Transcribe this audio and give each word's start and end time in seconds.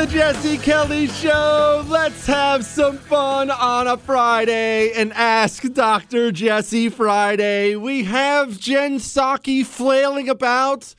The 0.00 0.06
Jesse 0.06 0.56
Kelly 0.56 1.08
Show. 1.08 1.84
Let's 1.86 2.24
have 2.24 2.64
some 2.64 2.96
fun 2.96 3.50
on 3.50 3.86
a 3.86 3.98
Friday 3.98 4.92
and 4.92 5.12
ask 5.12 5.62
Dr. 5.74 6.32
Jesse 6.32 6.88
Friday. 6.88 7.76
We 7.76 8.04
have 8.04 8.58
Jen 8.58 8.96
Psaki 8.96 9.62
flailing 9.62 10.30
about. 10.30 10.94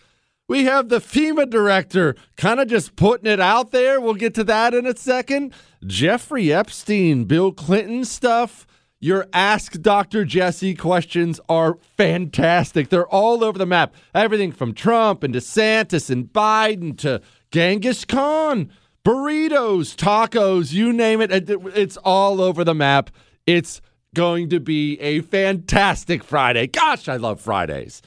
We 0.48 0.66
have 0.66 0.90
the 0.90 1.00
FEMA 1.00 1.50
director 1.50 2.16
kind 2.38 2.60
of 2.60 2.68
just 2.68 2.96
putting 2.96 3.26
it 3.26 3.40
out 3.40 3.72
there. 3.72 4.00
We'll 4.00 4.14
get 4.14 4.36
to 4.36 4.44
that 4.44 4.76
in 4.76 4.86
a 4.86 4.96
second. 4.96 5.56
Jeffrey 5.84 6.54
Epstein, 6.54 7.24
Bill 7.24 7.52
Clinton 7.52 8.06
stuff. 8.06 8.68
Your 9.00 9.26
Ask 9.34 9.82
Dr. 9.82 10.26
Jesse 10.26 10.76
questions 10.76 11.40
are 11.50 11.80
fantastic. 11.98 12.90
They're 12.90 13.08
all 13.08 13.44
over 13.44 13.58
the 13.58 13.66
map. 13.66 13.96
Everything 14.14 14.52
from 14.52 14.76
Trump 14.76 15.24
and 15.24 15.34
DeSantis 15.34 16.12
and 16.12 16.26
Biden 16.26 16.96
to 17.00 17.20
Genghis 17.52 18.06
Khan, 18.06 18.72
burritos, 19.06 19.96
tacos, 19.96 20.74
you 20.74 20.94
name 20.94 21.22
it. 21.22 21.32
It's 21.32 21.98
all 21.98 22.42
over 22.42 22.64
the 22.64 22.76
map. 22.76 23.10
It's 23.46 23.82
going 24.14 24.50
to 24.50 24.60
be 24.60 25.00
a 25.00 25.22
fantastic 25.22 26.24
Friday. 26.24 26.68
Gosh, 26.68 27.08
I 27.08 27.16
love 27.16 27.40
Fridays. 27.40 28.02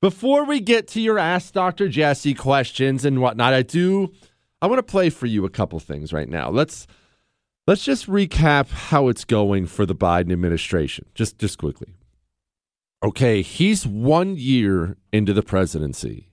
Before 0.00 0.44
we 0.44 0.60
get 0.60 0.88
to 0.88 1.00
your 1.00 1.18
Ask 1.18 1.52
Dr. 1.52 1.88
Jesse 1.88 2.34
questions 2.34 3.04
and 3.04 3.20
whatnot, 3.20 3.54
I 3.54 3.62
do 3.62 4.12
I 4.60 4.66
want 4.66 4.78
to 4.78 4.84
play 4.84 5.10
for 5.10 5.26
you 5.26 5.44
a 5.44 5.50
couple 5.50 5.78
things 5.80 6.12
right 6.12 6.28
now. 6.28 6.48
Let's 6.48 6.86
let's 7.66 7.84
just 7.84 8.06
recap 8.06 8.70
how 8.70 9.08
it's 9.08 9.24
going 9.24 9.66
for 9.66 9.84
the 9.84 9.94
Biden 9.94 10.32
administration. 10.32 11.06
Just 11.14 11.38
just 11.38 11.58
quickly. 11.58 11.94
Okay, 13.04 13.42
he's 13.42 13.86
one 13.86 14.36
year 14.36 14.96
into 15.12 15.32
the 15.32 15.42
presidency. 15.42 16.28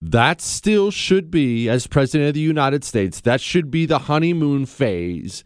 That 0.00 0.40
still 0.40 0.90
should 0.90 1.30
be, 1.30 1.68
as 1.68 1.86
president 1.86 2.28
of 2.28 2.34
the 2.34 2.40
United 2.40 2.84
States, 2.84 3.20
that 3.22 3.40
should 3.40 3.70
be 3.70 3.84
the 3.84 4.00
honeymoon 4.00 4.66
phase 4.66 5.42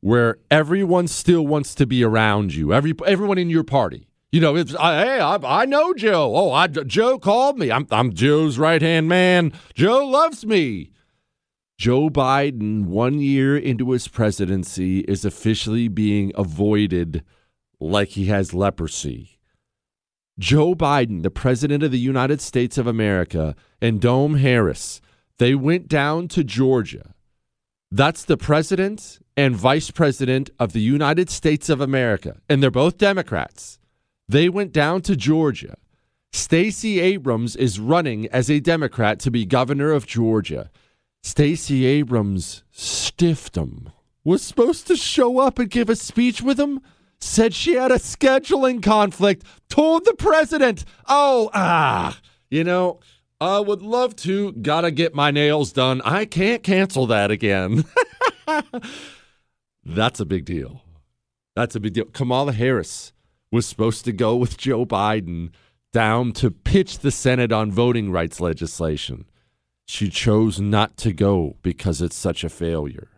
where 0.00 0.38
everyone 0.50 1.08
still 1.08 1.46
wants 1.46 1.74
to 1.74 1.86
be 1.86 2.04
around 2.04 2.54
you. 2.54 2.72
Every 2.72 2.94
everyone 3.04 3.38
in 3.38 3.50
your 3.50 3.64
party. 3.64 4.08
You 4.30 4.40
know, 4.40 4.54
it's 4.54 4.74
I, 4.76 5.04
hey, 5.04 5.20
I, 5.20 5.62
I 5.62 5.64
know 5.64 5.94
Joe. 5.94 6.32
Oh, 6.36 6.52
I, 6.52 6.68
Joe 6.68 7.18
called 7.18 7.58
me. 7.58 7.72
I'm 7.72 7.86
I'm 7.90 8.12
Joe's 8.12 8.58
right 8.58 8.82
hand 8.82 9.08
man. 9.08 9.52
Joe 9.74 10.06
loves 10.06 10.46
me. 10.46 10.90
Joe 11.78 12.08
Biden, 12.08 12.86
one 12.86 13.18
year 13.18 13.56
into 13.56 13.90
his 13.90 14.08
presidency, 14.08 15.00
is 15.00 15.24
officially 15.24 15.88
being 15.88 16.32
avoided 16.34 17.22
like 17.80 18.10
he 18.10 18.26
has 18.26 18.54
leprosy. 18.54 19.35
Joe 20.38 20.74
Biden, 20.74 21.22
the 21.22 21.30
president 21.30 21.82
of 21.82 21.90
the 21.90 21.98
United 21.98 22.40
States 22.40 22.76
of 22.76 22.86
America, 22.86 23.56
and 23.80 24.00
Dome 24.00 24.36
Harris, 24.36 25.00
they 25.38 25.54
went 25.54 25.88
down 25.88 26.28
to 26.28 26.44
Georgia. 26.44 27.14
That's 27.90 28.24
the 28.24 28.36
president 28.36 29.18
and 29.36 29.56
vice 29.56 29.90
president 29.90 30.50
of 30.58 30.72
the 30.72 30.80
United 30.80 31.30
States 31.30 31.68
of 31.68 31.80
America, 31.80 32.40
and 32.48 32.62
they're 32.62 32.70
both 32.70 32.98
Democrats. 32.98 33.78
They 34.28 34.48
went 34.48 34.72
down 34.72 35.02
to 35.02 35.16
Georgia. 35.16 35.76
Stacey 36.32 37.00
Abrams 37.00 37.56
is 37.56 37.80
running 37.80 38.26
as 38.28 38.50
a 38.50 38.60
Democrat 38.60 39.18
to 39.20 39.30
be 39.30 39.46
governor 39.46 39.92
of 39.92 40.06
Georgia. 40.06 40.70
Stacey 41.22 41.86
Abrams 41.86 42.62
stiffed 42.70 43.56
him. 43.56 43.90
Was 44.24 44.42
supposed 44.42 44.86
to 44.88 44.96
show 44.96 45.38
up 45.38 45.58
and 45.58 45.70
give 45.70 45.88
a 45.88 45.96
speech 45.96 46.42
with 46.42 46.58
him. 46.58 46.80
Said 47.20 47.54
she 47.54 47.74
had 47.74 47.90
a 47.90 47.98
scheduling 47.98 48.82
conflict. 48.82 49.44
Told 49.68 50.04
the 50.04 50.14
president. 50.14 50.84
Oh, 51.08 51.50
ah. 51.54 52.18
You 52.50 52.64
know, 52.64 53.00
I 53.40 53.60
would 53.60 53.82
love 53.82 54.16
to. 54.16 54.52
Gotta 54.52 54.90
get 54.90 55.14
my 55.14 55.30
nails 55.30 55.72
done. 55.72 56.00
I 56.02 56.24
can't 56.24 56.62
cancel 56.62 57.06
that 57.06 57.30
again. 57.30 57.84
That's 59.84 60.20
a 60.20 60.24
big 60.24 60.44
deal. 60.44 60.82
That's 61.54 61.74
a 61.74 61.80
big 61.80 61.94
deal. 61.94 62.06
Kamala 62.06 62.52
Harris 62.52 63.12
was 63.50 63.66
supposed 63.66 64.04
to 64.04 64.12
go 64.12 64.36
with 64.36 64.56
Joe 64.58 64.84
Biden 64.84 65.50
down 65.92 66.32
to 66.32 66.50
pitch 66.50 66.98
the 66.98 67.10
Senate 67.10 67.52
on 67.52 67.72
voting 67.72 68.10
rights 68.10 68.40
legislation. 68.40 69.24
She 69.86 70.10
chose 70.10 70.60
not 70.60 70.96
to 70.98 71.12
go 71.12 71.56
because 71.62 72.02
it's 72.02 72.16
such 72.16 72.44
a 72.44 72.48
failure. 72.48 73.08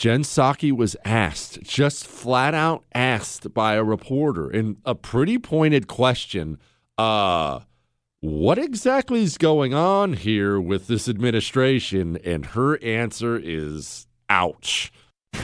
Jen 0.00 0.22
Psaki 0.22 0.72
was 0.72 0.96
asked, 1.04 1.60
just 1.60 2.06
flat 2.06 2.54
out 2.54 2.84
asked 2.94 3.52
by 3.52 3.74
a 3.74 3.84
reporter 3.84 4.50
in 4.50 4.78
a 4.86 4.94
pretty 4.94 5.38
pointed 5.38 5.88
question, 5.88 6.58
uh, 6.96 7.60
what 8.20 8.56
exactly 8.56 9.22
is 9.22 9.36
going 9.36 9.74
on 9.74 10.14
here 10.14 10.58
with 10.58 10.86
this 10.86 11.06
administration? 11.06 12.16
And 12.24 12.46
her 12.46 12.82
answer 12.82 13.38
is 13.38 14.06
ouch. 14.30 14.90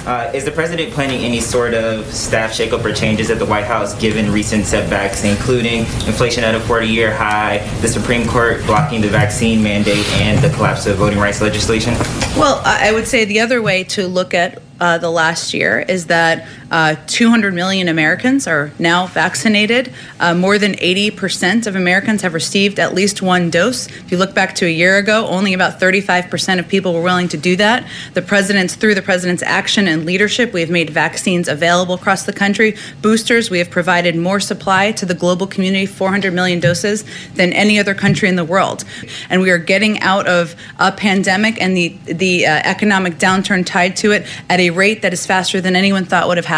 Uh, 0.07 0.31
is 0.33 0.45
the 0.45 0.53
president 0.53 0.93
planning 0.93 1.25
any 1.25 1.41
sort 1.41 1.75
of 1.75 2.07
staff 2.15 2.53
shakeup 2.53 2.85
or 2.85 2.93
changes 2.93 3.29
at 3.29 3.41
the 3.41 3.45
White 3.45 3.65
House 3.65 3.93
given 4.01 4.31
recent 4.31 4.65
setbacks, 4.65 5.25
including 5.25 5.81
inflation 6.07 6.45
at 6.45 6.55
a 6.55 6.61
40 6.61 6.87
year 6.87 7.13
high, 7.13 7.59
the 7.81 7.89
Supreme 7.89 8.25
Court 8.29 8.65
blocking 8.67 9.01
the 9.01 9.09
vaccine 9.09 9.61
mandate, 9.61 10.07
and 10.21 10.39
the 10.45 10.51
collapse 10.51 10.87
of 10.87 10.97
voting 10.99 11.19
rights 11.19 11.41
legislation? 11.41 11.95
Well, 12.37 12.63
I 12.65 12.93
would 12.93 13.09
say 13.09 13.25
the 13.25 13.41
other 13.41 13.61
way 13.61 13.83
to 13.83 14.07
look 14.07 14.33
at 14.33 14.63
uh, 14.79 14.99
the 14.99 15.11
last 15.11 15.53
year 15.53 15.81
is 15.81 16.07
that 16.07 16.47
uh, 16.71 16.97
200 17.07 17.55
million 17.55 17.89
Americans 17.89 18.47
are 18.47 18.73
now 18.79 19.07
vaccinated. 19.07 19.93
Uh, 20.19 20.35
more 20.35 20.59
than 20.59 20.73
80% 20.75 21.67
of 21.67 21.77
Americans 21.77 22.23
have 22.23 22.35
received 22.35 22.79
at 22.81 22.93
least 22.93 23.23
one 23.23 23.51
dose. 23.51 23.87
If 23.87 24.11
you 24.11 24.19
look 24.19 24.35
back 24.35 24.55
to 24.57 24.67
a 24.67 24.71
year 24.71 24.99
ago, 24.99 25.27
only 25.29 25.55
about 25.55 25.79
35% 25.79 26.59
of 26.59 26.67
people 26.67 26.93
were 26.93 27.03
willing 27.03 27.29
to 27.29 27.37
do 27.37 27.55
that. 27.57 27.87
The 28.15 28.23
president's 28.23 28.75
through 28.75 28.97
the 28.97 29.03
president's 29.03 29.43
action 29.43 29.87
and 29.87 30.05
leadership, 30.05 30.53
we 30.53 30.61
have 30.61 30.71
made 30.71 30.91
vaccines 30.91 31.49
available 31.49 31.95
across 31.95 32.25
the 32.25 32.33
country. 32.33 32.77
Boosters, 33.01 33.49
we 33.49 33.59
have 33.59 33.71
provided 33.71 34.17
more 34.17 34.41
supply 34.41 34.91
to 34.93 35.07
the 35.07 35.15
global 35.15 35.47
community, 35.47 35.87
400 35.87 36.33
million 36.33 36.59
doses, 36.59 37.05
than 37.35 37.53
any 37.53 37.79
other 37.79 37.95
country 37.95 38.29
in 38.29 38.37
the 38.37 38.45
world. 38.45 38.85
And 39.31 39.41
we 39.41 39.51
are 39.51 39.59
getting 39.59 40.01
out 40.01 40.27
of 40.27 40.57
a 40.79 40.91
pandemic 40.91 41.61
and 41.63 41.77
the 41.77 41.97
the 42.07 42.47
uh, 42.47 42.61
economic 42.65 43.15
downturn 43.15 43.65
tied 43.65 43.97
to 43.97 44.13
it 44.13 44.27
at 44.49 44.59
a 44.61 44.71
rate 44.71 45.03
that 45.03 45.13
is 45.13 45.27
faster 45.27 45.61
than 45.61 45.77
anyone 45.77 46.05
thought 46.05 46.27
would 46.27 46.37
have 46.37 46.47
happened. 46.47 46.56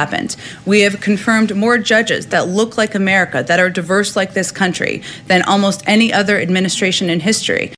We 0.67 0.81
have 0.81 1.01
confirmed 1.01 1.57
more 1.57 1.79
judges 1.79 2.27
that 2.27 2.49
look 2.49 2.77
like 2.77 2.95
America, 2.95 3.43
that 3.47 3.61
are 3.61 3.71
diverse 3.71 4.17
like 4.17 4.35
this 4.35 4.51
country, 4.51 5.03
than 5.27 5.43
almost 5.43 5.83
any 5.87 6.13
other 6.13 6.39
administration 6.41 7.11
in 7.11 7.21
history. 7.21 7.73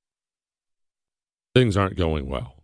Things 1.54 1.76
aren't 1.76 1.96
going 1.96 2.28
well. 2.28 2.54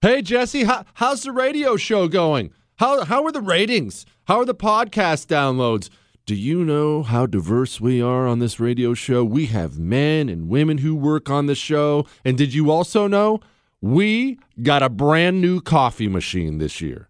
Hey, 0.00 0.22
Jesse, 0.22 0.64
how, 0.64 0.84
how's 0.94 1.22
the 1.22 1.32
radio 1.32 1.76
show 1.76 2.08
going? 2.08 2.52
How, 2.76 3.04
how 3.04 3.24
are 3.24 3.32
the 3.32 3.40
ratings? 3.40 4.06
How 4.26 4.40
are 4.40 4.44
the 4.44 4.54
podcast 4.54 5.26
downloads? 5.26 5.90
Do 6.26 6.34
you 6.34 6.64
know 6.64 7.02
how 7.02 7.26
diverse 7.26 7.80
we 7.80 8.02
are 8.02 8.28
on 8.28 8.38
this 8.38 8.60
radio 8.60 8.94
show? 8.94 9.24
We 9.24 9.46
have 9.46 9.78
men 9.78 10.28
and 10.28 10.48
women 10.48 10.78
who 10.78 10.94
work 10.94 11.30
on 11.30 11.46
the 11.46 11.54
show. 11.54 12.06
And 12.24 12.36
did 12.36 12.52
you 12.54 12.70
also 12.70 13.06
know 13.06 13.40
we 13.80 14.38
got 14.62 14.82
a 14.82 14.88
brand 14.88 15.40
new 15.40 15.60
coffee 15.60 16.06
machine 16.06 16.58
this 16.58 16.80
year? 16.80 17.07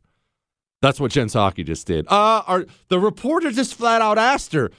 That's 0.80 1.00
what 1.00 1.10
Jen 1.10 1.26
Psaki 1.26 1.64
just 1.64 1.86
did. 1.86 2.06
Uh, 2.08 2.42
are, 2.46 2.66
the 2.88 3.00
reporter 3.00 3.50
just 3.50 3.74
flat 3.74 4.00
out 4.00 4.18
asked 4.18 4.52
her, 4.52 4.70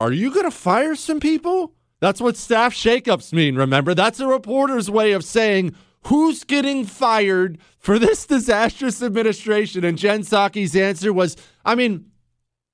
Are 0.00 0.12
you 0.12 0.32
going 0.32 0.44
to 0.44 0.50
fire 0.50 0.94
some 0.96 1.20
people? 1.20 1.74
That's 2.00 2.20
what 2.20 2.36
staff 2.36 2.74
shakeups 2.74 3.32
mean, 3.32 3.54
remember? 3.54 3.94
That's 3.94 4.18
a 4.18 4.26
reporter's 4.26 4.90
way 4.90 5.12
of 5.12 5.24
saying 5.24 5.76
who's 6.06 6.42
getting 6.42 6.84
fired 6.84 7.58
for 7.78 7.98
this 7.98 8.26
disastrous 8.26 9.00
administration. 9.02 9.84
And 9.84 9.96
Jen 9.96 10.22
Psaki's 10.22 10.74
answer 10.74 11.12
was, 11.12 11.36
I 11.64 11.76
mean, 11.76 12.10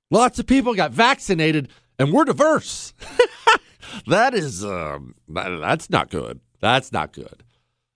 lots 0.09 0.39
of 0.39 0.47
people 0.47 0.73
got 0.73 0.91
vaccinated 0.91 1.69
and 1.99 2.11
we're 2.11 2.25
diverse. 2.25 2.93
that 4.07 4.33
is, 4.33 4.65
um, 4.65 5.13
that's 5.27 5.91
not 5.91 6.09
good. 6.09 6.39
That's 6.59 6.91
not 6.91 7.13
good. 7.13 7.43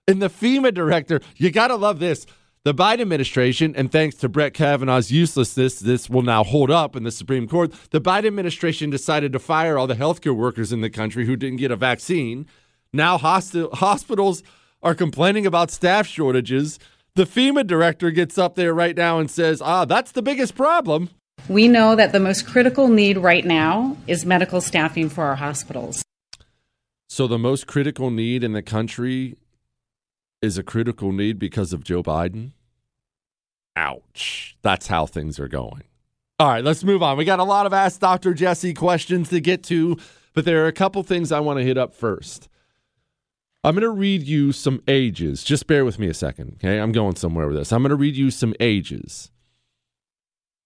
And 0.06 0.22
the 0.22 0.28
FEMA 0.28 0.72
director, 0.72 1.20
you 1.36 1.50
got 1.50 1.68
to 1.68 1.76
love 1.76 1.98
this. 1.98 2.26
The 2.64 2.72
Biden 2.72 3.02
administration, 3.02 3.74
and 3.76 3.92
thanks 3.92 4.16
to 4.16 4.28
Brett 4.30 4.54
Kavanaugh's 4.54 5.12
uselessness, 5.12 5.80
this 5.80 6.08
will 6.08 6.22
now 6.22 6.42
hold 6.42 6.70
up 6.70 6.96
in 6.96 7.02
the 7.02 7.10
Supreme 7.10 7.46
Court. 7.46 7.70
The 7.90 8.00
Biden 8.00 8.28
administration 8.28 8.88
decided 8.88 9.34
to 9.34 9.38
fire 9.38 9.76
all 9.76 9.86
the 9.86 9.94
healthcare 9.94 10.34
workers 10.34 10.72
in 10.72 10.80
the 10.80 10.88
country 10.88 11.26
who 11.26 11.36
didn't 11.36 11.58
get 11.58 11.70
a 11.70 11.76
vaccine. 11.76 12.46
Now 12.90 13.18
hosti- 13.18 13.70
hospitals 13.74 14.42
are 14.82 14.94
complaining 14.94 15.44
about 15.44 15.70
staff 15.70 16.06
shortages. 16.06 16.78
The 17.16 17.24
FEMA 17.26 17.66
director 17.66 18.10
gets 18.10 18.38
up 18.38 18.54
there 18.54 18.72
right 18.72 18.96
now 18.96 19.18
and 19.18 19.30
says, 19.30 19.60
ah, 19.60 19.84
that's 19.84 20.12
the 20.12 20.22
biggest 20.22 20.54
problem. 20.54 21.10
We 21.50 21.68
know 21.68 21.94
that 21.96 22.12
the 22.12 22.20
most 22.20 22.46
critical 22.46 22.88
need 22.88 23.18
right 23.18 23.44
now 23.44 23.98
is 24.06 24.24
medical 24.24 24.62
staffing 24.62 25.10
for 25.10 25.24
our 25.24 25.36
hospitals. 25.36 26.02
So, 27.10 27.26
the 27.26 27.38
most 27.38 27.66
critical 27.66 28.10
need 28.10 28.42
in 28.42 28.52
the 28.52 28.62
country 28.62 29.36
is 30.42 30.58
a 30.58 30.62
critical 30.62 31.12
need 31.12 31.38
because 31.38 31.72
of 31.72 31.84
Joe 31.84 32.02
Biden? 32.02 32.52
Ouch. 33.76 34.56
That's 34.62 34.86
how 34.86 35.06
things 35.06 35.38
are 35.38 35.48
going. 35.48 35.84
All 36.38 36.48
right, 36.48 36.64
let's 36.64 36.84
move 36.84 37.02
on. 37.02 37.16
We 37.16 37.24
got 37.24 37.38
a 37.38 37.44
lot 37.44 37.66
of 37.66 37.72
Ask 37.72 38.00
Dr. 38.00 38.34
Jesse 38.34 38.74
questions 38.74 39.28
to 39.28 39.40
get 39.40 39.62
to, 39.64 39.96
but 40.32 40.44
there 40.44 40.64
are 40.64 40.68
a 40.68 40.72
couple 40.72 41.02
things 41.02 41.30
I 41.30 41.40
want 41.40 41.58
to 41.58 41.64
hit 41.64 41.78
up 41.78 41.94
first. 41.94 42.48
I'm 43.62 43.74
going 43.74 43.82
to 43.82 43.88
read 43.88 44.22
you 44.22 44.52
some 44.52 44.82
ages. 44.86 45.42
Just 45.42 45.66
bear 45.66 45.84
with 45.84 45.98
me 45.98 46.08
a 46.08 46.14
second, 46.14 46.56
okay? 46.56 46.78
I'm 46.80 46.92
going 46.92 47.16
somewhere 47.16 47.46
with 47.46 47.56
this. 47.56 47.72
I'm 47.72 47.82
going 47.82 47.90
to 47.90 47.96
read 47.96 48.16
you 48.16 48.30
some 48.30 48.54
ages 48.60 49.30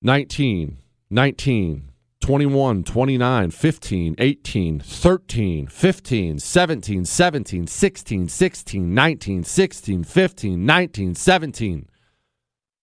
19, 0.02 0.78
19, 1.10 1.90
21, 2.20 2.84
29, 2.84 3.50
15, 3.50 4.14
18, 4.18 4.80
13, 4.80 5.66
15, 5.66 6.38
17, 6.38 7.04
17, 7.04 7.66
16, 7.66 8.28
16, 8.28 8.94
19, 8.94 9.44
16, 9.44 10.04
15, 10.04 10.66
19, 10.66 11.14
17. 11.14 11.88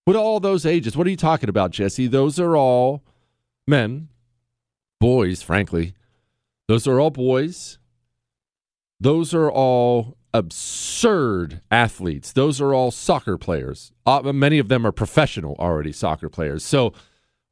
What 0.06 0.16
are 0.16 0.20
all 0.20 0.40
those 0.40 0.66
ages? 0.66 0.96
What 0.96 1.08
are 1.08 1.10
you 1.10 1.18
talking 1.18 1.50
about, 1.50 1.72
Jesse? 1.72 2.08
Those 2.08 2.40
are 2.40 2.56
all 2.56 3.04
men, 3.68 4.10
boys, 5.00 5.42
frankly. 5.42 5.94
Those 6.68 6.88
are 6.88 7.00
all 7.00 7.12
boys. 7.12 7.78
Those 9.00 9.34
are 9.34 9.52
all 9.52 10.16
absurd 10.34 11.62
athletes. 11.72 12.32
Those 12.34 12.62
are 12.62 12.74
all 12.74 12.92
soccer 12.92 13.38
players. 13.38 13.92
Uh, 14.06 14.22
many 14.34 14.60
of 14.60 14.68
them 14.68 14.86
are 14.86 14.92
professional 14.92 15.56
already 15.60 15.92
soccer 15.92 16.30
players. 16.30 16.64
So, 16.64 16.94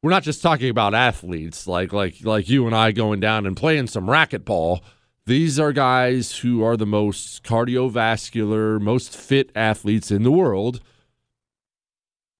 we're 0.04 0.10
not 0.10 0.22
just 0.22 0.42
talking 0.42 0.68
about 0.68 0.92
athletes 0.92 1.66
like 1.66 1.90
like 1.90 2.16
like 2.24 2.46
you 2.46 2.66
and 2.66 2.76
I 2.76 2.92
going 2.92 3.20
down 3.20 3.46
and 3.46 3.56
playing 3.56 3.86
some 3.86 4.04
racquetball. 4.04 4.82
These 5.24 5.58
are 5.58 5.72
guys 5.72 6.40
who 6.40 6.62
are 6.62 6.76
the 6.76 6.84
most 6.84 7.42
cardiovascular, 7.42 8.78
most 8.78 9.16
fit 9.16 9.50
athletes 9.54 10.10
in 10.10 10.22
the 10.22 10.30
world. 10.30 10.82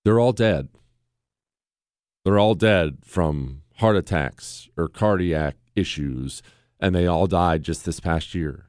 They're 0.04 0.20
all 0.20 0.34
dead. 0.34 0.68
They're 2.22 2.38
all 2.38 2.54
dead 2.54 2.98
from 3.02 3.62
heart 3.76 3.96
attacks 3.96 4.68
or 4.76 4.86
cardiac 4.86 5.56
issues, 5.74 6.42
and 6.78 6.94
they 6.94 7.06
all 7.06 7.26
died 7.26 7.62
just 7.62 7.86
this 7.86 7.98
past 7.98 8.34
year. 8.34 8.66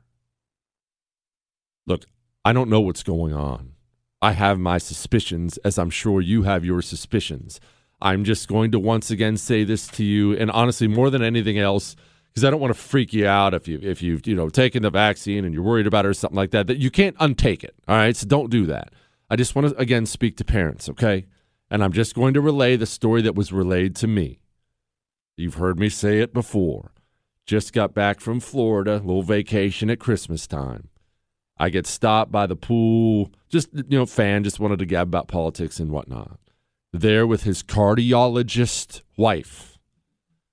Look, 1.85 2.05
I 2.45 2.53
don't 2.53 2.69
know 2.69 2.79
what's 2.79 3.03
going 3.03 3.33
on. 3.33 3.73
I 4.21 4.31
have 4.31 4.57
my 4.57 4.77
suspicions, 4.77 5.57
as 5.65 5.77
I'm 5.77 5.89
sure 5.89 6.21
you 6.21 6.43
have 6.43 6.63
your 6.63 6.81
suspicions. 6.81 7.59
I'm 8.05 8.23
just 8.23 8.47
going 8.47 8.69
to 8.69 8.79
once 8.79 9.09
again 9.09 9.35
say 9.35 9.63
this 9.63 9.87
to 9.87 10.03
you, 10.03 10.37
and 10.37 10.51
honestly, 10.51 10.87
more 10.87 11.09
than 11.09 11.23
anything 11.23 11.57
else, 11.57 11.95
because 12.29 12.45
I 12.45 12.51
don't 12.51 12.59
want 12.59 12.71
to 12.71 12.79
freak 12.79 13.13
you 13.13 13.25
out 13.25 13.55
if 13.55 13.67
you 13.67 13.79
if 13.81 14.03
you've 14.03 14.27
you 14.27 14.35
know 14.35 14.47
taken 14.47 14.83
the 14.83 14.91
vaccine 14.91 15.43
and 15.43 15.55
you're 15.55 15.63
worried 15.63 15.87
about 15.87 16.05
it 16.05 16.09
or 16.09 16.13
something 16.13 16.35
like 16.35 16.51
that. 16.51 16.67
That 16.67 16.77
you 16.77 16.91
can't 16.91 17.17
untake 17.17 17.63
it. 17.63 17.73
All 17.87 17.95
right, 17.95 18.15
so 18.15 18.27
don't 18.27 18.51
do 18.51 18.67
that. 18.67 18.93
I 19.27 19.35
just 19.35 19.55
want 19.55 19.69
to 19.69 19.77
again 19.77 20.05
speak 20.05 20.37
to 20.37 20.45
parents, 20.45 20.87
okay? 20.87 21.25
And 21.71 21.83
I'm 21.83 21.93
just 21.93 22.13
going 22.13 22.35
to 22.35 22.41
relay 22.41 22.75
the 22.75 22.85
story 22.85 23.23
that 23.23 23.33
was 23.33 23.51
relayed 23.51 23.95
to 23.95 24.07
me. 24.07 24.39
You've 25.35 25.55
heard 25.55 25.79
me 25.79 25.89
say 25.89 26.19
it 26.19 26.31
before. 26.31 26.91
Just 27.47 27.73
got 27.73 27.95
back 27.95 28.19
from 28.19 28.39
Florida, 28.39 28.97
little 28.97 29.23
vacation 29.23 29.89
at 29.89 29.99
Christmas 29.99 30.45
time. 30.45 30.89
I 31.57 31.69
get 31.69 31.87
stopped 31.87 32.31
by 32.31 32.45
the 32.45 32.55
pool, 32.55 33.31
just 33.49 33.69
you 33.73 33.97
know, 33.97 34.05
fan, 34.05 34.43
just 34.43 34.59
wanted 34.59 34.77
to 34.77 34.85
gab 34.85 35.07
about 35.07 35.27
politics 35.27 35.79
and 35.79 35.89
whatnot 35.89 36.37
there 36.99 37.25
with 37.25 37.43
his 37.43 37.63
cardiologist 37.63 39.01
wife. 39.17 39.77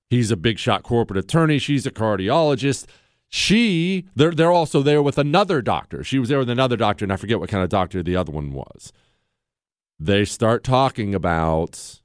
He's 0.09 0.31
a 0.31 0.37
big 0.37 0.59
shot 0.59 0.83
corporate 0.83 1.17
attorney. 1.17 1.57
She's 1.57 1.85
a 1.85 1.91
cardiologist. 1.91 2.85
She, 3.29 4.05
they're, 4.15 4.31
they're 4.31 4.51
also 4.51 4.83
there 4.83 5.01
with 5.01 5.17
another 5.17 5.61
doctor. 5.61 6.03
She 6.03 6.19
was 6.19 6.29
there 6.29 6.39
with 6.39 6.49
another 6.49 6.77
doctor, 6.77 7.03
and 7.03 7.11
I 7.11 7.17
forget 7.17 7.39
what 7.39 7.49
kind 7.49 7.63
of 7.63 7.69
doctor 7.69 8.03
the 8.03 8.15
other 8.15 8.31
one 8.31 8.51
was. 8.51 8.93
They 9.99 10.23
start 10.25 10.63
talking 10.63 11.15
about 11.15 11.99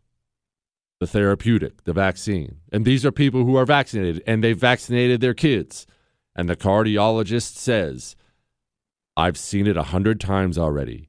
the 1.01 1.07
therapeutic, 1.07 1.85
the 1.85 1.93
vaccine. 1.93 2.57
And 2.73 2.85
these 2.85 3.05
are 3.05 3.13
people 3.13 3.45
who 3.45 3.57
are 3.57 3.67
vaccinated, 3.67 4.23
and 4.27 4.43
they've 4.43 4.59
vaccinated 4.59 5.21
their 5.21 5.35
kids. 5.35 5.87
And 6.35 6.49
the 6.49 6.57
cardiologist 6.57 7.57
says, 7.57 8.17
I've 9.17 9.37
seen 9.37 9.67
it 9.67 9.77
a 9.77 9.85
hundred 9.85 10.21
times 10.21 10.57
already. 10.57 11.09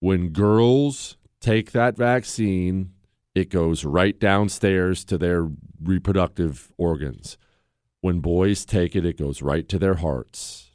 When 0.00 0.30
girls 0.30 1.16
take 1.46 1.72
that 1.72 1.96
vaccine, 1.96 2.92
it 3.34 3.48
goes 3.50 3.84
right 3.84 4.18
downstairs 4.18 5.04
to 5.04 5.16
their 5.16 5.48
reproductive 5.80 6.72
organs. 6.76 7.38
When 8.00 8.18
boys 8.18 8.64
take 8.64 8.96
it, 8.96 9.06
it 9.06 9.16
goes 9.16 9.42
right 9.42 9.68
to 9.68 9.78
their 9.78 9.94
hearts. 9.94 10.72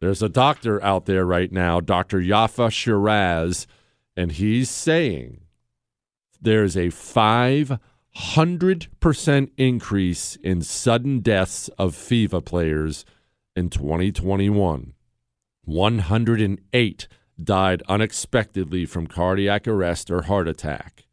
There's 0.00 0.22
a 0.22 0.28
doctor 0.28 0.82
out 0.82 1.06
there 1.06 1.24
right 1.24 1.50
now, 1.50 1.80
Dr. 1.80 2.18
Yaffa 2.18 2.70
Shir-Raz, 2.70 3.66
and 4.14 4.32
he's 4.32 4.68
saying 4.68 5.40
there's 6.40 6.76
a 6.76 6.88
500% 6.88 9.50
increase 9.56 10.36
in 10.36 10.60
sudden 10.60 11.20
deaths 11.20 11.68
of 11.78 11.94
FIFA 11.94 12.44
players 12.44 13.06
in 13.56 13.70
2021. 13.70 14.92
108 15.64 17.08
died 17.42 17.82
unexpectedly 17.88 18.86
from 18.86 19.06
cardiac 19.06 19.68
arrest 19.68 20.10
or 20.10 20.22
heart 20.22 20.48
attack. 20.48 21.06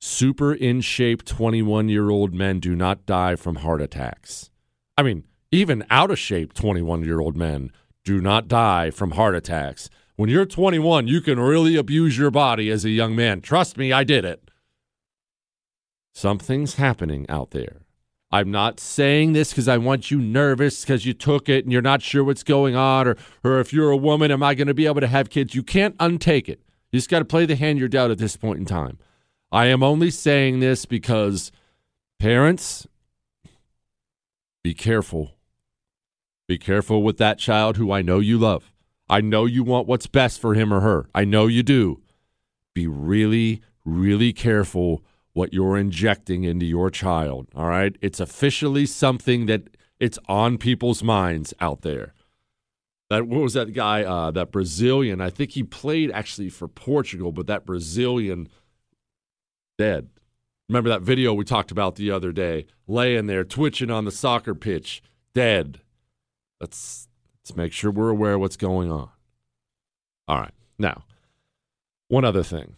Super 0.00 0.52
in 0.52 0.80
shape 0.80 1.24
21 1.24 1.88
year 1.88 2.10
old 2.10 2.34
men 2.34 2.58
do 2.58 2.74
not 2.74 3.06
die 3.06 3.36
from 3.36 3.56
heart 3.56 3.80
attacks. 3.80 4.50
I 4.98 5.02
mean, 5.02 5.24
even 5.50 5.84
out 5.90 6.10
of 6.10 6.18
shape 6.18 6.54
21 6.54 7.04
year 7.04 7.20
old 7.20 7.36
men 7.36 7.70
do 8.04 8.20
not 8.20 8.48
die 8.48 8.90
from 8.90 9.12
heart 9.12 9.34
attacks. 9.36 9.88
When 10.16 10.28
you're 10.28 10.44
21, 10.44 11.06
you 11.06 11.20
can 11.20 11.38
really 11.38 11.76
abuse 11.76 12.18
your 12.18 12.30
body 12.30 12.70
as 12.70 12.84
a 12.84 12.90
young 12.90 13.14
man. 13.14 13.40
Trust 13.40 13.78
me, 13.78 13.92
I 13.92 14.04
did 14.04 14.24
it. 14.24 14.50
Something's 16.12 16.74
happening 16.74 17.24
out 17.28 17.52
there. 17.52 17.81
I'm 18.32 18.50
not 18.50 18.80
saying 18.80 19.34
this 19.34 19.50
because 19.50 19.68
I 19.68 19.76
want 19.76 20.10
you 20.10 20.18
nervous 20.18 20.80
because 20.80 21.04
you 21.04 21.12
took 21.12 21.50
it 21.50 21.64
and 21.64 21.72
you're 21.72 21.82
not 21.82 22.00
sure 22.00 22.24
what's 22.24 22.42
going 22.42 22.74
on, 22.74 23.06
or, 23.06 23.16
or 23.44 23.60
if 23.60 23.74
you're 23.74 23.90
a 23.90 23.96
woman, 23.96 24.30
am 24.30 24.42
I 24.42 24.54
going 24.54 24.68
to 24.68 24.74
be 24.74 24.86
able 24.86 25.02
to 25.02 25.06
have 25.06 25.28
kids? 25.28 25.54
You 25.54 25.62
can't 25.62 25.96
untake 25.98 26.48
it. 26.48 26.62
You 26.90 26.98
just 26.98 27.10
got 27.10 27.18
to 27.18 27.26
play 27.26 27.44
the 27.44 27.56
hand 27.56 27.78
you're 27.78 27.88
dealt 27.88 28.10
at 28.10 28.18
this 28.18 28.36
point 28.36 28.58
in 28.58 28.64
time. 28.64 28.98
I 29.50 29.66
am 29.66 29.82
only 29.82 30.10
saying 30.10 30.60
this 30.60 30.86
because 30.86 31.52
parents, 32.18 32.86
be 34.64 34.72
careful. 34.72 35.32
Be 36.48 36.56
careful 36.56 37.02
with 37.02 37.18
that 37.18 37.38
child 37.38 37.76
who 37.76 37.92
I 37.92 38.00
know 38.00 38.18
you 38.18 38.38
love. 38.38 38.72
I 39.10 39.20
know 39.20 39.44
you 39.44 39.62
want 39.62 39.86
what's 39.86 40.06
best 40.06 40.40
for 40.40 40.54
him 40.54 40.72
or 40.72 40.80
her. 40.80 41.06
I 41.14 41.26
know 41.26 41.48
you 41.48 41.62
do. 41.62 42.00
Be 42.72 42.86
really, 42.86 43.60
really 43.84 44.32
careful 44.32 45.02
what 45.32 45.52
you're 45.52 45.76
injecting 45.76 46.44
into 46.44 46.66
your 46.66 46.90
child. 46.90 47.48
All 47.54 47.66
right. 47.66 47.96
It's 48.00 48.20
officially 48.20 48.86
something 48.86 49.46
that 49.46 49.76
it's 49.98 50.18
on 50.28 50.58
people's 50.58 51.02
minds 51.02 51.54
out 51.60 51.82
there. 51.82 52.12
That 53.08 53.26
what 53.26 53.42
was 53.42 53.54
that 53.54 53.72
guy? 53.72 54.04
Uh, 54.04 54.30
that 54.30 54.50
Brazilian. 54.50 55.20
I 55.20 55.30
think 55.30 55.52
he 55.52 55.62
played 55.62 56.10
actually 56.10 56.48
for 56.48 56.66
Portugal, 56.66 57.30
but 57.30 57.46
that 57.46 57.66
Brazilian 57.66 58.48
dead. 59.78 60.08
Remember 60.68 60.88
that 60.90 61.02
video 61.02 61.34
we 61.34 61.44
talked 61.44 61.70
about 61.70 61.96
the 61.96 62.10
other 62.10 62.32
day, 62.32 62.66
laying 62.86 63.26
there 63.26 63.44
twitching 63.44 63.90
on 63.90 64.06
the 64.06 64.10
soccer 64.10 64.54
pitch, 64.54 65.02
dead. 65.34 65.80
Let's 66.60 67.08
let's 67.42 67.54
make 67.56 67.72
sure 67.72 67.90
we're 67.90 68.08
aware 68.08 68.34
of 68.34 68.40
what's 68.40 68.56
going 68.56 68.90
on. 68.90 69.10
All 70.28 70.38
right. 70.38 70.54
Now, 70.78 71.04
one 72.08 72.24
other 72.24 72.42
thing. 72.42 72.76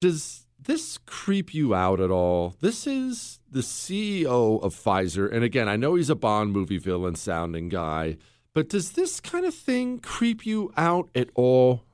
Does 0.00 0.46
this 0.58 0.98
creep 1.06 1.54
you 1.54 1.74
out 1.74 2.00
at 2.00 2.10
all? 2.10 2.54
This 2.60 2.86
is 2.86 3.38
the 3.50 3.60
CEO 3.60 4.62
of 4.62 4.74
Pfizer. 4.74 5.32
And 5.32 5.44
again, 5.44 5.68
I 5.68 5.76
know 5.76 5.94
he's 5.94 6.10
a 6.10 6.14
Bond 6.14 6.52
movie 6.52 6.78
villain 6.78 7.14
sounding 7.14 7.68
guy, 7.68 8.16
but 8.54 8.68
does 8.68 8.92
this 8.92 9.20
kind 9.20 9.44
of 9.44 9.54
thing 9.54 10.00
creep 10.00 10.44
you 10.44 10.72
out 10.76 11.08
at 11.14 11.30
all? 11.34 11.84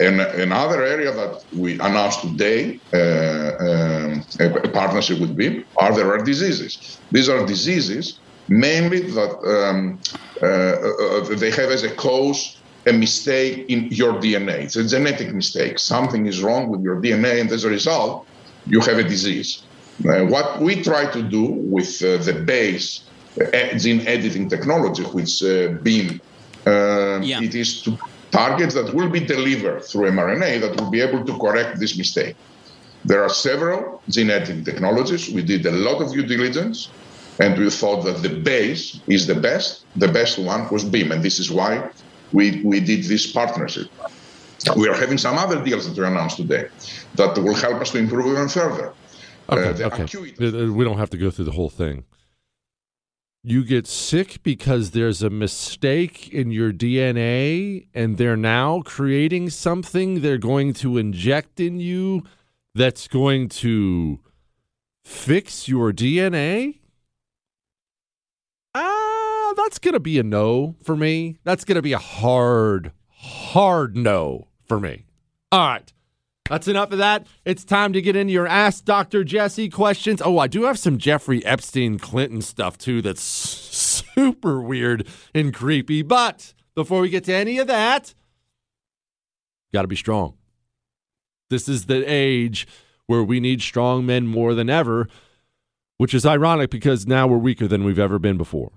And 0.00 0.20
another 0.20 0.82
area 0.82 1.12
that 1.12 1.44
we 1.52 1.74
announced 1.74 2.22
today, 2.22 2.80
uh, 2.92 3.54
um, 3.64 4.24
a 4.40 4.68
partnership 4.70 5.20
with 5.20 5.36
Beam, 5.36 5.64
are 5.76 5.94
the 5.94 6.04
rare 6.04 6.18
diseases. 6.18 6.98
These 7.12 7.28
are 7.28 7.46
diseases 7.46 8.18
mainly 8.48 9.00
that 9.00 9.32
um, 9.46 10.00
uh, 10.42 10.46
uh, 10.46 11.36
they 11.36 11.50
have 11.50 11.70
as 11.70 11.84
a 11.84 11.94
cause 11.94 12.58
a 12.86 12.92
mistake 12.92 13.66
in 13.68 13.88
your 13.90 14.14
DNA. 14.14 14.64
It's 14.64 14.76
a 14.76 14.86
genetic 14.86 15.32
mistake. 15.32 15.78
Something 15.78 16.26
is 16.26 16.42
wrong 16.42 16.68
with 16.68 16.82
your 16.82 17.00
DNA, 17.00 17.40
and 17.40 17.50
as 17.50 17.64
a 17.64 17.70
result, 17.70 18.26
you 18.66 18.80
have 18.80 18.98
a 18.98 19.04
disease. 19.04 19.62
Uh, 20.06 20.24
what 20.26 20.60
we 20.60 20.82
try 20.82 21.10
to 21.10 21.22
do 21.22 21.44
with 21.44 22.02
uh, 22.02 22.18
the 22.18 22.34
base 22.34 23.04
uh, 23.40 23.78
gene 23.78 24.06
editing 24.06 24.48
technology, 24.48 25.02
which 25.04 25.42
uh, 25.42 25.68
Beam, 25.82 26.20
uh, 26.66 27.20
yeah. 27.22 27.40
it 27.40 27.54
is 27.54 27.82
to 27.82 27.98
targets 28.30 28.74
that 28.74 28.92
will 28.92 29.08
be 29.08 29.20
delivered 29.20 29.84
through 29.84 30.10
mRNA 30.10 30.60
that 30.60 30.80
will 30.80 30.90
be 30.90 31.00
able 31.00 31.24
to 31.24 31.38
correct 31.38 31.78
this 31.78 31.96
mistake. 31.96 32.34
There 33.04 33.22
are 33.22 33.28
several 33.28 34.02
gene 34.08 34.30
editing 34.30 34.64
technologies. 34.64 35.30
We 35.30 35.42
did 35.42 35.64
a 35.66 35.70
lot 35.70 36.02
of 36.02 36.12
due 36.12 36.26
diligence 36.26 36.88
and 37.38 37.58
we 37.58 37.70
thought 37.70 38.04
that 38.04 38.22
the 38.22 38.28
base 38.28 39.00
is 39.06 39.26
the 39.26 39.34
best. 39.34 39.84
The 39.96 40.08
best 40.08 40.38
one 40.38 40.68
was 40.70 40.84
BIM, 40.84 41.12
and 41.12 41.22
this 41.22 41.38
is 41.38 41.50
why 41.50 41.88
we, 42.34 42.60
we 42.62 42.80
did 42.80 43.04
this 43.04 43.30
partnership. 43.30 43.88
We 44.76 44.88
are 44.88 44.94
having 44.94 45.18
some 45.18 45.38
other 45.38 45.62
deals 45.62 45.86
that 45.86 45.98
we 45.98 46.06
announced 46.06 46.36
today 46.36 46.68
that 47.14 47.36
will 47.38 47.54
help 47.54 47.80
us 47.80 47.90
to 47.92 47.98
improve 47.98 48.26
even 48.26 48.48
further. 48.48 48.92
Okay, 49.50 49.82
uh, 49.82 49.88
okay. 49.88 50.68
We 50.68 50.84
don't 50.84 50.98
have 50.98 51.10
to 51.10 51.18
go 51.18 51.30
through 51.30 51.44
the 51.46 51.52
whole 51.52 51.70
thing. 51.70 52.04
You 53.42 53.62
get 53.62 53.86
sick 53.86 54.42
because 54.42 54.92
there's 54.92 55.22
a 55.22 55.28
mistake 55.28 56.32
in 56.32 56.50
your 56.50 56.72
DNA, 56.72 57.86
and 57.92 58.16
they're 58.16 58.38
now 58.38 58.80
creating 58.82 59.50
something 59.50 60.22
they're 60.22 60.38
going 60.38 60.72
to 60.74 60.96
inject 60.96 61.60
in 61.60 61.78
you 61.78 62.24
that's 62.74 63.06
going 63.06 63.50
to 63.50 64.18
fix 65.04 65.68
your 65.68 65.92
DNA? 65.92 66.80
That's 69.64 69.78
going 69.78 69.94
to 69.94 70.00
be 70.00 70.18
a 70.18 70.22
no 70.22 70.76
for 70.82 70.94
me. 70.94 71.38
That's 71.42 71.64
going 71.64 71.76
to 71.76 71.82
be 71.82 71.94
a 71.94 71.98
hard, 71.98 72.92
hard 73.08 73.96
no 73.96 74.48
for 74.66 74.78
me. 74.78 75.06
All 75.50 75.66
right. 75.66 75.92
That's 76.50 76.68
enough 76.68 76.92
of 76.92 76.98
that. 76.98 77.26
It's 77.46 77.64
time 77.64 77.94
to 77.94 78.02
get 78.02 78.14
into 78.14 78.32
your 78.34 78.46
Ask 78.46 78.84
Dr. 78.84 79.24
Jesse 79.24 79.70
questions. 79.70 80.20
Oh, 80.22 80.38
I 80.38 80.46
do 80.46 80.64
have 80.64 80.78
some 80.78 80.98
Jeffrey 80.98 81.42
Epstein 81.46 81.98
Clinton 81.98 82.42
stuff 82.42 82.76
too 82.76 83.00
that's 83.00 83.22
super 84.14 84.60
weird 84.60 85.08
and 85.34 85.54
creepy. 85.54 86.02
But 86.02 86.52
before 86.74 87.00
we 87.00 87.08
get 87.08 87.24
to 87.24 87.34
any 87.34 87.58
of 87.58 87.66
that, 87.68 88.14
got 89.72 89.82
to 89.82 89.88
be 89.88 89.96
strong. 89.96 90.34
This 91.48 91.66
is 91.66 91.86
the 91.86 92.04
age 92.06 92.66
where 93.06 93.24
we 93.24 93.40
need 93.40 93.62
strong 93.62 94.04
men 94.04 94.26
more 94.26 94.54
than 94.54 94.68
ever, 94.68 95.08
which 95.96 96.12
is 96.12 96.26
ironic 96.26 96.68
because 96.68 97.06
now 97.06 97.26
we're 97.26 97.38
weaker 97.38 97.66
than 97.66 97.84
we've 97.84 97.98
ever 97.98 98.18
been 98.18 98.36
before 98.36 98.72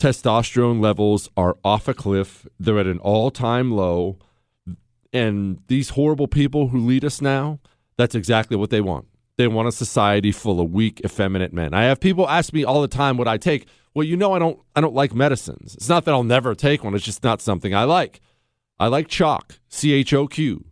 testosterone 0.00 0.80
levels 0.80 1.30
are 1.36 1.56
off 1.64 1.88
a 1.88 1.94
cliff. 1.94 2.46
They're 2.58 2.78
at 2.78 2.86
an 2.86 2.98
all 2.98 3.30
time 3.30 3.70
low. 3.70 4.18
And 5.12 5.60
these 5.68 5.90
horrible 5.90 6.28
people 6.28 6.68
who 6.68 6.78
lead 6.78 7.04
us 7.04 7.22
now, 7.22 7.60
that's 7.96 8.14
exactly 8.14 8.56
what 8.56 8.70
they 8.70 8.80
want. 8.80 9.06
They 9.38 9.48
want 9.48 9.68
a 9.68 9.72
society 9.72 10.32
full 10.32 10.60
of 10.60 10.70
weak, 10.70 11.00
effeminate 11.04 11.52
men. 11.52 11.74
I 11.74 11.84
have 11.84 12.00
people 12.00 12.28
ask 12.28 12.52
me 12.52 12.64
all 12.64 12.82
the 12.82 12.88
time 12.88 13.16
what 13.16 13.28
I 13.28 13.36
take. 13.36 13.66
Well, 13.94 14.04
you 14.04 14.16
know 14.16 14.32
I 14.32 14.38
don't 14.38 14.58
I 14.74 14.80
don't 14.80 14.94
like 14.94 15.14
medicines. 15.14 15.74
It's 15.74 15.88
not 15.88 16.04
that 16.04 16.12
I'll 16.12 16.24
never 16.24 16.54
take 16.54 16.84
one, 16.84 16.94
it's 16.94 17.04
just 17.04 17.24
not 17.24 17.40
something 17.40 17.74
I 17.74 17.84
like. 17.84 18.20
I 18.78 18.88
like 18.88 19.08
CHOQ, 19.08 19.58
C 19.68 19.92
H 19.92 20.12
O 20.12 20.26
Q. 20.26 20.66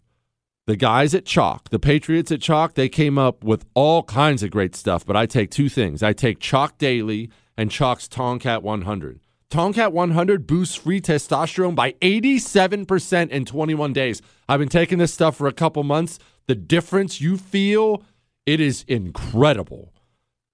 The 0.67 0.77
guys 0.77 1.15
at 1.15 1.25
CHOQ, 1.25 1.69
the 1.69 1.79
Patriots 1.79 2.33
at 2.33 2.41
CHOQ, 2.41 2.75
they 2.75 2.89
came 2.89 3.19
up 3.19 3.45
with 3.45 3.67
all 3.75 4.03
kinds 4.03 4.43
of 4.43 4.51
great 4.51 4.75
stuff, 4.75 5.05
but 5.05 5.17
I 5.17 5.27
take 5.27 5.51
two 5.51 5.69
things. 5.69 6.03
I 6.03 6.15
take 6.15 6.39
CHOQ 6.39 6.79
daily 6.79 7.31
and 7.57 7.71
CHOQ's 7.71 8.09
Tongkat 8.09 8.63
100. 8.63 9.21
Tongkat 9.51 9.93
100 9.93 10.47
boosts 10.47 10.75
free 10.75 11.01
testosterone 11.01 11.77
by 11.77 11.93
87% 12.03 13.31
in 13.31 13.45
21 13.45 13.93
days. 13.93 14.21
I've 14.49 14.59
been 14.59 14.69
taking 14.69 14.99
this 14.99 15.15
stuff 15.15 15.37
for 15.37 15.47
a 15.47 15.53
couple 15.53 15.85
months. 15.85 16.19
The 16.47 16.57
difference 16.57 17.21
you 17.21 17.37
feel, 17.37 18.03
it 18.47 18.61
is 18.61 18.85
incredible. 18.89 19.93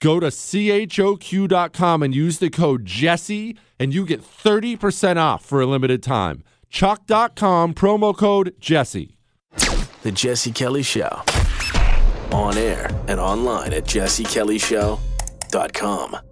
Go 0.01 0.19
to 0.21 0.27
choq.com 0.29 2.03
and 2.03 2.15
use 2.15 2.39
the 2.39 2.49
code 2.51 2.87
Jesse, 2.87 3.59
and 3.79 3.95
you 3.95 4.07
get 4.07 4.23
30% 4.23 5.17
off 5.17 5.45
for 5.45 5.61
a 5.61 5.67
limited 5.67 6.03
time. 6.03 6.43
CHOQ.com, 6.71 7.75
promo 7.75 8.17
code 8.17 8.55
Jesse. 8.61 9.17
The 10.03 10.13
Jesse 10.13 10.53
Kelly 10.53 10.83
Show. 10.83 11.23
On 12.33 12.57
air 12.57 12.89
and 13.09 13.21
online 13.21 13.73
at 13.73 13.85
jessekellyshow.com. 13.85 16.30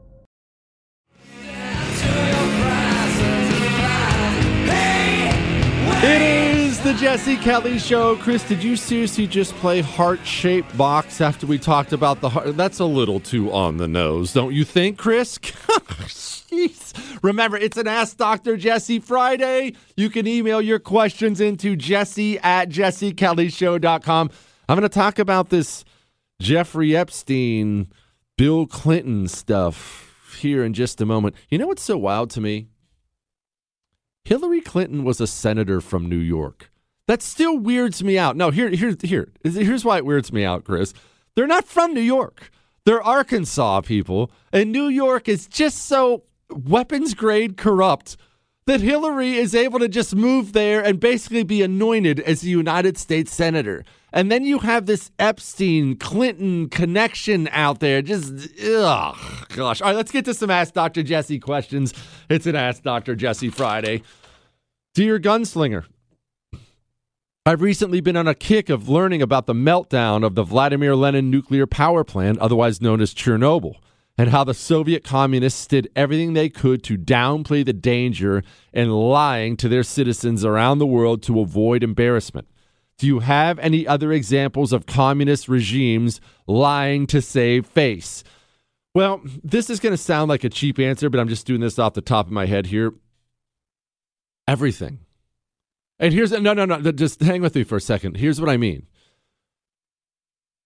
It 6.00 6.23
is 6.23 6.81
the 6.83 6.95
Jesse 6.95 7.37
Kelly 7.37 7.76
Show. 7.76 8.14
Chris, 8.19 8.47
did 8.47 8.62
you 8.62 8.76
seriously 8.76 9.26
just 9.26 9.52
play 9.57 9.81
heart 9.81 10.25
shaped 10.25 10.76
box 10.78 11.21
after 11.21 11.45
we 11.45 11.59
talked 11.59 11.93
about 11.93 12.21
the 12.21 12.28
heart? 12.28 12.57
That's 12.57 12.78
a 12.78 12.85
little 12.85 13.19
too 13.19 13.52
on 13.52 13.78
the 13.78 13.88
nose, 13.88 14.33
don't 14.33 14.55
you 14.55 14.64
think, 14.64 14.97
Chris? 14.97 15.38
Jeez. 15.38 17.19
Remember, 17.25 17.57
it's 17.57 17.76
an 17.76 17.88
Ask 17.88 18.17
Dr. 18.17 18.57
Jesse 18.57 19.00
Friday. 19.00 19.75
You 19.97 20.09
can 20.09 20.28
email 20.28 20.62
your 20.62 20.78
questions 20.78 21.40
into 21.40 21.75
jesse 21.75 22.38
at 22.38 22.69
jessekellyshow.com. 22.69 24.31
I'm 24.69 24.78
going 24.78 24.88
to 24.88 24.95
talk 24.95 25.19
about 25.19 25.49
this 25.49 25.85
Jeffrey 26.40 26.95
Epstein, 26.95 27.88
Bill 28.37 28.69
Clinton 28.69 29.26
stuff 29.26 30.37
here 30.38 30.62
in 30.62 30.75
just 30.75 31.00
a 31.00 31.07
moment. 31.07 31.35
You 31.49 31.59
know 31.59 31.67
what's 31.67 31.83
so 31.83 31.99
wild 31.99 32.31
to 32.31 32.40
me? 32.40 32.69
Hillary 34.28 34.61
Clinton 34.61 35.04
was 35.04 35.23
a 35.23 35.26
senator 35.26 35.80
from 35.80 36.06
New 36.06 36.18
York. 36.18 36.70
That 37.06 37.23
still 37.23 37.56
weirds 37.56 38.04
me 38.04 38.18
out. 38.18 38.37
No, 38.37 38.50
here, 38.50 38.68
here, 38.68 38.94
here. 39.02 39.32
Here's 39.42 39.87
why 39.87 39.97
it 39.97 40.04
weirds 40.04 40.35
me 40.35 40.44
out, 40.44 40.64
Chris. 40.64 40.92
They're 41.35 41.47
not 41.47 41.64
from 41.64 41.94
New 41.94 42.02
York. 42.02 42.50
They're 42.85 43.02
Arkansas 43.02 43.80
people, 43.80 44.30
and 44.52 44.70
New 44.70 44.88
York 44.88 45.30
is 45.30 45.47
just 45.47 45.87
so 45.87 46.25
weapons 46.50 47.14
grade 47.14 47.56
corrupt 47.56 48.18
that 48.66 48.82
Hillary 48.82 49.38
is 49.38 49.54
able 49.54 49.78
to 49.78 49.88
just 49.88 50.14
move 50.14 50.52
there 50.52 50.85
and 50.85 51.00
basically 51.00 51.42
be 51.42 51.62
anointed 51.62 52.20
as 52.20 52.42
a 52.42 52.49
United 52.49 52.99
States 52.99 53.32
Senator. 53.32 53.82
And 54.12 54.30
then 54.30 54.44
you 54.44 54.58
have 54.58 54.85
this 54.85 55.11
Epstein 55.18 55.97
Clinton 55.97 56.68
connection 56.68 57.49
out 57.50 57.80
there. 57.80 58.02
Just, 58.02 58.49
ugh, 58.62 59.16
gosh. 59.54 59.80
All 59.80 59.88
right, 59.88 59.97
let's 59.97 60.11
get 60.11 60.26
to 60.26 60.35
some 60.35 60.50
Ask 60.50 60.75
Dr. 60.75 61.02
Jesse 61.02 61.38
questions. 61.38 61.94
It's 62.28 62.47
an 62.47 62.56
Ask 62.56 62.82
Dr. 62.82 63.14
Jesse 63.16 63.49
Friday. 63.49 64.02
Dear 64.99 65.21
Gunslinger, 65.21 65.85
I've 67.47 67.62
recently 67.62 68.00
been 68.00 68.17
on 68.17 68.26
a 68.26 68.35
kick 68.35 68.69
of 68.69 68.88
learning 68.88 69.23
about 69.23 69.47
the 69.47 69.55
meltdown 69.55 70.26
of 70.26 70.35
the 70.35 70.43
Vladimir 70.43 70.97
Lenin 70.97 71.31
nuclear 71.31 71.69
power 71.69 72.02
plant, 72.02 72.40
otherwise 72.40 72.83
known 72.83 73.00
as 73.00 73.14
Chernobyl, 73.14 73.76
and 74.19 74.31
how 74.31 74.43
the 74.43 74.55
Soviet 74.55 75.05
communists 75.05 75.69
did 75.69 75.88
everything 75.95 76.33
they 76.33 76.49
could 76.49 76.83
to 76.83 76.99
downplay 76.99 77.64
the 77.64 77.73
danger 77.73 78.43
and 78.73 78.93
lying 78.93 79.57
to 79.59 79.69
their 79.69 79.85
citizens 79.85 80.45
around 80.45 80.78
the 80.78 80.85
world 80.85 81.23
to 81.23 81.38
avoid 81.38 81.85
embarrassment. 81.85 82.49
Do 82.99 83.07
you 83.07 83.21
have 83.21 83.61
any 83.61 83.87
other 83.87 84.11
examples 84.11 84.73
of 84.73 84.87
communist 84.87 85.49
regimes 85.49 86.21
lying 86.49 87.07
to 87.07 87.23
save 87.23 87.67
face? 87.67 88.25
Well, 88.97 89.21
this 89.45 89.71
is 89.71 89.78
going 89.78 89.93
to 89.93 89.97
sound 89.97 90.28
like 90.28 90.43
a 90.43 90.49
cheap 90.49 90.81
answer, 90.81 91.09
but 91.09 91.21
I'm 91.21 91.28
just 91.28 91.47
doing 91.47 91.61
this 91.61 91.78
off 91.78 91.95
the 91.95 92.00
top 92.00 92.26
of 92.26 92.33
my 92.33 92.47
head 92.47 92.67
here. 92.67 92.95
Everything. 94.49 95.00
And 96.00 96.14
here's 96.14 96.33
no, 96.33 96.55
no, 96.55 96.64
no. 96.64 96.81
Just 96.90 97.21
hang 97.21 97.43
with 97.43 97.55
me 97.55 97.64
for 97.64 97.76
a 97.76 97.81
second. 97.81 98.17
Here's 98.17 98.40
what 98.40 98.49
I 98.49 98.57
mean. 98.57 98.87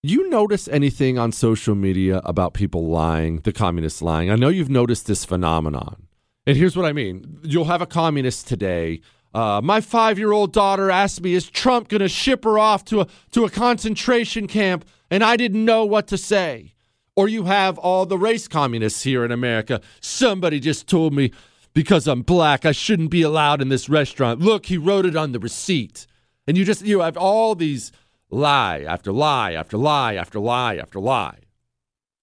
You 0.05 0.31
notice 0.31 0.69
anything 0.69 1.19
on 1.19 1.33
social 1.33 1.75
media 1.75 2.21
about 2.25 2.55
people 2.55 2.89
lying, 2.89 3.41
the 3.41 3.53
communists 3.53 4.01
lying? 4.01 4.31
I 4.31 4.37
know 4.37 4.49
you've 4.49 4.71
noticed 4.71 5.07
this 5.07 5.25
phenomenon. 5.25 6.07
And 6.47 6.57
here's 6.57 6.77
what 6.77 6.87
I 6.87 6.93
mean. 6.93 7.39
You'll 7.43 7.65
have 7.65 7.83
a 7.83 7.87
communist 7.87 8.47
today. 8.47 9.01
Uh, 9.35 9.61
my 9.62 9.81
five-year-old 9.81 10.53
daughter 10.53 10.91
asked 10.91 11.21
me, 11.23 11.35
"Is 11.35 11.49
Trump 11.51 11.89
going 11.89 12.03
to 12.03 12.09
ship 12.09 12.45
her 12.45 12.59
off 12.59 12.85
to 12.87 13.01
a 13.01 13.07
to 13.33 13.45
a 13.45 13.51
concentration 13.51 14.47
camp?" 14.47 14.85
And 15.11 15.25
I 15.25 15.37
didn't 15.37 15.65
know 15.65 15.85
what 15.85 16.07
to 16.09 16.19
say. 16.19 16.75
Or 17.17 17.29
you 17.29 17.45
have 17.45 17.79
all 17.79 18.07
the 18.07 18.19
race 18.19 18.47
communists 18.49 19.03
here 19.03 19.25
in 19.25 19.33
America. 19.33 19.81
Somebody 20.01 20.61
just 20.61 20.87
told 20.87 21.12
me 21.15 21.33
because 21.75 22.07
I'm 22.07 22.23
black, 22.23 22.64
I 22.67 22.73
shouldn't 22.73 23.11
be 23.11 23.23
allowed 23.23 23.62
in 23.62 23.69
this 23.69 23.88
restaurant. 23.88 24.41
Look, 24.41 24.67
he 24.67 24.76
wrote 24.76 25.07
it 25.07 25.17
on 25.17 25.33
the 25.33 25.38
receipt. 25.38 26.07
And 26.47 26.59
you 26.59 26.64
just, 26.64 26.85
you 26.85 27.00
have 27.00 27.17
all 27.17 27.55
these 27.55 27.93
lie 28.31 28.81
after 28.81 29.12
lie 29.12 29.52
after 29.52 29.76
lie 29.76 30.14
after 30.14 30.38
lie 30.38 30.76
after 30.76 30.99
lie. 30.99 31.38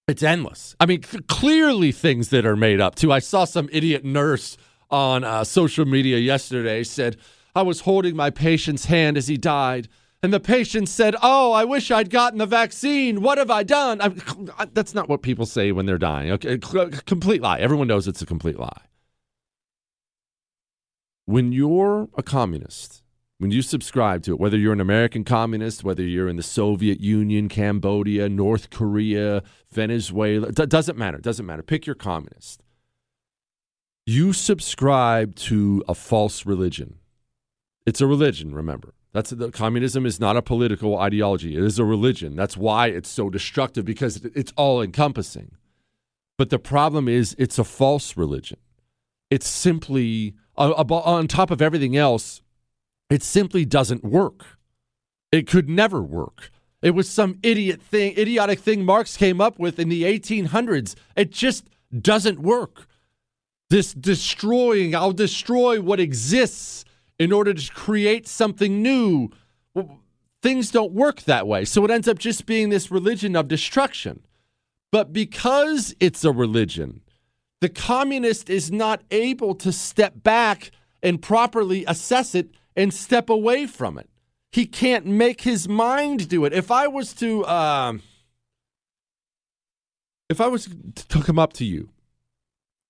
It's 0.07 0.23
endless. 0.23 0.75
I 0.79 0.85
mean, 0.85 1.01
clearly 1.01 1.91
things 1.91 2.29
that 2.29 2.45
are 2.45 2.55
made 2.55 2.81
up 2.81 2.95
too. 2.95 3.11
I 3.11 3.19
saw 3.19 3.45
some 3.45 3.69
idiot 3.71 4.03
nurse 4.03 4.57
on 4.89 5.23
uh, 5.23 5.43
social 5.43 5.85
media 5.85 6.17
yesterday 6.17 6.83
said, 6.83 7.17
I 7.55 7.61
was 7.61 7.81
holding 7.81 8.15
my 8.15 8.31
patient's 8.31 8.85
hand 8.85 9.17
as 9.17 9.27
he 9.27 9.37
died. 9.37 9.87
And 10.21 10.33
the 10.33 10.39
patient 10.39 10.89
said, 10.89 11.15
Oh, 11.21 11.53
I 11.53 11.63
wish 11.63 11.91
I'd 11.91 12.09
gotten 12.09 12.39
the 12.39 12.45
vaccine. 12.45 13.21
What 13.21 13.37
have 13.37 13.49
I 13.49 13.63
done? 13.63 14.01
I, 14.01 14.65
that's 14.73 14.93
not 14.93 15.07
what 15.07 15.21
people 15.21 15.45
say 15.45 15.71
when 15.71 15.85
they're 15.85 15.97
dying. 15.97 16.31
Okay, 16.31 16.57
complete 16.57 17.41
lie. 17.41 17.59
Everyone 17.59 17.87
knows 17.87 18.07
it's 18.07 18.21
a 18.21 18.25
complete 18.25 18.59
lie 18.59 18.88
when 21.29 21.51
you're 21.51 22.09
a 22.17 22.23
communist, 22.23 23.03
when 23.37 23.51
you 23.51 23.61
subscribe 23.61 24.23
to 24.23 24.31
it, 24.31 24.39
whether 24.39 24.57
you're 24.57 24.73
an 24.73 24.81
American 24.81 25.23
communist, 25.23 25.83
whether 25.83 26.01
you're 26.01 26.27
in 26.27 26.37
the 26.37 26.41
Soviet 26.41 26.99
Union, 26.99 27.47
Cambodia, 27.47 28.27
North 28.27 28.71
Korea, 28.71 29.43
Venezuela, 29.71 30.47
it 30.47 30.55
doesn't 30.55 30.97
matter. 30.97 31.17
It 31.17 31.23
doesn't 31.23 31.45
matter. 31.45 31.61
Pick 31.61 31.85
your 31.85 31.93
communist. 31.93 32.63
You 34.07 34.33
subscribe 34.33 35.35
to 35.35 35.83
a 35.87 35.93
false 35.93 36.47
religion. 36.47 36.95
It's 37.85 38.01
a 38.01 38.07
religion, 38.07 38.55
remember. 38.55 38.95
That's 39.13 39.29
the 39.29 39.51
communism 39.51 40.07
is 40.07 40.19
not 40.19 40.35
a 40.35 40.41
political 40.41 40.97
ideology. 40.97 41.55
It 41.55 41.63
is 41.63 41.77
a 41.77 41.85
religion. 41.85 42.35
That's 42.35 42.57
why 42.57 42.87
it's 42.87 43.09
so 43.09 43.29
destructive 43.29 43.85
because 43.85 44.25
it's 44.33 44.53
all 44.57 44.81
encompassing. 44.81 45.51
But 46.39 46.49
the 46.49 46.57
problem 46.57 47.07
is 47.07 47.35
it's 47.37 47.59
a 47.59 47.63
false 47.63 48.17
religion. 48.17 48.57
It's 49.29 49.47
simply 49.47 50.33
Uh, 50.59 50.71
on 50.71 51.27
top 51.27 51.49
of 51.51 51.61
everything 51.61 51.95
else, 51.95 52.41
it 53.09 53.23
simply 53.23 53.65
doesn't 53.65 54.03
work. 54.03 54.57
It 55.31 55.47
could 55.47 55.69
never 55.69 56.01
work. 56.01 56.51
It 56.81 56.91
was 56.91 57.09
some 57.09 57.39
idiot 57.43 57.81
thing, 57.81 58.17
idiotic 58.17 58.59
thing 58.59 58.85
Marx 58.85 59.17
came 59.17 59.41
up 59.41 59.57
with 59.57 59.79
in 59.79 59.89
the 59.89 60.03
1800s. 60.03 60.95
It 61.15 61.31
just 61.31 61.69
doesn't 61.97 62.39
work. 62.39 62.87
This 63.69 63.93
destroying, 63.93 64.95
I'll 64.95 65.13
destroy 65.13 65.81
what 65.81 65.99
exists 65.99 66.85
in 67.17 67.31
order 67.31 67.53
to 67.53 67.71
create 67.73 68.27
something 68.27 68.81
new. 68.81 69.29
Things 70.41 70.71
don't 70.71 70.93
work 70.93 71.21
that 71.23 71.47
way. 71.47 71.65
So 71.65 71.83
it 71.85 71.91
ends 71.91 72.07
up 72.07 72.17
just 72.17 72.45
being 72.45 72.69
this 72.69 72.91
religion 72.91 73.35
of 73.35 73.47
destruction. 73.47 74.21
But 74.91 75.13
because 75.13 75.95
it's 75.99 76.25
a 76.25 76.31
religion, 76.31 77.01
the 77.61 77.69
communist 77.69 78.49
is 78.49 78.71
not 78.71 79.01
able 79.11 79.55
to 79.55 79.71
step 79.71 80.23
back 80.23 80.71
and 81.03 81.21
properly 81.21 81.83
assess 81.85 82.35
it 82.35 82.49
and 82.75 82.93
step 82.93 83.29
away 83.29 83.67
from 83.67 83.97
it. 83.97 84.09
He 84.51 84.65
can't 84.65 85.05
make 85.05 85.41
his 85.41 85.67
mind 85.67 86.29
do 86.29 86.45
it. 86.45 86.53
If 86.53 86.71
I 86.71 86.87
was 86.87 87.13
to, 87.15 87.43
uh, 87.45 87.93
if 90.29 90.41
I 90.41 90.47
was 90.47 90.69
to 90.95 91.21
come 91.21 91.37
up 91.37 91.53
to 91.53 91.65
you, 91.65 91.89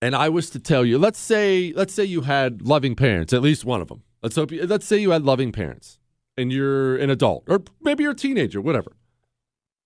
and 0.01 0.15
I 0.15 0.29
was 0.29 0.49
to 0.51 0.60
tell 0.60 0.86
you, 0.86 0.97
let's 0.97 1.19
say, 1.19 1.73
let's 1.75 1.93
say 1.93 2.05
you 2.05 2.21
had 2.21 2.62
loving 2.62 2.95
parents, 2.95 3.34
at 3.34 3.41
least 3.41 3.65
one 3.65 3.82
of 3.82 3.89
them. 3.89 4.03
Let's 4.21 4.36
hope. 4.36 4.51
You, 4.51 4.65
let's 4.65 4.86
say 4.86 4.97
you 4.97 5.12
had 5.12 5.23
loving 5.23 5.51
parents, 5.51 5.99
and 6.38 6.51
you're 6.51 6.95
an 6.97 7.10
adult, 7.10 7.43
or 7.47 7.63
maybe 7.82 8.03
you're 8.03 8.13
a 8.13 8.15
teenager, 8.15 8.62
whatever, 8.62 8.93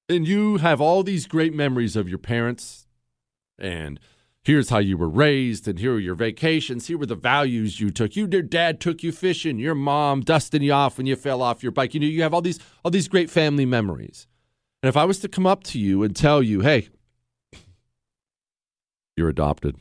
and 0.07 0.27
you 0.27 0.57
have 0.57 0.81
all 0.81 1.03
these 1.03 1.25
great 1.25 1.53
memories 1.53 1.95
of 1.95 2.07
your 2.07 2.19
parents, 2.19 2.87
and 3.57 3.99
here's 4.43 4.69
how 4.69 4.77
you 4.77 4.97
were 4.97 5.09
raised 5.09 5.67
and 5.67 5.79
here 5.79 5.93
are 5.93 5.99
your 5.99 6.15
vacations. 6.15 6.87
Here 6.87 6.97
were 6.97 7.05
the 7.05 7.15
values 7.15 7.79
you 7.79 7.89
took. 7.89 8.15
You 8.15 8.27
your 8.31 8.41
dad 8.41 8.79
took 8.79 9.01
you 9.01 9.11
fishing 9.11 9.57
your 9.57 9.75
mom 9.75 10.21
dusting 10.21 10.61
you 10.61 10.73
off 10.73 10.97
when 10.97 11.07
you 11.07 11.15
fell 11.15 11.41
off 11.41 11.63
your 11.63 11.71
bike. 11.71 11.93
You 11.93 12.01
know 12.01 12.07
you 12.07 12.23
have 12.23 12.33
all 12.33 12.41
these 12.41 12.59
all 12.83 12.91
these 12.91 13.07
great 13.07 13.29
family 13.29 13.65
memories. 13.65 14.27
And 14.81 14.89
if 14.89 14.97
i 14.97 15.05
was 15.05 15.19
to 15.19 15.29
come 15.29 15.47
up 15.47 15.63
to 15.65 15.79
you 15.79 16.03
and 16.03 16.15
tell 16.15 16.43
you 16.43 16.61
hey 16.61 16.89
you're 19.15 19.29
adopted. 19.29 19.77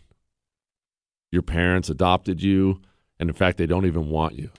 Your 1.31 1.42
parents 1.42 1.88
adopted 1.88 2.42
you 2.42 2.81
and 3.18 3.29
in 3.29 3.35
fact 3.35 3.59
they 3.59 3.66
don't 3.66 3.87
even 3.87 4.09
want 4.09 4.35
you. 4.35 4.51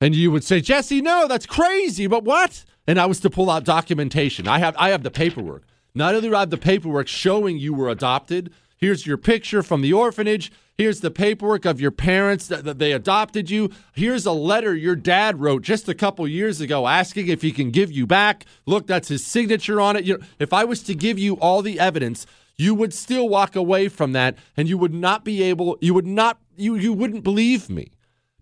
And 0.00 0.14
you 0.14 0.30
would 0.30 0.44
say 0.44 0.60
jesse 0.60 1.02
no 1.02 1.28
that's 1.28 1.46
crazy 1.46 2.06
but 2.06 2.24
what? 2.24 2.64
And 2.86 2.98
i 2.98 3.06
was 3.06 3.20
to 3.20 3.30
pull 3.30 3.50
out 3.50 3.64
documentation. 3.64 4.48
I 4.48 4.58
have 4.58 4.74
i 4.78 4.88
have 4.90 5.02
the 5.02 5.10
paperwork 5.10 5.64
not 5.94 6.14
only 6.14 6.28
do 6.28 6.34
I 6.34 6.40
have 6.40 6.50
the 6.50 6.58
paperwork 6.58 7.06
showing 7.08 7.58
you 7.58 7.72
were 7.72 7.88
adopted, 7.88 8.52
here's 8.76 9.06
your 9.06 9.16
picture 9.16 9.62
from 9.62 9.80
the 9.80 9.92
orphanage. 9.92 10.50
Here's 10.76 11.00
the 11.00 11.10
paperwork 11.12 11.64
of 11.64 11.80
your 11.80 11.92
parents 11.92 12.48
that, 12.48 12.64
that 12.64 12.80
they 12.80 12.90
adopted 12.90 13.48
you. 13.48 13.70
Here's 13.92 14.26
a 14.26 14.32
letter 14.32 14.74
your 14.74 14.96
dad 14.96 15.40
wrote 15.40 15.62
just 15.62 15.88
a 15.88 15.94
couple 15.94 16.26
years 16.26 16.60
ago 16.60 16.88
asking 16.88 17.28
if 17.28 17.42
he 17.42 17.52
can 17.52 17.70
give 17.70 17.92
you 17.92 18.08
back. 18.08 18.44
Look, 18.66 18.88
that's 18.88 19.06
his 19.06 19.24
signature 19.24 19.80
on 19.80 19.94
it. 19.94 20.04
You 20.04 20.18
know, 20.18 20.24
if 20.40 20.52
I 20.52 20.64
was 20.64 20.82
to 20.84 20.94
give 20.96 21.16
you 21.16 21.34
all 21.34 21.62
the 21.62 21.78
evidence, 21.78 22.26
you 22.56 22.74
would 22.74 22.92
still 22.92 23.28
walk 23.28 23.54
away 23.54 23.88
from 23.88 24.12
that 24.12 24.36
and 24.56 24.68
you 24.68 24.76
would 24.76 24.94
not 24.94 25.24
be 25.24 25.44
able, 25.44 25.78
you 25.80 25.94
would 25.94 26.08
not, 26.08 26.40
you, 26.56 26.74
you 26.74 26.92
wouldn't 26.92 27.22
believe 27.22 27.70
me 27.70 27.92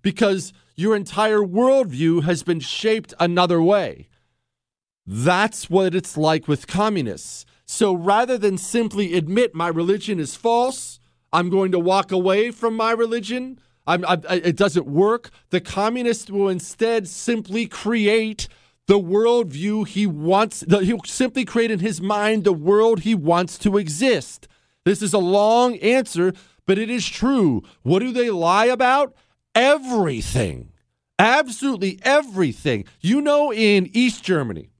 because 0.00 0.54
your 0.74 0.96
entire 0.96 1.40
worldview 1.40 2.22
has 2.22 2.42
been 2.42 2.60
shaped 2.60 3.12
another 3.20 3.62
way. 3.62 4.08
That's 5.06 5.68
what 5.68 5.94
it's 5.94 6.16
like 6.16 6.46
with 6.46 6.66
communists. 6.66 7.44
So 7.64 7.92
rather 7.94 8.38
than 8.38 8.58
simply 8.58 9.14
admit 9.14 9.54
my 9.54 9.68
religion 9.68 10.20
is 10.20 10.36
false, 10.36 11.00
I'm 11.32 11.48
going 11.48 11.72
to 11.72 11.78
walk 11.78 12.12
away 12.12 12.50
from 12.50 12.76
my 12.76 12.92
religion. 12.92 13.58
I'm, 13.86 14.04
I, 14.06 14.20
it 14.28 14.56
doesn't 14.56 14.86
work. 14.86 15.30
The 15.50 15.60
communist 15.60 16.30
will 16.30 16.48
instead 16.48 17.08
simply 17.08 17.66
create 17.66 18.48
the 18.86 18.98
worldview 18.98 19.86
he 19.86 20.06
wants. 20.06 20.64
He'll 20.68 21.00
simply 21.04 21.44
create 21.44 21.70
in 21.70 21.78
his 21.78 22.00
mind 22.00 22.44
the 22.44 22.52
world 22.52 23.00
he 23.00 23.14
wants 23.14 23.58
to 23.58 23.78
exist. 23.78 24.48
This 24.84 25.02
is 25.02 25.14
a 25.14 25.18
long 25.18 25.76
answer, 25.78 26.32
but 26.66 26.78
it 26.78 26.90
is 26.90 27.08
true. 27.08 27.62
What 27.82 28.00
do 28.00 28.12
they 28.12 28.30
lie 28.30 28.66
about? 28.66 29.14
Everything. 29.54 30.72
Absolutely 31.18 32.00
everything. 32.02 32.84
You 33.00 33.20
know, 33.20 33.52
in 33.52 33.88
East 33.92 34.24
Germany, 34.24 34.71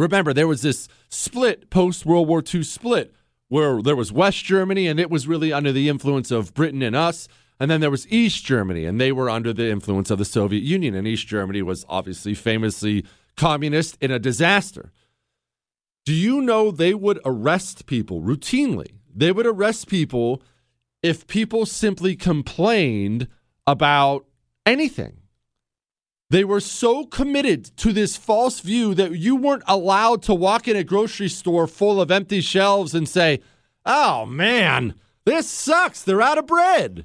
Remember, 0.00 0.32
there 0.32 0.48
was 0.48 0.62
this 0.62 0.88
split 1.10 1.68
post 1.68 2.06
World 2.06 2.26
War 2.26 2.42
II 2.42 2.62
split 2.62 3.14
where 3.48 3.82
there 3.82 3.94
was 3.94 4.10
West 4.10 4.42
Germany 4.44 4.86
and 4.86 4.98
it 4.98 5.10
was 5.10 5.28
really 5.28 5.52
under 5.52 5.72
the 5.72 5.90
influence 5.90 6.30
of 6.30 6.54
Britain 6.54 6.80
and 6.80 6.96
us. 6.96 7.28
And 7.60 7.70
then 7.70 7.82
there 7.82 7.90
was 7.90 8.08
East 8.08 8.42
Germany 8.46 8.86
and 8.86 8.98
they 8.98 9.12
were 9.12 9.28
under 9.28 9.52
the 9.52 9.68
influence 9.68 10.10
of 10.10 10.16
the 10.16 10.24
Soviet 10.24 10.62
Union. 10.62 10.94
And 10.94 11.06
East 11.06 11.26
Germany 11.26 11.60
was 11.60 11.84
obviously 11.86 12.32
famously 12.32 13.04
communist 13.36 13.98
in 14.00 14.10
a 14.10 14.18
disaster. 14.18 14.90
Do 16.06 16.14
you 16.14 16.40
know 16.40 16.70
they 16.70 16.94
would 16.94 17.20
arrest 17.26 17.84
people 17.84 18.22
routinely? 18.22 18.92
They 19.14 19.32
would 19.32 19.46
arrest 19.46 19.86
people 19.86 20.42
if 21.02 21.26
people 21.26 21.66
simply 21.66 22.16
complained 22.16 23.28
about 23.66 24.24
anything. 24.64 25.19
They 26.30 26.44
were 26.44 26.60
so 26.60 27.04
committed 27.04 27.64
to 27.78 27.92
this 27.92 28.16
false 28.16 28.60
view 28.60 28.94
that 28.94 29.18
you 29.18 29.34
weren't 29.34 29.64
allowed 29.66 30.22
to 30.22 30.34
walk 30.34 30.68
in 30.68 30.76
a 30.76 30.84
grocery 30.84 31.28
store 31.28 31.66
full 31.66 32.00
of 32.00 32.10
empty 32.10 32.40
shelves 32.40 32.94
and 32.94 33.08
say, 33.08 33.40
oh 33.84 34.26
man, 34.26 34.94
this 35.24 35.50
sucks. 35.50 36.02
They're 36.02 36.22
out 36.22 36.38
of 36.38 36.46
bread. 36.46 37.04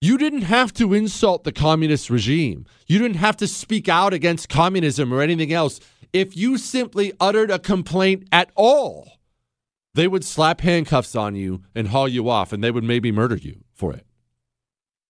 You 0.00 0.16
didn't 0.16 0.42
have 0.42 0.72
to 0.74 0.94
insult 0.94 1.42
the 1.42 1.50
communist 1.50 2.08
regime. 2.08 2.64
You 2.86 3.00
didn't 3.00 3.16
have 3.16 3.36
to 3.38 3.48
speak 3.48 3.88
out 3.88 4.14
against 4.14 4.48
communism 4.48 5.12
or 5.12 5.20
anything 5.20 5.52
else. 5.52 5.80
If 6.12 6.36
you 6.36 6.56
simply 6.56 7.12
uttered 7.18 7.50
a 7.50 7.58
complaint 7.58 8.28
at 8.30 8.50
all, 8.54 9.18
they 9.94 10.06
would 10.06 10.24
slap 10.24 10.60
handcuffs 10.60 11.16
on 11.16 11.34
you 11.34 11.62
and 11.74 11.88
haul 11.88 12.06
you 12.06 12.30
off 12.30 12.52
and 12.52 12.62
they 12.62 12.70
would 12.70 12.84
maybe 12.84 13.10
murder 13.10 13.36
you 13.36 13.64
for 13.74 13.92
it. 13.92 14.06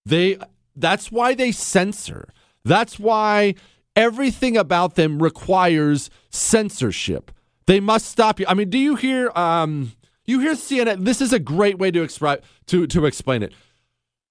They 0.06 0.38
that's 0.74 1.12
why 1.12 1.34
they 1.34 1.52
censor. 1.52 2.32
That's 2.68 2.98
why 2.98 3.54
everything 3.96 4.56
about 4.56 4.94
them 4.94 5.22
requires 5.22 6.10
censorship. 6.30 7.32
They 7.66 7.80
must 7.80 8.06
stop 8.06 8.38
you. 8.40 8.46
I 8.48 8.54
mean, 8.54 8.70
do 8.70 8.78
you 8.78 8.94
hear 8.96 9.30
um 9.34 9.92
you 10.24 10.40
hear 10.40 10.52
CNN? 10.54 11.04
This 11.04 11.20
is 11.20 11.32
a 11.32 11.38
great 11.38 11.78
way 11.78 11.90
to 11.90 12.02
express 12.02 12.40
to 12.66 12.86
to 12.86 13.06
explain 13.06 13.42
it. 13.42 13.52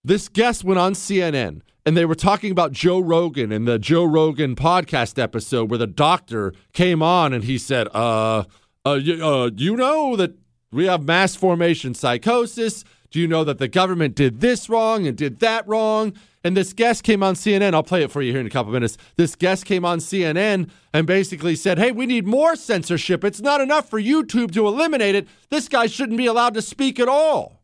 This 0.03 0.29
guest 0.29 0.63
went 0.63 0.79
on 0.79 0.93
CNN 0.93 1.61
and 1.85 1.97
they 1.97 2.05
were 2.05 2.15
talking 2.15 2.51
about 2.51 2.71
Joe 2.71 2.99
Rogan 2.99 3.51
and 3.51 3.67
the 3.67 3.79
Joe 3.79 4.05
Rogan 4.05 4.55
podcast 4.55 5.21
episode 5.21 5.69
where 5.69 5.77
the 5.77 5.87
doctor 5.87 6.53
came 6.73 7.01
on 7.01 7.33
and 7.33 7.43
he 7.43 7.57
said, 7.57 7.87
"Uh, 7.93 8.43
uh, 8.85 8.93
you, 8.93 9.25
uh, 9.25 9.49
you 9.55 9.75
know 9.75 10.15
that 10.15 10.35
we 10.71 10.85
have 10.85 11.03
mass 11.03 11.35
formation 11.35 11.93
psychosis. 11.93 12.83
Do 13.17 13.21
you 13.21 13.27
know 13.27 13.43
that 13.45 13.57
the 13.57 13.67
government 13.67 14.13
did 14.13 14.41
this 14.41 14.69
wrong 14.69 15.07
and 15.07 15.17
did 15.17 15.39
that 15.39 15.67
wrong? 15.67 16.13
And 16.43 16.55
this 16.55 16.71
guest 16.71 17.03
came 17.03 17.23
on 17.23 17.33
CNN. 17.33 17.73
I'll 17.73 17.81
play 17.81 18.03
it 18.03 18.11
for 18.11 18.21
you 18.21 18.31
here 18.31 18.39
in 18.39 18.45
a 18.45 18.51
couple 18.51 18.71
minutes. 18.71 18.95
This 19.15 19.35
guest 19.35 19.65
came 19.65 19.83
on 19.83 19.97
CNN 19.97 20.69
and 20.93 21.07
basically 21.07 21.55
said, 21.55 21.79
Hey, 21.79 21.91
we 21.91 22.05
need 22.05 22.27
more 22.27 22.55
censorship. 22.55 23.23
It's 23.23 23.41
not 23.41 23.59
enough 23.59 23.89
for 23.89 23.99
YouTube 23.99 24.51
to 24.51 24.67
eliminate 24.67 25.15
it. 25.15 25.27
This 25.49 25.67
guy 25.67 25.87
shouldn't 25.87 26.19
be 26.19 26.27
allowed 26.27 26.53
to 26.53 26.61
speak 26.61 26.99
at 26.99 27.09
all. 27.09 27.63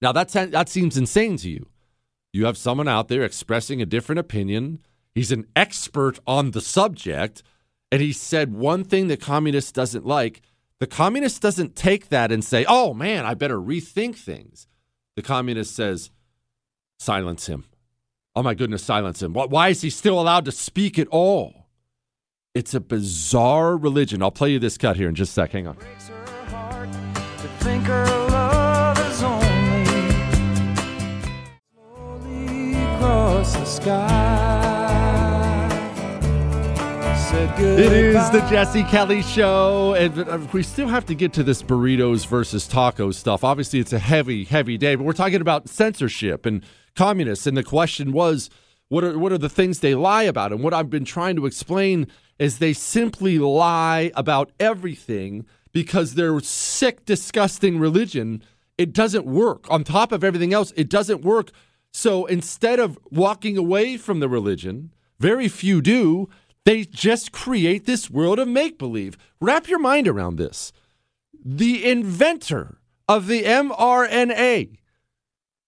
Now, 0.00 0.12
that, 0.12 0.30
that 0.30 0.70
seems 0.70 0.96
insane 0.96 1.36
to 1.36 1.50
you. 1.50 1.66
You 2.32 2.46
have 2.46 2.56
someone 2.56 2.88
out 2.88 3.08
there 3.08 3.24
expressing 3.24 3.82
a 3.82 3.84
different 3.84 4.20
opinion. 4.20 4.78
He's 5.14 5.32
an 5.32 5.44
expert 5.54 6.18
on 6.26 6.52
the 6.52 6.62
subject, 6.62 7.42
and 7.92 8.00
he 8.00 8.14
said 8.14 8.54
one 8.54 8.84
thing 8.84 9.08
the 9.08 9.18
communist 9.18 9.74
doesn't 9.74 10.06
like. 10.06 10.40
The 10.78 10.86
communist 10.86 11.40
doesn't 11.40 11.74
take 11.74 12.10
that 12.10 12.30
and 12.30 12.44
say, 12.44 12.66
oh 12.68 12.92
man, 12.92 13.24
I 13.24 13.34
better 13.34 13.58
rethink 13.58 14.16
things. 14.16 14.66
The 15.16 15.22
communist 15.22 15.74
says, 15.74 16.10
silence 16.98 17.46
him. 17.46 17.64
Oh 18.34 18.42
my 18.42 18.52
goodness, 18.52 18.82
silence 18.82 19.22
him. 19.22 19.32
Why 19.32 19.70
is 19.70 19.80
he 19.80 19.88
still 19.88 20.20
allowed 20.20 20.44
to 20.44 20.52
speak 20.52 20.98
at 20.98 21.08
all? 21.08 21.68
It's 22.54 22.74
a 22.74 22.80
bizarre 22.80 23.76
religion. 23.76 24.22
I'll 24.22 24.30
play 24.30 24.50
you 24.50 24.58
this 24.58 24.76
cut 24.76 24.96
here 24.96 25.08
in 25.08 25.14
just 25.14 25.30
a 25.32 25.34
sec. 25.34 25.52
Hang 25.52 25.66
on. 25.66 25.76
It 37.32 37.92
is 37.92 38.30
the 38.30 38.38
Jesse 38.48 38.84
Kelly 38.84 39.20
Show, 39.20 39.94
and 39.94 40.16
uh, 40.28 40.38
we 40.52 40.62
still 40.62 40.86
have 40.86 41.04
to 41.06 41.14
get 41.14 41.32
to 41.32 41.42
this 41.42 41.60
burritos 41.60 42.24
versus 42.24 42.68
tacos 42.68 43.14
stuff. 43.14 43.42
Obviously, 43.42 43.80
it's 43.80 43.92
a 43.92 43.98
heavy, 43.98 44.44
heavy 44.44 44.78
day, 44.78 44.94
but 44.94 45.02
we're 45.02 45.12
talking 45.12 45.40
about 45.40 45.68
censorship 45.68 46.46
and 46.46 46.62
communists. 46.94 47.46
And 47.46 47.56
the 47.56 47.64
question 47.64 48.12
was, 48.12 48.48
what 48.88 49.02
are 49.02 49.18
what 49.18 49.32
are 49.32 49.38
the 49.38 49.48
things 49.48 49.80
they 49.80 49.96
lie 49.96 50.22
about? 50.22 50.52
And 50.52 50.62
what 50.62 50.72
I've 50.72 50.88
been 50.88 51.04
trying 51.04 51.34
to 51.36 51.46
explain 51.46 52.06
is 52.38 52.58
they 52.58 52.72
simply 52.72 53.40
lie 53.40 54.12
about 54.14 54.52
everything 54.60 55.46
because 55.72 56.14
their 56.14 56.38
sick, 56.40 57.04
disgusting 57.04 57.78
religion 57.78 58.42
it 58.78 58.92
doesn't 58.92 59.26
work. 59.26 59.68
On 59.70 59.82
top 59.82 60.12
of 60.12 60.22
everything 60.22 60.52
else, 60.52 60.72
it 60.76 60.88
doesn't 60.88 61.22
work. 61.22 61.50
So 61.92 62.26
instead 62.26 62.78
of 62.78 62.98
walking 63.10 63.56
away 63.56 63.96
from 63.96 64.20
the 64.20 64.28
religion, 64.28 64.92
very 65.18 65.48
few 65.48 65.80
do. 65.80 66.28
They 66.66 66.82
just 66.82 67.30
create 67.30 67.86
this 67.86 68.10
world 68.10 68.40
of 68.40 68.48
make 68.48 68.76
believe. 68.76 69.16
Wrap 69.40 69.68
your 69.68 69.78
mind 69.78 70.08
around 70.08 70.34
this. 70.34 70.72
The 71.32 71.88
inventor 71.88 72.78
of 73.08 73.28
the 73.28 73.44
mRNA, 73.44 74.76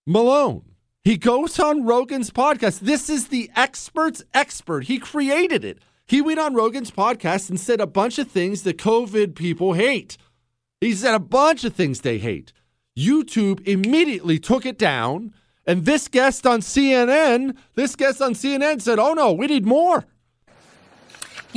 Malone, 0.04 0.64
he 1.04 1.16
goes 1.16 1.60
on 1.60 1.84
Rogan's 1.84 2.32
podcast. 2.32 2.80
This 2.80 3.08
is 3.08 3.28
the 3.28 3.48
expert's 3.54 4.24
expert. 4.34 4.84
He 4.86 4.98
created 4.98 5.64
it. 5.64 5.78
He 6.04 6.20
went 6.20 6.40
on 6.40 6.54
Rogan's 6.54 6.90
podcast 6.90 7.48
and 7.48 7.60
said 7.60 7.80
a 7.80 7.86
bunch 7.86 8.18
of 8.18 8.28
things 8.28 8.64
the 8.64 8.74
COVID 8.74 9.36
people 9.36 9.74
hate. 9.74 10.16
He 10.80 10.94
said 10.94 11.14
a 11.14 11.20
bunch 11.20 11.62
of 11.62 11.74
things 11.74 12.00
they 12.00 12.18
hate. 12.18 12.52
YouTube 12.98 13.64
immediately 13.68 14.40
took 14.40 14.66
it 14.66 14.78
down. 14.78 15.32
And 15.64 15.84
this 15.84 16.08
guest 16.08 16.44
on 16.44 16.58
CNN, 16.58 17.56
this 17.76 17.94
guest 17.94 18.20
on 18.20 18.32
CNN 18.34 18.82
said, 18.82 18.98
oh 18.98 19.12
no, 19.12 19.32
we 19.32 19.46
need 19.46 19.64
more. 19.64 20.04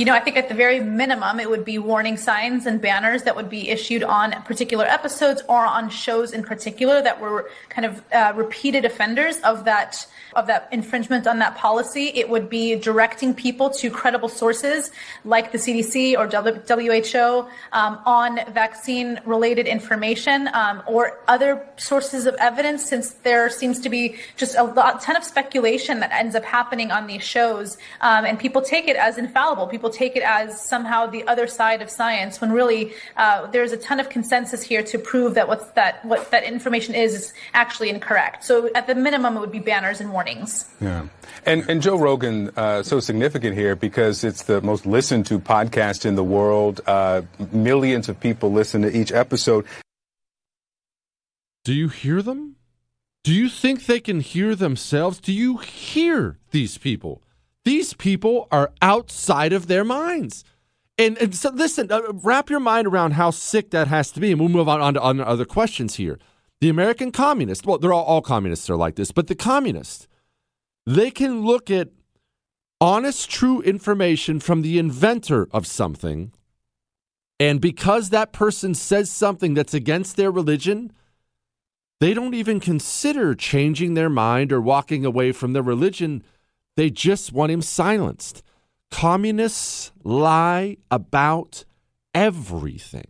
You 0.02 0.06
know, 0.06 0.14
I 0.14 0.18
think 0.18 0.36
at 0.36 0.48
the 0.48 0.54
very 0.56 0.80
minimum, 0.80 1.38
it 1.38 1.48
would 1.48 1.64
be 1.64 1.78
warning 1.78 2.16
signs 2.16 2.66
and 2.66 2.80
banners 2.80 3.22
that 3.22 3.36
would 3.36 3.48
be 3.48 3.68
issued 3.68 4.02
on 4.02 4.32
particular 4.42 4.84
episodes 4.84 5.44
or 5.48 5.64
on 5.64 5.90
shows 5.90 6.32
in 6.32 6.42
particular 6.42 7.00
that 7.02 7.20
were 7.20 7.48
kind 7.68 7.86
of 7.86 8.02
uh, 8.12 8.32
repeated 8.34 8.84
offenders 8.84 9.38
of 9.42 9.64
that 9.64 10.04
of 10.34 10.46
that 10.46 10.68
infringement 10.72 11.26
on 11.26 11.38
that 11.38 11.56
policy. 11.56 12.06
It 12.14 12.28
would 12.28 12.48
be 12.48 12.74
directing 12.74 13.34
people 13.34 13.70
to 13.70 13.90
credible 13.90 14.28
sources 14.28 14.90
like 15.24 15.52
the 15.52 15.58
CDC 15.58 16.16
or 16.16 16.26
WHO 16.26 17.48
um, 17.72 18.00
on 18.04 18.40
vaccine 18.52 19.20
related 19.24 19.66
information 19.66 20.48
um, 20.54 20.82
or 20.86 21.20
other 21.28 21.64
sources 21.76 22.26
of 22.26 22.34
evidence, 22.36 22.84
since 22.88 23.10
there 23.22 23.48
seems 23.50 23.78
to 23.80 23.88
be 23.88 24.16
just 24.36 24.56
a 24.56 24.64
lot, 24.64 25.00
ton 25.02 25.16
of 25.16 25.24
speculation 25.24 26.00
that 26.00 26.10
ends 26.12 26.34
up 26.34 26.44
happening 26.44 26.90
on 26.90 27.06
these 27.06 27.22
shows, 27.22 27.76
um, 28.00 28.24
and 28.24 28.38
people 28.38 28.62
take 28.62 28.88
it 28.88 28.96
as 28.96 29.18
infallible. 29.18 29.66
People 29.66 29.90
take 29.92 30.16
it 30.16 30.22
as 30.22 30.60
somehow 30.60 31.06
the 31.06 31.26
other 31.26 31.46
side 31.46 31.82
of 31.82 31.90
science 31.90 32.40
when 32.40 32.52
really 32.52 32.92
uh, 33.16 33.46
there's 33.48 33.72
a 33.72 33.76
ton 33.76 34.00
of 34.00 34.08
consensus 34.08 34.62
here 34.62 34.82
to 34.82 34.98
prove 34.98 35.34
that 35.34 35.46
what's 35.46 35.70
that 35.72 36.04
what 36.04 36.30
that 36.30 36.44
information 36.44 36.94
is 36.94 37.14
is 37.14 37.32
actually 37.54 37.90
incorrect. 37.90 38.44
So 38.44 38.70
at 38.74 38.86
the 38.86 38.94
minimum, 38.94 39.36
it 39.36 39.40
would 39.40 39.52
be 39.52 39.58
banners 39.58 40.00
and 40.00 40.12
warnings. 40.12 40.66
Yeah, 40.80 41.06
and 41.46 41.68
and 41.68 41.82
Joe 41.82 41.98
Rogan 41.98 42.50
uh, 42.56 42.82
so 42.82 43.00
significant 43.00 43.56
here 43.56 43.76
because 43.76 44.24
it's 44.24 44.44
the 44.44 44.60
most 44.60 44.86
listened 44.86 45.26
to 45.26 45.38
podcast 45.38 46.04
in 46.04 46.14
the 46.14 46.24
world. 46.24 46.80
Uh, 46.86 47.22
millions 47.52 48.08
of 48.08 48.18
people 48.18 48.52
listen 48.52 48.82
to 48.82 48.96
each 48.96 49.12
episode. 49.12 49.66
Do 51.64 51.72
you 51.72 51.88
hear 51.88 52.22
them? 52.22 52.56
Do 53.24 53.32
you 53.32 53.48
think 53.48 53.86
they 53.86 54.00
can 54.00 54.20
hear 54.20 54.56
themselves? 54.56 55.20
Do 55.20 55.32
you 55.32 55.58
hear 55.58 56.38
these 56.50 56.76
people? 56.76 57.22
These 57.64 57.94
people 57.94 58.48
are 58.50 58.72
outside 58.80 59.52
of 59.52 59.66
their 59.66 59.84
minds. 59.84 60.44
And, 60.98 61.16
and 61.18 61.34
so, 61.34 61.50
listen, 61.50 61.90
uh, 61.90 62.12
wrap 62.12 62.50
your 62.50 62.60
mind 62.60 62.86
around 62.86 63.12
how 63.12 63.30
sick 63.30 63.70
that 63.70 63.88
has 63.88 64.10
to 64.12 64.20
be. 64.20 64.32
And 64.32 64.40
we'll 64.40 64.48
move 64.48 64.68
on, 64.68 64.80
on 64.80 64.94
to 64.94 65.00
on 65.00 65.20
other 65.20 65.44
questions 65.44 65.96
here. 65.96 66.18
The 66.60 66.68
American 66.68 67.10
communists, 67.10 67.64
well, 67.64 67.78
they're 67.78 67.92
all, 67.92 68.04
all 68.04 68.22
communists 68.22 68.70
are 68.70 68.76
like 68.76 68.96
this, 68.96 69.10
but 69.10 69.26
the 69.26 69.34
communists, 69.34 70.06
they 70.86 71.10
can 71.10 71.44
look 71.44 71.70
at 71.70 71.88
honest, 72.80 73.30
true 73.30 73.60
information 73.62 74.40
from 74.40 74.62
the 74.62 74.78
inventor 74.78 75.48
of 75.52 75.66
something. 75.66 76.32
And 77.38 77.60
because 77.60 78.10
that 78.10 78.32
person 78.32 78.74
says 78.74 79.10
something 79.10 79.54
that's 79.54 79.74
against 79.74 80.16
their 80.16 80.30
religion, 80.30 80.92
they 82.00 82.14
don't 82.14 82.34
even 82.34 82.60
consider 82.60 83.34
changing 83.34 83.94
their 83.94 84.10
mind 84.10 84.52
or 84.52 84.60
walking 84.60 85.04
away 85.04 85.30
from 85.32 85.52
their 85.52 85.62
religion 85.62 86.24
they 86.76 86.90
just 86.90 87.32
want 87.32 87.52
him 87.52 87.62
silenced. 87.62 88.42
Communists 88.90 89.92
lie 90.02 90.76
about 90.90 91.64
everything. 92.14 93.06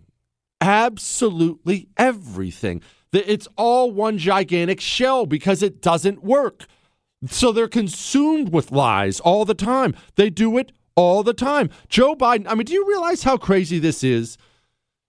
Absolutely 0.61 1.88
everything. 1.96 2.83
It's 3.12 3.48
all 3.57 3.90
one 3.90 4.16
gigantic 4.18 4.81
shell 4.81 5.27
because 5.27 5.62
it 5.62 5.83
doesn't 5.83 6.22
work. 6.22 6.66
So 7.29 7.53
they're 7.53 7.68
consumed 7.68 8.53
with 8.53 8.72
lies 8.72 9.20
all 9.20 9.44
the 9.44 9.55
time. 9.55 9.94
They 10.16 10.31
do 10.31 10.57
it 10.59 10.72
all 10.94 11.22
the 11.22 11.35
time. 11.35 11.70
Joe 11.88 12.14
Biden, 12.14 12.46
I 12.48 12.55
mean, 12.55 12.64
do 12.64 12.72
you 12.72 12.87
realize 12.88 13.22
how 13.22 13.37
crazy 13.37 13.79
this 13.79 14.03
is? 14.03 14.38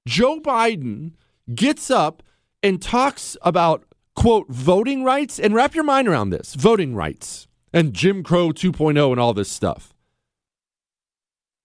Joe 0.07 0.39
Biden 0.39 1.13
gets 1.53 1.89
up 1.89 2.23
and 2.61 2.81
talks 2.81 3.37
about, 3.41 3.85
quote, 4.15 4.47
voting 4.49 5.03
rights. 5.03 5.39
And 5.39 5.53
wrap 5.53 5.75
your 5.75 5.83
mind 5.83 6.07
around 6.07 6.29
this 6.29 6.55
voting 6.55 6.95
rights 6.95 7.47
and 7.73 7.93
Jim 7.93 8.23
Crow 8.23 8.49
2.0 8.49 9.11
and 9.11 9.19
all 9.19 9.33
this 9.33 9.49
stuff. 9.49 9.93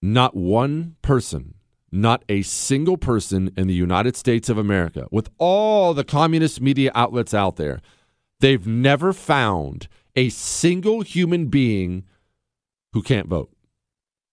Not 0.00 0.36
one 0.36 0.96
person 1.02 1.54
not 1.90 2.24
a 2.28 2.42
single 2.42 2.96
person 2.96 3.52
in 3.56 3.66
the 3.66 3.74
United 3.74 4.16
States 4.16 4.48
of 4.48 4.58
America, 4.58 5.06
with 5.10 5.30
all 5.38 5.94
the 5.94 6.04
communist 6.04 6.60
media 6.60 6.90
outlets 6.94 7.32
out 7.32 7.56
there, 7.56 7.80
they've 8.40 8.66
never 8.66 9.12
found 9.12 9.88
a 10.14 10.28
single 10.28 11.00
human 11.02 11.46
being 11.46 12.04
who 12.92 13.02
can't 13.02 13.28
vote. 13.28 13.50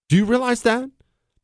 Do 0.09 0.15
you 0.15 0.25
realize 0.25 0.61
that? 0.63 0.89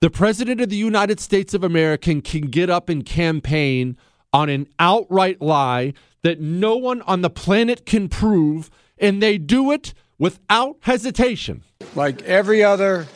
The 0.01 0.09
president 0.09 0.61
of 0.61 0.69
the 0.69 0.75
United 0.75 1.19
States 1.19 1.53
of 1.53 1.63
America 1.63 2.21
can 2.21 2.41
get 2.41 2.69
up 2.69 2.89
and 2.89 3.05
campaign 3.05 3.97
on 4.33 4.49
an 4.49 4.67
outright 4.79 5.41
lie 5.41 5.93
that 6.23 6.39
no 6.39 6.75
one 6.75 7.01
on 7.03 7.21
the 7.21 7.29
planet 7.29 7.85
can 7.85 8.09
prove, 8.09 8.69
and 8.97 9.21
they 9.21 9.37
do 9.37 9.71
it 9.71 9.93
without 10.21 10.77
hesitation. 10.81 11.63
Like 11.95 12.21
every 12.21 12.63
other 12.63 13.07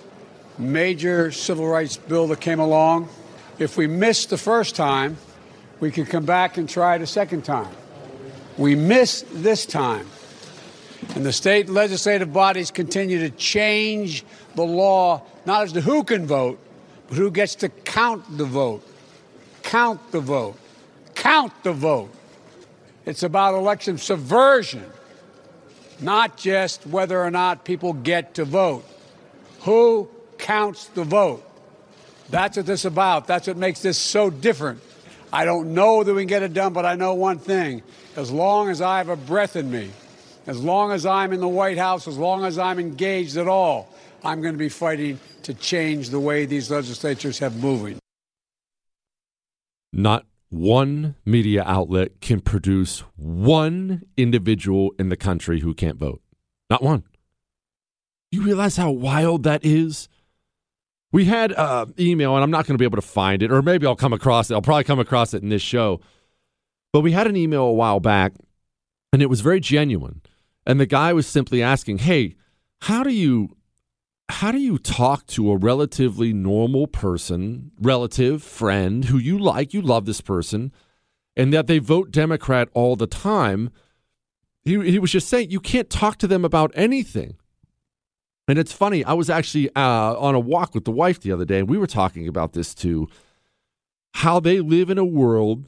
major 0.58 1.32
civil 1.32 1.68
rights 1.68 1.98
bill 1.98 2.28
that 2.30 2.42
came 2.42 2.60
along, 2.60 3.08
if 3.60 3.78
we 3.78 3.86
missed 3.86 4.32
the 4.32 4.40
first 4.40 4.76
time, 4.76 5.16
we 5.80 5.92
could 5.92 6.10
come 6.10 6.26
back 6.26 6.58
and 6.58 6.68
try 6.68 6.96
it 6.96 7.04
a 7.04 7.08
second 7.08 7.44
time. 7.46 7.72
We 8.58 8.74
missed 8.74 9.28
this 9.32 9.68
time. 9.68 10.08
And 11.14 11.24
the 11.24 11.32
state 11.32 11.70
legislative 11.70 12.34
bodies 12.34 12.72
continue 12.72 13.20
to 13.20 13.30
change 13.30 14.26
the 14.56 14.64
law, 14.64 15.22
not 15.46 15.62
as 15.62 15.74
to 15.74 15.82
who 15.82 16.04
can 16.04 16.26
vote, 16.26 16.58
but 17.08 17.18
who 17.20 17.30
gets 17.30 17.54
to 17.56 17.70
count 17.70 18.24
the 18.36 18.46
vote. 18.46 18.82
Count 19.62 20.12
the 20.12 20.22
vote. 20.22 20.58
Count 21.14 21.54
the 21.64 21.72
vote. 21.72 22.10
It's 23.06 23.22
about 23.22 23.54
election 23.54 24.00
subversion, 24.00 24.86
not 26.02 26.38
just 26.38 26.86
whether 26.88 27.22
or 27.22 27.32
not 27.32 27.66
people 27.66 27.94
get 27.94 28.36
to 28.36 28.46
vote. 28.46 28.86
Who 29.62 30.10
counts 30.38 30.86
the 30.88 31.04
vote? 31.04 31.44
That's 32.30 32.58
what 32.58 32.66
this 32.66 32.82
is 32.82 32.86
about. 32.86 33.28
That's 33.28 33.48
what 33.48 33.58
makes 33.58 33.82
this 33.82 33.98
so 33.98 34.30
different. 34.30 34.82
I 35.32 35.46
don't 35.46 35.74
know 35.74 36.04
that 36.04 36.14
we 36.14 36.22
can 36.22 36.28
get 36.28 36.44
it 36.44 36.54
done, 36.54 36.74
but 36.74 36.86
I 36.86 36.96
know 36.96 37.14
one 37.14 37.40
thing. 37.40 37.84
As 38.16 38.32
long 38.32 38.70
as 38.70 38.82
I 38.82 38.98
have 38.98 39.10
a 39.10 39.16
breath 39.16 39.56
in 39.56 39.70
me, 39.70 39.92
as 40.48 40.64
long 40.64 40.92
as 40.92 41.06
I'm 41.06 41.34
in 41.34 41.40
the 41.40 41.48
White 41.48 41.78
House, 41.78 42.08
as 42.08 42.18
long 42.18 42.46
as 42.46 42.58
I'm 42.58 42.80
engaged 42.80 43.38
at 43.38 43.48
all, 43.48 43.90
I'm 44.24 44.42
going 44.42 44.54
to 44.54 44.60
be 44.60 44.70
fighting 44.70 45.20
to 45.44 45.54
change 45.54 46.10
the 46.10 46.20
way 46.20 46.46
these 46.46 46.72
legislatures 46.72 47.40
have 47.40 47.58
moving. 47.58 48.00
Not 49.92 50.26
one 50.56 51.16
media 51.26 51.64
outlet 51.66 52.22
can 52.22 52.40
produce 52.40 53.02
one 53.16 54.04
individual 54.16 54.92
in 54.98 55.10
the 55.10 55.18
country 55.18 55.60
who 55.60 55.74
can't 55.74 55.98
vote. 55.98 56.22
Not 56.70 56.82
one. 56.82 57.04
You 58.32 58.42
realize 58.42 58.78
how 58.78 58.92
wild 58.92 59.44
that 59.44 59.64
is? 59.64 60.10
We 61.12 61.26
had 61.26 61.54
uh, 61.54 61.86
email, 62.00 62.36
and 62.36 62.44
I'm 62.44 62.52
not 62.52 62.66
going 62.66 62.74
to 62.74 62.78
be 62.78 62.86
able 62.86 62.98
to 62.98 63.08
find 63.08 63.44
it, 63.44 63.52
or 63.52 63.62
maybe 63.62 63.86
I'll 63.86 63.96
come 63.96 64.14
across 64.14 64.50
it. 64.50 64.54
I'll 64.54 64.62
probably 64.62 64.84
come 64.84 65.00
across 65.00 65.34
it 65.34 65.44
in 65.44 65.50
this 65.50 65.62
show. 65.62 66.02
But 66.92 67.02
we 67.02 67.12
had 67.12 67.28
an 67.28 67.36
email 67.36 67.64
a 67.64 67.74
while 67.74 68.00
back, 68.00 68.34
and 69.14 69.22
it 69.22 69.30
was 69.30 69.42
very 69.42 69.60
genuine. 69.60 70.22
And 70.66 70.80
the 70.80 70.86
guy 70.86 71.14
was 71.14 71.28
simply 71.28 71.62
asking, 71.62 72.00
"Hey, 72.00 72.36
how 72.82 73.04
do 73.04 73.12
you 73.12 73.55
how 74.30 74.52
do 74.52 74.60
you 74.60 74.78
talk 74.78 75.28
to 75.28 75.52
a 75.52 75.58
relatively 75.58 76.34
normal 76.34 76.88
person, 76.88 77.72
relative, 77.80 78.44
friend 78.44 79.06
who 79.06 79.18
you 79.18 79.38
like, 79.38 79.74
you 79.74 79.82
love 79.82 80.06
this 80.06 80.22
person, 80.22 80.72
and 81.36 81.54
that 81.54 81.68
they 81.68 81.80
vote 81.80 82.12
Democrat 82.12 82.70
all 82.74 82.96
the 82.96 83.08
time?" 83.08 83.70
He 84.64 84.92
he 84.92 85.00
was 85.00 85.12
just 85.12 85.30
saying 85.30 85.52
you 85.52 85.60
can't 85.60 85.90
talk 85.90 86.18
to 86.18 86.28
them 86.28 86.44
about 86.44 86.72
anything. 86.76 87.36
And 88.48 88.60
it's 88.60 88.74
funny, 88.74 89.04
I 89.04 89.14
was 89.14 89.30
actually 89.30 89.70
uh, 89.76 90.16
on 90.20 90.36
a 90.36 90.40
walk 90.40 90.76
with 90.76 90.86
the 90.86 90.92
wife 90.92 91.20
the 91.20 91.32
other 91.32 91.46
day, 91.46 91.60
and 91.60 91.70
we 91.70 91.78
were 91.78 91.88
talking 91.88 92.28
about 92.28 92.54
this 92.54 92.74
too 92.74 93.08
how 94.16 94.40
they 94.40 94.62
live 94.62 94.90
in 94.90 94.98
a 94.98 95.04
world 95.04 95.66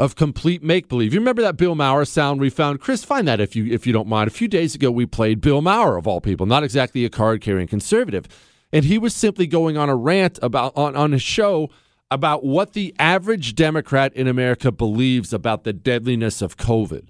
of 0.00 0.16
complete 0.16 0.62
make 0.62 0.88
believe. 0.88 1.12
You 1.12 1.20
remember 1.20 1.42
that 1.42 1.58
Bill 1.58 1.74
Maher 1.74 2.06
sound 2.06 2.40
we 2.40 2.48
found? 2.48 2.80
Chris, 2.80 3.04
find 3.04 3.28
that 3.28 3.38
if 3.38 3.54
you 3.54 3.66
if 3.66 3.86
you 3.86 3.92
don't 3.92 4.08
mind. 4.08 4.28
A 4.28 4.32
few 4.32 4.48
days 4.48 4.74
ago, 4.74 4.90
we 4.90 5.04
played 5.04 5.42
Bill 5.42 5.60
Maher 5.60 5.98
of 5.98 6.08
all 6.08 6.22
people, 6.22 6.46
not 6.46 6.64
exactly 6.64 7.04
a 7.04 7.10
card 7.10 7.42
carrying 7.42 7.68
conservative, 7.68 8.26
and 8.72 8.86
he 8.86 8.96
was 8.96 9.14
simply 9.14 9.46
going 9.46 9.76
on 9.76 9.90
a 9.90 9.94
rant 9.94 10.38
about 10.42 10.72
on 10.74 10.96
on 10.96 11.12
his 11.12 11.20
show 11.20 11.68
about 12.10 12.42
what 12.42 12.72
the 12.72 12.94
average 12.98 13.54
Democrat 13.54 14.12
in 14.14 14.26
America 14.26 14.72
believes 14.72 15.34
about 15.34 15.64
the 15.64 15.72
deadliness 15.74 16.40
of 16.40 16.56
COVID, 16.56 17.08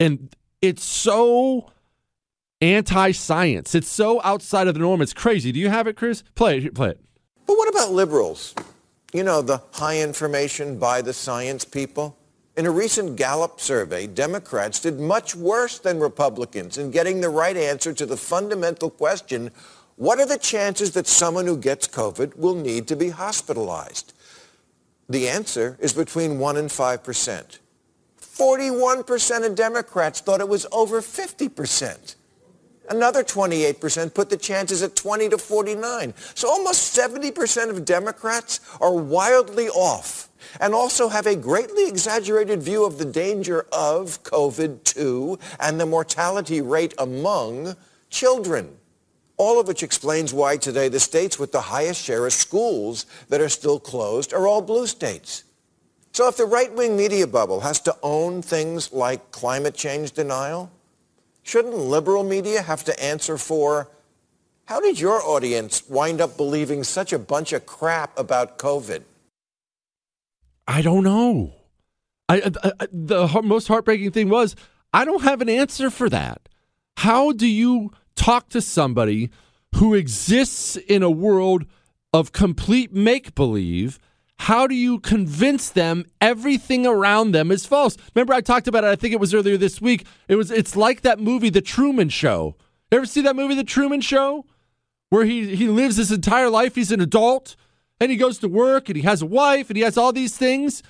and 0.00 0.34
it's 0.62 0.82
so 0.82 1.70
anti-science. 2.62 3.74
It's 3.74 3.86
so 3.86 4.20
outside 4.24 4.66
of 4.66 4.74
the 4.74 4.80
norm. 4.80 5.02
It's 5.02 5.12
crazy. 5.12 5.52
Do 5.52 5.60
you 5.60 5.68
have 5.68 5.86
it, 5.86 5.94
Chris? 5.94 6.24
Play 6.34 6.58
it. 6.58 6.74
Play 6.74 6.88
it. 6.88 7.00
But 7.46 7.56
what 7.58 7.68
about 7.68 7.92
liberals? 7.92 8.54
You 9.12 9.22
know, 9.22 9.40
the 9.40 9.62
high 9.72 10.00
information 10.00 10.78
by 10.78 11.00
the 11.00 11.14
science 11.14 11.64
people. 11.64 12.18
In 12.58 12.66
a 12.66 12.70
recent 12.70 13.16
Gallup 13.16 13.58
survey, 13.58 14.06
Democrats 14.06 14.80
did 14.80 15.00
much 15.00 15.34
worse 15.34 15.78
than 15.78 15.98
Republicans 15.98 16.76
in 16.76 16.90
getting 16.90 17.20
the 17.20 17.30
right 17.30 17.56
answer 17.56 17.94
to 17.94 18.04
the 18.04 18.16
fundamental 18.16 18.90
question, 18.90 19.50
what 19.96 20.20
are 20.20 20.26
the 20.26 20.38
chances 20.38 20.92
that 20.92 21.06
someone 21.06 21.46
who 21.46 21.56
gets 21.56 21.88
COVID 21.88 22.36
will 22.36 22.54
need 22.54 22.86
to 22.88 22.96
be 22.96 23.08
hospitalized? 23.08 24.12
The 25.08 25.28
answer 25.28 25.78
is 25.80 25.92
between 25.94 26.38
1 26.38 26.56
and 26.58 26.70
5 26.70 27.02
percent. 27.02 27.60
41% 28.20 29.46
of 29.46 29.54
Democrats 29.54 30.20
thought 30.20 30.40
it 30.40 30.48
was 30.48 30.66
over 30.70 31.00
50 31.00 31.48
percent. 31.48 32.14
Another 32.90 33.22
28% 33.22 34.14
put 34.14 34.30
the 34.30 34.36
chances 34.36 34.82
at 34.82 34.96
20 34.96 35.28
to 35.30 35.38
49. 35.38 36.14
So 36.34 36.48
almost 36.48 36.96
70% 36.96 37.70
of 37.70 37.84
Democrats 37.84 38.60
are 38.80 38.94
wildly 38.94 39.68
off 39.68 40.28
and 40.60 40.74
also 40.74 41.08
have 41.08 41.26
a 41.26 41.36
greatly 41.36 41.88
exaggerated 41.88 42.62
view 42.62 42.84
of 42.84 42.98
the 42.98 43.04
danger 43.04 43.66
of 43.72 44.22
COVID-2 44.22 45.40
and 45.60 45.80
the 45.80 45.86
mortality 45.86 46.60
rate 46.60 46.94
among 46.98 47.76
children. 48.10 48.76
All 49.36 49.60
of 49.60 49.68
which 49.68 49.82
explains 49.82 50.32
why 50.32 50.56
today 50.56 50.88
the 50.88 51.00
states 51.00 51.38
with 51.38 51.52
the 51.52 51.60
highest 51.60 52.02
share 52.02 52.26
of 52.26 52.32
schools 52.32 53.06
that 53.28 53.40
are 53.40 53.48
still 53.48 53.78
closed 53.78 54.32
are 54.32 54.48
all 54.48 54.62
blue 54.62 54.86
states. 54.86 55.44
So 56.12 56.26
if 56.26 56.36
the 56.36 56.46
right-wing 56.46 56.96
media 56.96 57.26
bubble 57.26 57.60
has 57.60 57.80
to 57.82 57.96
own 58.02 58.42
things 58.42 58.92
like 58.92 59.30
climate 59.30 59.74
change 59.74 60.12
denial, 60.12 60.70
Shouldn't 61.48 61.78
liberal 61.78 62.24
media 62.24 62.60
have 62.60 62.84
to 62.84 63.02
answer 63.02 63.38
for 63.38 63.88
how 64.66 64.80
did 64.80 65.00
your 65.00 65.22
audience 65.22 65.82
wind 65.88 66.20
up 66.20 66.36
believing 66.36 66.84
such 66.84 67.10
a 67.10 67.18
bunch 67.18 67.54
of 67.54 67.64
crap 67.64 68.18
about 68.18 68.58
COVID? 68.58 69.04
I 70.66 70.82
don't 70.82 71.04
know. 71.04 71.54
I, 72.28 72.52
I, 72.62 72.72
the 72.92 73.40
most 73.42 73.66
heartbreaking 73.66 74.10
thing 74.10 74.28
was 74.28 74.56
I 74.92 75.06
don't 75.06 75.22
have 75.22 75.40
an 75.40 75.48
answer 75.48 75.88
for 75.88 76.10
that. 76.10 76.50
How 76.98 77.32
do 77.32 77.46
you 77.46 77.92
talk 78.14 78.50
to 78.50 78.60
somebody 78.60 79.30
who 79.76 79.94
exists 79.94 80.76
in 80.76 81.02
a 81.02 81.10
world 81.10 81.64
of 82.12 82.32
complete 82.32 82.92
make 82.92 83.34
believe 83.34 83.98
how 84.38 84.66
do 84.66 84.74
you 84.74 85.00
convince 85.00 85.68
them 85.70 86.06
everything 86.20 86.86
around 86.86 87.32
them 87.32 87.50
is 87.50 87.66
false? 87.66 87.96
Remember, 88.14 88.32
I 88.34 88.40
talked 88.40 88.68
about 88.68 88.84
it. 88.84 88.88
I 88.88 88.96
think 88.96 89.12
it 89.12 89.20
was 89.20 89.34
earlier 89.34 89.56
this 89.56 89.80
week. 89.80 90.06
It 90.28 90.36
was. 90.36 90.50
It's 90.50 90.76
like 90.76 91.02
that 91.02 91.18
movie, 91.18 91.50
The 91.50 91.60
Truman 91.60 92.08
Show. 92.08 92.56
You 92.90 92.98
ever 92.98 93.06
see 93.06 93.20
that 93.22 93.36
movie, 93.36 93.54
The 93.54 93.64
Truman 93.64 94.00
Show, 94.00 94.46
where 95.10 95.24
he 95.24 95.56
he 95.56 95.66
lives 95.66 95.96
his 95.96 96.12
entire 96.12 96.48
life. 96.50 96.76
He's 96.76 96.92
an 96.92 97.00
adult, 97.00 97.56
and 98.00 98.10
he 98.10 98.16
goes 98.16 98.38
to 98.38 98.48
work, 98.48 98.88
and 98.88 98.96
he 98.96 99.02
has 99.02 99.22
a 99.22 99.26
wife, 99.26 99.70
and 99.70 99.76
he 99.76 99.82
has 99.82 99.98
all 99.98 100.12
these 100.12 100.36
things, 100.36 100.82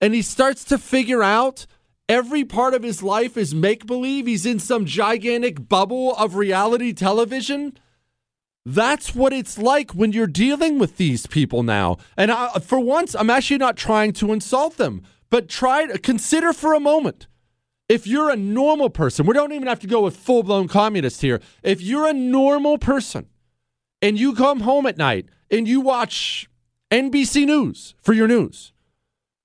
and 0.00 0.14
he 0.14 0.22
starts 0.22 0.64
to 0.64 0.78
figure 0.78 1.22
out 1.22 1.66
every 2.08 2.44
part 2.44 2.74
of 2.74 2.82
his 2.82 3.02
life 3.02 3.36
is 3.36 3.54
make 3.54 3.86
believe. 3.86 4.26
He's 4.26 4.46
in 4.46 4.58
some 4.58 4.86
gigantic 4.86 5.68
bubble 5.68 6.14
of 6.16 6.36
reality 6.36 6.92
television. 6.92 7.76
That's 8.66 9.14
what 9.14 9.34
it's 9.34 9.58
like 9.58 9.90
when 9.90 10.12
you're 10.12 10.26
dealing 10.26 10.78
with 10.78 10.96
these 10.96 11.26
people 11.26 11.62
now. 11.62 11.98
And 12.16 12.30
I, 12.30 12.58
for 12.60 12.78
once, 12.78 13.14
I'm 13.14 13.28
actually 13.28 13.58
not 13.58 13.76
trying 13.76 14.12
to 14.14 14.32
insult 14.32 14.78
them, 14.78 15.02
but 15.28 15.48
try 15.48 15.86
to 15.86 15.98
consider 15.98 16.52
for 16.54 16.72
a 16.72 16.80
moment. 16.80 17.26
If 17.90 18.06
you're 18.06 18.30
a 18.30 18.36
normal 18.36 18.88
person, 18.88 19.26
we 19.26 19.34
don't 19.34 19.52
even 19.52 19.68
have 19.68 19.80
to 19.80 19.86
go 19.86 20.00
with 20.00 20.16
full 20.16 20.42
blown 20.42 20.68
communists 20.68 21.20
here. 21.20 21.40
If 21.62 21.82
you're 21.82 22.06
a 22.06 22.14
normal 22.14 22.78
person 22.78 23.26
and 24.00 24.18
you 24.18 24.34
come 24.34 24.60
home 24.60 24.86
at 24.86 24.96
night 24.96 25.26
and 25.50 25.68
you 25.68 25.82
watch 25.82 26.48
NBC 26.90 27.44
News 27.44 27.94
for 28.00 28.14
your 28.14 28.26
news, 28.26 28.72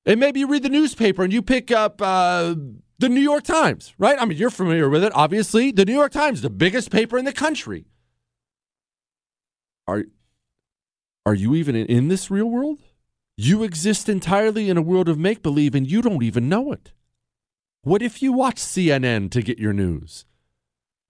and 0.06 0.18
maybe 0.22 0.40
you 0.40 0.48
read 0.48 0.64
the 0.64 0.70
newspaper 0.70 1.24
and 1.24 1.34
you 1.34 1.42
pick 1.42 1.72
up 1.72 2.02
uh, 2.02 2.56
the 3.00 3.10
New 3.10 3.20
York 3.20 3.44
Times, 3.44 3.94
right? 3.98 4.18
I 4.18 4.24
mean, 4.24 4.38
you're 4.38 4.50
familiar 4.50 4.88
with 4.88 5.04
it, 5.04 5.12
obviously. 5.14 5.72
The 5.74 5.84
New 5.84 5.94
York 5.94 6.14
Times, 6.14 6.42
the 6.42 6.50
biggest 6.50 6.90
paper 6.90 7.18
in 7.18 7.26
the 7.26 7.34
country 7.34 7.86
are 9.90 10.06
are 11.26 11.36
you 11.36 11.56
even 11.56 11.76
in 11.76 12.08
this 12.08 12.32
real 12.32 12.50
world? 12.50 12.80
You 13.38 13.64
exist 13.64 14.10
entirely 14.10 14.70
in 14.70 14.78
a 14.78 14.82
world 14.82 15.08
of 15.08 15.20
make 15.20 15.42
believe 15.44 15.76
and 15.76 15.90
you 15.90 16.02
don't 16.02 16.24
even 16.24 16.50
know 16.50 16.72
it. 16.72 16.92
What 17.84 18.02
if 18.02 18.22
you 18.22 18.34
watch 18.34 18.58
CNN 18.58 19.32
to 19.32 19.42
get 19.42 19.60
your 19.60 19.74
news? 19.74 20.26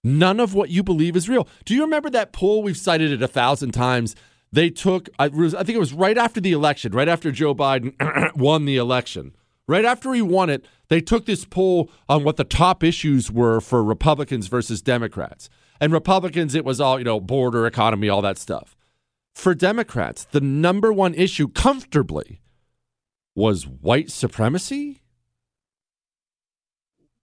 None 0.04 0.40
of 0.40 0.54
what 0.54 0.70
you 0.70 0.84
believe 0.84 1.16
is 1.16 1.28
real. 1.30 1.48
Do 1.66 1.74
you 1.74 1.82
remember 1.82 2.10
that 2.12 2.34
poll? 2.34 2.64
We've 2.64 2.78
cited 2.78 3.12
it 3.12 3.22
a 3.22 3.28
thousand 3.28 3.72
times 3.72 4.16
They 4.52 4.70
took, 4.70 5.10
I 5.20 5.30
think 5.30 5.70
it 5.70 5.80
was 5.80 5.94
right 5.94 6.18
after 6.18 6.42
the 6.42 6.54
election, 6.54 6.92
right 6.92 7.08
after 7.08 7.32
Joe 7.32 7.54
Biden 7.54 7.94
won 8.36 8.66
the 8.66 8.78
election. 8.78 9.36
Right 9.68 9.86
after 9.86 10.14
he 10.14 10.22
won 10.24 10.50
it, 10.50 10.66
they 10.88 11.02
took 11.02 11.28
this 11.28 11.46
poll 11.46 11.92
on 12.08 12.24
what 12.24 12.38
the 12.38 12.44
top 12.44 12.84
issues 12.84 13.32
were 13.32 13.62
for 13.62 13.84
Republicans 13.84 14.48
versus 14.48 14.82
Democrats. 14.82 15.50
And 15.82 15.94
Republicans, 15.94 16.56
it 16.56 16.66
was 16.66 16.82
all, 16.82 17.00
you 17.00 17.06
know, 17.06 17.20
border 17.20 17.66
economy, 17.66 18.10
all 18.10 18.22
that 18.22 18.38
stuff. 18.38 18.76
For 19.34 19.56
Democrats, 19.56 20.26
the 20.26 20.42
number 20.42 20.92
one 20.92 21.14
issue 21.14 21.48
comfortably 21.48 22.42
was 23.36 23.66
white 23.66 24.12
supremacy. 24.12 25.02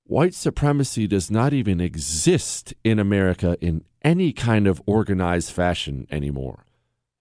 White 0.04 0.34
supremacy 0.34 1.06
does 1.06 1.30
not 1.30 1.52
even 1.52 1.80
exist 1.80 2.72
in 2.84 2.98
America 2.98 3.58
in 3.60 3.84
any 4.02 4.32
kind 4.32 4.66
of 4.66 4.80
organized 4.86 5.50
fashion 5.50 6.06
anymore. 6.10 6.64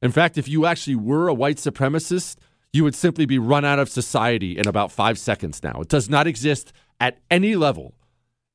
In 0.02 0.12
fact, 0.12 0.38
if 0.38 0.48
you 0.48 0.65
actually 0.65 0.95
were 0.95 1.28
a 1.28 1.34
white 1.34 1.58
supremacist, 1.58 2.38
you 2.71 2.84
would 2.84 2.95
simply 2.95 3.26
be 3.26 3.39
run 3.39 3.65
out 3.65 3.80
of 3.80 3.89
society 3.89 4.58
in 4.58 4.67
about 4.67 4.91
five 4.91 5.17
seconds 5.17 5.63
now. 5.63 5.82
It 5.82 5.89
does 5.89 6.10
not 6.10 6.28
exist 6.28 6.71
at 7.00 7.17
any 7.32 7.56
level. 7.56 7.95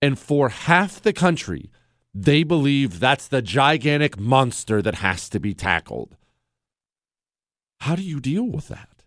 And 0.01 0.19
for 0.19 0.49
half 0.49 1.03
the 1.03 1.12
country, 1.12 1.71
they 2.14 2.42
believe 2.42 2.99
that's 2.99 3.29
the 3.29 3.42
gigantic 3.42 4.18
monster 4.18 4.83
that 4.83 4.96
has 4.96 5.29
to 5.31 5.40
be 5.40 5.55
tackled. 5.55 6.16
How 7.81 7.96
do 7.96 8.03
you 8.03 8.20
deal 8.20 8.44
with 8.44 8.68
that? 8.68 9.05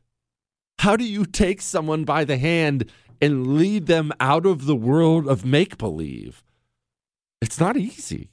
How 0.79 0.95
do 0.95 1.03
you 1.03 1.25
take 1.25 1.61
someone 1.61 2.03
by 2.03 2.23
the 2.23 2.37
hand 2.37 2.91
and 3.21 3.55
lead 3.55 3.85
them 3.85 4.11
out 4.19 4.45
of 4.45 4.65
the 4.65 4.75
world 4.75 5.27
of 5.27 5.45
make 5.45 5.77
believe? 5.77 6.43
It's 7.41 7.59
not 7.59 7.77
easy. 7.77 8.31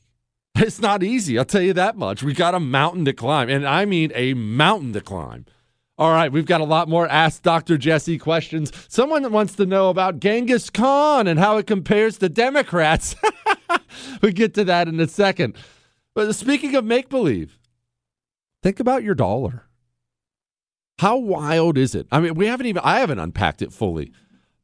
It's 0.56 0.80
not 0.80 1.02
easy. 1.02 1.38
I'll 1.38 1.44
tell 1.44 1.62
you 1.62 1.72
that 1.74 1.96
much. 1.96 2.22
We 2.22 2.32
got 2.32 2.54
a 2.54 2.60
mountain 2.60 3.04
to 3.06 3.12
climb, 3.12 3.48
and 3.48 3.66
I 3.66 3.84
mean 3.84 4.12
a 4.14 4.34
mountain 4.34 4.92
to 4.94 5.00
climb. 5.00 5.46
All 6.00 6.12
right, 6.12 6.32
we've 6.32 6.46
got 6.46 6.62
a 6.62 6.64
lot 6.64 6.88
more 6.88 7.06
Ask 7.06 7.42
Dr. 7.42 7.76
Jesse 7.76 8.16
questions. 8.16 8.72
Someone 8.88 9.30
wants 9.30 9.54
to 9.56 9.66
know 9.66 9.90
about 9.90 10.18
Genghis 10.18 10.70
Khan 10.70 11.26
and 11.26 11.38
how 11.38 11.58
it 11.58 11.66
compares 11.66 12.16
to 12.18 12.30
Democrats. 12.30 13.14
we 14.22 14.32
get 14.32 14.54
to 14.54 14.64
that 14.64 14.88
in 14.88 14.98
a 14.98 15.06
second. 15.06 15.56
But 16.14 16.34
speaking 16.34 16.74
of 16.74 16.86
make 16.86 17.10
believe, 17.10 17.58
think 18.62 18.80
about 18.80 19.02
your 19.02 19.14
dollar. 19.14 19.68
How 21.00 21.18
wild 21.18 21.76
is 21.76 21.94
it? 21.94 22.06
I 22.10 22.20
mean, 22.20 22.34
we 22.34 22.46
haven't 22.46 22.64
even, 22.64 22.80
I 22.82 23.00
haven't 23.00 23.18
unpacked 23.18 23.60
it 23.60 23.70
fully. 23.70 24.10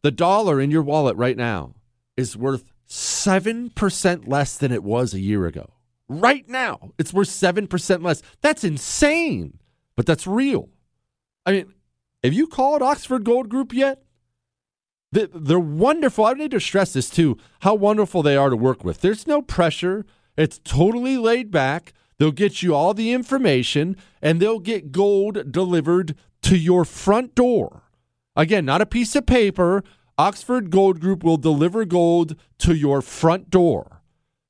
The 0.01 0.11
dollar 0.11 0.59
in 0.59 0.70
your 0.70 0.83
wallet 0.83 1.18
right 1.18 1.37
now 1.37 1.75
is 2.16 2.35
worth 2.35 2.64
7% 2.88 4.27
less 4.27 4.57
than 4.57 4.72
it 4.72 4.83
was 4.83 5.12
a 5.12 5.20
year 5.20 5.44
ago. 5.44 5.75
Right 6.09 6.49
now, 6.49 6.92
it's 6.96 7.12
worth 7.12 7.29
7% 7.29 8.03
less. 8.03 8.22
That's 8.40 8.64
insane, 8.64 9.59
but 9.96 10.07
that's 10.07 10.27
real. 10.27 10.70
I 11.47 11.53
mean, 11.53 11.73
have 12.23 12.33
you 12.33 12.49
called 12.49 12.83
Oxford 12.83 13.25
Gold 13.25 13.49
Group 13.49 13.73
yet? 13.73 14.03
They're 15.13 15.59
wonderful. 15.59 16.27
I 16.27 16.33
need 16.35 16.51
to 16.51 16.61
stress 16.61 16.93
this 16.93 17.09
too 17.09 17.39
how 17.61 17.75
wonderful 17.75 18.23
they 18.23 18.37
are 18.37 18.51
to 18.51 18.57
work 18.57 18.85
with. 18.85 19.01
There's 19.01 19.27
no 19.27 19.41
pressure, 19.41 20.05
it's 20.37 20.61
totally 20.63 21.17
laid 21.17 21.51
back. 21.51 21.95
They'll 22.19 22.33
get 22.33 22.63
you 22.63 22.75
all 22.75 22.95
the 22.95 23.13
information 23.13 23.97
and 24.21 24.41
they'll 24.41 24.59
get 24.59 24.93
gold 24.93 25.53
delivered 25.53 26.17
to 26.43 26.57
your 26.57 26.85
front 26.85 27.35
door. 27.35 27.83
Again, 28.35 28.65
not 28.65 28.81
a 28.81 28.87
piece 28.87 29.15
of 29.15 29.27
paper. 29.27 29.83
Oxford 30.19 30.71
Gold 30.71 31.01
Group 31.01 31.23
will 31.23 31.37
deliver 31.37 31.85
gold 31.85 32.37
to 32.59 32.75
your 32.75 33.03
front 33.03 33.51
door. 33.51 34.03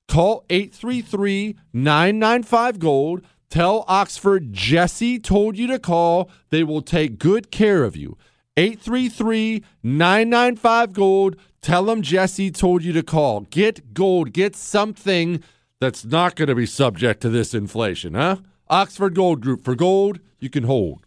Call 0.09 0.45
833 0.49 1.57
995 1.73 2.79
Gold. 2.79 3.23
Tell 3.49 3.85
Oxford 3.87 4.53
Jesse 4.53 5.19
told 5.19 5.57
you 5.57 5.67
to 5.69 5.79
call. 5.79 6.31
They 6.51 6.65
will 6.65 6.83
take 6.83 7.19
good 7.19 7.51
care 7.51 7.85
of 7.85 7.97
you. 7.97 8.19
833 8.57 9.63
995 9.83 10.93
Gold. 10.93 11.37
Tell 11.61 11.85
them 11.85 12.03
Jesse 12.03 12.51
told 12.51 12.83
you 12.85 12.93
to 12.93 13.03
call. 13.03 13.41
Get 13.43 13.93
gold. 13.93 14.33
Get 14.33 14.57
something 14.57 15.43
that's 15.81 16.05
not 16.05 16.37
going 16.37 16.49
to 16.49 16.55
be 16.55 16.67
subject 16.67 17.21
to 17.23 17.29
this 17.29 17.55
inflation, 17.55 18.15
huh? 18.15 18.37
Oxford 18.69 19.15
Gold 19.15 19.41
Group. 19.41 19.65
For 19.65 19.75
gold, 19.75 20.21
you 20.39 20.49
can 20.51 20.65
hold. 20.65 21.05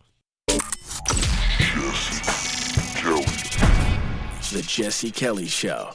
Jesse 1.57 3.01
Kelly. 3.01 3.25
The 4.51 4.63
Jesse 4.65 5.11
Kelly 5.11 5.47
Show. 5.47 5.91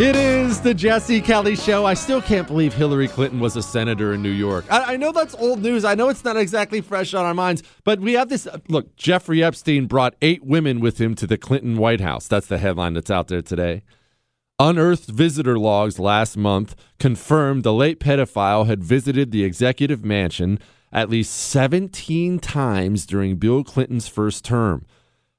It 0.00 0.16
is 0.16 0.60
the 0.60 0.74
Jesse 0.74 1.20
Kelly 1.20 1.54
Show. 1.54 1.86
I 1.86 1.94
still 1.94 2.20
can't 2.20 2.48
believe 2.48 2.74
Hillary 2.74 3.06
Clinton 3.06 3.38
was 3.38 3.54
a 3.54 3.62
senator 3.62 4.12
in 4.12 4.22
New 4.22 4.28
York. 4.28 4.64
I, 4.68 4.94
I, 4.94 4.96
know 4.96 5.12
that's 5.12 5.36
old 5.36 5.62
news. 5.62 5.84
I 5.84 5.94
know 5.94 6.08
it's 6.08 6.24
not 6.24 6.36
exactly 6.36 6.80
fresh 6.80 7.14
on 7.14 7.24
our 7.24 7.32
minds, 7.32 7.62
but 7.84 8.00
we 8.00 8.14
have 8.14 8.28
this. 8.28 8.48
Uh, 8.48 8.58
look, 8.66 8.96
Jeffrey 8.96 9.44
Epstein 9.44 9.86
brought 9.86 10.16
eight 10.20 10.44
women 10.44 10.80
with 10.80 11.00
him 11.00 11.14
to 11.14 11.28
the 11.28 11.38
Clinton 11.38 11.76
White 11.76 12.00
House. 12.00 12.26
That's 12.26 12.48
the 12.48 12.58
headline 12.58 12.94
that's 12.94 13.10
out 13.10 13.28
there 13.28 13.40
today. 13.40 13.84
Unearthed 14.58 15.10
visitor 15.10 15.60
logs 15.60 16.00
last 16.00 16.36
month 16.36 16.74
confirmed 16.98 17.62
the 17.62 17.72
late 17.72 18.00
pedophile 18.00 18.66
had 18.66 18.82
visited 18.82 19.30
the 19.30 19.44
executive 19.44 20.04
mansion 20.04 20.58
at 20.92 21.08
least 21.08 21.32
17 21.32 22.40
times 22.40 23.06
during 23.06 23.36
Bill 23.36 23.62
Clinton's 23.62 24.08
first 24.08 24.44
term. 24.44 24.86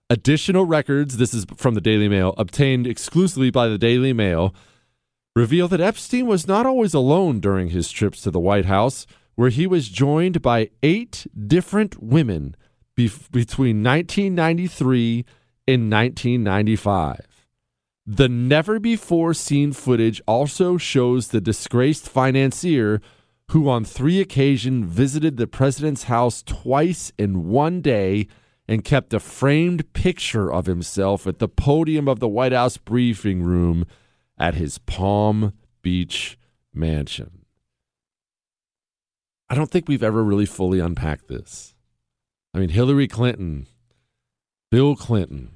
Additional 0.07 0.65
records, 0.65 1.17
this 1.17 1.33
is 1.33 1.45
from 1.57 1.73
the 1.73 1.81
Daily 1.81 2.07
Mail, 2.07 2.35
obtained 2.37 2.85
exclusively 2.85 3.49
by 3.49 3.67
the 3.67 3.79
Daily 3.79 4.13
Mail, 4.13 4.53
reveal 5.35 5.67
that 5.67 5.81
Epstein 5.81 6.27
was 6.27 6.47
not 6.47 6.67
always 6.67 6.93
alone 6.93 7.39
during 7.39 7.69
his 7.69 7.89
trips 7.89 8.21
to 8.21 8.29
the 8.29 8.39
White 8.39 8.65
House, 8.65 9.07
where 9.33 9.49
he 9.49 9.65
was 9.65 9.89
joined 9.89 10.43
by 10.43 10.69
eight 10.83 11.25
different 11.47 12.03
women 12.03 12.55
be- 12.95 13.11
between 13.31 13.81
1993 13.81 15.25
and 15.67 15.91
1995. 15.91 17.45
The 18.05 18.29
never 18.29 18.79
before 18.79 19.33
seen 19.33 19.73
footage 19.73 20.21
also 20.27 20.77
shows 20.77 21.29
the 21.29 21.41
disgraced 21.41 22.07
financier 22.07 23.01
who, 23.49 23.67
on 23.67 23.83
three 23.83 24.21
occasions, 24.21 24.85
visited 24.85 25.37
the 25.37 25.47
president's 25.47 26.03
house 26.03 26.43
twice 26.43 27.11
in 27.17 27.49
one 27.49 27.81
day 27.81 28.27
and 28.67 28.83
kept 28.83 29.13
a 29.13 29.19
framed 29.19 29.93
picture 29.93 30.51
of 30.51 30.65
himself 30.65 31.27
at 31.27 31.39
the 31.39 31.47
podium 31.47 32.07
of 32.07 32.19
the 32.19 32.27
White 32.27 32.53
House 32.53 32.77
briefing 32.77 33.43
room 33.43 33.85
at 34.37 34.55
his 34.55 34.77
Palm 34.79 35.53
Beach 35.81 36.37
mansion. 36.73 37.45
I 39.49 39.55
don't 39.55 39.69
think 39.69 39.87
we've 39.87 40.03
ever 40.03 40.23
really 40.23 40.47
fully 40.47 40.79
unpacked 40.79 41.27
this. 41.27 41.75
I 42.53 42.59
mean, 42.59 42.69
Hillary 42.69 43.07
Clinton, 43.07 43.67
Bill 44.71 44.95
Clinton. 44.95 45.51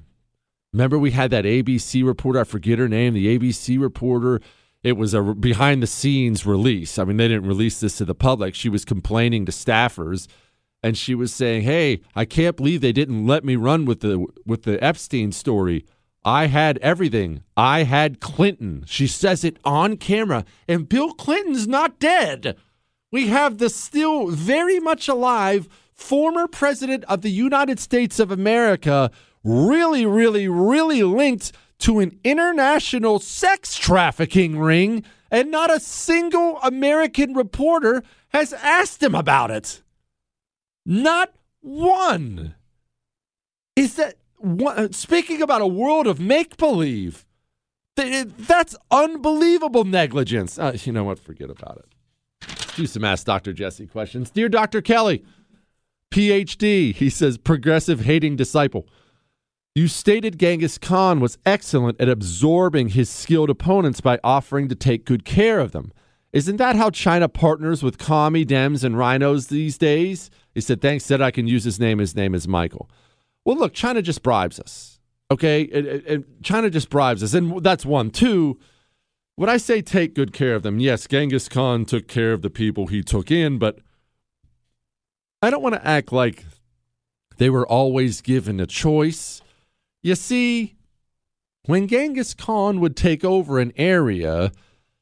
Remember, 0.72 0.98
we 0.98 1.10
had 1.10 1.32
that 1.32 1.44
ABC 1.44 2.04
reporter, 2.04 2.40
I 2.40 2.44
forget 2.44 2.78
her 2.78 2.88
name, 2.88 3.14
the 3.14 3.36
ABC 3.36 3.80
reporter. 3.80 4.40
It 4.84 4.96
was 4.96 5.12
a 5.12 5.22
behind 5.22 5.82
the 5.82 5.88
scenes 5.88 6.46
release. 6.46 6.98
I 6.98 7.04
mean, 7.04 7.16
they 7.16 7.26
didn't 7.26 7.48
release 7.48 7.80
this 7.80 7.98
to 7.98 8.04
the 8.04 8.14
public. 8.14 8.54
She 8.54 8.68
was 8.68 8.84
complaining 8.84 9.44
to 9.46 9.52
staffers 9.52 10.28
and 10.82 10.96
she 10.96 11.14
was 11.14 11.32
saying, 11.32 11.62
"Hey, 11.62 12.00
I 12.14 12.24
can't 12.24 12.56
believe 12.56 12.80
they 12.80 12.92
didn't 12.92 13.26
let 13.26 13.44
me 13.44 13.56
run 13.56 13.84
with 13.84 14.00
the 14.00 14.26
with 14.46 14.62
the 14.62 14.82
Epstein 14.82 15.32
story. 15.32 15.84
I 16.24 16.46
had 16.46 16.78
everything. 16.78 17.42
I 17.56 17.84
had 17.84 18.20
Clinton." 18.20 18.84
She 18.86 19.06
says 19.06 19.44
it 19.44 19.58
on 19.64 19.96
camera, 19.96 20.44
and 20.68 20.88
Bill 20.88 21.12
Clinton's 21.12 21.68
not 21.68 21.98
dead. 21.98 22.56
We 23.12 23.28
have 23.28 23.58
the 23.58 23.68
still 23.68 24.28
very 24.28 24.78
much 24.78 25.08
alive 25.08 25.68
former 25.94 26.46
president 26.46 27.04
of 27.04 27.20
the 27.22 27.30
United 27.30 27.78
States 27.78 28.18
of 28.18 28.30
America, 28.30 29.10
really, 29.44 30.06
really, 30.06 30.48
really 30.48 31.02
linked 31.02 31.52
to 31.80 31.98
an 31.98 32.18
international 32.24 33.18
sex 33.18 33.76
trafficking 33.76 34.58
ring, 34.58 35.02
and 35.30 35.50
not 35.50 35.70
a 35.70 35.80
single 35.80 36.58
American 36.62 37.34
reporter 37.34 38.02
has 38.28 38.52
asked 38.52 39.02
him 39.02 39.14
about 39.14 39.50
it. 39.50 39.82
Not 40.90 41.32
one. 41.60 42.56
Is 43.76 43.94
that 43.94 44.16
one, 44.38 44.76
uh, 44.76 44.88
speaking 44.90 45.40
about 45.40 45.62
a 45.62 45.66
world 45.66 46.08
of 46.08 46.18
make 46.18 46.56
believe? 46.56 47.24
That's 47.94 48.74
unbelievable 48.90 49.84
negligence. 49.84 50.58
Uh, 50.58 50.76
you 50.82 50.92
know 50.92 51.04
what? 51.04 51.20
Forget 51.20 51.48
about 51.48 51.78
it. 51.78 52.74
Do 52.74 52.88
some 52.88 53.04
Ask 53.04 53.24
Dr. 53.24 53.52
Jesse 53.52 53.86
questions. 53.86 54.30
Dear 54.30 54.48
Dr. 54.48 54.82
Kelly, 54.82 55.24
PhD, 56.10 56.92
he 56.92 57.08
says, 57.08 57.38
progressive 57.38 58.00
hating 58.00 58.34
disciple. 58.34 58.88
You 59.76 59.86
stated 59.86 60.40
Genghis 60.40 60.76
Khan 60.76 61.20
was 61.20 61.38
excellent 61.46 62.00
at 62.00 62.08
absorbing 62.08 62.88
his 62.88 63.08
skilled 63.08 63.48
opponents 63.48 64.00
by 64.00 64.18
offering 64.24 64.68
to 64.68 64.74
take 64.74 65.04
good 65.04 65.24
care 65.24 65.60
of 65.60 65.70
them. 65.70 65.92
Isn't 66.32 66.56
that 66.56 66.74
how 66.74 66.90
China 66.90 67.28
partners 67.28 67.80
with 67.80 67.96
commie 67.96 68.44
Dems 68.44 68.82
and 68.82 68.96
RINOs 68.96 69.50
these 69.50 69.78
days? 69.78 70.30
He 70.60 70.66
said, 70.66 70.82
thanks, 70.82 71.04
said 71.04 71.22
I 71.22 71.30
can 71.30 71.46
use 71.46 71.64
his 71.64 71.80
name. 71.80 71.98
His 71.98 72.14
name 72.14 72.34
is 72.34 72.46
Michael. 72.46 72.90
Well, 73.44 73.56
look, 73.56 73.72
China 73.72 74.02
just 74.02 74.22
bribes 74.22 74.60
us. 74.60 75.00
Okay. 75.30 75.68
And, 75.72 75.86
and 75.86 76.24
China 76.42 76.68
just 76.68 76.90
bribes 76.90 77.22
us. 77.22 77.32
And 77.32 77.62
that's 77.62 77.86
one. 77.86 78.10
Two, 78.10 78.58
when 79.36 79.48
I 79.48 79.56
say 79.56 79.80
take 79.80 80.14
good 80.14 80.34
care 80.34 80.54
of 80.54 80.62
them, 80.62 80.80
yes, 80.80 81.06
Genghis 81.06 81.48
Khan 81.48 81.86
took 81.86 82.06
care 82.08 82.34
of 82.34 82.42
the 82.42 82.50
people 82.50 82.88
he 82.88 83.02
took 83.02 83.30
in, 83.30 83.58
but 83.58 83.78
I 85.40 85.48
don't 85.48 85.62
want 85.62 85.76
to 85.76 85.86
act 85.86 86.12
like 86.12 86.44
they 87.38 87.48
were 87.48 87.66
always 87.66 88.20
given 88.20 88.60
a 88.60 88.66
choice. 88.66 89.40
You 90.02 90.14
see, 90.14 90.76
when 91.64 91.88
Genghis 91.88 92.34
Khan 92.34 92.80
would 92.80 92.96
take 92.96 93.24
over 93.24 93.58
an 93.58 93.72
area, 93.76 94.52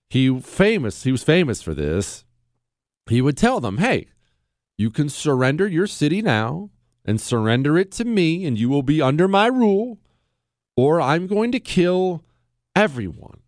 he 0.09 0.39
famous, 0.39 1.03
he 1.03 1.11
was 1.11 1.25
famous 1.25 1.61
for 1.61 1.75
this. 1.75 2.25
He 3.09 3.21
would 3.21 3.37
tell 3.37 3.59
them, 3.59 3.79
"Hey, 3.79 4.07
you 4.79 4.91
can 4.91 5.11
surrender 5.11 5.67
your 5.67 5.87
city 5.87 6.23
now 6.23 6.71
and 7.05 7.21
surrender 7.21 7.77
it 7.77 7.93
to 7.93 8.05
me 8.07 8.47
and 8.47 8.59
you 8.59 8.71
will 8.71 8.83
be 8.83 9.03
under 9.03 9.29
my 9.29 9.47
rule, 9.49 9.99
or 10.77 11.01
I'm 11.01 11.27
going 11.27 11.53
to 11.53 11.61
kill 11.61 12.25
everyone." 12.75 13.41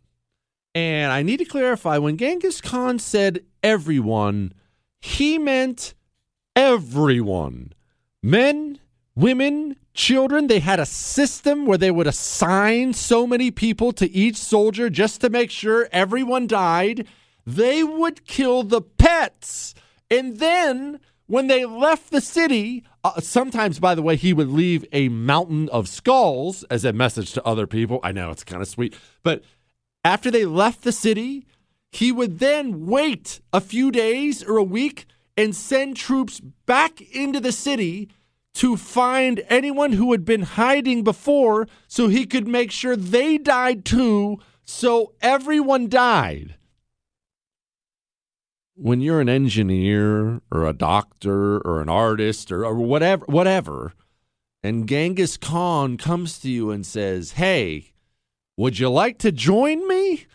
And 0.74 1.10
I 1.10 1.22
need 1.22 1.38
to 1.38 1.44
clarify 1.44 1.96
when 1.96 2.18
Genghis 2.18 2.60
Khan 2.60 2.98
said 2.98 3.44
everyone, 3.62 4.52
he 5.00 5.38
meant 5.38 5.94
everyone 6.54 7.72
men, 8.22 8.78
women, 9.14 9.76
children. 9.94 10.46
They 10.46 10.60
had 10.60 10.80
a 10.80 10.86
system 10.86 11.66
where 11.66 11.78
they 11.78 11.90
would 11.90 12.06
assign 12.06 12.92
so 12.92 13.26
many 13.26 13.50
people 13.50 13.92
to 13.92 14.10
each 14.10 14.36
soldier 14.36 14.90
just 14.90 15.20
to 15.20 15.30
make 15.30 15.50
sure 15.50 15.88
everyone 15.92 16.46
died. 16.46 17.06
They 17.46 17.82
would 17.82 18.26
kill 18.26 18.62
the 18.62 18.82
pets. 18.82 19.74
And 20.10 20.38
then 20.38 21.00
when 21.30 21.46
they 21.46 21.64
left 21.64 22.10
the 22.10 22.20
city, 22.20 22.82
uh, 23.04 23.20
sometimes, 23.20 23.78
by 23.78 23.94
the 23.94 24.02
way, 24.02 24.16
he 24.16 24.32
would 24.32 24.48
leave 24.48 24.84
a 24.92 25.08
mountain 25.08 25.68
of 25.68 25.88
skulls 25.88 26.64
as 26.64 26.84
a 26.84 26.92
message 26.92 27.32
to 27.34 27.44
other 27.44 27.68
people. 27.68 28.00
I 28.02 28.10
know 28.10 28.32
it's 28.32 28.42
kind 28.42 28.60
of 28.60 28.66
sweet. 28.66 28.96
But 29.22 29.44
after 30.04 30.28
they 30.28 30.44
left 30.44 30.82
the 30.82 30.90
city, 30.90 31.46
he 31.92 32.10
would 32.10 32.40
then 32.40 32.86
wait 32.86 33.40
a 33.52 33.60
few 33.60 33.92
days 33.92 34.42
or 34.42 34.56
a 34.56 34.64
week 34.64 35.06
and 35.36 35.54
send 35.54 35.96
troops 35.96 36.40
back 36.40 37.00
into 37.14 37.38
the 37.38 37.52
city 37.52 38.08
to 38.54 38.76
find 38.76 39.44
anyone 39.48 39.92
who 39.92 40.10
had 40.10 40.24
been 40.24 40.42
hiding 40.42 41.04
before 41.04 41.68
so 41.86 42.08
he 42.08 42.26
could 42.26 42.48
make 42.48 42.72
sure 42.72 42.96
they 42.96 43.38
died 43.38 43.84
too, 43.84 44.40
so 44.64 45.12
everyone 45.22 45.88
died. 45.88 46.56
When 48.82 49.02
you're 49.02 49.20
an 49.20 49.28
engineer 49.28 50.40
or 50.50 50.66
a 50.66 50.72
doctor 50.72 51.58
or 51.58 51.82
an 51.82 51.90
artist 51.90 52.50
or, 52.50 52.64
or 52.64 52.76
whatever, 52.76 53.26
whatever, 53.26 53.92
and 54.62 54.88
Genghis 54.88 55.36
Khan 55.36 55.98
comes 55.98 56.38
to 56.38 56.50
you 56.50 56.70
and 56.70 56.86
says, 56.86 57.32
Hey, 57.32 57.92
would 58.56 58.78
you 58.78 58.88
like 58.88 59.18
to 59.18 59.32
join 59.32 59.86
me? 59.86 60.26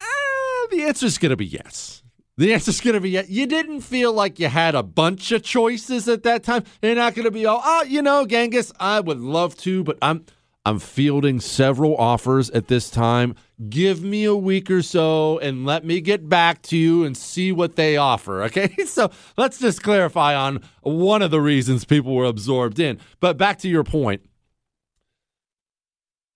Uh, 0.00 0.66
the 0.70 0.84
answer 0.84 1.06
is 1.06 1.18
going 1.18 1.30
to 1.30 1.36
be 1.36 1.46
yes. 1.46 2.04
The 2.36 2.54
answer 2.54 2.70
is 2.70 2.80
going 2.80 2.94
to 2.94 3.00
be 3.00 3.10
yes. 3.10 3.28
You 3.28 3.46
didn't 3.46 3.80
feel 3.80 4.12
like 4.12 4.38
you 4.38 4.46
had 4.46 4.76
a 4.76 4.84
bunch 4.84 5.32
of 5.32 5.42
choices 5.42 6.06
at 6.06 6.22
that 6.22 6.44
time. 6.44 6.62
You're 6.82 6.94
not 6.94 7.16
going 7.16 7.24
to 7.24 7.32
be 7.32 7.46
all, 7.46 7.60
oh, 7.64 7.82
you 7.82 8.00
know, 8.00 8.26
Genghis, 8.26 8.72
I 8.78 9.00
would 9.00 9.18
love 9.18 9.56
to, 9.58 9.82
but 9.82 9.98
I'm 10.00 10.24
I'm 10.64 10.78
fielding 10.78 11.40
several 11.40 11.96
offers 11.96 12.48
at 12.50 12.68
this 12.68 12.90
time. 12.90 13.34
Give 13.70 14.02
me 14.02 14.24
a 14.24 14.34
week 14.34 14.70
or 14.70 14.82
so 14.82 15.38
and 15.38 15.64
let 15.64 15.82
me 15.82 16.02
get 16.02 16.28
back 16.28 16.60
to 16.62 16.76
you 16.76 17.04
and 17.04 17.16
see 17.16 17.52
what 17.52 17.76
they 17.76 17.96
offer. 17.96 18.42
Okay. 18.44 18.74
So 18.86 19.10
let's 19.36 19.58
just 19.58 19.82
clarify 19.82 20.34
on 20.34 20.62
one 20.80 21.20
of 21.20 21.30
the 21.30 21.40
reasons 21.40 21.84
people 21.84 22.14
were 22.14 22.24
absorbed 22.24 22.78
in. 22.78 22.98
But 23.20 23.36
back 23.36 23.58
to 23.58 23.68
your 23.68 23.84
point. 23.84 24.22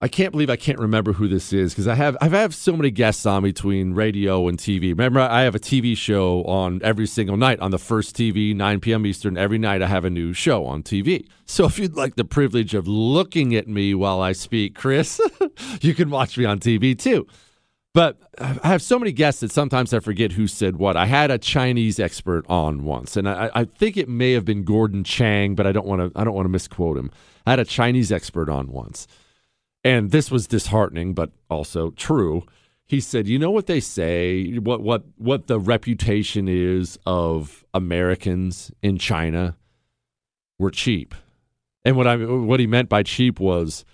I 0.03 0.09
can't 0.09 0.33
believe 0.33 0.49
I 0.49 0.57
can't 0.57 0.79
remember 0.79 1.13
who 1.13 1.29
this 1.29 1.53
is 1.53 1.75
because 1.75 1.87
I 1.87 1.95
have 1.95 2.17
I 2.23 2.29
have 2.29 2.55
so 2.55 2.75
many 2.75 2.91
guests 2.91 3.27
on 3.27 3.43
between 3.43 3.93
radio 3.93 4.49
and 4.49 4.57
TV. 4.57 4.91
Remember, 4.91 5.21
I 5.21 5.43
have 5.43 5.55
a 5.55 5.59
TV 5.59 5.95
show 5.95 6.43
on 6.45 6.81
every 6.83 7.07
single 7.07 7.37
night 7.37 7.61
on 7.61 7.71
the 7.71 7.79
first 7.79 8.17
TV, 8.17 8.57
9 8.57 8.81
p.m. 8.81 9.05
Eastern. 9.05 9.37
Every 9.37 9.59
night 9.59 9.83
I 9.83 9.89
have 9.89 10.07
a 10.07 10.11
new 10.11 10.33
show 10.33 10.65
on 10.65 10.83
TV. 10.83 11.27
So 11.45 11.67
if 11.67 11.79
you'd 11.79 11.97
like 11.97 12.15
the 12.15 12.25
privilege 12.25 12.73
of 12.73 12.89
looking 12.89 13.55
at 13.55 13.69
me 13.69 13.95
while 13.95 14.23
I 14.23 14.33
speak, 14.33 14.75
Chris, 14.75 15.21
you 15.83 15.93
can 15.93 16.09
watch 16.09 16.39
me 16.39 16.47
on 16.47 16.61
TV 16.61 16.99
too. 16.99 17.27
But 17.93 18.17
I 18.39 18.69
have 18.69 18.81
so 18.81 18.99
many 18.99 19.13
guests 19.13 19.43
that 19.43 19.53
sometimes 19.53 19.93
I 19.93 19.99
forget 19.99 20.33
who 20.33 20.47
said 20.47 20.77
what. 20.77 20.97
I 20.97 21.05
had 21.07 21.31
a 21.31 21.37
Chinese 21.37 22.01
expert 22.01 22.47
on 22.49 22.85
once, 22.85 23.19
and 23.19 23.29
I, 23.29 23.51
I 23.55 23.65
think 23.65 23.99
it 23.99 24.09
may 24.09 24.33
have 24.33 24.47
been 24.47 24.63
Gordon 24.65 25.05
Chang, 25.05 25.55
but 25.55 25.67
I 25.67 25.73
don't 25.73 25.87
want 25.87 26.01
to 26.15 26.19
I 26.19 26.25
don't 26.25 26.35
want 26.35 26.47
to 26.47 26.51
misquote 26.51 26.97
him. 26.97 27.11
I 27.45 27.51
had 27.51 27.59
a 27.59 27.67
Chinese 27.67 28.11
expert 28.11 28.49
on 28.49 28.69
once 28.69 29.07
and 29.85 30.11
this 30.11 30.31
was 30.31 30.47
disheartening, 30.47 31.15
but 31.15 31.31
also 31.49 31.91
true. 31.91 32.45
He 32.87 33.01
said, 33.01 33.29
"You 33.29 33.39
know 33.39 33.51
what 33.51 33.67
they 33.67 33.81
say? 33.81 34.55
What 34.59 34.83
what 34.83 35.05
what 35.17 35.47
the 35.47 35.61
reputation 35.61 36.49
is 36.49 36.99
of 37.07 37.65
Americans 37.73 38.73
in 38.83 38.99
China? 38.99 39.57
We're 40.59 40.71
cheap." 40.71 41.15
And 41.85 41.97
what 41.97 42.07
I 42.07 42.17
what 42.17 42.61
he 42.61 42.67
meant 42.67 42.89
by 42.89 43.03
cheap 43.03 43.41
was 43.41 43.85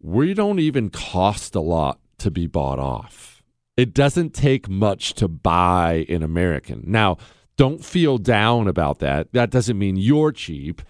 we 0.00 0.34
don't 0.34 0.60
even 0.60 0.90
cost 0.90 1.54
a 1.54 1.60
lot 1.60 1.98
to 2.18 2.30
be 2.30 2.46
bought 2.46 2.78
off. 2.78 3.42
It 3.76 3.94
doesn't 3.94 4.34
take 4.34 4.68
much 4.68 5.14
to 5.14 5.28
buy 5.28 6.06
an 6.08 6.22
American. 6.22 6.84
Now, 6.86 7.16
don't 7.56 7.84
feel 7.84 8.18
down 8.18 8.68
about 8.68 9.00
that. 9.00 9.32
That 9.32 9.50
doesn't 9.50 9.78
mean 9.78 9.96
you're 9.96 10.32
cheap. 10.32 10.82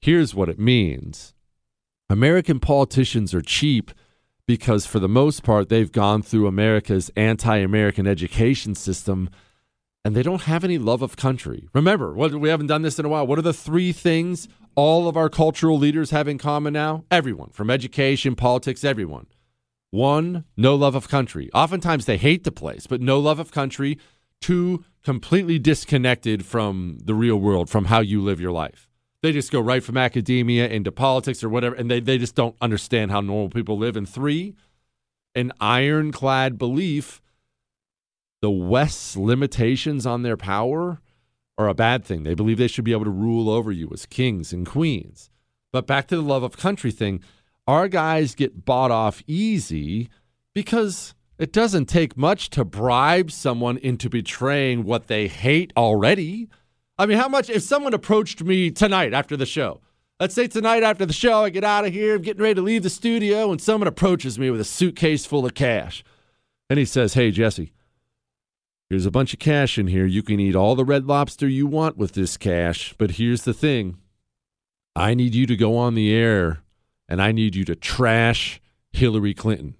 Here's 0.00 0.34
what 0.34 0.48
it 0.48 0.58
means 0.58 1.34
American 2.12 2.60
politicians 2.60 3.32
are 3.32 3.40
cheap 3.40 3.90
because, 4.46 4.84
for 4.84 4.98
the 4.98 5.08
most 5.08 5.42
part, 5.42 5.70
they've 5.70 5.90
gone 5.90 6.20
through 6.20 6.46
America's 6.46 7.10
anti 7.16 7.56
American 7.56 8.06
education 8.06 8.74
system 8.74 9.30
and 10.04 10.14
they 10.14 10.22
don't 10.22 10.42
have 10.42 10.62
any 10.62 10.76
love 10.76 11.00
of 11.00 11.16
country. 11.16 11.70
Remember, 11.72 12.12
what, 12.12 12.34
we 12.34 12.50
haven't 12.50 12.66
done 12.66 12.82
this 12.82 12.98
in 12.98 13.06
a 13.06 13.08
while. 13.08 13.26
What 13.26 13.38
are 13.38 13.42
the 13.42 13.54
three 13.54 13.92
things 13.92 14.46
all 14.74 15.08
of 15.08 15.16
our 15.16 15.30
cultural 15.30 15.78
leaders 15.78 16.10
have 16.10 16.28
in 16.28 16.36
common 16.36 16.74
now? 16.74 17.06
Everyone, 17.10 17.48
from 17.48 17.70
education, 17.70 18.36
politics, 18.36 18.84
everyone. 18.84 19.26
One, 19.90 20.44
no 20.54 20.74
love 20.74 20.94
of 20.94 21.08
country. 21.08 21.50
Oftentimes 21.54 22.04
they 22.04 22.18
hate 22.18 22.44
the 22.44 22.52
place, 22.52 22.86
but 22.86 23.00
no 23.00 23.18
love 23.20 23.38
of 23.38 23.52
country. 23.52 23.98
Two, 24.38 24.84
completely 25.02 25.58
disconnected 25.58 26.44
from 26.44 26.98
the 27.02 27.14
real 27.14 27.36
world, 27.36 27.70
from 27.70 27.86
how 27.86 28.00
you 28.00 28.20
live 28.20 28.38
your 28.38 28.52
life. 28.52 28.91
They 29.22 29.32
just 29.32 29.52
go 29.52 29.60
right 29.60 29.82
from 29.82 29.96
academia 29.96 30.68
into 30.68 30.90
politics 30.90 31.44
or 31.44 31.48
whatever, 31.48 31.76
and 31.76 31.90
they, 31.90 32.00
they 32.00 32.18
just 32.18 32.34
don't 32.34 32.56
understand 32.60 33.10
how 33.10 33.20
normal 33.20 33.50
people 33.50 33.78
live. 33.78 33.96
And 33.96 34.08
three, 34.08 34.54
an 35.34 35.52
ironclad 35.60 36.58
belief 36.58 37.22
the 38.42 38.50
West's 38.50 39.16
limitations 39.16 40.04
on 40.04 40.22
their 40.22 40.36
power 40.36 41.00
are 41.56 41.68
a 41.68 41.74
bad 41.74 42.04
thing. 42.04 42.24
They 42.24 42.34
believe 42.34 42.58
they 42.58 42.66
should 42.66 42.84
be 42.84 42.92
able 42.92 43.04
to 43.04 43.10
rule 43.10 43.48
over 43.48 43.70
you 43.70 43.88
as 43.94 44.04
kings 44.04 44.52
and 44.52 44.66
queens. 44.66 45.30
But 45.72 45.86
back 45.86 46.08
to 46.08 46.16
the 46.16 46.22
love 46.22 46.42
of 46.42 46.56
country 46.56 46.90
thing, 46.90 47.20
our 47.68 47.86
guys 47.86 48.34
get 48.34 48.64
bought 48.64 48.90
off 48.90 49.22
easy 49.28 50.10
because 50.54 51.14
it 51.38 51.52
doesn't 51.52 51.86
take 51.86 52.16
much 52.16 52.50
to 52.50 52.64
bribe 52.64 53.30
someone 53.30 53.78
into 53.78 54.10
betraying 54.10 54.82
what 54.82 55.06
they 55.06 55.28
hate 55.28 55.72
already. 55.76 56.48
I 56.98 57.06
mean, 57.06 57.18
how 57.18 57.28
much 57.28 57.48
if 57.50 57.62
someone 57.62 57.94
approached 57.94 58.42
me 58.42 58.70
tonight 58.70 59.14
after 59.14 59.36
the 59.36 59.46
show? 59.46 59.80
Let's 60.20 60.34
say 60.34 60.46
tonight 60.46 60.82
after 60.82 61.04
the 61.04 61.12
show, 61.12 61.44
I 61.44 61.50
get 61.50 61.64
out 61.64 61.84
of 61.84 61.92
here, 61.92 62.14
I'm 62.14 62.22
getting 62.22 62.42
ready 62.42 62.54
to 62.54 62.62
leave 62.62 62.84
the 62.84 62.90
studio, 62.90 63.50
and 63.50 63.60
someone 63.60 63.88
approaches 63.88 64.38
me 64.38 64.50
with 64.50 64.60
a 64.60 64.64
suitcase 64.64 65.26
full 65.26 65.44
of 65.44 65.54
cash. 65.54 66.04
And 66.70 66.78
he 66.78 66.84
says, 66.84 67.14
Hey, 67.14 67.30
Jesse, 67.30 67.72
here's 68.88 69.06
a 69.06 69.10
bunch 69.10 69.32
of 69.32 69.40
cash 69.40 69.78
in 69.78 69.88
here. 69.88 70.06
You 70.06 70.22
can 70.22 70.38
eat 70.38 70.54
all 70.54 70.76
the 70.76 70.84
red 70.84 71.06
lobster 71.06 71.48
you 71.48 71.66
want 71.66 71.96
with 71.96 72.12
this 72.12 72.36
cash. 72.36 72.94
But 72.98 73.12
here's 73.12 73.42
the 73.42 73.54
thing 73.54 73.96
I 74.94 75.14
need 75.14 75.34
you 75.34 75.46
to 75.46 75.56
go 75.56 75.76
on 75.76 75.94
the 75.94 76.14
air 76.14 76.62
and 77.08 77.20
I 77.20 77.32
need 77.32 77.54
you 77.54 77.64
to 77.64 77.74
trash 77.74 78.60
Hillary 78.92 79.34
Clinton. 79.34 79.74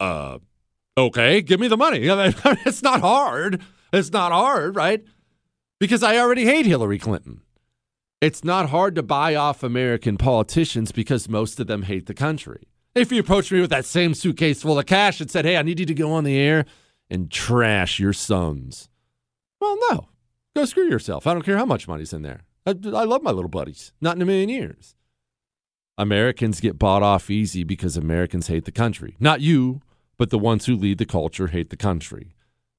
Uh, 0.00 0.38
okay, 0.96 1.42
give 1.42 1.60
me 1.60 1.68
the 1.68 1.76
money. 1.76 2.00
it's 2.02 2.82
not 2.82 3.00
hard. 3.00 3.60
It's 3.92 4.10
not 4.10 4.32
hard, 4.32 4.74
right? 4.74 5.04
Because 5.84 6.02
I 6.02 6.16
already 6.16 6.46
hate 6.46 6.64
Hillary 6.64 6.98
Clinton. 6.98 7.42
It's 8.22 8.42
not 8.42 8.70
hard 8.70 8.94
to 8.94 9.02
buy 9.02 9.34
off 9.34 9.62
American 9.62 10.16
politicians 10.16 10.92
because 10.92 11.28
most 11.28 11.60
of 11.60 11.66
them 11.66 11.82
hate 11.82 12.06
the 12.06 12.14
country. 12.14 12.68
If 12.94 13.12
you 13.12 13.20
approached 13.20 13.52
me 13.52 13.60
with 13.60 13.68
that 13.68 13.84
same 13.84 14.14
suitcase 14.14 14.62
full 14.62 14.78
of 14.78 14.86
cash 14.86 15.20
and 15.20 15.30
said, 15.30 15.44
hey, 15.44 15.58
I 15.58 15.62
need 15.62 15.78
you 15.78 15.84
to 15.84 15.92
go 15.92 16.10
on 16.12 16.24
the 16.24 16.38
air 16.38 16.64
and 17.10 17.30
trash 17.30 17.98
your 17.98 18.14
sons. 18.14 18.88
Well, 19.60 19.76
no. 19.90 20.08
Go 20.56 20.64
screw 20.64 20.88
yourself. 20.88 21.26
I 21.26 21.34
don't 21.34 21.44
care 21.44 21.58
how 21.58 21.66
much 21.66 21.86
money's 21.86 22.14
in 22.14 22.22
there. 22.22 22.44
I, 22.64 22.70
I 22.70 23.04
love 23.04 23.22
my 23.22 23.32
little 23.32 23.50
buddies. 23.50 23.92
Not 24.00 24.16
in 24.16 24.22
a 24.22 24.24
million 24.24 24.48
years. 24.48 24.96
Americans 25.98 26.60
get 26.60 26.78
bought 26.78 27.02
off 27.02 27.28
easy 27.28 27.62
because 27.62 27.98
Americans 27.98 28.46
hate 28.46 28.64
the 28.64 28.72
country. 28.72 29.16
Not 29.20 29.42
you, 29.42 29.82
but 30.16 30.30
the 30.30 30.38
ones 30.38 30.64
who 30.64 30.76
lead 30.76 30.96
the 30.96 31.04
culture 31.04 31.48
hate 31.48 31.68
the 31.68 31.76
country. 31.76 32.36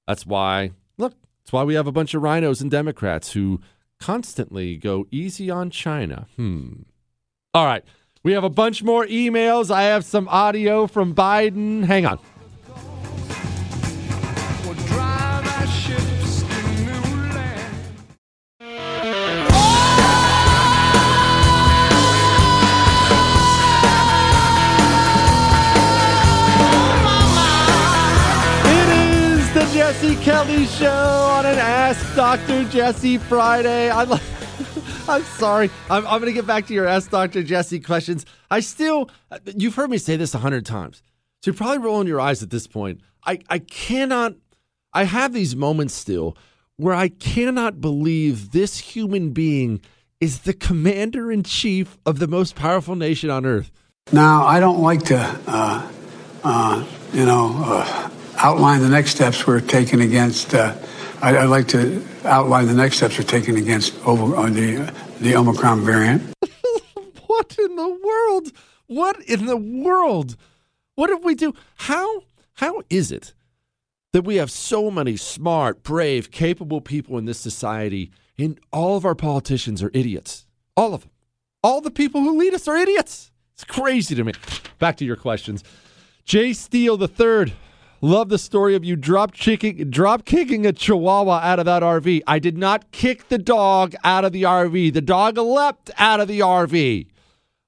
That's 0.07 0.25
why, 0.25 0.71
look, 0.97 1.13
that's 1.45 1.53
why 1.53 1.63
we 1.63 1.75
have 1.75 1.85
a 1.85 1.91
bunch 1.91 2.15
of 2.15 2.23
RINOs 2.23 2.59
and 2.59 2.71
Democrats 2.71 3.33
who 3.33 3.61
constantly 3.99 4.77
go 4.77 5.05
easy 5.11 5.51
on 5.51 5.69
China. 5.69 6.25
Hmm. 6.37 6.73
All 7.53 7.65
right. 7.65 7.83
We 8.23 8.31
have 8.31 8.43
a 8.43 8.49
bunch 8.49 8.81
more 8.81 9.05
emails. 9.05 9.69
I 9.69 9.83
have 9.83 10.03
some 10.03 10.27
audio 10.27 10.87
from 10.87 11.13
Biden. 11.13 11.85
Hang 11.85 12.07
on. 12.07 12.17
Kelly 30.25 30.65
Show 30.65 30.87
on 30.89 31.45
an 31.45 31.59
Ask 31.59 32.15
Dr. 32.15 32.63
Jesse 32.69 33.19
Friday. 33.19 33.91
I 33.91 34.05
like. 34.05 34.23
I'm 35.07 35.21
sorry. 35.21 35.69
I'm, 35.87 36.03
I'm 36.07 36.19
going 36.19 36.25
to 36.25 36.33
get 36.33 36.47
back 36.47 36.65
to 36.65 36.73
your 36.73 36.87
Ask 36.87 37.11
Dr. 37.11 37.43
Jesse 37.43 37.79
questions. 37.79 38.25
I 38.49 38.61
still, 38.61 39.11
you've 39.55 39.75
heard 39.75 39.91
me 39.91 39.99
say 39.99 40.15
this 40.17 40.33
a 40.33 40.39
hundred 40.39 40.65
times. 40.65 41.03
So 41.43 41.51
you're 41.51 41.55
probably 41.55 41.77
rolling 41.77 42.07
your 42.07 42.19
eyes 42.19 42.41
at 42.41 42.49
this 42.49 42.65
point. 42.65 43.01
I, 43.23 43.37
I 43.51 43.59
cannot, 43.59 44.33
I 44.93 45.03
have 45.03 45.31
these 45.31 45.55
moments 45.55 45.93
still 45.93 46.35
where 46.77 46.95
I 46.95 47.09
cannot 47.09 47.79
believe 47.79 48.51
this 48.51 48.79
human 48.79 49.29
being 49.29 49.79
is 50.19 50.39
the 50.39 50.53
commander 50.53 51.31
in 51.31 51.43
chief 51.43 51.99
of 52.03 52.17
the 52.17 52.27
most 52.27 52.55
powerful 52.55 52.95
nation 52.95 53.29
on 53.29 53.45
earth. 53.45 53.69
Now, 54.11 54.43
I 54.43 54.59
don't 54.59 54.81
like 54.81 55.03
to, 55.03 55.39
uh, 55.45 55.91
uh, 56.43 56.85
you 57.13 57.25
know, 57.25 57.53
uh, 57.63 58.09
outline 58.37 58.81
the 58.81 58.89
next 58.89 59.11
steps 59.11 59.45
we're 59.47 59.61
taking 59.61 60.01
against. 60.01 60.53
Uh, 60.53 60.75
I, 61.21 61.31
would 61.33 61.49
like 61.49 61.67
to 61.69 62.05
outline 62.23 62.67
the 62.67 62.73
next 62.73 62.97
steps 62.97 63.17
we're 63.17 63.25
taking 63.25 63.57
against 63.57 63.95
over, 64.05 64.35
uh, 64.35 64.49
the 64.49 64.93
the 65.21 65.35
Omicron 65.35 65.81
variant. 65.85 66.33
what 67.27 67.57
in 67.57 67.75
the 67.75 67.99
world? 68.03 68.51
What 68.87 69.21
in 69.23 69.45
the 69.45 69.57
world? 69.57 70.35
What 70.95 71.07
did 71.07 71.23
we 71.23 71.35
do? 71.35 71.53
How 71.77 72.23
how 72.55 72.81
is 72.89 73.11
it 73.11 73.33
that 74.13 74.23
we 74.23 74.35
have 74.35 74.49
so 74.49 74.89
many 74.89 75.17
smart, 75.17 75.83
brave, 75.83 76.31
capable 76.31 76.81
people 76.81 77.17
in 77.17 77.25
this 77.25 77.39
society, 77.39 78.11
and 78.37 78.59
all 78.71 78.97
of 78.97 79.05
our 79.05 79.15
politicians 79.15 79.81
are 79.83 79.91
idiots? 79.93 80.47
All 80.77 80.93
of 80.93 81.01
them. 81.01 81.11
All 81.63 81.81
the 81.81 81.91
people 81.91 82.21
who 82.21 82.37
lead 82.37 82.53
us 82.53 82.67
are 82.67 82.77
idiots. 82.77 83.31
It's 83.55 83.63
crazy 83.63 84.15
to 84.15 84.23
me. 84.23 84.33
Back 84.79 84.97
to 84.97 85.05
your 85.05 85.15
questions. 85.15 85.63
Jay 86.25 86.53
Steele 86.53 86.97
the 86.97 87.07
third. 87.07 87.53
Love 88.05 88.29
the 88.29 88.37
story 88.37 88.75
of 88.75 88.85
you 88.85 88.95
drop 88.95 89.33
kicking, 89.33 89.89
drop 89.89 90.25
kicking 90.25 90.63
a 90.63 90.71
chihuahua 90.71 91.39
out 91.39 91.57
of 91.57 91.65
that 91.65 91.81
RV. 91.81 92.21
I 92.27 92.37
did 92.37 92.55
not 92.55 92.91
kick 92.91 93.29
the 93.29 93.39
dog 93.39 93.95
out 94.03 94.23
of 94.23 94.31
the 94.31 94.43
RV. 94.43 94.93
The 94.93 95.01
dog 95.01 95.39
leapt 95.39 95.89
out 95.97 96.19
of 96.19 96.27
the 96.27 96.41
RV. 96.41 97.07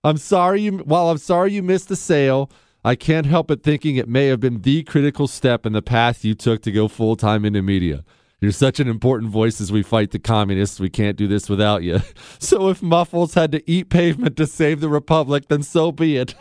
I'm 0.04 0.18
sorry 0.18 0.62
you. 0.62 0.78
While 0.78 1.10
I'm 1.10 1.18
sorry 1.18 1.54
you 1.54 1.64
missed 1.64 1.90
the 1.90 1.96
sale, 1.96 2.52
I 2.86 2.94
can't 2.94 3.26
help 3.26 3.48
but 3.48 3.64
thinking 3.64 3.96
it 3.96 4.08
may 4.08 4.28
have 4.28 4.40
been 4.40 4.62
the 4.62 4.84
critical 4.84 5.28
step 5.28 5.66
in 5.66 5.74
the 5.74 5.82
path 5.82 6.24
you 6.24 6.36
took 6.36 6.62
to 6.62 6.72
go 6.72 6.88
full 6.88 7.16
time 7.16 7.44
into 7.44 7.64
media. 7.64 8.04
You're 8.40 8.52
such 8.52 8.80
an 8.80 8.88
important 8.88 9.32
voice 9.32 9.60
as 9.60 9.72
we 9.72 9.82
fight 9.82 10.12
the 10.12 10.20
communists. 10.20 10.80
We 10.80 10.92
can't 10.92 11.18
do 11.18 11.28
this 11.28 11.50
without 11.50 11.82
you. 11.82 12.02
So 12.38 12.70
if 12.70 12.84
Muffles 12.84 13.34
had 13.34 13.52
to 13.54 13.68
eat 13.68 13.90
pavement 13.90 14.38
to 14.38 14.46
save 14.46 14.82
the 14.82 14.90
Republic, 14.90 15.48
then 15.48 15.64
so 15.64 15.92
be 15.92 16.16
it. 16.16 16.36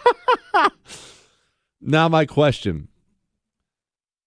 now, 1.81 2.11
my 2.11 2.27
question 2.27 2.89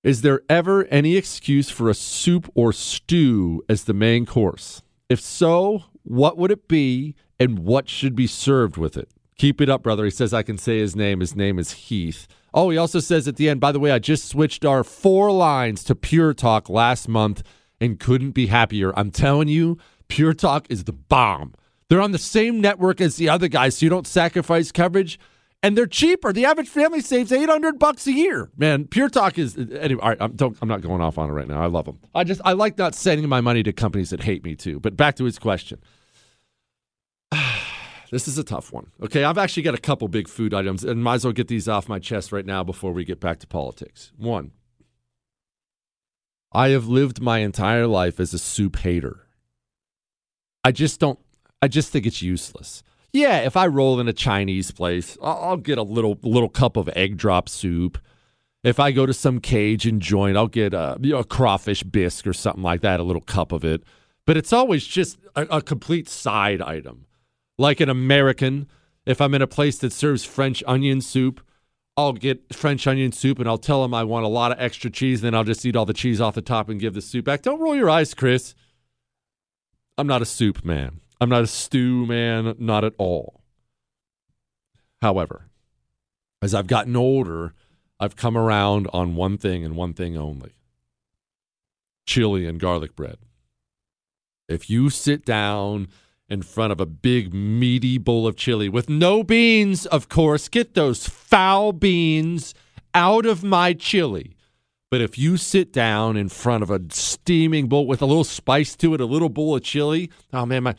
Is 0.02 0.22
there 0.22 0.42
ever 0.48 0.86
any 0.86 1.18
excuse 1.18 1.70
for 1.70 1.90
a 1.90 1.94
soup 1.94 2.50
or 2.56 2.72
stew 2.72 3.62
as 3.68 3.84
the 3.84 3.94
main 3.94 4.26
course? 4.26 4.82
If 5.10 5.20
so, 5.20 5.84
what 6.04 6.38
would 6.38 6.52
it 6.52 6.70
be 6.70 7.16
and 7.38 7.60
what 7.60 7.90
should 7.90 8.16
be 8.16 8.26
served 8.26 8.78
with 8.78 8.96
it? 8.96 9.10
Keep 9.38 9.60
it 9.60 9.68
up, 9.70 9.84
brother. 9.84 10.06
He 10.06 10.12
says 10.12 10.34
I 10.34 10.42
can 10.42 10.58
say 10.58 10.80
his 10.80 10.96
name. 10.96 11.20
His 11.20 11.36
name 11.36 11.60
is 11.60 11.74
Heath. 11.74 12.28
Oh, 12.54 12.70
he 12.70 12.78
also 12.78 13.02
says 13.02 13.28
at 13.28 13.36
the 13.36 13.50
end, 13.50 13.60
by 13.60 13.74
the 13.74 13.80
way, 13.80 13.92
I 13.92 14.00
just 14.00 14.30
switched 14.30 14.64
our 14.64 14.86
four 14.86 15.34
lines 15.34 15.84
to 15.84 15.96
Pure 15.96 16.36
Talk 16.36 16.70
last 16.70 17.10
month 17.10 17.44
and 17.82 18.00
couldn't 18.00 18.32
be 18.32 18.48
happier. 18.48 18.98
I'm 18.98 19.12
telling 19.12 19.50
you, 19.50 19.78
Pure 20.08 20.36
Talk 20.36 20.66
is 20.70 20.86
the 20.86 20.94
bomb. 20.94 21.56
They're 21.90 22.02
on 22.02 22.12
the 22.14 22.18
same 22.18 22.62
network 22.62 23.02
as 23.02 23.18
the 23.18 23.28
other 23.28 23.50
guys, 23.50 23.78
so 23.78 23.86
you 23.86 23.90
don't 23.90 24.08
sacrifice 24.08 24.72
coverage. 24.72 25.20
And 25.62 25.78
they're 25.78 25.88
cheaper. 25.88 26.32
The 26.32 26.46
average 26.46 26.70
family 26.70 27.02
saves 27.02 27.32
800 27.32 27.80
bucks 27.80 28.08
a 28.08 28.14
year. 28.14 28.50
Man, 28.56 28.86
Pure 28.86 29.10
Talk 29.10 29.38
is 29.38 29.58
anyway. 29.58 30.02
All 30.02 30.10
right, 30.10 30.18
I'm, 30.22 30.32
don't, 30.34 30.58
I'm 30.62 30.70
not 30.70 30.82
going 30.82 31.02
off 31.02 31.18
on 31.18 31.30
it 31.30 31.34
right 31.34 31.48
now. 31.48 31.62
I 31.62 31.66
love 31.66 31.86
them. 31.86 32.00
I 32.16 32.24
just 32.24 32.40
I 32.46 32.54
like 32.54 32.78
not 32.78 32.96
sending 32.96 33.28
my 33.28 33.42
money 33.42 33.62
to 33.64 33.74
companies 33.74 34.12
that 34.12 34.24
hate 34.24 34.44
me 34.44 34.56
too. 34.56 34.80
But 34.80 34.96
back 34.96 35.18
to 35.18 35.26
his 35.26 35.38
question. 35.38 35.80
this 38.12 38.28
is 38.28 38.38
a 38.38 38.44
tough 38.44 38.72
one. 38.72 38.88
Okay, 39.04 39.26
I've 39.26 39.38
actually 39.38 39.64
got 39.64 39.76
a 39.76 39.80
couple 39.80 40.08
big 40.08 40.30
food 40.30 40.54
items, 40.54 40.86
and 40.86 41.04
might 41.04 41.16
as 41.16 41.26
well 41.26 41.34
get 41.34 41.50
these 41.50 41.68
off 41.68 41.90
my 41.90 42.00
chest 42.00 42.32
right 42.32 42.46
now 42.46 42.64
before 42.64 42.94
we 42.94 43.04
get 43.04 43.20
back 43.20 43.40
to 43.40 43.48
politics. 43.48 44.14
One, 44.18 44.52
I 46.54 46.70
have 46.70 46.88
lived 46.88 47.22
my 47.22 47.40
entire 47.40 47.86
life 47.86 48.20
as 48.20 48.34
a 48.34 48.40
soup 48.40 48.78
hater. 48.78 49.28
I 50.64 50.72
just 50.72 51.02
don't, 51.02 51.20
I 51.62 51.68
just 51.68 51.92
think 51.92 52.06
it's 52.06 52.22
useless. 52.22 52.82
Yeah, 53.12 53.40
if 53.40 53.58
I 53.58 53.68
roll 53.68 54.00
in 54.00 54.08
a 54.08 54.14
Chinese 54.14 54.72
place, 54.72 55.18
I'll, 55.22 55.58
get 55.58 55.78
a 55.78 55.84
little 55.84 56.20
little 56.22 56.50
cup 56.50 56.78
of 56.78 56.90
egg 56.90 57.18
drop 57.18 57.50
soup. 57.50 57.98
If 58.64 58.80
I 58.80 58.92
go 58.92 59.06
to 59.06 59.14
some 59.14 59.40
Cajun 59.40 60.00
joint, 60.00 60.38
I'll 60.38 60.48
get 60.48 60.74
a, 60.74 60.98
you 61.02 61.14
know, 61.14 61.20
a 61.20 61.24
crawfish 61.24 61.82
bisque 61.84 62.28
or 62.28 62.34
something 62.34 62.62
like 62.62 62.82
that, 62.82 63.00
a 63.00 63.04
little 63.04 63.22
cup 63.22 63.52
of 63.52 63.64
it. 63.64 63.84
But 64.26 64.38
it's 64.38 64.54
always 64.54 64.86
just 64.86 65.18
a, 65.36 65.44
a 65.44 65.62
complete 65.62 66.08
side 66.08 66.62
item. 66.62 67.06
Like 67.58 67.80
an 67.80 67.90
American, 67.90 68.68
if 69.06 69.22
I'm 69.22 69.34
in 69.34 69.42
a 69.42 69.48
place 69.48 69.80
that 69.80 69.92
serves 69.92 70.24
French 70.24 70.62
onion 70.68 71.02
soup, 71.02 71.42
I'll 71.98 72.14
get 72.14 72.54
French 72.54 72.86
onion 72.86 73.12
soup 73.12 73.40
and 73.40 73.48
I'll 73.48 73.58
tell 73.58 73.82
them 73.82 73.94
I 73.94 74.04
want 74.04 74.26
a 74.26 74.30
lot 74.30 74.52
of 74.52 74.60
extra 74.60 74.90
cheese. 74.90 75.22
Then 75.22 75.34
I'll 75.34 75.44
just 75.44 75.66
eat 75.66 75.76
all 75.76 75.86
the 75.86 75.94
cheese 75.94 76.22
off 76.22 76.36
the 76.36 76.42
top 76.42 76.70
and 76.70 76.80
give 76.80 76.94
the 76.94 77.02
soup 77.02 77.26
back. 77.26 77.42
Don't 77.42 77.60
roll 77.60 77.76
your 77.76 77.90
eyes, 77.90 78.14
Chris. 78.14 78.54
I'm 79.98 80.08
not 80.08 80.22
a 80.22 80.26
soup 80.26 80.64
man. 80.64 81.02
I'm 81.20 81.30
not 81.30 81.44
a 81.44 81.48
stew 81.48 82.06
man, 82.06 82.56
not 82.60 82.84
at 82.84 82.94
all. 82.98 83.42
However, 85.02 85.46
as 86.42 86.54
I've 86.54 86.68
gotten 86.68 86.96
older, 86.96 87.54
I've 88.00 88.16
come 88.16 88.38
around 88.38 88.88
on 88.94 89.16
one 89.16 89.38
thing 89.38 89.66
and 89.66 89.76
one 89.76 89.94
thing 89.94 90.18
only 90.18 90.54
chili 92.06 92.48
and 92.48 92.60
garlic 92.60 92.96
bread. 92.96 93.18
If 94.48 94.68
you 94.68 94.90
sit 94.90 95.24
down 95.26 95.90
in 96.30 96.42
front 96.44 96.72
of 96.72 96.80
a 96.80 96.86
big 96.86 97.34
meaty 97.34 97.98
bowl 97.98 98.28
of 98.28 98.36
chili 98.36 98.70
with 98.70 98.90
no 98.90 99.24
beans, 99.24 99.86
of 99.88 100.10
course. 100.10 100.48
Get 100.48 100.76
those 100.76 101.08
foul 101.08 101.74
beans 101.74 102.54
out 102.94 103.26
of 103.26 103.44
my 103.44 103.74
chili. 103.74 104.36
But 104.92 105.02
if 105.02 105.20
you 105.20 105.38
sit 105.38 105.72
down 105.72 106.18
in 106.18 106.30
front 106.30 106.64
of 106.64 106.72
a 106.72 106.82
steaming 106.90 107.68
bowl 107.68 107.86
with 107.86 108.02
a 108.02 108.08
little 108.08 108.24
spice 108.24 108.76
to 108.78 108.96
it, 108.96 109.02
a 109.02 109.06
little 109.06 109.30
bowl 109.30 109.56
of 109.56 109.62
chili, 109.62 110.10
oh 110.34 110.46
man, 110.48 110.64
my 110.64 110.76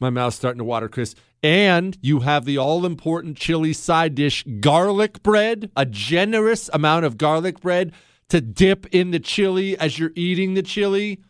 my 0.00 0.10
mouth's 0.10 0.36
starting 0.36 0.58
to 0.58 0.64
water, 0.64 0.88
Chris. 0.88 1.14
And 1.42 1.96
you 2.02 2.20
have 2.20 2.44
the 2.44 2.58
all 2.58 2.84
important 2.84 3.36
chili 3.36 3.72
side 3.72 4.14
dish, 4.14 4.44
garlic 4.60 5.22
bread, 5.22 5.70
a 5.76 5.86
generous 5.86 6.68
amount 6.72 7.06
of 7.06 7.16
garlic 7.16 7.60
bread 7.60 7.92
to 8.28 8.40
dip 8.40 8.86
in 8.94 9.10
the 9.10 9.20
chili 9.20 9.78
as 9.78 9.98
you're 9.98 10.12
eating 10.14 10.54
the 10.54 10.62
chili. 10.62 11.20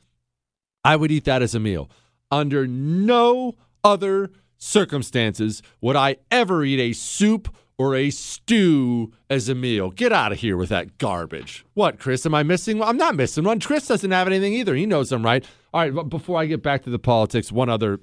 I 0.84 0.96
would 0.96 1.10
eat 1.10 1.24
that 1.24 1.42
as 1.42 1.54
a 1.54 1.60
meal. 1.60 1.90
Under 2.30 2.66
no 2.66 3.54
other 3.82 4.30
circumstances 4.56 5.62
would 5.80 5.96
I 5.96 6.16
ever 6.30 6.64
eat 6.64 6.80
a 6.80 6.92
soup 6.94 7.54
or 7.78 7.94
a 7.94 8.10
stew 8.10 9.12
as 9.28 9.48
a 9.48 9.54
meal. 9.54 9.90
Get 9.90 10.12
out 10.12 10.32
of 10.32 10.38
here 10.38 10.56
with 10.56 10.68
that 10.68 10.98
garbage. 10.98 11.64
What, 11.74 11.98
Chris? 11.98 12.24
Am 12.24 12.34
I 12.34 12.42
missing 12.42 12.78
one? 12.78 12.88
I'm 12.88 12.96
not 12.96 13.16
missing 13.16 13.44
one. 13.44 13.60
Chris 13.60 13.88
doesn't 13.88 14.10
have 14.10 14.26
anything 14.26 14.52
either. 14.54 14.74
He 14.74 14.86
knows 14.86 15.10
I'm 15.12 15.24
right. 15.24 15.44
All 15.72 15.80
right, 15.80 15.94
but 15.94 16.04
before 16.04 16.38
I 16.40 16.46
get 16.46 16.62
back 16.62 16.84
to 16.84 16.90
the 16.90 16.98
politics, 16.98 17.50
one 17.50 17.68
other 17.68 17.98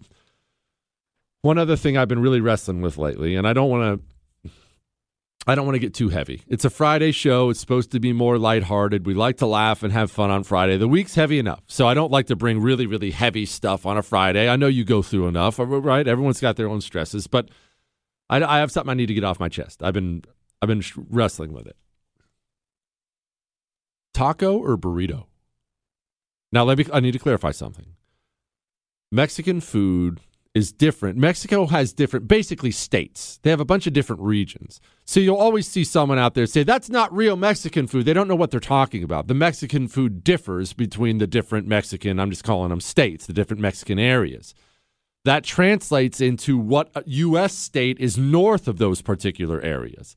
one 1.42 1.58
other 1.58 1.76
thing 1.76 1.98
I've 1.98 2.08
been 2.08 2.22
really 2.22 2.42
wrestling 2.42 2.82
with 2.82 2.98
lately, 2.98 3.36
and 3.36 3.48
I 3.48 3.54
don't 3.54 3.70
want 3.70 4.00
to 4.00 4.12
I 5.48 5.56
don't 5.56 5.66
want 5.66 5.76
to 5.76 5.80
get 5.80 5.96
too 5.96 6.10
heavy. 6.10 6.44
It's 6.48 6.66
a 6.66 6.70
Friday 6.70 7.12
show. 7.12 7.50
It's 7.50 7.60
supposed 7.60 7.92
to 7.92 8.00
be 8.00 8.14
more 8.14 8.38
lighthearted. 8.38 9.08
We 9.08 9.16
like 9.16 9.38
to 9.38 9.48
laugh 9.48 9.82
and 9.82 9.92
have 9.92 10.12
fun 10.12 10.30
on 10.30 10.44
Friday. 10.44 10.78
The 10.78 10.88
week's 10.88 11.16
heavy 11.16 11.40
enough. 11.40 11.64
So 11.66 11.88
I 11.88 11.96
don't 11.96 12.12
like 12.12 12.28
to 12.28 12.36
bring 12.36 12.62
really, 12.62 12.86
really 12.86 13.10
heavy 13.10 13.48
stuff 13.48 13.88
on 13.88 13.98
a 13.98 14.04
Friday. 14.04 14.48
I 14.48 14.56
know 14.56 14.68
you 14.68 14.84
go 14.84 15.02
through 15.02 15.28
enough, 15.28 15.60
uh, 15.60 15.66
right? 15.66 16.08
Everyone's 16.08 16.40
got 16.40 16.58
their 16.58 16.68
own 16.68 16.80
stresses, 16.80 17.26
but 17.26 17.50
I, 18.32 18.42
I 18.42 18.60
have 18.60 18.72
something 18.72 18.90
I 18.90 18.96
need 18.96 19.08
to 19.08 19.14
get 19.14 19.24
off 19.24 19.40
my 19.40 19.50
chest. 19.50 19.84
I've 19.84 19.94
been 19.94 20.24
I've 20.62 20.68
been 20.68 20.84
wrestling 21.10 21.54
with 21.54 21.68
it. 21.68 21.76
Taco 24.14 24.58
or 24.58 24.78
burrito? 24.78 25.26
Now 26.52 26.64
let 26.64 26.78
me 26.80 26.86
I 26.92 27.00
need 27.00 27.12
to 27.12 27.20
clarify 27.20 27.52
something. 27.52 27.96
Mexican 29.12 29.62
food 29.62 30.22
is 30.54 30.72
different. 30.74 31.18
Mexico 31.18 31.66
has 31.68 31.94
different, 31.94 32.28
basically 32.28 32.72
states. 32.72 33.40
They 33.42 33.50
have 33.50 33.60
a 33.62 33.66
bunch 33.66 33.88
of 33.88 33.94
different 33.94 34.22
regions. 34.22 34.82
So 35.06 35.20
you'll 35.20 35.38
always 35.38 35.68
see 35.68 35.84
someone 35.84 36.20
out 36.20 36.34
there 36.34 36.46
say, 36.46 36.64
that's 36.64 36.90
not 36.90 37.14
real 37.16 37.38
Mexican 37.38 37.88
food. 37.88 38.06
They 38.06 38.14
don't 38.14 38.28
know 38.28 38.36
what 38.36 38.52
they're 38.52 38.60
talking 38.60 39.04
about. 39.04 39.28
The 39.28 39.34
Mexican 39.34 39.88
food 39.88 40.24
differs 40.24 40.74
between 40.74 41.20
the 41.20 41.28
different 41.28 41.68
Mexican, 41.68 42.20
I'm 42.20 42.30
just 42.30 42.44
calling 42.44 42.70
them 42.70 42.82
states, 42.82 43.26
the 43.26 43.34
different 43.34 43.62
Mexican 43.62 43.98
areas. 43.98 44.54
That 45.24 45.44
translates 45.44 46.20
into 46.20 46.58
what 46.58 46.92
U.S. 47.06 47.54
state 47.54 48.00
is 48.00 48.18
north 48.18 48.68
of 48.68 48.78
those 48.80 49.02
particular 49.02 49.62
areas. 49.62 50.16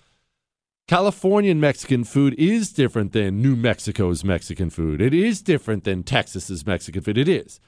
Californian 0.89 1.61
Mexican 1.61 2.05
food 2.05 2.35
is 2.39 2.73
different 2.73 3.13
than 3.13 3.41
New 3.43 3.57
Mexico's 3.57 4.25
Mexican 4.25 4.71
food. 4.71 5.01
It 5.01 5.15
is 5.15 5.43
different 5.43 5.85
than 5.85 6.03
Texas's 6.03 6.67
Mexican 6.67 7.03
food. 7.03 7.19
It 7.19 7.29
is. 7.29 7.61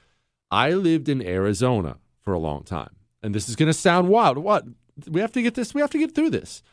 I 0.51 0.71
lived 0.71 1.09
in 1.09 1.21
Arizona 1.21 1.97
for 2.21 2.33
a 2.33 2.39
long 2.39 2.63
time. 2.63 2.95
And 3.23 3.33
this 3.33 3.49
is 3.49 3.55
going 3.55 3.67
to 3.67 3.73
sound 3.73 4.07
wild. 4.09 4.37
What? 4.37 4.65
We 5.09 5.21
have 5.21 5.31
to 5.33 5.41
get 5.41 5.55
this, 5.55 5.73
we 5.73 5.81
have 5.81 5.89
to 5.91 5.99
get 5.99 6.15
through 6.15 6.29
this. 6.31 6.63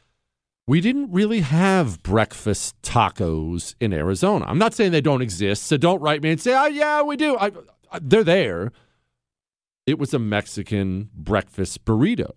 we 0.66 0.80
didn't 0.80 1.12
really 1.12 1.40
have 1.40 2.02
breakfast 2.02 2.80
tacos 2.82 3.74
in 3.80 3.92
Arizona. 3.92 4.46
I'm 4.48 4.58
not 4.58 4.74
saying 4.74 4.92
they 4.92 5.00
don't 5.00 5.22
exist, 5.22 5.64
so 5.64 5.76
don't 5.76 6.00
write 6.00 6.22
me 6.22 6.30
and 6.30 6.40
say, 6.40 6.54
"Oh 6.54 6.66
yeah, 6.66 7.02
we 7.02 7.16
do." 7.16 7.36
I, 7.36 7.50
I, 7.92 7.98
they're 8.00 8.24
there. 8.24 8.72
It 9.87 9.99
was 9.99 10.14
a 10.14 10.18
Mexican 10.18 11.11
breakfast 11.14 11.85
burrito. 11.85 12.30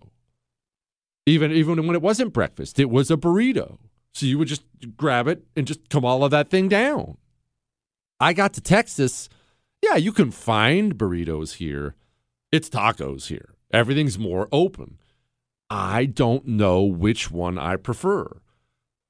Even 1.26 1.52
even 1.52 1.86
when 1.86 1.96
it 1.96 2.02
wasn't 2.02 2.32
breakfast, 2.32 2.78
it 2.78 2.90
was 2.90 3.10
a 3.10 3.16
burrito. 3.16 3.78
So 4.12 4.26
you 4.26 4.38
would 4.38 4.48
just 4.48 4.62
grab 4.96 5.28
it 5.28 5.44
and 5.56 5.66
just 5.66 5.88
come 5.88 6.04
all 6.04 6.24
of 6.24 6.30
that 6.30 6.50
thing 6.50 6.68
down. 6.68 7.18
I 8.20 8.32
got 8.32 8.52
to 8.54 8.60
Texas. 8.60 9.28
Yeah, 9.82 9.96
you 9.96 10.12
can 10.12 10.30
find 10.30 10.98
burritos 10.98 11.54
here. 11.54 11.94
It's 12.50 12.68
tacos 12.68 13.28
here. 13.28 13.54
Everything's 13.72 14.18
more 14.18 14.48
open. 14.50 14.98
I 15.70 16.06
don't 16.06 16.46
know 16.46 16.82
which 16.82 17.30
one 17.30 17.58
I 17.58 17.76
prefer. 17.76 18.40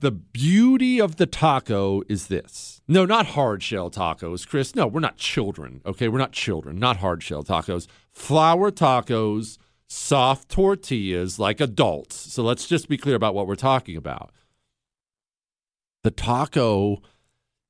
The 0.00 0.12
beauty 0.12 1.00
of 1.00 1.16
the 1.16 1.26
taco 1.26 2.02
is 2.08 2.28
this. 2.28 2.80
No, 2.86 3.04
not 3.04 3.26
hard 3.26 3.64
shell 3.64 3.90
tacos, 3.90 4.46
Chris. 4.46 4.76
No, 4.76 4.86
we're 4.86 5.00
not 5.00 5.16
children. 5.16 5.80
Okay, 5.84 6.06
we're 6.06 6.18
not 6.18 6.30
children. 6.30 6.78
Not 6.78 6.98
hard 6.98 7.20
shell 7.20 7.42
tacos. 7.42 7.88
Flour 8.12 8.70
tacos, 8.70 9.58
soft 9.88 10.48
tortillas 10.50 11.40
like 11.40 11.60
adults. 11.60 12.14
So 12.32 12.44
let's 12.44 12.68
just 12.68 12.88
be 12.88 12.96
clear 12.96 13.16
about 13.16 13.34
what 13.34 13.48
we're 13.48 13.56
talking 13.56 13.96
about. 13.96 14.30
The 16.04 16.12
taco, 16.12 17.02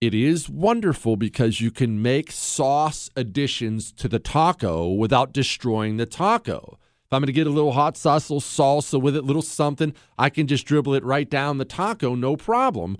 it 0.02 0.12
is 0.12 0.50
wonderful 0.50 1.16
because 1.16 1.62
you 1.62 1.70
can 1.70 2.02
make 2.02 2.30
sauce 2.30 3.08
additions 3.16 3.90
to 3.92 4.06
the 4.06 4.18
taco 4.18 4.86
without 4.86 5.32
destroying 5.32 5.96
the 5.96 6.04
taco. 6.04 6.78
If 7.08 7.14
I'm 7.14 7.22
going 7.22 7.28
to 7.28 7.32
get 7.32 7.46
a 7.46 7.50
little 7.50 7.72
hot 7.72 7.96
sauce, 7.96 8.28
a 8.28 8.34
little 8.34 8.42
salsa 8.42 9.00
with 9.00 9.16
it, 9.16 9.24
little 9.24 9.40
something, 9.40 9.94
I 10.18 10.28
can 10.28 10.46
just 10.46 10.66
dribble 10.66 10.92
it 10.92 11.02
right 11.02 11.28
down 11.28 11.56
the 11.56 11.64
taco, 11.64 12.14
no 12.14 12.36
problem. 12.36 12.98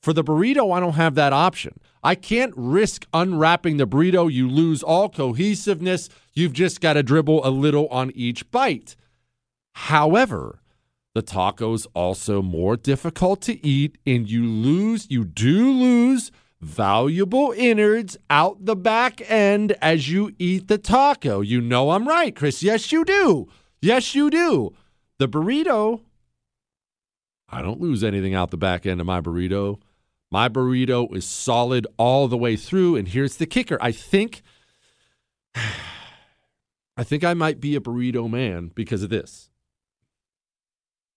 For 0.00 0.14
the 0.14 0.24
burrito, 0.24 0.74
I 0.74 0.80
don't 0.80 0.94
have 0.94 1.14
that 1.16 1.34
option. 1.34 1.78
I 2.02 2.14
can't 2.14 2.54
risk 2.56 3.06
unwrapping 3.12 3.76
the 3.76 3.86
burrito. 3.86 4.32
You 4.32 4.48
lose 4.48 4.82
all 4.82 5.10
cohesiveness. 5.10 6.08
You've 6.32 6.54
just 6.54 6.80
got 6.80 6.94
to 6.94 7.02
dribble 7.02 7.46
a 7.46 7.50
little 7.50 7.86
on 7.88 8.10
each 8.12 8.50
bite. 8.50 8.96
However, 9.74 10.60
the 11.14 11.20
taco's 11.20 11.86
also 11.92 12.40
more 12.40 12.78
difficult 12.78 13.42
to 13.42 13.66
eat, 13.66 13.98
and 14.06 14.26
you 14.30 14.46
lose, 14.46 15.10
you 15.10 15.26
do 15.26 15.70
lose 15.70 16.32
valuable 16.60 17.52
innards 17.56 18.16
out 18.28 18.64
the 18.64 18.76
back 18.76 19.22
end 19.30 19.72
as 19.80 20.10
you 20.10 20.34
eat 20.38 20.68
the 20.68 20.78
taco. 20.78 21.40
You 21.40 21.60
know 21.60 21.90
I'm 21.90 22.06
right, 22.06 22.34
Chris. 22.34 22.62
Yes, 22.62 22.92
you 22.92 23.04
do. 23.04 23.48
Yes, 23.80 24.14
you 24.14 24.30
do. 24.30 24.74
The 25.18 25.28
burrito, 25.28 26.02
I 27.48 27.62
don't 27.62 27.80
lose 27.80 28.04
anything 28.04 28.34
out 28.34 28.50
the 28.50 28.56
back 28.56 28.86
end 28.86 29.00
of 29.00 29.06
my 29.06 29.20
burrito. 29.20 29.80
My 30.30 30.48
burrito 30.48 31.14
is 31.14 31.24
solid 31.24 31.86
all 31.96 32.28
the 32.28 32.38
way 32.38 32.56
through. 32.56 32.96
And 32.96 33.08
here's 33.08 33.36
the 33.36 33.46
kicker 33.46 33.76
I 33.80 33.92
think. 33.92 34.42
I 36.96 37.04
think 37.04 37.24
I 37.24 37.34
might 37.34 37.60
be 37.60 37.74
a 37.74 37.80
burrito 37.80 38.30
man 38.30 38.70
because 38.74 39.02
of 39.02 39.10
this. 39.10 39.50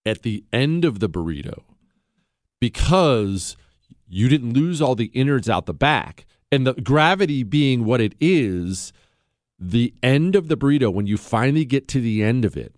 At 0.05 0.23
the 0.23 0.43
end 0.51 0.83
of 0.85 0.99
the 0.99 1.09
burrito, 1.09 1.63
because 2.59 3.55
you 4.07 4.29
didn't 4.29 4.53
lose 4.53 4.81
all 4.81 4.95
the 4.95 5.11
innards 5.13 5.49
out 5.49 5.65
the 5.65 5.73
back. 5.73 6.25
And 6.51 6.67
the 6.67 6.73
gravity 6.73 7.43
being 7.43 7.83
what 7.83 8.01
it 8.01 8.13
is, 8.19 8.93
the 9.59 9.93
end 10.03 10.35
of 10.35 10.47
the 10.47 10.57
burrito, 10.57 10.93
when 10.93 11.07
you 11.07 11.17
finally 11.17 11.65
get 11.65 11.87
to 11.89 12.01
the 12.01 12.21
end 12.23 12.45
of 12.45 12.55
it, 12.55 12.75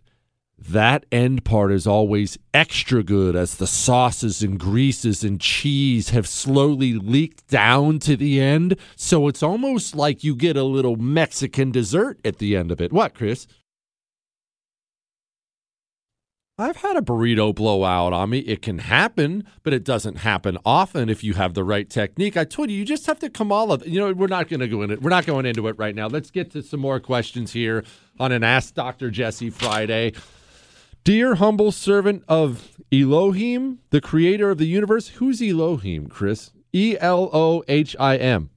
that 0.58 1.06
end 1.12 1.44
part 1.44 1.72
is 1.72 1.86
always 1.86 2.38
extra 2.54 3.04
good 3.04 3.36
as 3.36 3.56
the 3.56 3.68
sauces 3.68 4.42
and 4.42 4.58
greases 4.58 5.24
and 5.24 5.42
cheese 5.42 6.10
have 6.10 6.28
slowly 6.28 6.94
leaked 6.94 7.48
down 7.48 8.00
to 8.00 8.16
the 8.16 8.40
end. 8.40 8.78
So 8.96 9.28
it's 9.28 9.44
almost 9.44 9.96
like 9.96 10.24
you 10.24 10.36
get 10.36 10.56
a 10.56 10.64
little 10.64 10.96
Mexican 10.96 11.72
dessert 11.72 12.20
at 12.24 12.38
the 12.38 12.56
end 12.56 12.72
of 12.72 12.80
it. 12.80 12.94
What, 12.94 13.14
Chris? 13.14 13.48
I've 16.58 16.78
had 16.78 16.96
a 16.96 17.02
burrito 17.02 17.54
blow 17.54 17.84
out 17.84 18.14
on 18.14 18.30
me. 18.30 18.40
It 18.40 18.62
can 18.62 18.78
happen, 18.78 19.44
but 19.64 19.74
it 19.74 19.84
doesn't 19.84 20.20
happen 20.20 20.58
often 20.66 21.10
if 21.10 21.22
you 21.22 21.34
have 21.34 21.54
the 21.54 21.66
right 21.66 21.90
technique. 21.90 22.38
I 22.38 22.46
told 22.46 22.72
you, 22.72 22.78
you 22.78 22.86
just 22.86 23.08
have 23.08 23.20
to 23.20 23.30
come 23.30 23.52
all 23.52 23.74
of. 23.74 23.86
You 23.86 24.00
know, 24.00 24.14
we're 24.14 24.28
not 24.28 24.48
going 24.48 24.62
to 24.62 24.68
go 24.70 24.82
into. 24.82 24.96
We're 24.96 25.10
not 25.10 25.26
going 25.26 25.46
into 25.46 25.68
it 25.68 25.78
right 25.78 25.94
now. 25.94 26.08
Let's 26.08 26.32
get 26.32 26.52
to 26.52 26.64
some 26.64 26.80
more 26.80 27.02
questions 27.02 27.52
here 27.52 27.84
on 28.22 28.32
an 28.32 28.42
Ask 28.46 28.74
Dr. 28.74 29.12
Jesse 29.12 29.50
Friday. 29.50 30.14
Dear 31.04 31.36
humble 31.36 31.74
servant 31.74 32.24
of 32.30 32.78
Elohim, 32.90 33.80
the 33.90 34.00
creator 34.00 34.50
of 34.50 34.58
the 34.58 34.66
universe. 34.66 35.10
Who's 35.10 35.42
Elohim, 35.42 36.08
Chris? 36.08 36.52
E 36.72 36.96
L 37.02 37.30
O 37.34 37.66
H 37.68 37.98
I 38.00 38.16
M. 38.16 38.50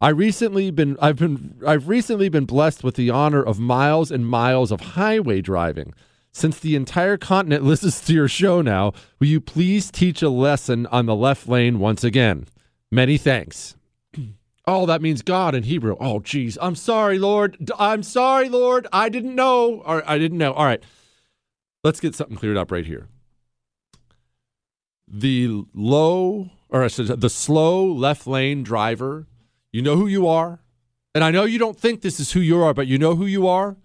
I 0.00 0.08
recently 0.08 0.70
been 0.70 0.96
I've 1.02 1.16
been 1.16 1.60
I've 1.66 1.86
recently 1.86 2.30
been 2.30 2.46
blessed 2.46 2.82
with 2.82 2.94
the 2.94 3.10
honor 3.10 3.42
of 3.42 3.60
miles 3.60 4.10
and 4.10 4.26
miles 4.26 4.72
of 4.72 4.80
highway 4.80 5.42
driving. 5.42 5.92
Since 6.36 6.58
the 6.58 6.76
entire 6.76 7.16
continent 7.16 7.64
listens 7.64 7.98
to 8.02 8.12
your 8.12 8.28
show 8.28 8.60
now, 8.60 8.92
will 9.18 9.26
you 9.26 9.40
please 9.40 9.90
teach 9.90 10.20
a 10.20 10.28
lesson 10.28 10.84
on 10.88 11.06
the 11.06 11.14
left 11.14 11.48
lane 11.48 11.78
once 11.78 12.04
again? 12.04 12.46
Many 12.92 13.16
thanks. 13.16 13.74
Oh, 14.68 14.84
that 14.86 15.00
means 15.00 15.22
God 15.22 15.54
in 15.54 15.62
Hebrew. 15.62 15.96
Oh, 16.00 16.18
geez. 16.18 16.58
I'm 16.60 16.74
sorry, 16.74 17.20
Lord. 17.20 17.70
I'm 17.78 18.02
sorry, 18.02 18.48
Lord. 18.48 18.88
I 18.92 19.08
didn't 19.08 19.36
know. 19.36 19.80
I 19.86 20.18
didn't 20.18 20.38
know. 20.38 20.52
All 20.54 20.64
right. 20.64 20.82
Let's 21.84 22.00
get 22.00 22.16
something 22.16 22.36
cleared 22.36 22.56
up 22.56 22.72
right 22.72 22.84
here. 22.84 23.06
The 25.06 25.62
low, 25.72 26.50
or 26.68 26.82
I 26.82 26.88
said 26.88 27.20
the 27.20 27.30
slow 27.30 27.86
left 27.86 28.26
lane 28.26 28.64
driver, 28.64 29.28
you 29.70 29.82
know 29.82 29.94
who 29.94 30.08
you 30.08 30.26
are. 30.26 30.58
And 31.14 31.22
I 31.22 31.30
know 31.30 31.44
you 31.44 31.60
don't 31.60 31.78
think 31.78 32.00
this 32.00 32.18
is 32.18 32.32
who 32.32 32.40
you 32.40 32.60
are, 32.60 32.74
but 32.74 32.88
you 32.88 32.98
know 32.98 33.14
who 33.14 33.26
you 33.26 33.46
are. 33.46 33.76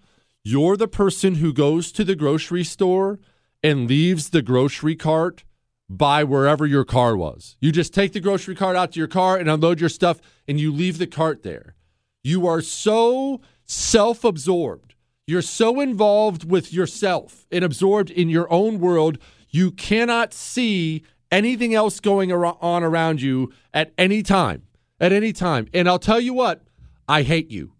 You're 0.43 0.75
the 0.75 0.87
person 0.87 1.35
who 1.35 1.53
goes 1.53 1.91
to 1.91 2.03
the 2.03 2.15
grocery 2.15 2.63
store 2.63 3.19
and 3.61 3.87
leaves 3.87 4.29
the 4.29 4.41
grocery 4.41 4.95
cart 4.95 5.43
by 5.87 6.23
wherever 6.23 6.65
your 6.65 6.85
car 6.85 7.15
was. 7.15 7.57
You 7.59 7.71
just 7.71 7.93
take 7.93 8.13
the 8.13 8.19
grocery 8.19 8.55
cart 8.55 8.75
out 8.75 8.93
to 8.93 8.99
your 8.99 9.07
car 9.07 9.37
and 9.37 9.49
unload 9.49 9.79
your 9.79 9.89
stuff 9.89 10.19
and 10.47 10.59
you 10.59 10.71
leave 10.71 10.97
the 10.97 11.05
cart 11.07 11.43
there. 11.43 11.75
You 12.23 12.47
are 12.47 12.61
so 12.61 13.41
self 13.65 14.23
absorbed. 14.23 14.95
You're 15.27 15.41
so 15.41 15.79
involved 15.79 16.49
with 16.49 16.73
yourself 16.73 17.45
and 17.51 17.63
absorbed 17.63 18.09
in 18.09 18.29
your 18.29 18.51
own 18.51 18.79
world, 18.79 19.17
you 19.49 19.71
cannot 19.71 20.33
see 20.33 21.03
anything 21.31 21.73
else 21.73 21.99
going 21.99 22.31
on 22.31 22.83
around 22.83 23.21
you 23.21 23.53
at 23.73 23.93
any 23.97 24.23
time. 24.23 24.63
At 24.99 25.13
any 25.13 25.33
time. 25.33 25.67
And 25.73 25.87
I'll 25.87 25.99
tell 25.99 26.19
you 26.19 26.33
what, 26.33 26.63
I 27.07 27.21
hate 27.21 27.51
you. 27.51 27.73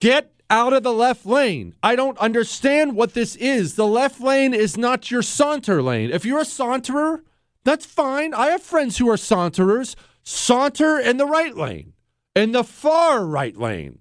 Get 0.00 0.35
out 0.50 0.72
of 0.72 0.82
the 0.82 0.92
left 0.92 1.26
lane. 1.26 1.74
I 1.82 1.96
don't 1.96 2.18
understand 2.18 2.94
what 2.94 3.14
this 3.14 3.36
is. 3.36 3.74
The 3.74 3.86
left 3.86 4.20
lane 4.20 4.54
is 4.54 4.76
not 4.76 5.10
your 5.10 5.22
saunter 5.22 5.82
lane. 5.82 6.10
If 6.10 6.24
you're 6.24 6.40
a 6.40 6.44
saunterer, 6.44 7.22
that's 7.64 7.86
fine. 7.86 8.32
I 8.34 8.48
have 8.48 8.62
friends 8.62 8.98
who 8.98 9.08
are 9.10 9.16
saunterers. 9.16 9.96
Saunter 10.22 10.98
in 10.98 11.18
the 11.18 11.26
right 11.26 11.56
lane, 11.56 11.92
in 12.34 12.52
the 12.52 12.64
far 12.64 13.24
right 13.24 13.56
lane. 13.56 14.00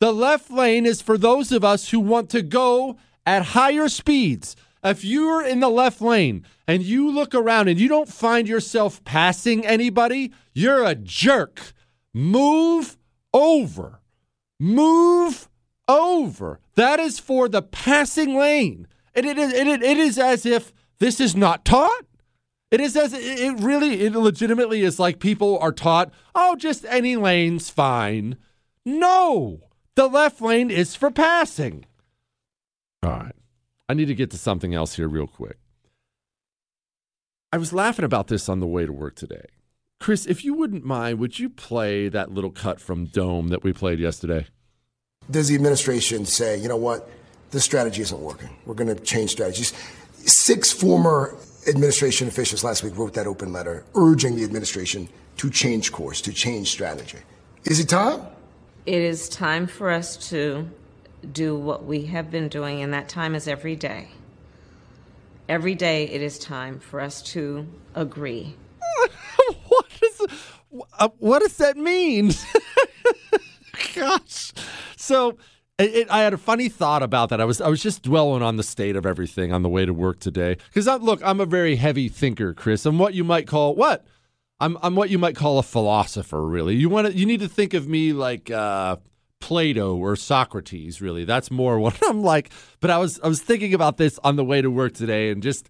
The 0.00 0.12
left 0.12 0.50
lane 0.50 0.86
is 0.86 1.02
for 1.02 1.18
those 1.18 1.50
of 1.50 1.64
us 1.64 1.90
who 1.90 1.98
want 1.98 2.30
to 2.30 2.42
go 2.42 2.96
at 3.26 3.42
higher 3.46 3.88
speeds. 3.88 4.54
If 4.84 5.02
you're 5.02 5.44
in 5.44 5.60
the 5.60 5.70
left 5.70 6.00
lane 6.02 6.44
and 6.68 6.82
you 6.82 7.10
look 7.10 7.34
around 7.34 7.68
and 7.68 7.80
you 7.80 7.88
don't 7.88 8.08
find 8.08 8.46
yourself 8.46 9.02
passing 9.04 9.64
anybody, 9.64 10.32
you're 10.52 10.84
a 10.84 10.94
jerk. 10.94 11.72
Move 12.12 12.98
over. 13.32 14.00
Move 14.60 15.48
over. 15.88 16.60
That 16.74 17.00
is 17.00 17.18
for 17.18 17.48
the 17.48 17.62
passing 17.62 18.36
lane. 18.36 18.86
And 19.14 19.26
it 19.26 19.38
is, 19.38 19.52
it, 19.52 19.66
it 19.66 19.98
is 19.98 20.18
as 20.18 20.44
if 20.44 20.72
this 20.98 21.20
is 21.20 21.36
not 21.36 21.64
taught. 21.64 22.04
It 22.70 22.80
is 22.80 22.96
as 22.96 23.12
it 23.12 23.60
really, 23.60 24.00
it 24.00 24.14
legitimately 24.14 24.82
is 24.82 24.98
like 24.98 25.20
people 25.20 25.58
are 25.60 25.70
taught, 25.70 26.12
oh, 26.34 26.56
just 26.56 26.84
any 26.86 27.14
lane's 27.14 27.70
fine. 27.70 28.36
No, 28.84 29.68
the 29.94 30.08
left 30.08 30.40
lane 30.40 30.70
is 30.70 30.96
for 30.96 31.10
passing. 31.10 31.84
All 33.02 33.10
right. 33.10 33.34
I 33.88 33.94
need 33.94 34.06
to 34.06 34.14
get 34.14 34.30
to 34.32 34.38
something 34.38 34.74
else 34.74 34.96
here 34.96 35.08
real 35.08 35.26
quick. 35.26 35.58
I 37.52 37.58
was 37.58 37.72
laughing 37.72 38.04
about 38.04 38.26
this 38.26 38.48
on 38.48 38.58
the 38.58 38.66
way 38.66 38.86
to 38.86 38.92
work 38.92 39.14
today. 39.14 39.46
Chris, 40.00 40.26
if 40.26 40.44
you 40.44 40.54
wouldn't 40.54 40.84
mind, 40.84 41.20
would 41.20 41.38
you 41.38 41.48
play 41.48 42.08
that 42.08 42.32
little 42.32 42.50
cut 42.50 42.80
from 42.80 43.04
Dome 43.04 43.48
that 43.48 43.62
we 43.62 43.72
played 43.72 44.00
yesterday? 44.00 44.48
Does 45.30 45.48
the 45.48 45.54
administration 45.54 46.24
say, 46.26 46.56
you 46.58 46.68
know 46.68 46.76
what, 46.76 47.08
this 47.50 47.64
strategy 47.64 48.02
isn't 48.02 48.20
working? 48.20 48.50
We're 48.66 48.74
going 48.74 48.94
to 48.94 49.02
change 49.02 49.30
strategies. 49.30 49.72
Six 50.26 50.72
former 50.72 51.34
administration 51.68 52.28
officials 52.28 52.62
last 52.64 52.82
week 52.82 52.96
wrote 52.96 53.14
that 53.14 53.26
open 53.26 53.52
letter 53.52 53.84
urging 53.94 54.36
the 54.36 54.44
administration 54.44 55.08
to 55.38 55.50
change 55.50 55.92
course, 55.92 56.20
to 56.22 56.32
change 56.32 56.70
strategy. 56.70 57.18
Is 57.64 57.80
it 57.80 57.88
time? 57.88 58.20
It 58.86 59.00
is 59.00 59.28
time 59.28 59.66
for 59.66 59.90
us 59.90 60.16
to 60.28 60.68
do 61.32 61.56
what 61.56 61.84
we 61.86 62.06
have 62.06 62.30
been 62.30 62.48
doing, 62.48 62.82
and 62.82 62.92
that 62.92 63.08
time 63.08 63.34
is 63.34 63.48
every 63.48 63.76
day. 63.76 64.08
every 65.48 65.74
day 65.74 66.04
it 66.08 66.22
is 66.22 66.38
time 66.38 66.78
for 66.78 67.00
us 67.00 67.22
to 67.22 67.66
agree. 67.94 68.54
what, 69.68 69.86
is, 70.02 70.20
uh, 70.98 71.08
what 71.18 71.40
does 71.40 71.56
that 71.58 71.76
mean? 71.76 72.32
Gosh. 73.94 74.52
So 74.96 75.38
it, 75.78 75.94
it, 75.94 76.10
I 76.10 76.20
had 76.20 76.32
a 76.32 76.38
funny 76.38 76.68
thought 76.68 77.02
about 77.02 77.30
that. 77.30 77.40
I 77.40 77.44
was 77.44 77.60
I 77.60 77.68
was 77.68 77.82
just 77.82 78.02
dwelling 78.02 78.42
on 78.42 78.56
the 78.56 78.62
state 78.62 78.96
of 78.96 79.04
everything 79.04 79.52
on 79.52 79.62
the 79.62 79.68
way 79.68 79.84
to 79.84 79.92
work 79.92 80.20
today. 80.20 80.56
Because 80.72 80.86
look, 81.02 81.20
I'm 81.24 81.40
a 81.40 81.46
very 81.46 81.76
heavy 81.76 82.08
thinker, 82.08 82.54
Chris. 82.54 82.86
I'm 82.86 82.98
what 82.98 83.14
you 83.14 83.24
might 83.24 83.46
call 83.46 83.74
what? 83.74 84.04
I'm 84.60 84.78
I'm 84.82 84.94
what 84.94 85.10
you 85.10 85.18
might 85.18 85.36
call 85.36 85.58
a 85.58 85.62
philosopher. 85.62 86.46
Really, 86.46 86.76
you 86.76 86.88
want 86.88 87.08
to 87.08 87.16
you 87.16 87.26
need 87.26 87.40
to 87.40 87.48
think 87.48 87.74
of 87.74 87.88
me 87.88 88.12
like 88.12 88.50
uh, 88.50 88.96
Plato 89.40 89.96
or 89.96 90.14
Socrates. 90.14 91.00
Really, 91.00 91.24
that's 91.24 91.50
more 91.50 91.78
what 91.80 91.98
I'm 92.08 92.22
like. 92.22 92.50
But 92.80 92.90
I 92.90 92.98
was 92.98 93.18
I 93.20 93.26
was 93.26 93.42
thinking 93.42 93.74
about 93.74 93.96
this 93.96 94.18
on 94.22 94.36
the 94.36 94.44
way 94.44 94.62
to 94.62 94.70
work 94.70 94.94
today, 94.94 95.30
and 95.30 95.42
just 95.42 95.68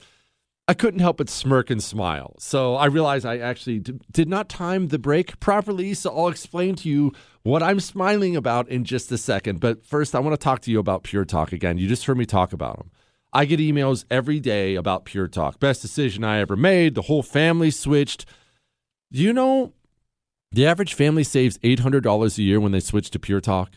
I 0.68 0.74
couldn't 0.74 1.00
help 1.00 1.16
but 1.16 1.30
smirk 1.30 1.70
and 1.70 1.82
smile. 1.82 2.36
So 2.38 2.74
I 2.74 2.86
realized 2.86 3.24
I 3.24 3.38
actually 3.38 3.80
d- 3.80 4.00
did 4.10 4.28
not 4.28 4.48
time 4.48 4.88
the 4.88 4.98
break 4.98 5.40
properly. 5.40 5.94
So 5.94 6.14
I'll 6.14 6.28
explain 6.28 6.74
to 6.76 6.88
you 6.88 7.12
what 7.44 7.62
I'm 7.62 7.78
smiling 7.78 8.34
about 8.34 8.68
in 8.68 8.84
just 8.84 9.12
a 9.12 9.18
second. 9.18 9.60
But 9.60 9.86
first, 9.86 10.14
I 10.14 10.18
want 10.18 10.32
to 10.32 10.42
talk 10.42 10.60
to 10.62 10.70
you 10.70 10.80
about 10.80 11.04
Pure 11.04 11.26
Talk 11.26 11.52
again. 11.52 11.78
You 11.78 11.86
just 11.86 12.04
heard 12.06 12.18
me 12.18 12.26
talk 12.26 12.52
about 12.52 12.78
them. 12.78 12.90
I 13.32 13.44
get 13.44 13.60
emails 13.60 14.04
every 14.10 14.40
day 14.40 14.74
about 14.74 15.04
Pure 15.04 15.28
Talk. 15.28 15.60
Best 15.60 15.82
decision 15.82 16.24
I 16.24 16.38
ever 16.38 16.56
made. 16.56 16.94
The 16.94 17.02
whole 17.02 17.22
family 17.22 17.70
switched. 17.70 18.26
You 19.10 19.32
know 19.32 19.72
the 20.50 20.66
average 20.66 20.94
family 20.94 21.24
saves 21.24 21.58
$800 21.58 22.38
a 22.38 22.42
year 22.42 22.60
when 22.60 22.72
they 22.72 22.80
switch 22.80 23.10
to 23.10 23.18
Pure 23.18 23.40
Talk? 23.40 23.72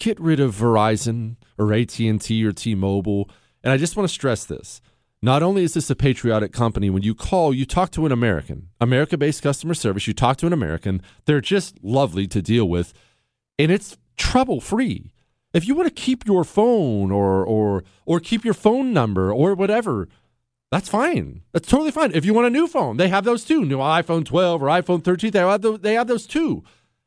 Get 0.00 0.18
rid 0.20 0.40
of 0.40 0.54
Verizon 0.54 1.36
or 1.56 1.72
AT&T 1.72 2.44
or 2.44 2.52
T-Mobile. 2.52 3.30
And 3.62 3.72
I 3.72 3.76
just 3.76 3.96
want 3.96 4.08
to 4.08 4.12
stress 4.12 4.44
this. 4.44 4.80
Not 5.24 5.42
only 5.44 5.62
is 5.62 5.74
this 5.74 5.88
a 5.88 5.94
patriotic 5.94 6.52
company, 6.52 6.90
when 6.90 7.04
you 7.04 7.14
call, 7.14 7.54
you 7.54 7.64
talk 7.64 7.92
to 7.92 8.04
an 8.06 8.10
American, 8.10 8.70
America 8.80 9.16
based 9.16 9.40
customer 9.40 9.74
service, 9.74 10.08
you 10.08 10.14
talk 10.14 10.36
to 10.38 10.48
an 10.48 10.52
American. 10.52 11.00
They're 11.26 11.40
just 11.40 11.76
lovely 11.80 12.26
to 12.26 12.42
deal 12.42 12.68
with, 12.68 12.92
and 13.56 13.70
it's 13.70 13.96
trouble 14.16 14.60
free. 14.60 15.12
If 15.54 15.68
you 15.68 15.76
want 15.76 15.86
to 15.86 15.94
keep 15.94 16.26
your 16.26 16.42
phone 16.42 17.12
or, 17.12 17.44
or, 17.44 17.84
or 18.04 18.18
keep 18.18 18.44
your 18.44 18.54
phone 18.54 18.92
number 18.92 19.32
or 19.32 19.54
whatever, 19.54 20.08
that's 20.72 20.88
fine. 20.88 21.42
That's 21.52 21.68
totally 21.68 21.92
fine. 21.92 22.10
If 22.12 22.24
you 22.24 22.34
want 22.34 22.48
a 22.48 22.50
new 22.50 22.66
phone, 22.66 22.96
they 22.96 23.08
have 23.08 23.24
those 23.24 23.44
too. 23.44 23.64
New 23.64 23.78
iPhone 23.78 24.24
12 24.24 24.60
or 24.60 24.66
iPhone 24.66 25.04
13, 25.04 25.30
they 25.30 25.38
have 25.38 25.82
they 25.82 25.94
have 25.94 26.08
those 26.08 26.26
too. 26.26 26.64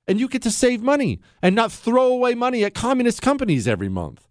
And 0.07 0.19
you 0.19 0.29
get 0.29 0.43
to 0.43 0.51
save 0.51 0.81
money 0.81 1.19
and 1.41 1.53
not 1.55 1.71
throw 1.71 2.05
away 2.07 2.35
money 2.35 2.63
at 2.63 2.75
communist 2.75 3.21
companies 3.21 3.67
every 3.67 3.89
month. 3.89 4.24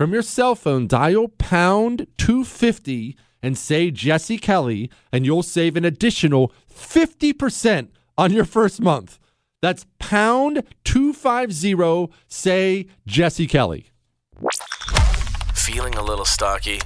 From 0.00 0.14
your 0.14 0.22
cell 0.22 0.54
phone, 0.54 0.86
dial 0.86 1.28
pound 1.28 2.06
250 2.16 3.18
and 3.42 3.58
say 3.58 3.90
Jesse 3.90 4.38
Kelly, 4.38 4.90
and 5.12 5.26
you'll 5.26 5.42
save 5.42 5.76
an 5.76 5.84
additional 5.84 6.54
50% 6.74 7.88
on 8.16 8.32
your 8.32 8.46
first 8.46 8.80
month. 8.80 9.18
That's 9.60 9.84
pound 9.98 10.62
250, 10.84 12.10
say 12.28 12.86
Jesse 13.06 13.46
Kelly. 13.46 13.90
Feeling 15.52 15.94
a 15.96 16.02
little 16.02 16.24
stocky? 16.24 16.80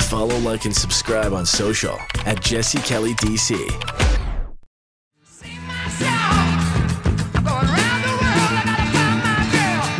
Follow, 0.00 0.36
like, 0.40 0.66
and 0.66 0.76
subscribe 0.76 1.32
on 1.32 1.46
social 1.46 1.96
at 2.26 2.42
Jesse 2.42 2.80
Kelly 2.80 3.14
DC. 3.14 3.54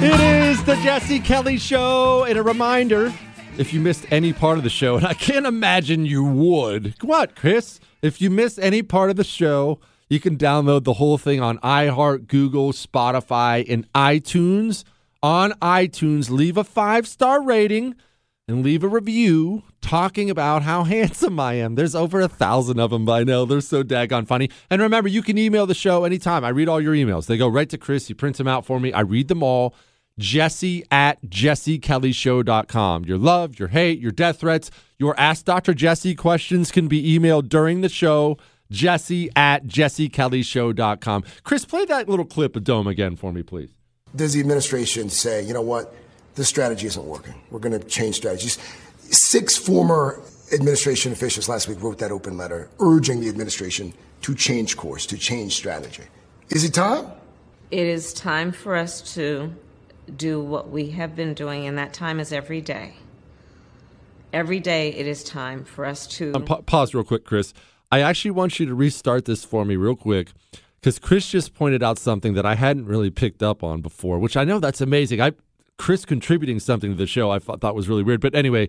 It 0.01 0.21
is 0.21 0.38
the 0.69 0.77
Jesse 0.83 1.19
Kelly 1.19 1.57
Show, 1.57 2.25
and 2.25 2.37
a 2.39 2.43
reminder 2.43 3.11
if 3.57 3.73
you 3.73 3.81
missed 3.81 4.05
any 4.11 4.35
part 4.35 4.59
of 4.59 4.65
the 4.65 4.69
show, 4.69 4.99
and 4.99 5.07
I 5.07 5.15
can't 5.15 5.47
imagine 5.47 6.05
you 6.05 6.23
would. 6.23 6.95
What, 7.01 7.35
Chris? 7.35 7.81
If 8.03 8.21
you 8.21 8.29
missed 8.29 8.59
any 8.59 8.83
part 8.83 9.09
of 9.09 9.17
the 9.17 9.25
show, 9.25 9.81
you 10.11 10.21
can 10.21 10.37
download 10.37 10.85
the 10.85 10.93
whole 10.93 11.17
thing 11.17 11.41
on 11.41 11.57
iHeart, 11.61 12.27
Google, 12.27 12.73
Spotify, 12.73 13.65
and 13.67 13.91
iTunes. 13.95 14.85
On 15.23 15.53
iTunes, 15.53 16.29
leave 16.29 16.59
a 16.59 16.65
five 16.65 17.09
star 17.09 17.43
rating 17.43 17.95
and 18.47 18.63
leave 18.63 18.85
a 18.85 18.89
review 18.89 19.63
talking 19.81 20.29
about 20.29 20.65
how 20.65 20.85
handsome 20.85 21.41
I 21.41 21.55
am. 21.55 21.77
There's 21.77 21.95
over 21.95 22.21
a 22.21 22.29
thousand 22.29 22.79
of 22.79 22.91
them 22.91 23.07
by 23.07 23.25
now. 23.25 23.47
They're 23.47 23.63
so 23.63 23.83
daggone 23.83 24.27
funny. 24.27 24.51
And 24.69 24.83
remember, 24.83 25.09
you 25.09 25.23
can 25.23 25.39
email 25.39 25.65
the 25.65 25.75
show 25.75 26.05
anytime. 26.05 26.45
I 26.45 26.51
read 26.51 26.69
all 26.69 26.79
your 26.79 26.93
emails. 26.93 27.27
They 27.27 27.39
go 27.39 27.49
right 27.49 27.71
to 27.71 27.79
Chris. 27.79 28.09
He 28.09 28.13
prints 28.13 28.37
them 28.37 28.49
out 28.49 28.67
for 28.67 28.79
me. 28.79 28.93
I 28.93 29.01
read 29.01 29.29
them 29.29 29.43
all. 29.43 29.75
Jesse 30.19 30.85
at 30.91 31.23
jessekellyshow.com. 31.23 33.05
Your 33.05 33.19
love, 33.19 33.59
your 33.59 33.69
hate, 33.69 34.01
your 34.01 34.11
death 34.11 34.41
threats, 34.41 34.71
your 34.99 35.19
Ask 35.19 35.45
Dr. 35.45 35.75
Jesse 35.75 36.15
questions 36.15 36.71
can 36.71 36.89
be 36.89 37.19
emailed 37.19 37.49
during 37.49 37.81
the 37.81 37.89
show. 37.89 38.37
Jesse 38.71 39.31
at 39.35 39.67
jessekellyshow.com. 39.67 41.25
Chris, 41.43 41.65
play 41.65 41.85
that 41.87 42.09
little 42.09 42.25
clip 42.25 42.57
of 42.57 42.65
Dome 42.65 42.87
again 42.87 43.17
for 43.17 43.33
me, 43.33 43.43
please. 43.43 43.71
Does 44.15 44.35
the 44.35 44.41
administration 44.41 45.09
say, 45.09 45.43
you 45.43 45.55
know 45.55 45.63
what, 45.63 45.95
this 46.35 46.49
strategy 46.49 46.87
isn't 46.87 47.05
working? 47.05 47.35
We're 47.51 47.61
going 47.61 47.79
to 47.79 47.87
change 47.87 48.17
strategies. 48.17 48.59
Six 49.11 49.57
former 49.57 50.21
administration 50.53 51.13
officials 51.13 51.49
last 51.49 51.69
week 51.69 51.83
wrote 51.83 51.99
that 51.99 52.11
open 52.11 52.37
letter 52.37 52.69
urging 52.81 53.21
the 53.21 53.29
administration 53.29 53.93
to 54.23 54.35
change 54.35 54.77
course, 54.77 55.07
to 55.07 55.17
change 55.17 55.55
strategy. 55.55 56.05
Is 56.51 56.65
it 56.65 56.75
time? 56.75 57.07
It 57.71 57.87
is 57.87 58.13
time 58.15 58.53
for 58.53 58.75
us 58.75 59.15
to 59.15 59.55
do 60.17 60.41
what 60.41 60.71
we 60.71 60.91
have 60.91 61.15
been 61.15 61.35
doing, 61.35 61.67
and 61.67 61.77
that 61.79 61.93
time 61.93 62.21
is 62.21 62.33
every 62.33 62.61
day. 62.61 62.95
Every 64.33 64.61
day 64.61 64.91
it 64.91 65.07
is 65.07 65.25
time 65.25 65.65
for 65.65 65.85
us 65.85 66.07
to. 66.19 66.33
Um, 66.35 66.45
pa- 66.45 66.61
pause 66.61 66.95
real 66.95 67.05
quick, 67.05 67.25
Chris. 67.25 67.55
I 67.91 68.01
actually 68.01 68.33
want 68.33 68.61
you 68.61 68.67
to 68.67 68.75
restart 68.75 69.25
this 69.25 69.45
for 69.45 69.65
me 69.65 69.77
real 69.77 69.97
quick 69.97 70.33
because 70.81 70.99
Chris 70.99 71.31
just 71.31 71.55
pointed 71.55 71.83
out 71.83 71.99
something 71.99 72.35
that 72.35 72.45
I 72.45 72.55
hadn't 72.55 72.87
really 72.87 73.11
picked 73.11 73.43
up 73.43 73.65
on 73.65 73.81
before, 73.81 74.19
which 74.19 74.37
I 74.37 74.45
know 74.45 74.61
that's 74.61 74.81
amazing. 74.81 75.21
I 75.21 75.33
Chris 75.79 76.05
contributing 76.05 76.61
something 76.61 76.91
to 76.91 76.97
the 76.97 77.07
show 77.07 77.31
I 77.31 77.39
thought, 77.39 77.61
thought 77.61 77.75
was 77.75 77.89
really 77.89 78.03
weird. 78.03 78.21
But 78.21 78.35
anyway, 78.35 78.69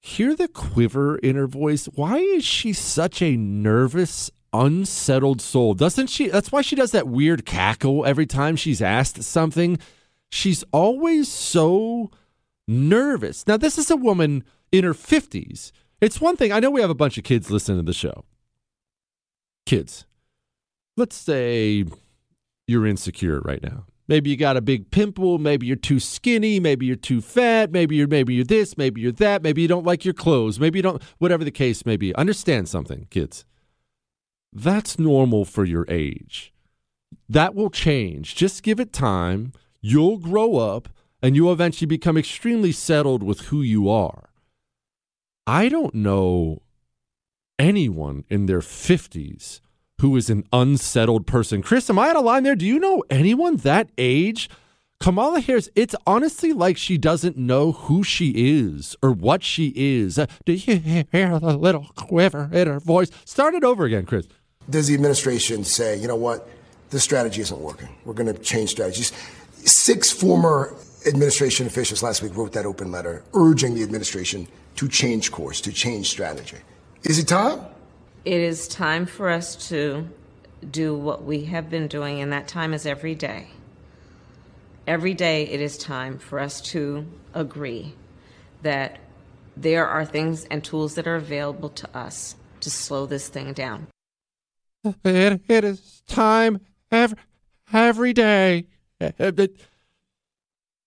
hear 0.00 0.34
the 0.34 0.48
quiver 0.48 1.18
in 1.18 1.36
her 1.36 1.46
voice. 1.46 1.86
Why 1.86 2.16
is 2.16 2.44
she 2.44 2.72
such 2.72 3.22
a 3.22 3.36
nervous, 3.36 4.30
unsettled 4.52 5.40
soul? 5.40 5.74
Doesn't 5.74 6.08
she? 6.08 6.28
That's 6.28 6.50
why 6.50 6.62
she 6.62 6.76
does 6.76 6.92
that 6.92 7.06
weird 7.06 7.44
cackle 7.44 8.06
every 8.06 8.26
time 8.26 8.56
she's 8.56 8.82
asked 8.82 9.22
something 9.22 9.78
she's 10.30 10.64
always 10.72 11.28
so 11.28 12.10
nervous. 12.68 13.46
Now, 13.46 13.56
this 13.56 13.78
is 13.78 13.90
a 13.90 13.96
woman 13.96 14.44
in 14.72 14.84
her 14.84 14.94
50s. 14.94 15.72
It's 16.00 16.20
one 16.20 16.36
thing, 16.36 16.52
I 16.52 16.60
know 16.60 16.70
we 16.70 16.80
have 16.80 16.90
a 16.90 16.94
bunch 16.94 17.16
of 17.16 17.24
kids 17.24 17.50
listening 17.50 17.78
to 17.78 17.84
the 17.84 17.92
show. 17.92 18.24
Kids, 19.64 20.06
let's 20.96 21.16
say 21.16 21.84
you're 22.66 22.86
insecure 22.86 23.40
right 23.40 23.62
now. 23.62 23.86
Maybe 24.08 24.30
you 24.30 24.36
got 24.36 24.56
a 24.56 24.60
big 24.60 24.90
pimple, 24.92 25.38
maybe 25.38 25.66
you're 25.66 25.74
too 25.74 25.98
skinny, 25.98 26.60
maybe 26.60 26.86
you're 26.86 26.94
too 26.94 27.20
fat, 27.20 27.72
maybe 27.72 27.96
you're 27.96 28.06
maybe 28.06 28.34
you're 28.34 28.44
this, 28.44 28.78
maybe 28.78 29.00
you're 29.00 29.10
that, 29.12 29.42
maybe 29.42 29.62
you 29.62 29.68
don't 29.68 29.84
like 29.84 30.04
your 30.04 30.14
clothes, 30.14 30.60
maybe 30.60 30.78
you 30.78 30.82
don't 30.84 31.02
whatever 31.18 31.42
the 31.42 31.50
case 31.50 31.84
may 31.84 31.96
be. 31.96 32.14
Understand 32.14 32.68
something, 32.68 33.08
kids. 33.10 33.44
That's 34.52 34.98
normal 34.98 35.44
for 35.44 35.64
your 35.64 35.84
age. 35.88 36.52
That 37.28 37.54
will 37.54 37.70
change. 37.70 38.36
Just 38.36 38.62
give 38.62 38.78
it 38.78 38.92
time 38.92 39.52
you'll 39.86 40.18
grow 40.18 40.56
up 40.56 40.88
and 41.22 41.36
you'll 41.36 41.52
eventually 41.52 41.86
become 41.86 42.16
extremely 42.16 42.72
settled 42.72 43.22
with 43.22 43.40
who 43.46 43.62
you 43.62 43.88
are. 43.88 44.30
I 45.46 45.68
don't 45.68 45.94
know 45.94 46.62
anyone 47.56 48.24
in 48.28 48.46
their 48.46 48.60
50s 48.60 49.60
who 50.00 50.16
is 50.16 50.28
an 50.28 50.44
unsettled 50.52 51.26
person. 51.26 51.62
Chris, 51.62 51.88
am 51.88 52.00
I 52.00 52.10
out 52.10 52.16
of 52.16 52.24
line 52.24 52.42
there? 52.42 52.56
Do 52.56 52.66
you 52.66 52.80
know 52.80 53.04
anyone 53.10 53.58
that 53.58 53.88
age? 53.96 54.50
Kamala 54.98 55.40
Harris, 55.40 55.68
it's 55.76 55.94
honestly 56.04 56.52
like 56.52 56.76
she 56.76 56.98
doesn't 56.98 57.36
know 57.36 57.70
who 57.72 58.02
she 58.02 58.32
is 58.34 58.96
or 59.02 59.12
what 59.12 59.44
she 59.44 59.72
is. 59.76 60.18
Uh, 60.18 60.26
do 60.44 60.52
you 60.52 60.78
hear 60.78 61.38
the 61.38 61.56
little 61.56 61.90
quiver 61.94 62.50
in 62.52 62.66
her 62.66 62.80
voice? 62.80 63.10
Start 63.24 63.54
it 63.54 63.62
over 63.62 63.84
again, 63.84 64.04
Chris. 64.04 64.26
Does 64.68 64.88
the 64.88 64.94
administration 64.94 65.62
say, 65.62 65.96
you 65.96 66.08
know 66.08 66.16
what, 66.16 66.48
this 66.90 67.04
strategy 67.04 67.40
isn't 67.42 67.60
working? 67.60 67.88
We're 68.04 68.14
going 68.14 68.34
to 68.34 68.40
change 68.40 68.70
strategies. 68.70 69.12
Six 69.66 70.12
former 70.12 70.76
administration 71.06 71.66
officials 71.66 72.00
last 72.00 72.22
week 72.22 72.36
wrote 72.36 72.52
that 72.52 72.66
open 72.66 72.92
letter 72.92 73.24
urging 73.34 73.74
the 73.74 73.82
administration 73.82 74.46
to 74.76 74.88
change 74.88 75.32
course, 75.32 75.60
to 75.62 75.72
change 75.72 76.08
strategy. 76.08 76.58
Is 77.02 77.18
it 77.18 77.26
time? 77.26 77.60
It 78.24 78.40
is 78.40 78.68
time 78.68 79.06
for 79.06 79.28
us 79.28 79.68
to 79.68 80.08
do 80.70 80.94
what 80.94 81.24
we 81.24 81.46
have 81.46 81.68
been 81.68 81.88
doing, 81.88 82.20
and 82.20 82.32
that 82.32 82.46
time 82.46 82.72
is 82.74 82.86
every 82.86 83.16
day. 83.16 83.48
Every 84.86 85.14
day 85.14 85.48
it 85.48 85.60
is 85.60 85.76
time 85.76 86.18
for 86.18 86.38
us 86.38 86.60
to 86.72 87.04
agree 87.34 87.94
that 88.62 88.98
there 89.56 89.88
are 89.88 90.04
things 90.04 90.44
and 90.44 90.62
tools 90.62 90.94
that 90.94 91.08
are 91.08 91.16
available 91.16 91.70
to 91.70 91.96
us 91.96 92.36
to 92.60 92.70
slow 92.70 93.06
this 93.06 93.28
thing 93.28 93.52
down. 93.52 93.88
It, 95.04 95.40
it 95.48 95.64
is 95.64 96.02
time 96.06 96.60
every, 96.92 97.18
every 97.72 98.12
day 98.12 98.66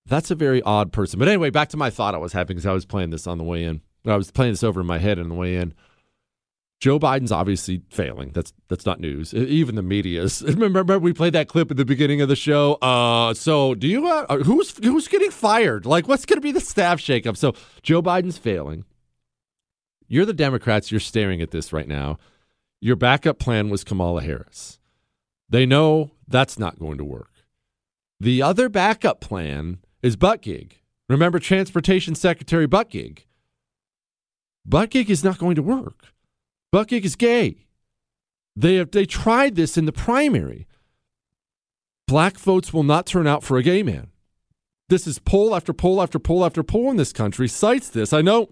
that's 0.05 0.32
a 0.32 0.36
very 0.36 0.62
odd 0.64 0.91
person. 0.91 1.20
But 1.20 1.28
anyway, 1.28 1.49
back 1.49 1.70
to 1.70 1.78
my 1.78 1.89
thought 1.89 2.16
I 2.16 2.18
was 2.18 2.34
having 2.34 2.55
because 2.55 2.66
I 2.66 2.74
was 2.74 2.86
playing 2.86 3.12
this 3.12 3.28
on 3.28 3.38
the 3.38 3.43
way 3.43 3.64
in. 3.64 3.82
I 4.05 4.16
was 4.16 4.32
playing 4.32 4.53
this 4.53 4.64
over 4.64 4.82
in 4.82 4.88
my 4.88 4.97
head 4.97 5.20
on 5.20 5.30
the 5.30 5.36
way 5.36 5.55
in. 5.55 5.74
Joe 6.80 6.97
Biden's 6.97 7.32
obviously 7.32 7.82
failing. 7.89 8.32
That's 8.32 8.53
that's 8.70 8.86
not 8.86 9.01
news. 9.01 9.34
Even 9.34 9.76
the 9.76 9.82
media 9.82 10.24
is. 10.24 10.41
Remember, 10.47 10.80
remember 10.80 10.99
we 10.99 11.12
played 11.12 11.34
that 11.34 11.49
clip 11.49 11.70
at 11.72 11.78
the 11.78 11.84
beginning 11.84 12.22
of 12.22 12.30
the 12.30 12.38
show. 12.38 12.76
Uh, 12.76 13.34
so 13.34 13.76
do 13.76 13.88
you? 13.88 14.07
Uh, 14.07 14.38
who's 14.38 14.78
who's 14.84 15.10
getting 15.10 15.32
fired? 15.32 15.86
Like, 15.86 16.07
what's 16.07 16.26
going 16.26 16.38
to 16.38 16.41
be 16.41 16.53
the 16.53 16.62
staff 16.62 16.99
shakeup? 16.99 17.36
So 17.36 17.53
Joe 17.84 18.01
Biden's 18.01 18.38
failing. 18.38 18.86
You're 20.07 20.26
the 20.26 20.34
Democrats. 20.34 20.89
You're 20.89 21.01
staring 21.01 21.41
at 21.41 21.51
this 21.51 21.74
right 21.74 21.88
now. 21.88 22.18
Your 22.80 22.95
backup 22.95 23.39
plan 23.39 23.70
was 23.70 23.84
Kamala 23.84 24.22
Harris. 24.22 24.80
They 25.49 25.66
know 25.66 26.12
that's 26.28 26.57
not 26.57 26.80
going 26.80 26.97
to 26.97 27.03
work. 27.03 27.29
The 28.20 28.41
other 28.41 28.70
backup 28.70 29.22
plan 29.22 29.80
is 30.01 30.17
Buttigieg. 30.17 30.74
Remember 31.07 31.39
Transportation 31.39 32.15
Secretary 32.15 32.67
Buttigieg. 32.67 33.26
Buttigieg 34.67 35.09
is 35.09 35.24
not 35.24 35.38
going 35.38 35.55
to 35.55 35.63
work. 35.63 36.13
Buttigieg 36.74 37.05
is 37.05 37.15
gay. 37.15 37.65
They 38.55 38.76
have, 38.76 38.91
they 38.91 39.05
tried 39.05 39.55
this 39.55 39.78
in 39.78 39.86
the 39.86 39.91
primary. 39.91 40.67
Black 42.07 42.38
votes 42.38 42.74
will 42.74 42.84
not 42.84 43.05
turn 43.05 43.28
out 43.28 43.43
for 43.43 43.57
a 43.57 43.63
gay 43.63 43.84
man. 43.84 44.07
This 44.89 45.05
is 45.05 45.20
poll 45.20 45.55
after 45.55 45.72
poll 45.72 46.01
after 46.01 46.20
poll 46.20 46.43
after 46.43 46.63
poll 46.63 46.89
in 46.89 46.97
this 46.97 47.13
country 47.13 47.47
cites 47.47 47.89
this. 47.89 48.11
I 48.11 48.22
know 48.22 48.49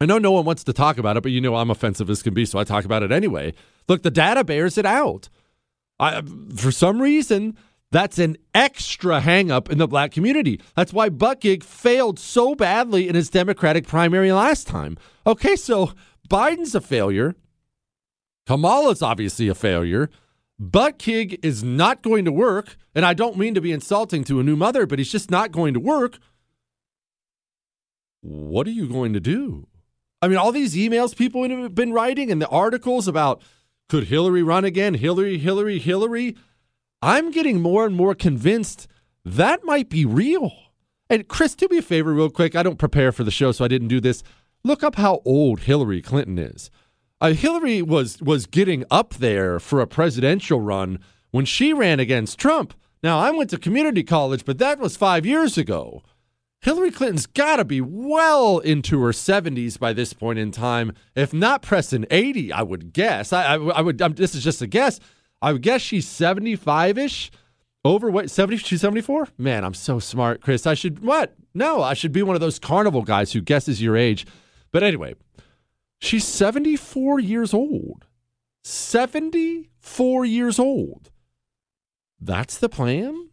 I 0.00 0.04
know 0.04 0.18
no 0.18 0.32
one 0.32 0.44
wants 0.44 0.64
to 0.64 0.72
talk 0.72 0.98
about 0.98 1.16
it, 1.16 1.22
but 1.22 1.32
you 1.32 1.40
know 1.40 1.54
I'm 1.54 1.70
offensive 1.70 2.10
as 2.10 2.22
can 2.22 2.34
be, 2.34 2.44
so 2.44 2.58
I 2.58 2.64
talk 2.64 2.84
about 2.84 3.02
it 3.02 3.12
anyway. 3.12 3.54
Look, 3.88 4.02
the 4.02 4.10
data 4.10 4.42
bears 4.44 4.76
it 4.76 4.84
out. 4.84 5.28
I, 5.98 6.22
for 6.56 6.72
some 6.72 7.00
reason, 7.00 7.56
that's 7.92 8.18
an 8.18 8.38
extra 8.54 9.20
hangup 9.20 9.70
in 9.70 9.76
the 9.76 9.86
black 9.86 10.12
community. 10.12 10.60
That's 10.74 10.94
why 10.94 11.10
Buttigieg 11.10 11.62
failed 11.62 12.18
so 12.18 12.54
badly 12.54 13.06
in 13.06 13.14
his 13.14 13.28
Democratic 13.28 13.86
primary 13.86 14.32
last 14.32 14.66
time. 14.66 14.96
Okay, 15.26 15.54
so 15.56 15.92
Biden's 16.28 16.74
a 16.74 16.80
failure. 16.80 17.36
Kamala's 18.46 19.02
obviously 19.02 19.46
a 19.46 19.54
failure. 19.54 20.08
Buttigieg 20.60 21.38
is 21.44 21.62
not 21.62 22.02
going 22.02 22.24
to 22.24 22.32
work, 22.32 22.76
and 22.94 23.04
I 23.04 23.12
don't 23.12 23.36
mean 23.36 23.54
to 23.54 23.60
be 23.60 23.72
insulting 23.72 24.24
to 24.24 24.40
a 24.40 24.42
new 24.42 24.56
mother, 24.56 24.86
but 24.86 24.98
he's 24.98 25.12
just 25.12 25.30
not 25.30 25.52
going 25.52 25.74
to 25.74 25.80
work. 25.80 26.18
What 28.22 28.66
are 28.66 28.70
you 28.70 28.88
going 28.88 29.12
to 29.12 29.20
do? 29.20 29.68
I 30.22 30.28
mean, 30.28 30.38
all 30.38 30.52
these 30.52 30.76
emails 30.76 31.14
people 31.14 31.46
have 31.46 31.74
been 31.74 31.92
writing 31.92 32.30
and 32.30 32.40
the 32.40 32.48
articles 32.48 33.06
about 33.06 33.42
could 33.88 34.04
Hillary 34.04 34.42
run 34.42 34.64
again? 34.64 34.94
Hillary, 34.94 35.36
Hillary, 35.36 35.78
Hillary. 35.78 36.36
I'm 37.02 37.32
getting 37.32 37.60
more 37.60 37.84
and 37.84 37.96
more 37.96 38.14
convinced 38.14 38.86
that 39.24 39.64
might 39.64 39.88
be 39.88 40.04
real. 40.04 40.52
And 41.10 41.28
Chris, 41.28 41.54
do 41.54 41.66
me 41.70 41.78
a 41.78 41.82
favor, 41.82 42.14
real 42.14 42.30
quick. 42.30 42.56
I 42.56 42.62
don't 42.62 42.78
prepare 42.78 43.12
for 43.12 43.24
the 43.24 43.30
show, 43.30 43.52
so 43.52 43.64
I 43.64 43.68
didn't 43.68 43.88
do 43.88 44.00
this. 44.00 44.22
Look 44.64 44.82
up 44.82 44.94
how 44.94 45.20
old 45.24 45.60
Hillary 45.60 46.00
Clinton 46.00 46.38
is. 46.38 46.70
Uh, 47.20 47.32
Hillary 47.32 47.82
was 47.82 48.20
was 48.20 48.46
getting 48.46 48.84
up 48.90 49.14
there 49.14 49.60
for 49.60 49.80
a 49.80 49.86
presidential 49.86 50.60
run 50.60 50.98
when 51.30 51.44
she 51.44 51.72
ran 51.72 52.00
against 52.00 52.38
Trump. 52.38 52.74
Now, 53.02 53.18
I 53.18 53.30
went 53.30 53.50
to 53.50 53.58
community 53.58 54.04
college, 54.04 54.44
but 54.44 54.58
that 54.58 54.78
was 54.78 54.96
five 54.96 55.26
years 55.26 55.58
ago. 55.58 56.02
Hillary 56.60 56.92
Clinton's 56.92 57.26
got 57.26 57.56
to 57.56 57.64
be 57.64 57.80
well 57.80 58.58
into 58.58 59.02
her 59.02 59.10
70s 59.10 59.78
by 59.78 59.92
this 59.92 60.12
point 60.12 60.38
in 60.38 60.52
time, 60.52 60.92
if 61.16 61.32
not 61.32 61.62
pressing 61.62 62.06
80, 62.08 62.52
I 62.52 62.62
would 62.62 62.92
guess. 62.92 63.32
I, 63.32 63.54
I, 63.54 63.56
I 63.56 63.80
would. 63.80 64.00
I'm, 64.00 64.14
this 64.14 64.36
is 64.36 64.44
just 64.44 64.62
a 64.62 64.68
guess. 64.68 65.00
I 65.42 65.52
would 65.52 65.62
guess 65.62 65.82
she's 65.82 66.08
75 66.08 66.96
ish. 66.96 67.30
Overweight, 67.84 68.30
70, 68.30 68.58
she's 68.58 68.80
74? 68.80 69.28
Man, 69.36 69.64
I'm 69.64 69.74
so 69.74 69.98
smart, 69.98 70.40
Chris. 70.40 70.68
I 70.68 70.74
should, 70.74 71.00
what? 71.00 71.34
No, 71.52 71.82
I 71.82 71.94
should 71.94 72.12
be 72.12 72.22
one 72.22 72.36
of 72.36 72.40
those 72.40 72.60
carnival 72.60 73.02
guys 73.02 73.32
who 73.32 73.40
guesses 73.40 73.82
your 73.82 73.96
age. 73.96 74.24
But 74.70 74.84
anyway, 74.84 75.16
she's 76.00 76.24
74 76.24 77.18
years 77.18 77.52
old. 77.52 78.06
74 78.62 80.24
years 80.24 80.60
old. 80.60 81.10
That's 82.20 82.56
the 82.56 82.68
plan? 82.68 83.30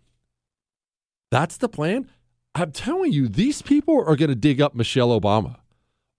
That's 1.29 1.57
the 1.57 1.69
plan? 1.69 2.09
I'm 2.55 2.71
telling 2.71 3.13
you, 3.13 3.27
these 3.27 3.61
people 3.61 4.03
are 4.03 4.15
going 4.15 4.29
to 4.29 4.35
dig 4.35 4.59
up 4.59 4.73
Michelle 4.73 5.17
Obama 5.17 5.57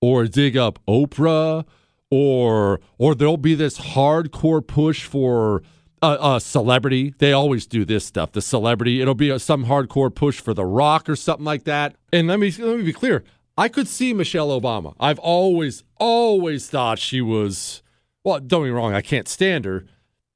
or 0.01 0.27
dig 0.27 0.57
up 0.57 0.79
Oprah 0.87 1.67
or 2.11 2.81
or 2.99 3.15
there'll 3.15 3.37
be 3.37 3.55
this 3.55 3.79
hardcore 3.79 4.65
push 4.65 5.05
for 5.05 5.63
a, 6.03 6.19
a 6.21 6.41
celebrity. 6.41 7.15
They 7.19 7.33
always 7.33 7.67
do 7.67 7.85
this 7.85 8.05
stuff. 8.05 8.33
The 8.33 8.43
celebrity, 8.43 9.01
it'll 9.01 9.15
be 9.15 9.31
a, 9.31 9.39
some 9.39 9.67
hardcore 9.67 10.15
push 10.15 10.41
for 10.41 10.55
The 10.55 10.65
Rock 10.65 11.09
or 11.09 11.17
something 11.17 11.45
like 11.45 11.65
that. 11.65 11.95
And 12.13 12.29
let 12.29 12.39
me 12.39 12.51
let 12.51 12.79
me 12.79 12.83
be 12.85 12.93
clear. 12.93 13.25
I 13.57 13.69
could 13.69 13.89
see 13.89 14.15
Michelle 14.15 14.59
Obama. 14.59 14.95
I've 14.99 15.19
always 15.19 15.85
always 15.99 16.69
thought 16.69 16.99
she 16.99 17.21
was 17.21 17.83
well, 18.25 18.41
don't 18.41 18.65
me 18.65 18.71
wrong, 18.71 18.95
I 18.95 19.01
can't 19.01 19.29
stand 19.29 19.65
her, 19.65 19.87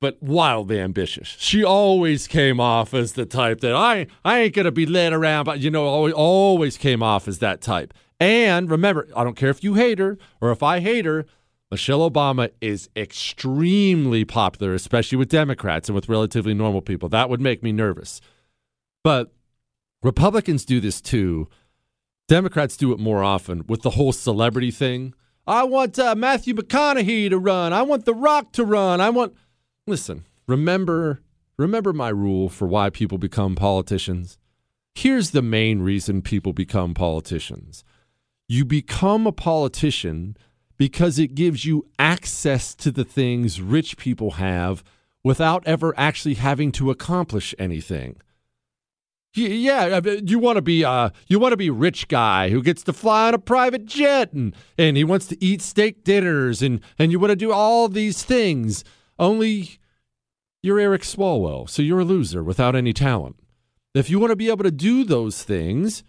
but 0.00 0.22
wildly 0.22 0.80
ambitious. 0.80 1.36
She 1.38 1.62
always 1.64 2.26
came 2.26 2.60
off 2.60 2.94
as 2.94 3.12
the 3.12 3.26
type 3.26 3.60
that 3.60 3.74
I 3.74 4.06
I 4.24 4.40
ain't 4.40 4.54
gonna 4.54 4.72
be 4.72 4.86
led 4.86 5.12
around, 5.12 5.44
but 5.44 5.60
you 5.60 5.70
know, 5.70 5.86
always 5.86 6.14
always 6.14 6.76
came 6.76 7.02
off 7.02 7.26
as 7.28 7.38
that 7.38 7.60
type. 7.60 7.94
And 8.20 8.70
remember, 8.70 9.08
I 9.16 9.24
don't 9.24 9.36
care 9.36 9.50
if 9.50 9.64
you 9.64 9.74
hate 9.74 9.98
her 9.98 10.18
or 10.40 10.50
if 10.50 10.62
I 10.62 10.80
hate 10.80 11.04
her. 11.04 11.26
Michelle 11.74 12.08
Obama 12.08 12.50
is 12.60 12.88
extremely 12.94 14.24
popular, 14.24 14.74
especially 14.74 15.18
with 15.18 15.28
Democrats 15.28 15.88
and 15.88 15.96
with 15.96 16.08
relatively 16.08 16.54
normal 16.54 16.80
people. 16.80 17.08
That 17.08 17.28
would 17.28 17.40
make 17.40 17.64
me 17.64 17.72
nervous. 17.72 18.20
But 19.02 19.32
Republicans 20.00 20.64
do 20.64 20.78
this 20.78 21.00
too. 21.00 21.48
Democrats 22.28 22.76
do 22.76 22.92
it 22.92 23.00
more 23.00 23.24
often 23.24 23.64
with 23.66 23.82
the 23.82 23.90
whole 23.90 24.12
celebrity 24.12 24.70
thing. 24.70 25.14
I 25.48 25.64
want 25.64 25.98
uh, 25.98 26.14
Matthew 26.14 26.54
McConaughey 26.54 27.28
to 27.30 27.40
run. 27.40 27.72
I 27.72 27.82
want 27.82 28.04
The 28.04 28.14
Rock 28.14 28.52
to 28.52 28.64
run. 28.64 29.00
I 29.00 29.10
want. 29.10 29.34
Listen, 29.84 30.26
remember, 30.46 31.22
remember 31.56 31.92
my 31.92 32.10
rule 32.10 32.48
for 32.48 32.68
why 32.68 32.88
people 32.88 33.18
become 33.18 33.56
politicians. 33.56 34.38
Here's 34.94 35.32
the 35.32 35.42
main 35.42 35.80
reason 35.80 36.22
people 36.22 36.52
become 36.52 36.94
politicians. 36.94 37.82
You 38.46 38.64
become 38.64 39.26
a 39.26 39.32
politician 39.32 40.36
because 40.76 41.18
it 41.18 41.34
gives 41.34 41.64
you 41.64 41.86
access 41.98 42.74
to 42.74 42.90
the 42.90 43.04
things 43.04 43.60
rich 43.60 43.96
people 43.96 44.32
have 44.32 44.82
without 45.22 45.66
ever 45.66 45.94
actually 45.96 46.34
having 46.34 46.72
to 46.72 46.90
accomplish 46.90 47.54
anything. 47.58 48.16
Yeah, 49.36 50.00
you 50.22 50.38
want 50.38 50.56
to 50.56 50.62
be 50.62 50.84
uh 50.84 51.10
you 51.26 51.40
want 51.40 51.52
to 51.52 51.56
be 51.56 51.66
a 51.66 51.72
rich 51.72 52.06
guy 52.06 52.50
who 52.50 52.62
gets 52.62 52.84
to 52.84 52.92
fly 52.92 53.28
on 53.28 53.34
a 53.34 53.38
private 53.38 53.84
jet 53.84 54.32
and 54.32 54.54
and 54.78 54.96
he 54.96 55.02
wants 55.02 55.26
to 55.26 55.44
eat 55.44 55.60
steak 55.60 56.04
dinners 56.04 56.62
and 56.62 56.80
and 57.00 57.10
you 57.10 57.18
want 57.18 57.30
to 57.30 57.36
do 57.36 57.50
all 57.50 57.88
these 57.88 58.22
things. 58.22 58.84
Only 59.18 59.80
you're 60.62 60.78
Eric 60.78 61.02
Swalwell, 61.02 61.68
so 61.68 61.82
you're 61.82 62.00
a 62.00 62.04
loser 62.04 62.44
without 62.44 62.76
any 62.76 62.92
talent. 62.92 63.36
If 63.92 64.08
you 64.08 64.20
want 64.20 64.30
to 64.30 64.36
be 64.36 64.50
able 64.50 64.64
to 64.64 64.70
do 64.70 65.02
those 65.02 65.42
things, 65.42 66.04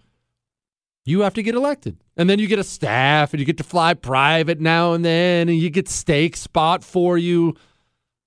you 1.04 1.22
have 1.22 1.34
to 1.34 1.44
get 1.44 1.56
elected. 1.56 1.98
And 2.18 2.30
then 2.30 2.40
you 2.40 2.48
get 2.48 2.60
a 2.60 2.64
staff 2.64 3.34
and 3.34 3.40
you 3.40 3.46
get 3.46 3.58
to 3.58 3.64
fly 3.64 3.94
private 3.94 4.62
now 4.62 4.94
and 4.94 5.04
then 5.04 5.50
and 5.50 5.58
you 5.58 5.70
get 5.70 5.90
steak 5.90 6.36
spot 6.36 6.84
for 6.84 7.18
you. 7.18 7.56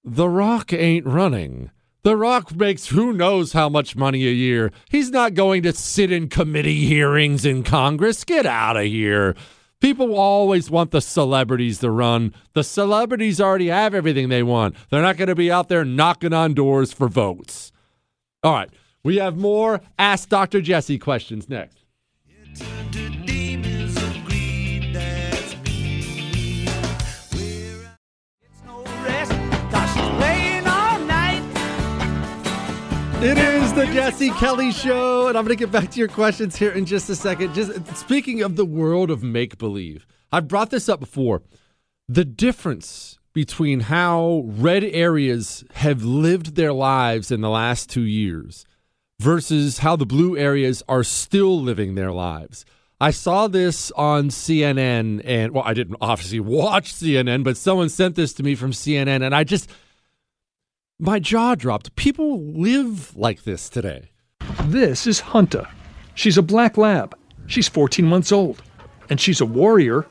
The 0.04 0.28
Rock 0.28 0.72
ain't 0.72 1.06
running. 1.06 1.70
The 2.02 2.16
Rock 2.16 2.54
makes 2.54 2.88
who 2.88 3.12
knows 3.12 3.52
how 3.52 3.68
much 3.68 3.96
money 3.96 4.26
a 4.26 4.30
year. 4.30 4.70
He's 4.88 5.10
not 5.10 5.34
going 5.34 5.62
to 5.64 5.72
sit 5.72 6.12
in 6.12 6.28
committee 6.28 6.86
hearings 6.86 7.44
in 7.44 7.62
Congress. 7.62 8.24
Get 8.24 8.46
out 8.46 8.76
of 8.76 8.84
here. 8.84 9.34
People 9.80 10.14
always 10.14 10.70
want 10.70 10.90
the 10.90 11.00
celebrities 11.00 11.78
to 11.80 11.90
run. 11.90 12.34
The 12.52 12.64
celebrities 12.64 13.40
already 13.40 13.68
have 13.68 13.94
everything 13.94 14.28
they 14.28 14.42
want. 14.42 14.74
They're 14.90 15.02
not 15.02 15.16
going 15.16 15.28
to 15.28 15.34
be 15.34 15.52
out 15.52 15.68
there 15.68 15.84
knocking 15.84 16.32
on 16.32 16.54
doors 16.54 16.92
for 16.92 17.08
votes. 17.08 17.72
All 18.42 18.54
right. 18.54 18.70
We 19.04 19.16
have 19.16 19.36
more 19.36 19.80
Ask 19.98 20.28
Dr. 20.28 20.60
Jesse 20.60 20.98
questions 20.98 21.48
next. 21.48 21.84
It 33.20 33.36
is 33.36 33.72
the 33.72 33.86
Jesse 33.86 34.30
Kelly 34.30 34.70
Show, 34.70 35.26
and 35.26 35.36
I'm 35.36 35.44
going 35.44 35.56
to 35.56 35.60
get 35.60 35.72
back 35.72 35.90
to 35.90 35.98
your 35.98 36.06
questions 36.06 36.54
here 36.54 36.70
in 36.70 36.86
just 36.86 37.10
a 37.10 37.16
second. 37.16 37.52
Just 37.52 37.96
speaking 37.96 38.42
of 38.42 38.54
the 38.54 38.64
world 38.64 39.10
of 39.10 39.24
make 39.24 39.58
believe, 39.58 40.06
I've 40.30 40.46
brought 40.46 40.70
this 40.70 40.88
up 40.88 41.00
before. 41.00 41.42
The 42.08 42.24
difference 42.24 43.18
between 43.32 43.80
how 43.80 44.44
red 44.46 44.84
areas 44.84 45.64
have 45.74 46.04
lived 46.04 46.54
their 46.54 46.72
lives 46.72 47.32
in 47.32 47.40
the 47.40 47.50
last 47.50 47.90
two 47.90 48.02
years 48.02 48.64
versus 49.18 49.78
how 49.78 49.96
the 49.96 50.06
blue 50.06 50.36
areas 50.36 50.84
are 50.88 51.02
still 51.02 51.60
living 51.60 51.96
their 51.96 52.12
lives. 52.12 52.64
I 53.00 53.10
saw 53.10 53.48
this 53.48 53.90
on 53.96 54.28
CNN, 54.28 55.22
and 55.24 55.52
well, 55.52 55.64
I 55.66 55.74
didn't 55.74 55.96
obviously 56.00 56.38
watch 56.38 56.94
CNN, 56.94 57.42
but 57.42 57.56
someone 57.56 57.88
sent 57.88 58.14
this 58.14 58.32
to 58.34 58.44
me 58.44 58.54
from 58.54 58.70
CNN, 58.70 59.26
and 59.26 59.34
I 59.34 59.42
just 59.42 59.68
my 60.98 61.18
jaw 61.18 61.54
dropped. 61.54 61.94
People 61.96 62.40
live 62.42 63.16
like 63.16 63.44
this 63.44 63.68
today. 63.68 64.10
This 64.64 65.06
is 65.06 65.20
Hunter. 65.20 65.66
She's 66.14 66.36
a 66.36 66.42
black 66.42 66.76
lab. 66.76 67.16
She's 67.46 67.68
14 67.68 68.04
months 68.04 68.32
old. 68.32 68.62
And 69.08 69.20
she's 69.20 69.40
a 69.40 69.46
warrior, 69.46 70.06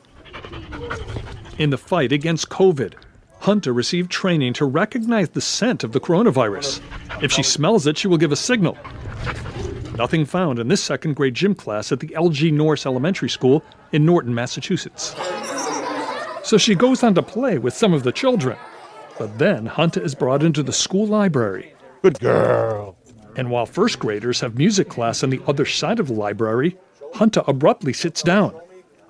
In 1.60 1.70
the 1.70 1.78
fight 1.78 2.12
against 2.12 2.50
COVID, 2.50 2.94
Hunter 3.40 3.74
received 3.74 4.10
training 4.10 4.54
to 4.54 4.66
recognize 4.66 5.30
the 5.30 5.42
scent 5.42 5.84
of 5.84 5.92
the 5.92 6.00
coronavirus. 6.00 6.82
If 7.22 7.32
she 7.32 7.44
smells 7.44 7.86
it, 7.86 7.98
she 7.98 8.08
will 8.08 8.18
give 8.18 8.32
a 8.32 8.36
signal. 8.36 8.78
Nothing 9.96 10.26
found 10.26 10.60
in 10.60 10.68
this 10.68 10.82
second 10.82 11.16
grade 11.16 11.34
gym 11.34 11.54
class 11.56 11.92
at 11.92 12.00
the 12.00 12.10
LG 12.10 12.54
Norris 12.54 12.86
Elementary 12.86 13.30
School 13.30 13.64
in 13.92 14.06
Norton, 14.06 14.34
Massachusetts. 14.34 15.16
So 16.44 16.58
she 16.58 16.76
goes 16.76 17.04
on 17.04 17.14
to 17.16 17.24
play 17.24 17.58
with 17.58 17.74
some 17.74 17.94
of 17.94 18.04
the 18.04 18.12
children. 18.12 18.58
But 19.18 19.38
then 19.40 19.66
Hunter 19.66 20.02
is 20.02 20.14
brought 20.14 20.44
into 20.44 20.62
the 20.64 20.74
school 20.74 21.08
library. 21.08 21.74
Good 22.02 22.20
girl. 22.20 22.96
And 23.36 23.50
while 23.50 23.66
first 23.66 24.00
graders 24.00 24.40
have 24.42 24.58
music 24.58 24.90
class 24.90 25.24
on 25.24 25.30
the 25.30 25.42
other 25.48 25.66
side 25.66 26.00
of 26.00 26.08
the 26.08 26.14
library, 26.14 26.78
Hunter 27.14 27.44
abruptly 27.48 27.94
sits 27.94 28.22
down. 28.22 28.60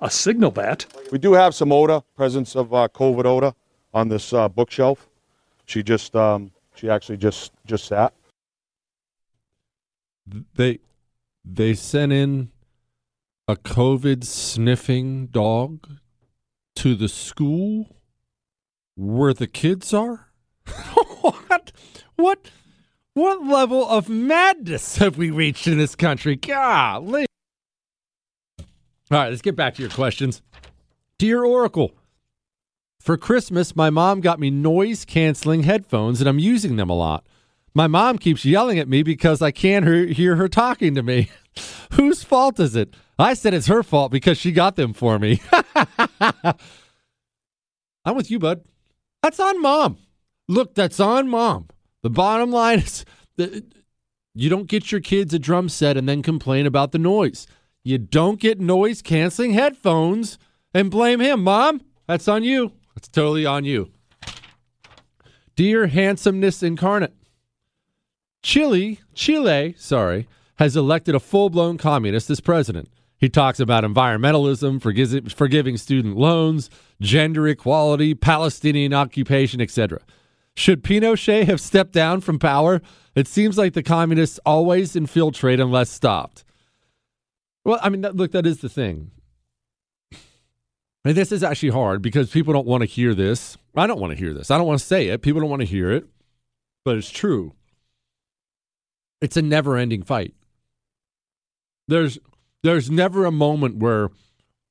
A 0.01 0.09
signal 0.09 0.51
that 0.51 0.85
We 1.11 1.17
do 1.17 1.33
have 1.33 1.55
some 1.55 1.71
odor, 1.71 2.01
presence 2.15 2.55
of 2.55 2.73
uh, 2.73 2.87
COVID 2.89 3.25
odor 3.25 3.53
on 3.93 4.09
this 4.09 4.31
uh, 4.31 4.47
bookshelf. 4.47 5.07
She 5.65 5.81
just, 5.81 6.15
um, 6.15 6.51
she 6.75 6.89
actually 6.89 7.17
just 7.17 7.51
just 7.65 7.85
sat. 7.85 8.13
They 10.55 10.79
they 11.43 11.73
sent 11.73 12.11
in 12.11 12.51
a 13.47 13.55
COVID 13.55 14.23
sniffing 14.23 15.27
dog 15.27 15.89
to 16.75 16.95
the 16.95 17.09
school 17.09 17.96
where 18.97 19.33
the 19.33 19.47
kids 19.47 19.93
are? 19.93 20.27
what? 21.21 21.71
What? 22.15 22.51
What 23.13 23.45
level 23.45 23.87
of 23.87 24.09
madness 24.09 24.97
have 24.97 25.17
we 25.17 25.31
reached 25.31 25.65
in 25.67 25.77
this 25.77 25.95
country? 25.95 26.35
Golly. 26.35 27.25
All 28.59 28.65
right, 29.09 29.29
let's 29.29 29.41
get 29.41 29.55
back 29.55 29.75
to 29.75 29.81
your 29.81 29.89
questions. 29.89 30.41
Dear 31.17 31.43
Oracle, 31.45 31.93
for 32.99 33.17
Christmas, 33.17 33.75
my 33.75 33.89
mom 33.89 34.21
got 34.21 34.39
me 34.39 34.51
noise 34.51 35.05
canceling 35.05 35.63
headphones, 35.63 36.19
and 36.19 36.29
I'm 36.29 36.39
using 36.39 36.75
them 36.75 36.89
a 36.89 36.95
lot. 36.95 37.25
My 37.73 37.87
mom 37.87 38.17
keeps 38.17 38.45
yelling 38.45 38.79
at 38.79 38.89
me 38.89 39.01
because 39.03 39.41
I 39.41 39.51
can't 39.51 39.85
hear, 39.85 40.05
hear 40.07 40.35
her 40.35 40.47
talking 40.47 40.93
to 40.95 41.03
me. 41.03 41.29
Whose 41.93 42.23
fault 42.23 42.59
is 42.59 42.75
it? 42.75 42.93
I 43.17 43.33
said 43.33 43.53
it's 43.53 43.67
her 43.67 43.81
fault 43.81 44.11
because 44.11 44.37
she 44.37 44.51
got 44.51 44.75
them 44.75 44.93
for 44.93 45.17
me. 45.17 45.41
I'm 48.05 48.15
with 48.15 48.29
you, 48.29 48.39
bud. 48.39 48.63
That's 49.21 49.39
on 49.39 49.61
mom. 49.61 49.97
Look, 50.47 50.75
that's 50.75 50.99
on 50.99 51.27
mom. 51.27 51.67
The 52.03 52.09
bottom 52.09 52.51
line 52.51 52.79
is 52.79 53.05
that 53.35 53.65
you 54.33 54.49
don't 54.49 54.67
get 54.67 54.91
your 54.91 55.01
kids 55.01 55.33
a 55.33 55.39
drum 55.39 55.67
set 55.67 55.97
and 55.97 56.07
then 56.07 56.21
complain 56.21 56.65
about 56.65 56.91
the 56.91 56.99
noise. 56.99 57.47
You 57.83 57.97
don't 57.97 58.39
get 58.39 58.59
noise 58.59 59.01
canceling 59.01 59.53
headphones 59.53 60.37
and 60.73 60.91
blame 60.91 61.19
him. 61.19 61.43
Mom, 61.43 61.81
that's 62.07 62.27
on 62.27 62.43
you. 62.43 62.71
That's 62.95 63.07
totally 63.07 63.45
on 63.45 63.65
you. 63.65 63.91
Dear 65.55 65.87
handsomeness 65.87 66.61
incarnate, 66.61 67.13
Chile, 68.43 68.99
Chile, 69.15 69.73
sorry, 69.77 70.27
has 70.59 70.77
elected 70.77 71.15
a 71.15 71.19
full-blown 71.19 71.77
communist 71.77 72.29
as 72.29 72.39
president. 72.39 72.89
He 73.17 73.29
talks 73.29 73.59
about 73.59 73.83
environmentalism, 73.83 74.79
forgiz- 74.79 75.31
forgiving 75.33 75.77
student 75.77 76.17
loans, 76.17 76.69
gender 77.01 77.47
equality, 77.47 78.13
Palestinian 78.13 78.93
occupation, 78.93 79.59
etc. 79.59 79.99
Should 80.55 80.83
Pinochet 80.83 81.45
have 81.45 81.59
stepped 81.61 81.93
down 81.93 82.21
from 82.21 82.39
power? 82.39 82.81
It 83.15 83.27
seems 83.27 83.57
like 83.57 83.73
the 83.73 83.83
communists 83.83 84.39
always 84.45 84.95
infiltrate 84.95 85.59
unless 85.59 85.89
stopped. 85.89 86.43
Well, 87.63 87.79
I 87.81 87.89
mean, 87.89 88.01
that, 88.01 88.15
look, 88.15 88.31
that 88.31 88.45
is 88.45 88.59
the 88.59 88.69
thing. 88.69 89.11
And 91.03 91.15
this 91.15 91.31
is 91.31 91.43
actually 91.43 91.69
hard 91.69 92.01
because 92.01 92.29
people 92.29 92.53
don't 92.53 92.67
want 92.67 92.81
to 92.81 92.85
hear 92.85 93.13
this. 93.13 93.57
I 93.75 93.87
don't 93.87 93.99
want 93.99 94.11
to 94.11 94.17
hear 94.17 94.33
this. 94.33 94.51
I 94.51 94.57
don't 94.57 94.67
want 94.67 94.79
to 94.79 94.85
say 94.85 95.07
it. 95.07 95.21
People 95.21 95.41
don't 95.41 95.49
want 95.49 95.61
to 95.61 95.65
hear 95.65 95.91
it, 95.91 96.05
but 96.83 96.97
it's 96.97 97.09
true. 97.09 97.53
It's 99.21 99.37
a 99.37 99.41
never-ending 99.41 100.03
fight. 100.03 100.33
There's 101.87 102.19
there's 102.63 102.89
never 102.89 103.25
a 103.25 103.31
moment 103.31 103.77
where 103.77 104.09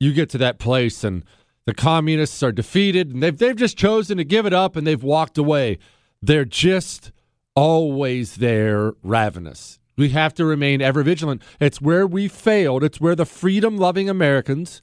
you 0.01 0.13
get 0.13 0.29
to 0.31 0.39
that 0.39 0.59
place 0.59 1.05
and 1.05 1.25
the 1.65 1.75
communists 1.75 2.43
are 2.43 2.53
defeated 2.53 3.13
and 3.13 3.23
they've 3.23 3.37
they've 3.37 3.57
just 3.57 3.77
chosen 3.77 4.19
to 4.19 4.25
give 4.25 4.47
it 4.47 4.53
up 4.53 4.77
and 4.77 4.87
they've 4.87 5.03
walked 5.03 5.39
away. 5.39 5.79
They're 6.23 6.45
just 6.45 7.13
always 7.55 8.37
there 8.37 8.93
ravenous. 9.03 9.79
We 9.97 10.11
have 10.11 10.35
to 10.35 10.45
remain 10.45 10.83
ever 10.83 11.03
vigilant. 11.03 11.43
It's 11.59 11.81
where 11.81 12.07
we 12.07 12.29
failed. 12.29 12.85
It's 12.85 13.01
where 13.01 13.15
the 13.15 13.25
freedom 13.25 13.79
loving 13.79 14.11
Americans, 14.11 14.83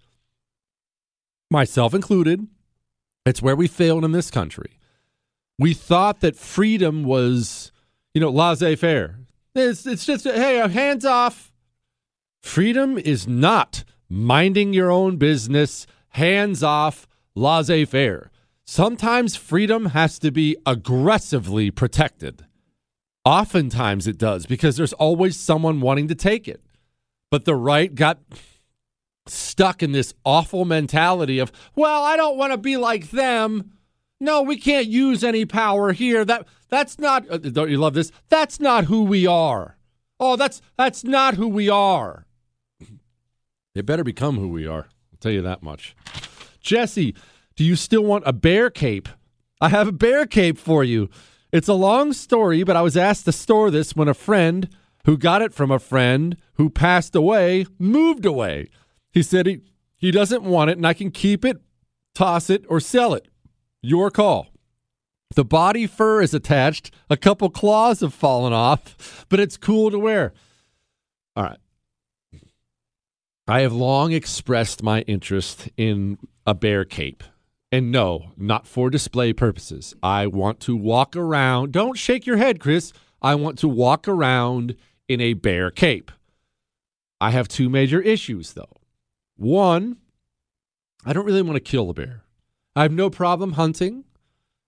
myself 1.51 1.93
included, 1.93 2.47
it's 3.25 3.41
where 3.41 3.55
we 3.55 3.67
failed 3.67 4.03
in 4.03 4.11
this 4.11 4.31
country. 4.31 4.79
We 5.59 5.75
thought 5.75 6.19
that 6.21 6.35
freedom 6.35 7.03
was, 7.03 7.71
you 8.13 8.21
know, 8.21 8.31
laissez 8.31 8.75
faire. 8.75 9.19
It's, 9.53 9.85
it's 9.85 10.05
just, 10.05 10.25
hey, 10.25 10.67
hands 10.67 11.05
off. 11.05 11.52
Freedom 12.43 12.99
is 12.99 13.25
not 13.25 13.83
minding 14.09 14.73
your 14.73 14.91
own 14.91 15.15
business, 15.17 15.87
hands 16.09 16.61
off, 16.61 17.07
laissez 17.33 17.85
faire. 17.85 18.29
Sometimes 18.65 19.35
freedom 19.35 19.87
has 19.87 20.19
to 20.19 20.29
be 20.29 20.55
aggressively 20.65 21.71
protected. 21.71 22.45
Oftentimes 23.25 24.05
it 24.05 24.17
does 24.17 24.45
because 24.45 24.75
there's 24.77 24.93
always 24.93 25.39
someone 25.39 25.81
wanting 25.81 26.09
to 26.09 26.15
take 26.15 26.47
it. 26.47 26.61
But 27.31 27.45
the 27.45 27.55
right 27.55 27.95
got 27.95 28.19
stuck 29.25 29.81
in 29.81 29.93
this 29.93 30.13
awful 30.25 30.65
mentality 30.65 31.39
of, 31.39 31.51
well, 31.75 32.03
I 32.03 32.17
don't 32.17 32.37
want 32.37 32.51
to 32.51 32.57
be 32.57 32.77
like 32.77 33.09
them. 33.11 33.71
No, 34.19 34.41
we 34.41 34.57
can't 34.57 34.87
use 34.87 35.23
any 35.23 35.45
power 35.45 35.93
here. 35.93 36.23
That 36.23 36.45
that's 36.69 36.99
not 36.99 37.25
uh, 37.31 37.37
don't 37.37 37.71
you 37.71 37.77
love 37.77 37.93
this? 37.93 38.11
That's 38.29 38.59
not 38.59 38.85
who 38.85 39.03
we 39.03 39.25
are. 39.25 39.77
Oh, 40.19 40.35
that's 40.35 40.61
that's 40.77 41.03
not 41.03 41.33
who 41.35 41.47
we 41.47 41.67
are. 41.69 42.27
They 43.75 43.81
better 43.81 44.03
become 44.03 44.37
who 44.37 44.49
we 44.49 44.67
are. 44.67 44.87
I'll 45.11 45.19
tell 45.19 45.31
you 45.31 45.41
that 45.41 45.63
much. 45.63 45.95
Jesse, 46.59 47.15
do 47.55 47.63
you 47.63 47.75
still 47.75 48.03
want 48.03 48.23
a 48.27 48.33
bear 48.33 48.69
cape? 48.69 49.09
I 49.59 49.69
have 49.69 49.87
a 49.87 49.93
bear 49.93 50.25
cape 50.25 50.57
for 50.57 50.83
you. 50.83 51.09
It's 51.51 51.67
a 51.67 51.73
long 51.73 52.13
story, 52.13 52.63
but 52.63 52.75
I 52.75 52.81
was 52.81 52.97
asked 52.97 53.25
to 53.25 53.31
store 53.31 53.71
this 53.71 53.95
when 53.95 54.07
a 54.07 54.13
friend 54.13 54.69
who 55.05 55.17
got 55.17 55.41
it 55.41 55.53
from 55.53 55.71
a 55.71 55.79
friend 55.79 56.37
who 56.55 56.69
passed 56.69 57.15
away 57.15 57.65
moved 57.77 58.25
away. 58.25 58.69
He 59.11 59.21
said 59.21 59.45
he, 59.45 59.61
he 59.95 60.11
doesn't 60.11 60.43
want 60.43 60.69
it 60.69 60.77
and 60.77 60.87
I 60.87 60.93
can 60.93 61.11
keep 61.11 61.45
it, 61.45 61.61
toss 62.15 62.49
it, 62.49 62.65
or 62.69 62.79
sell 62.79 63.13
it. 63.13 63.27
Your 63.81 64.09
call. 64.09 64.47
The 65.35 65.45
body 65.45 65.87
fur 65.87 66.21
is 66.21 66.33
attached. 66.33 66.91
A 67.09 67.17
couple 67.17 67.49
claws 67.49 68.01
have 68.01 68.13
fallen 68.13 68.53
off, 68.53 69.25
but 69.29 69.39
it's 69.39 69.57
cool 69.57 69.91
to 69.91 69.99
wear. 69.99 70.33
All 71.35 71.43
right. 71.43 71.57
I 73.47 73.61
have 73.61 73.73
long 73.73 74.13
expressed 74.13 74.81
my 74.83 75.01
interest 75.01 75.69
in 75.75 76.17
a 76.47 76.53
bear 76.53 76.85
cape. 76.85 77.23
And 77.71 77.91
no, 77.91 78.31
not 78.37 78.67
for 78.67 78.89
display 78.89 79.33
purposes. 79.33 79.95
I 80.01 80.27
want 80.27 80.59
to 80.61 80.75
walk 80.75 81.15
around. 81.15 81.71
Don't 81.71 81.97
shake 81.97 82.25
your 82.25 82.37
head, 82.37 82.59
Chris. 82.59 82.93
I 83.21 83.35
want 83.35 83.57
to 83.59 83.67
walk 83.67 84.07
around 84.07 84.75
in 85.07 85.19
a 85.19 85.33
bear 85.33 85.71
cape. 85.71 86.11
I 87.19 87.31
have 87.31 87.47
two 87.47 87.69
major 87.69 87.99
issues, 88.01 88.53
though. 88.53 88.77
One, 89.35 89.97
I 91.05 91.13
don't 91.13 91.25
really 91.25 91.41
want 91.41 91.55
to 91.55 91.59
kill 91.59 91.89
a 91.89 91.93
bear. 91.93 92.23
I 92.75 92.83
have 92.83 92.91
no 92.91 93.09
problem 93.09 93.53
hunting. 93.53 94.05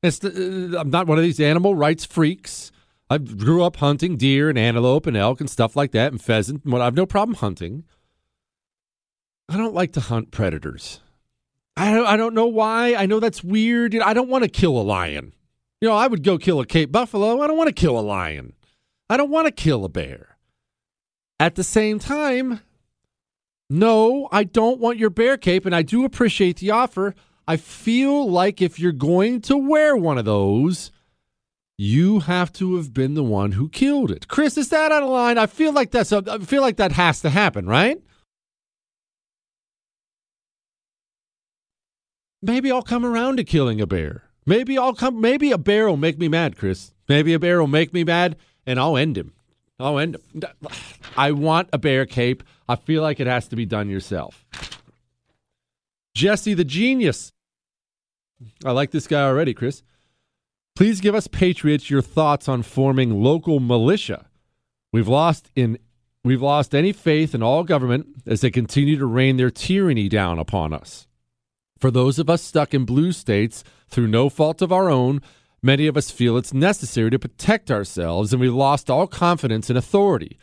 The, 0.01 0.73
uh, 0.75 0.79
I'm 0.79 0.89
not 0.89 1.07
one 1.07 1.17
of 1.17 1.23
these 1.23 1.39
animal 1.39 1.75
rights 1.75 2.05
freaks. 2.05 2.71
I 3.09 3.19
grew 3.19 3.63
up 3.63 3.77
hunting 3.77 4.17
deer 4.17 4.49
and 4.49 4.57
antelope 4.57 5.05
and 5.05 5.15
elk 5.15 5.39
and 5.39 5.49
stuff 5.49 5.75
like 5.75 5.91
that 5.91 6.11
and 6.11 6.21
pheasant. 6.21 6.61
I 6.71 6.83
have 6.83 6.95
no 6.95 7.05
problem 7.05 7.35
hunting. 7.35 7.85
I 9.49 9.57
don't 9.57 9.73
like 9.73 9.93
to 9.93 9.99
hunt 9.99 10.31
predators. 10.31 11.01
I 11.77 11.93
don't, 11.93 12.05
I 12.05 12.17
don't 12.17 12.33
know 12.33 12.47
why. 12.47 12.95
I 12.95 13.05
know 13.05 13.19
that's 13.19 13.43
weird. 13.43 13.93
You 13.93 13.99
know, 13.99 14.05
I 14.05 14.13
don't 14.13 14.29
want 14.29 14.43
to 14.43 14.49
kill 14.49 14.77
a 14.77 14.81
lion. 14.81 15.33
You 15.81 15.89
know, 15.89 15.95
I 15.95 16.07
would 16.07 16.23
go 16.23 16.37
kill 16.37 16.59
a 16.59 16.65
Cape 16.65 16.91
buffalo. 16.91 17.41
I 17.41 17.47
don't 17.47 17.57
want 17.57 17.67
to 17.67 17.73
kill 17.73 17.99
a 17.99 18.01
lion. 18.01 18.53
I 19.09 19.17
don't 19.17 19.29
want 19.29 19.45
to 19.47 19.51
kill 19.51 19.85
a 19.85 19.89
bear. 19.89 20.37
At 21.39 21.55
the 21.55 21.63
same 21.63 21.99
time, 21.99 22.61
no, 23.69 24.29
I 24.31 24.43
don't 24.43 24.79
want 24.79 24.99
your 24.99 25.09
bear 25.09 25.37
cape, 25.37 25.65
and 25.65 25.75
I 25.75 25.81
do 25.81 26.05
appreciate 26.05 26.57
the 26.57 26.71
offer. 26.71 27.13
I 27.47 27.57
feel 27.57 28.29
like 28.29 28.61
if 28.61 28.79
you're 28.79 28.91
going 28.91 29.41
to 29.41 29.57
wear 29.57 29.95
one 29.95 30.17
of 30.17 30.25
those, 30.25 30.91
you 31.77 32.21
have 32.21 32.53
to 32.53 32.77
have 32.77 32.93
been 32.93 33.15
the 33.15 33.23
one 33.23 33.51
who 33.51 33.69
killed 33.69 34.11
it. 34.11 34.27
Chris, 34.27 34.57
is 34.57 34.69
that 34.69 34.91
out 34.91 35.03
of 35.03 35.09
line? 35.09 35.37
I 35.37 35.45
feel 35.45 35.73
like 35.73 35.91
that's 35.91 36.11
a, 36.11 36.23
I 36.27 36.39
feel 36.39 36.61
like 36.61 36.77
that 36.77 36.93
has 36.93 37.21
to 37.21 37.29
happen, 37.29 37.67
right? 37.67 38.01
Maybe 42.45 42.71
I'll 42.71 42.81
come 42.81 43.05
around 43.05 43.37
to 43.37 43.43
killing 43.43 43.81
a 43.81 43.87
bear. 43.87 44.23
Maybe 44.45 44.77
I'll 44.77 44.93
come. 44.93 45.19
Maybe 45.19 45.51
a 45.51 45.57
bear 45.57 45.87
will 45.87 45.97
make 45.97 46.19
me 46.19 46.27
mad, 46.27 46.57
Chris. 46.57 46.93
Maybe 47.09 47.33
a 47.33 47.39
bear 47.39 47.59
will 47.59 47.67
make 47.67 47.93
me 47.93 48.03
mad, 48.03 48.37
and 48.65 48.79
I'll 48.79 48.97
end 48.97 49.17
him. 49.17 49.33
I'll 49.79 49.99
end 49.99 50.15
him. 50.15 50.43
I 51.17 51.31
want 51.31 51.69
a 51.73 51.77
bear 51.77 52.05
cape. 52.05 52.43
I 52.67 52.75
feel 52.75 53.01
like 53.01 53.19
it 53.19 53.27
has 53.27 53.47
to 53.49 53.55
be 53.55 53.65
done 53.65 53.89
yourself. 53.89 54.45
Jesse 56.15 56.53
the 56.53 56.63
genius. 56.63 57.31
I 58.63 58.71
like 58.71 58.91
this 58.91 59.07
guy 59.07 59.23
already, 59.23 59.53
Chris. 59.53 59.83
Please 60.75 61.01
give 61.01 61.15
us 61.15 61.27
patriots 61.27 61.89
your 61.89 62.01
thoughts 62.01 62.49
on 62.49 62.61
forming 62.61 63.21
local 63.23 63.59
militia. 63.59 64.27
We've 64.91 65.07
lost 65.07 65.49
in 65.55 65.77
we've 66.23 66.41
lost 66.41 66.73
any 66.73 66.91
faith 66.91 67.35
in 67.35 67.43
all 67.43 67.63
government 67.63 68.07
as 68.25 68.41
they 68.41 68.51
continue 68.51 68.97
to 68.97 69.05
rain 69.05 69.37
their 69.37 69.51
tyranny 69.51 70.09
down 70.09 70.39
upon 70.39 70.73
us. 70.73 71.07
For 71.77 71.91
those 71.91 72.19
of 72.19 72.29
us 72.29 72.41
stuck 72.41 72.73
in 72.73 72.85
blue 72.85 73.11
states 73.11 73.63
through 73.89 74.07
no 74.07 74.29
fault 74.29 74.61
of 74.61 74.71
our 74.71 74.89
own, 74.89 75.21
many 75.61 75.87
of 75.87 75.97
us 75.97 76.11
feel 76.11 76.37
it's 76.37 76.53
necessary 76.53 77.09
to 77.11 77.19
protect 77.19 77.69
ourselves 77.69 78.31
and 78.31 78.39
we 78.39 78.49
lost 78.49 78.89
all 78.89 79.07
confidence 79.07 79.69
in 79.69 79.77
authority. 79.77 80.39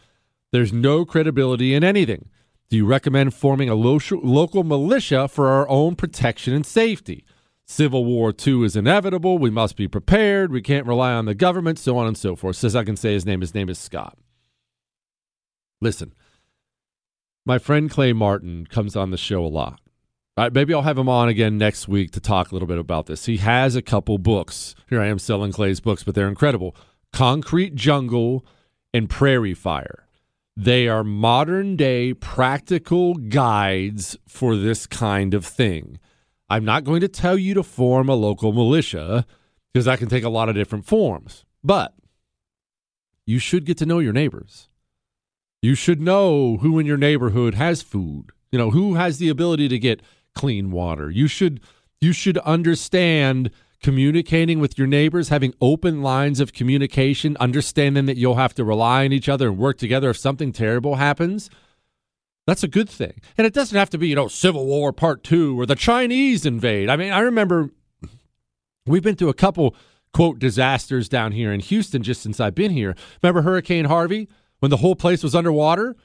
There's 0.51 0.73
no 0.73 1.05
credibility 1.05 1.75
in 1.75 1.83
anything. 1.83 2.29
Do 2.69 2.77
you 2.77 2.87
recommend 2.87 3.35
forming 3.35 3.69
a 3.69 3.75
local 3.75 4.65
militia 4.65 5.29
for 5.29 5.49
our 5.49 5.69
own 5.69 5.97
protection 5.97 6.55
and 6.55 6.65
safety? 6.65 7.25
Civil 7.67 8.05
War 8.05 8.35
II 8.47 8.65
is 8.65 8.77
inevitable. 8.77 9.39
We 9.39 9.51
must 9.51 9.77
be 9.77 9.89
prepared. 9.89 10.53
We 10.53 10.61
can't 10.61 10.87
rely 10.87 11.13
on 11.13 11.25
the 11.25 11.35
government, 11.35 11.79
so 11.79 11.97
on 11.97 12.07
and 12.07 12.17
so 12.17 12.37
forth. 12.37 12.57
Says 12.57 12.77
I 12.77 12.85
can 12.85 12.97
say 12.97 13.15
his 13.15 13.25
name. 13.25 13.41
His 13.41 13.55
name 13.55 13.69
is 13.69 13.79
Scott. 13.79 14.19
Listen, 15.81 16.13
my 17.47 17.59
friend 17.59 17.91
Clay 17.91 18.13
Martin 18.13 18.67
comes 18.67 18.95
on 18.95 19.11
the 19.11 19.17
show 19.17 19.45
a 19.45 19.49
lot. 19.49 19.81
Right, 20.35 20.53
maybe 20.53 20.73
I'll 20.73 20.81
have 20.81 20.97
him 20.97 21.11
on 21.11 21.29
again 21.29 21.59
next 21.59 21.89
week 21.89 22.13
to 22.13 22.21
talk 22.21 22.51
a 22.51 22.55
little 22.55 22.69
bit 22.69 22.79
about 22.79 23.05
this. 23.05 23.27
He 23.27 23.37
has 23.37 23.77
a 23.77 23.83
couple 23.83 24.17
books. 24.17 24.75
Here 24.89 24.99
I 24.99 25.09
am 25.09 25.19
selling 25.19 25.53
Clay's 25.53 25.81
books, 25.81 26.05
but 26.05 26.15
they're 26.15 26.29
incredible. 26.29 26.75
Concrete 27.13 27.75
Jungle 27.75 28.47
and 28.95 29.11
Prairie 29.11 29.53
Fire. 29.53 30.07
They 30.57 30.89
are 30.89 31.05
modern 31.05 31.77
day 31.77 32.15
practical 32.15 33.15
guides 33.15 34.17
for 34.27 34.57
this 34.57 34.87
kind 34.87 35.35
of 35.35 35.45
thing. 35.45 35.99
I'm 36.49 36.65
not 36.65 36.85
going 36.85 37.03
to 37.03 37.09
tell 37.09 37.37
you 37.37 37.53
to 37.53 37.63
form 37.63 38.09
a 38.09 38.15
local 38.15 38.55
militia 38.55 39.27
because 39.73 39.85
that 39.85 39.99
can 39.99 40.09
take 40.09 40.25
a 40.25 40.31
lot 40.31 40.49
of 40.49 40.55
different 40.55 40.87
forms, 40.87 41.45
but 41.63 41.95
you 43.27 43.39
should 43.39 43.67
get 43.67 43.77
to 43.79 43.87
know 43.87 43.99
your 43.99 44.13
neighbors. 44.15 44.71
You 45.61 45.75
should 45.75 46.01
know 46.01 46.57
who 46.57 46.79
in 46.79 46.87
your 46.87 46.97
neighborhood 46.97 47.55
has 47.55 47.83
food, 47.83 48.33
you 48.51 48.59
know, 48.59 48.71
who 48.71 48.95
has 48.95 49.19
the 49.19 49.29
ability 49.29 49.69
to 49.69 49.79
get 49.79 50.03
clean 50.35 50.71
water. 50.71 51.11
You 51.11 51.29
should 51.29 51.61
you 52.01 52.13
should 52.13 52.39
understand 52.39 53.51
communicating 53.83 54.61
with 54.61 54.79
your 54.79 54.87
neighbors, 54.87 55.29
having 55.29 55.55
open 55.61 56.03
lines 56.03 56.41
of 56.41 56.53
communication, 56.53 57.37
understanding 57.39 58.07
that 58.07 58.17
you'll 58.17 58.37
have 58.37 58.55
to 58.55 58.65
rely 58.65 59.05
on 59.05 59.13
each 59.13 59.29
other 59.29 59.49
and 59.49 59.59
work 59.59 59.77
together 59.77 60.11
if 60.11 60.17
something 60.17 60.53
terrible 60.53 60.97
happens. 60.97 61.51
That's 62.47 62.63
a 62.63 62.69
good 62.69 62.89
thing. 62.89 63.21
And 63.37 63.47
it 63.47 63.55
doesn't 63.55 63.77
have 63.77 63.91
to 63.91 63.99
be, 63.99 64.09
you 64.09 64.15
know, 64.15 64.29
Civil 64.29 64.67
War 64.67 64.93
Part 64.93 65.23
2 65.23 65.61
or 65.61 65.67
the 65.67 65.77
Chinese 65.77 66.47
invade. 66.47 66.89
I 66.89 66.97
mean, 66.97 67.13
I 67.13 67.21
remember 67.21 67.71
we've 68.87 69.03
been 69.03 69.17
through 69.17 69.29
a 69.29 69.35
couple, 69.35 69.77
quote, 70.13 70.39
disasters 70.39 71.09
down 71.09 71.33
here 71.33 71.53
in 71.53 71.61
Houston 71.61 72.03
just 72.03 72.23
since 72.23 72.41
I've 72.41 72.55
been 72.55 72.73
here. 72.73 72.97
Remember 73.23 73.43
Hurricane 73.43 73.85
Harvey 73.85 74.29
when 74.61 74.71
the 74.71 74.79
whole 74.79 74.97
place 74.97 75.23
was 75.23 75.35
underwater? 75.35 75.97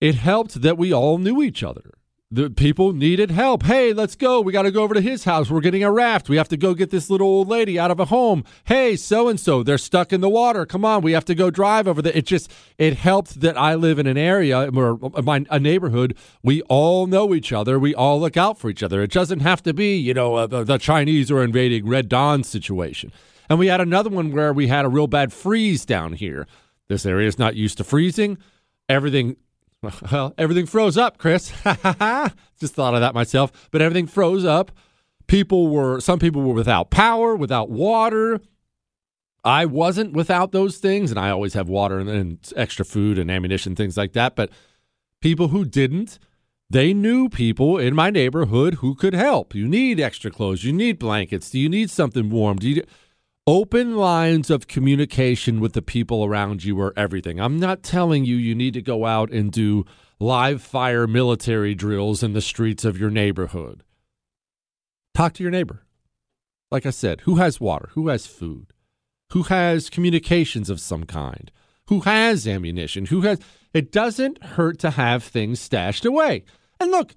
It 0.00 0.14
helped 0.14 0.62
that 0.62 0.78
we 0.78 0.92
all 0.92 1.18
knew 1.18 1.42
each 1.42 1.62
other 1.62 1.92
the 2.30 2.50
people 2.50 2.92
needed 2.92 3.30
help. 3.30 3.62
Hey, 3.62 3.92
let's 3.92 4.16
go. 4.16 4.40
We 4.40 4.52
got 4.52 4.62
to 4.62 4.72
go 4.72 4.82
over 4.82 4.94
to 4.94 5.00
his 5.00 5.24
house. 5.24 5.48
We're 5.48 5.60
getting 5.60 5.84
a 5.84 5.92
raft. 5.92 6.28
We 6.28 6.36
have 6.36 6.48
to 6.48 6.56
go 6.56 6.74
get 6.74 6.90
this 6.90 7.08
little 7.08 7.28
old 7.28 7.46
lady 7.46 7.78
out 7.78 7.92
of 7.92 8.00
a 8.00 8.06
home. 8.06 8.44
Hey, 8.64 8.96
so 8.96 9.28
and 9.28 9.38
so, 9.38 9.62
they're 9.62 9.78
stuck 9.78 10.12
in 10.12 10.20
the 10.20 10.28
water. 10.28 10.66
Come 10.66 10.84
on, 10.84 11.02
we 11.02 11.12
have 11.12 11.24
to 11.26 11.36
go 11.36 11.50
drive 11.50 11.86
over 11.86 12.02
there. 12.02 12.12
It 12.16 12.26
just 12.26 12.50
it 12.78 12.96
helped 12.96 13.40
that 13.42 13.56
I 13.56 13.76
live 13.76 14.00
in 14.00 14.08
an 14.08 14.18
area 14.18 14.68
or 14.70 14.98
my 15.22 15.44
a 15.50 15.60
neighborhood. 15.60 16.16
We 16.42 16.62
all 16.62 17.06
know 17.06 17.32
each 17.32 17.52
other. 17.52 17.78
We 17.78 17.94
all 17.94 18.18
look 18.18 18.36
out 18.36 18.58
for 18.58 18.70
each 18.70 18.82
other. 18.82 19.02
It 19.02 19.12
doesn't 19.12 19.40
have 19.40 19.62
to 19.62 19.72
be 19.72 19.96
you 19.96 20.14
know 20.14 20.34
uh, 20.34 20.46
the 20.64 20.78
Chinese 20.78 21.30
are 21.30 21.44
invading 21.44 21.88
Red 21.88 22.08
Dawn 22.08 22.42
situation. 22.42 23.12
And 23.48 23.60
we 23.60 23.68
had 23.68 23.80
another 23.80 24.10
one 24.10 24.32
where 24.32 24.52
we 24.52 24.66
had 24.66 24.84
a 24.84 24.88
real 24.88 25.06
bad 25.06 25.32
freeze 25.32 25.84
down 25.84 26.14
here. 26.14 26.48
This 26.88 27.06
area 27.06 27.28
is 27.28 27.38
not 27.38 27.54
used 27.54 27.78
to 27.78 27.84
freezing. 27.84 28.38
Everything 28.88 29.36
well, 30.12 30.34
everything 30.38 30.66
froze 30.66 30.96
up, 30.96 31.18
Chris. 31.18 31.50
Just 32.58 32.74
thought 32.74 32.94
of 32.94 33.00
that 33.00 33.14
myself. 33.14 33.68
But 33.70 33.82
everything 33.82 34.06
froze 34.06 34.44
up. 34.44 34.72
People 35.26 35.68
were, 35.68 36.00
some 36.00 36.18
people 36.18 36.42
were 36.42 36.54
without 36.54 36.90
power, 36.90 37.34
without 37.34 37.70
water. 37.70 38.40
I 39.44 39.64
wasn't 39.64 40.12
without 40.12 40.52
those 40.52 40.78
things, 40.78 41.10
and 41.10 41.20
I 41.20 41.30
always 41.30 41.54
have 41.54 41.68
water 41.68 41.98
and, 41.98 42.08
and 42.08 42.52
extra 42.56 42.84
food 42.84 43.18
and 43.18 43.30
ammunition, 43.30 43.76
things 43.76 43.96
like 43.96 44.12
that. 44.12 44.34
But 44.34 44.50
people 45.20 45.48
who 45.48 45.64
didn't, 45.64 46.18
they 46.68 46.92
knew 46.92 47.28
people 47.28 47.78
in 47.78 47.94
my 47.94 48.10
neighborhood 48.10 48.74
who 48.74 48.94
could 48.94 49.14
help. 49.14 49.54
You 49.54 49.68
need 49.68 50.00
extra 50.00 50.30
clothes. 50.30 50.64
You 50.64 50.72
need 50.72 50.98
blankets. 50.98 51.50
Do 51.50 51.60
you 51.60 51.68
need 51.68 51.90
something 51.90 52.28
warm? 52.28 52.56
Do 52.58 52.68
you? 52.68 52.84
Open 53.46 53.96
lines 53.96 54.50
of 54.50 54.66
communication 54.66 55.60
with 55.60 55.72
the 55.72 55.82
people 55.82 56.24
around 56.24 56.64
you 56.64 56.80
are 56.80 56.92
everything. 56.96 57.40
I'm 57.40 57.60
not 57.60 57.82
telling 57.82 58.24
you 58.24 58.34
you 58.34 58.54
need 58.56 58.74
to 58.74 58.82
go 58.82 59.06
out 59.06 59.30
and 59.30 59.52
do 59.52 59.84
live 60.18 60.60
fire 60.60 61.06
military 61.06 61.74
drills 61.74 62.22
in 62.22 62.32
the 62.32 62.40
streets 62.40 62.84
of 62.84 62.98
your 62.98 63.10
neighborhood. 63.10 63.84
Talk 65.14 65.34
to 65.34 65.44
your 65.44 65.52
neighbor. 65.52 65.86
Like 66.72 66.86
I 66.86 66.90
said, 66.90 67.20
who 67.22 67.36
has 67.36 67.60
water? 67.60 67.90
Who 67.92 68.08
has 68.08 68.26
food? 68.26 68.72
Who 69.32 69.44
has 69.44 69.90
communications 69.90 70.68
of 70.68 70.80
some 70.80 71.04
kind? 71.04 71.52
Who 71.86 72.00
has 72.00 72.48
ammunition? 72.48 73.06
Who 73.06 73.20
has. 73.20 73.38
It 73.72 73.92
doesn't 73.92 74.42
hurt 74.42 74.80
to 74.80 74.90
have 74.90 75.22
things 75.22 75.60
stashed 75.60 76.04
away. 76.04 76.44
And 76.80 76.90
look, 76.90 77.14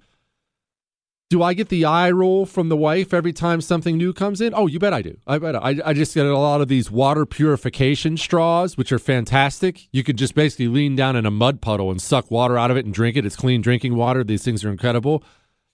do 1.30 1.44
I 1.44 1.54
get 1.54 1.68
the 1.68 1.84
eye 1.84 2.10
roll 2.10 2.44
from 2.44 2.68
the 2.68 2.76
wife 2.76 3.14
every 3.14 3.32
time 3.32 3.60
something 3.60 3.96
new 3.96 4.12
comes 4.12 4.40
in? 4.40 4.52
Oh, 4.52 4.66
you 4.66 4.80
bet 4.80 4.92
I 4.92 5.00
do. 5.00 5.16
I 5.28 5.38
bet 5.38 5.54
I, 5.54 5.76
I 5.84 5.92
just 5.92 6.12
get 6.12 6.26
a 6.26 6.36
lot 6.36 6.60
of 6.60 6.66
these 6.66 6.90
water 6.90 7.24
purification 7.24 8.16
straws, 8.16 8.76
which 8.76 8.90
are 8.90 8.98
fantastic. 8.98 9.88
You 9.92 10.02
could 10.02 10.18
just 10.18 10.34
basically 10.34 10.66
lean 10.66 10.96
down 10.96 11.14
in 11.14 11.24
a 11.24 11.30
mud 11.30 11.60
puddle 11.60 11.92
and 11.92 12.02
suck 12.02 12.32
water 12.32 12.58
out 12.58 12.72
of 12.72 12.76
it 12.76 12.84
and 12.84 12.92
drink 12.92 13.16
it. 13.16 13.24
It's 13.24 13.36
clean 13.36 13.60
drinking 13.60 13.94
water. 13.94 14.24
These 14.24 14.44
things 14.44 14.64
are 14.64 14.70
incredible. 14.70 15.22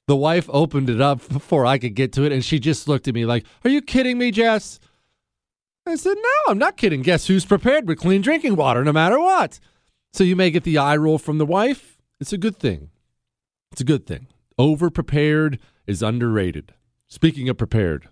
The 0.06 0.14
wife 0.14 0.46
opened 0.52 0.90
it 0.90 1.00
up 1.00 1.26
before 1.32 1.64
I 1.64 1.78
could 1.78 1.94
get 1.94 2.12
to 2.12 2.24
it, 2.24 2.32
and 2.32 2.44
she 2.44 2.58
just 2.58 2.86
looked 2.86 3.08
at 3.08 3.14
me 3.14 3.24
like, 3.24 3.46
Are 3.64 3.70
you 3.70 3.80
kidding 3.80 4.18
me, 4.18 4.30
Jess? 4.30 4.78
I 5.86 5.96
said, 5.96 6.16
No, 6.16 6.52
I'm 6.52 6.58
not 6.58 6.76
kidding. 6.76 7.00
Guess 7.00 7.28
who's 7.28 7.46
prepared 7.46 7.88
with 7.88 7.98
clean 7.98 8.20
drinking 8.20 8.56
water 8.56 8.84
no 8.84 8.92
matter 8.92 9.18
what? 9.18 9.58
So 10.12 10.22
you 10.22 10.36
may 10.36 10.50
get 10.50 10.64
the 10.64 10.76
eye 10.76 10.96
roll 10.98 11.16
from 11.16 11.38
the 11.38 11.46
wife. 11.46 11.96
It's 12.20 12.34
a 12.34 12.38
good 12.38 12.58
thing. 12.58 12.90
It's 13.72 13.80
a 13.80 13.84
good 13.84 14.06
thing. 14.06 14.26
Over 14.58 14.90
prepared 14.90 15.58
is 15.86 16.02
underrated. 16.02 16.72
Speaking 17.08 17.48
of 17.48 17.58
prepared, 17.58 18.08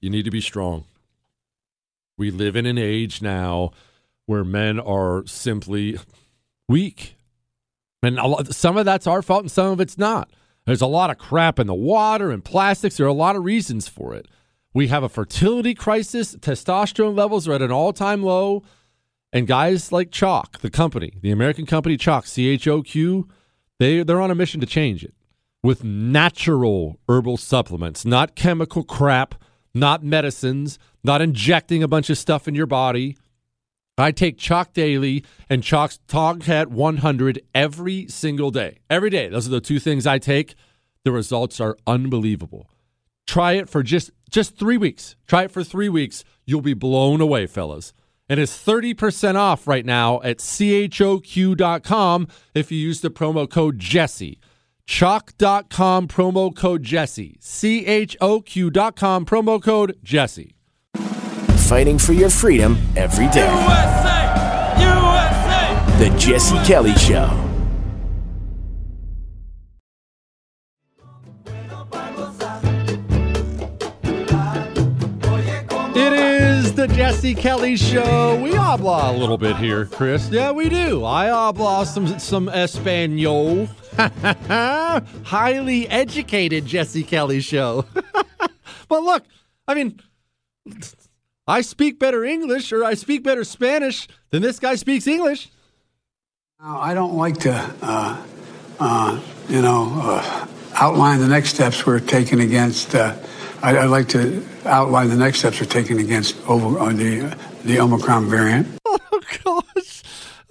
you 0.00 0.10
need 0.10 0.24
to 0.24 0.30
be 0.30 0.40
strong. 0.40 0.84
We 2.18 2.30
live 2.30 2.56
in 2.56 2.66
an 2.66 2.78
age 2.78 3.22
now 3.22 3.70
where 4.26 4.44
men 4.44 4.80
are 4.80 5.24
simply 5.26 5.98
weak. 6.68 7.16
And 8.02 8.18
some 8.50 8.76
of 8.76 8.84
that's 8.84 9.06
our 9.06 9.22
fault 9.22 9.42
and 9.42 9.50
some 9.50 9.72
of 9.72 9.80
it's 9.80 9.96
not. 9.96 10.30
There's 10.66 10.80
a 10.80 10.86
lot 10.86 11.10
of 11.10 11.18
crap 11.18 11.58
in 11.58 11.66
the 11.66 11.74
water 11.74 12.30
and 12.30 12.44
plastics. 12.44 12.96
There 12.96 13.06
are 13.06 13.10
a 13.10 13.14
lot 13.14 13.36
of 13.36 13.44
reasons 13.44 13.88
for 13.88 14.14
it. 14.14 14.26
We 14.74 14.88
have 14.88 15.02
a 15.02 15.08
fertility 15.08 15.74
crisis. 15.74 16.34
Testosterone 16.34 17.16
levels 17.16 17.48
are 17.48 17.54
at 17.54 17.62
an 17.62 17.72
all 17.72 17.92
time 17.92 18.22
low. 18.22 18.62
And 19.32 19.46
guys 19.46 19.92
like 19.92 20.10
Choq, 20.10 20.58
the 20.58 20.70
company, 20.70 21.18
the 21.22 21.30
American 21.30 21.66
company 21.66 21.96
Choq, 21.96 22.26
C 22.26 22.48
H 22.48 22.66
O 22.66 22.82
Q, 22.82 23.28
they, 23.78 24.02
they're 24.02 24.20
on 24.20 24.30
a 24.30 24.34
mission 24.34 24.60
to 24.60 24.66
change 24.66 25.04
it 25.04 25.14
with 25.62 25.84
natural 25.84 26.98
herbal 27.08 27.36
supplements, 27.36 28.04
not 28.04 28.34
chemical 28.34 28.82
crap, 28.82 29.34
not 29.74 30.02
medicines, 30.02 30.78
not 31.04 31.20
injecting 31.20 31.82
a 31.82 31.88
bunch 31.88 32.10
of 32.10 32.18
stuff 32.18 32.48
in 32.48 32.54
your 32.54 32.66
body. 32.66 33.16
I 33.98 34.12
take 34.12 34.38
Choq 34.38 34.72
Daily 34.72 35.24
and 35.50 35.62
Choq's 35.62 35.98
Tomcat 36.08 36.70
100 36.70 37.42
every 37.54 38.06
single 38.08 38.50
day. 38.50 38.78
Every 38.88 39.10
day. 39.10 39.28
Those 39.28 39.46
are 39.46 39.50
the 39.50 39.60
two 39.60 39.78
things 39.78 40.06
I 40.06 40.18
take. 40.18 40.54
The 41.04 41.12
results 41.12 41.60
are 41.60 41.76
unbelievable. 41.86 42.70
Try 43.26 43.52
it 43.52 43.68
for 43.68 43.82
just 43.82 44.10
just 44.30 44.56
3 44.56 44.78
weeks. 44.78 45.16
Try 45.26 45.44
it 45.44 45.50
for 45.50 45.62
3 45.62 45.88
weeks. 45.88 46.24
You'll 46.46 46.62
be 46.62 46.74
blown 46.74 47.20
away, 47.20 47.46
fellas. 47.46 47.92
And 48.28 48.40
it's 48.40 48.56
30% 48.56 49.34
off 49.34 49.66
right 49.66 49.84
now 49.84 50.22
at 50.22 50.38
choq.com 50.38 52.28
if 52.54 52.70
you 52.72 52.78
use 52.78 53.00
the 53.00 53.10
promo 53.10 53.50
code 53.50 53.78
Jesse. 53.78 54.38
Choq.com 54.90 56.08
promo 56.08 56.52
code 56.52 56.82
Jesse. 56.82 57.36
C 57.38 57.86
H 57.86 58.16
O 58.20 58.40
Q.com 58.40 59.24
promo 59.24 59.62
code 59.62 59.96
Jesse. 60.02 60.56
Fighting 61.68 61.96
for 61.96 62.12
your 62.12 62.28
freedom 62.28 62.76
every 62.96 63.28
day. 63.28 63.46
USA! 63.46 64.74
USA! 64.82 65.98
The 66.00 66.18
Jesse 66.18 66.58
Kelly 66.66 66.92
Show. 66.94 67.30
It 75.94 76.12
is 76.12 76.74
the 76.74 76.88
Jesse 76.88 77.36
Kelly 77.36 77.76
Show. 77.76 78.42
We 78.42 78.50
obla 78.54 79.14
a 79.14 79.16
little 79.16 79.38
bit 79.38 79.54
here, 79.56 79.86
Chris. 79.86 80.28
Yeah, 80.30 80.50
we 80.50 80.68
do. 80.68 81.04
I 81.04 81.28
obla 81.28 81.86
some 81.86 82.18
some 82.18 82.48
Espanol. 82.48 83.68
Highly 85.24 85.88
educated 85.88 86.66
Jesse 86.66 87.02
Kelly 87.02 87.40
show. 87.40 87.84
but 88.88 89.02
look, 89.02 89.24
I 89.68 89.74
mean, 89.74 90.00
I 91.46 91.60
speak 91.60 91.98
better 91.98 92.24
English 92.24 92.72
or 92.72 92.84
I 92.84 92.94
speak 92.94 93.22
better 93.22 93.44
Spanish 93.44 94.08
than 94.30 94.42
this 94.42 94.58
guy 94.58 94.76
speaks 94.76 95.06
English. 95.06 95.48
Now, 96.60 96.78
I 96.78 96.94
don't 96.94 97.14
like 97.16 97.38
to, 97.38 97.74
uh, 97.82 98.22
uh, 98.78 99.20
you 99.48 99.62
know, 99.62 99.92
uh, 99.96 100.46
outline 100.74 101.20
the 101.20 101.28
next 101.28 101.54
steps 101.54 101.84
we're 101.86 102.00
taking 102.00 102.40
against. 102.40 102.94
Uh, 102.94 103.16
I, 103.62 103.78
I'd 103.78 103.86
like 103.86 104.08
to 104.08 104.46
outline 104.64 105.08
the 105.08 105.16
next 105.16 105.40
steps 105.40 105.60
we're 105.60 105.66
taking 105.66 106.00
against 106.00 106.36
over 106.48 106.78
uh, 106.78 106.92
the 106.92 107.36
the 107.64 107.80
Omicron 107.80 108.28
variant. 108.28 108.66
Oh 109.12 109.62
gosh. 109.76 110.02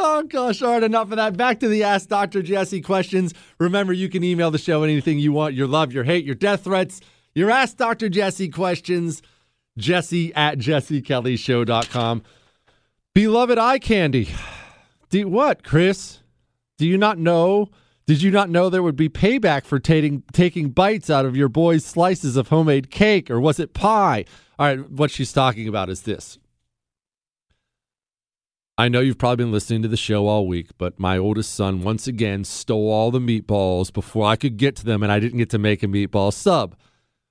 Oh 0.01 0.23
gosh. 0.23 0.61
All 0.61 0.73
right, 0.73 0.83
enough 0.83 1.11
of 1.11 1.17
that. 1.17 1.35
Back 1.35 1.59
to 1.59 1.67
the 1.67 1.83
Ask 1.83 2.07
Dr. 2.07 2.41
Jesse 2.41 2.81
questions. 2.81 3.33
Remember, 3.59 3.91
you 3.91 4.07
can 4.07 4.23
email 4.23 4.49
the 4.49 4.57
show 4.57 4.83
anything 4.83 5.19
you 5.19 5.33
want, 5.33 5.55
your 5.55 5.67
love, 5.67 5.91
your 5.91 6.05
hate, 6.05 6.23
your 6.23 6.35
death 6.35 6.63
threats, 6.63 7.01
your 7.35 7.51
Ask 7.51 7.77
Dr. 7.77 8.07
Jesse 8.07 8.49
questions. 8.49 9.21
Jesse 9.77 10.33
at 10.35 10.57
jessekellyshow.com. 10.57 12.23
Beloved 13.13 13.57
eye 13.57 13.79
candy. 13.79 14.29
Do 15.09 15.27
what, 15.27 15.63
Chris? 15.63 16.19
Do 16.77 16.87
you 16.87 16.97
not 16.97 17.17
know? 17.17 17.69
Did 18.05 18.21
you 18.21 18.31
not 18.31 18.49
know 18.49 18.69
there 18.69 18.83
would 18.83 18.95
be 18.95 19.09
payback 19.09 19.65
for 19.65 19.79
taking 19.79 20.23
taking 20.33 20.69
bites 20.69 21.09
out 21.09 21.25
of 21.25 21.35
your 21.35 21.49
boy's 21.49 21.85
slices 21.85 22.37
of 22.37 22.47
homemade 22.47 22.89
cake, 22.89 23.29
or 23.29 23.39
was 23.39 23.59
it 23.59 23.73
pie? 23.73 24.25
All 24.57 24.65
right, 24.65 24.89
what 24.89 25.11
she's 25.11 25.33
talking 25.33 25.67
about 25.67 25.89
is 25.89 26.01
this. 26.03 26.39
I 28.79 28.87
know 28.87 29.01
you've 29.01 29.17
probably 29.17 29.43
been 29.43 29.51
listening 29.51 29.81
to 29.81 29.89
the 29.89 29.97
show 29.97 30.27
all 30.27 30.47
week, 30.47 30.69
but 30.77 30.97
my 30.97 31.17
oldest 31.17 31.53
son 31.53 31.81
once 31.81 32.07
again 32.07 32.45
stole 32.45 32.89
all 32.89 33.11
the 33.11 33.19
meatballs 33.19 33.91
before 33.91 34.25
I 34.25 34.37
could 34.37 34.55
get 34.55 34.77
to 34.77 34.85
them, 34.85 35.03
and 35.03 35.11
I 35.11 35.19
didn't 35.19 35.39
get 35.39 35.49
to 35.49 35.59
make 35.59 35.83
a 35.83 35.87
meatball 35.87 36.31
sub. 36.31 36.77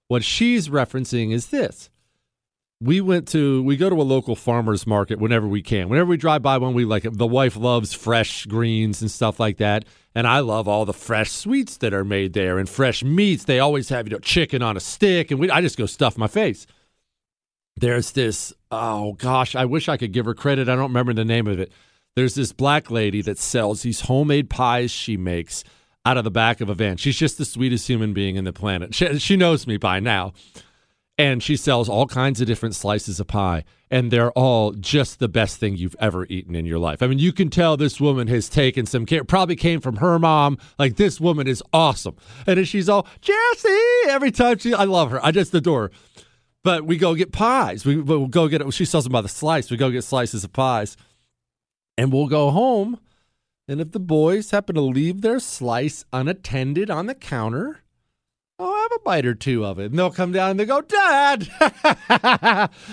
What 0.09 0.23
she's 0.23 0.69
referencing 0.69 1.33
is 1.33 1.47
this. 1.47 1.89
We 2.83 3.01
went 3.01 3.29
to 3.29 3.63
we 3.63 3.79
go 3.79 3.89
to 3.89 3.97
a 3.97 4.03
local 4.03 4.37
farmers 4.37 4.87
market 4.87 5.21
whenever 5.21 5.49
we 5.49 5.63
can. 5.63 5.89
Whenever 5.89 6.11
we 6.11 6.19
drive 6.19 6.43
by 6.43 6.59
one, 6.59 6.75
we 6.75 6.85
like 6.85 7.07
it. 7.07 7.17
The 7.17 7.27
wife 7.27 7.57
loves 7.57 7.95
fresh 7.95 8.45
greens 8.45 9.01
and 9.01 9.11
stuff 9.11 9.41
like 9.41 9.57
that, 9.57 9.87
and 10.15 10.27
I 10.27 10.41
love 10.41 10.69
all 10.69 10.85
the 10.85 10.93
fresh 10.93 11.33
sweets 11.33 11.79
that 11.79 11.95
are 11.95 12.05
made 12.05 12.35
there 12.35 12.59
and 12.59 12.69
fresh 12.69 13.03
meats. 13.03 13.45
They 13.45 13.59
always 13.59 13.89
have 13.89 14.07
you 14.07 14.11
know 14.11 14.19
chicken 14.19 14.61
on 14.61 14.77
a 14.77 14.81
stick, 14.81 15.31
and 15.31 15.41
we, 15.41 15.49
I 15.49 15.63
just 15.63 15.79
go 15.79 15.87
stuff 15.87 16.19
my 16.19 16.29
face 16.29 16.67
there's 17.81 18.13
this 18.13 18.53
oh 18.71 19.13
gosh 19.15 19.55
i 19.57 19.65
wish 19.65 19.89
i 19.89 19.97
could 19.97 20.13
give 20.13 20.27
her 20.27 20.35
credit. 20.35 20.69
I 20.69 20.75
don't 20.75 20.91
remember 20.91 21.13
the 21.13 21.25
name 21.25 21.47
of 21.47 21.59
it. 21.59 21.73
There's 22.17 22.35
this 22.35 22.53
black 22.53 22.91
lady 22.91 23.23
that 23.23 23.39
sells 23.39 23.83
these 23.83 24.03
homemade 24.03 24.51
pies 24.51 24.91
she 24.91 25.17
makes 25.17 25.63
out 26.05 26.17
of 26.17 26.25
the 26.25 26.31
back 26.31 26.61
of 26.61 26.69
a 26.69 26.75
van. 26.75 26.97
She's 26.97 27.17
just 27.17 27.39
the 27.39 27.45
sweetest 27.45 27.87
human 27.87 28.13
being 28.13 28.37
in 28.37 28.45
the 28.45 28.53
planet. 28.53 28.95
She, 28.95 29.19
she 29.19 29.37
knows 29.37 29.67
me 29.67 29.77
by 29.77 30.01
now. 30.01 30.33
And 31.17 31.43
she 31.43 31.57
sells 31.57 31.89
all 31.89 32.07
kinds 32.07 32.41
of 32.41 32.47
different 32.47 32.75
slices 32.77 33.21
of 33.21 33.27
pie. 33.27 33.65
And 33.91 34.11
they're 34.11 34.33
all 34.33 34.73
just 34.73 35.19
the 35.19 35.29
best 35.29 35.59
thing 35.59 35.77
you've 35.77 35.97
ever 35.99 36.27
eaten 36.27 36.55
in 36.55 36.65
your 36.65 36.79
life. 36.79 37.03
I 37.03 37.07
mean 37.07 37.19
you 37.19 37.33
can 37.33 37.51
tell 37.51 37.77
this 37.77 38.01
woman 38.01 38.27
has 38.29 38.49
taken 38.49 38.87
some 38.87 39.07
care 39.07 39.23
probably 39.23 39.57
came 39.57 39.81
from 39.81 39.97
her 39.97 40.19
mom. 40.19 40.59
Like 40.79 40.97
this 40.97 41.21
woman 41.21 41.47
is 41.47 41.63
awesome. 41.73 42.17
And 42.47 42.67
she's 42.67 42.89
all 42.89 43.07
jesse! 43.21 44.09
Every 44.09 44.31
time 44.31 44.59
she 44.59 44.75
i 44.75 44.85
love 44.85 45.11
her. 45.11 45.25
I 45.25 45.31
just 45.31 45.55
adore 45.55 45.83
her 45.83 45.91
but 46.65 46.85
we 46.85 46.97
go 46.97 47.15
get 47.15 47.33
pies. 47.33 47.85
We, 47.85 47.97
we'll 47.97 48.27
go 48.27 48.49
get 48.49 48.61
it. 48.61 48.73
She 48.73 48.85
sells 48.85 49.05
them 49.05 49.13
by 49.13 49.21
the 49.21 49.29
slice. 49.29 49.71
We 49.71 49.77
go 49.77 49.91
get 49.91 50.05
slices 50.05 50.45
of 50.45 50.53
pies, 50.53 50.97
and 51.97 52.13
we'll 52.13 52.29
go 52.29 52.51
home. 52.51 53.01
And 53.67 53.81
if 53.81 53.93
the 53.93 54.01
boys 54.01 54.51
happen 54.51 54.75
to 54.77 54.81
leave 54.81 55.21
their 55.21 55.41
slice 55.41 56.05
unattended 56.13 56.91
on 56.91 57.07
the 57.07 57.15
counter, 57.15 57.83
I'll 58.59 58.75
have 58.75 58.93
a 58.93 58.99
bite 59.01 59.27
or 59.27 59.35
two 59.35 59.65
of 59.65 59.79
it. 59.79 59.91
And 59.91 59.99
they'll 59.99 60.11
come 60.11 60.33
down 60.33 60.53
and 60.53 60.61
they 60.61 60.65
go, 60.65 60.81
Dad. 60.81 61.49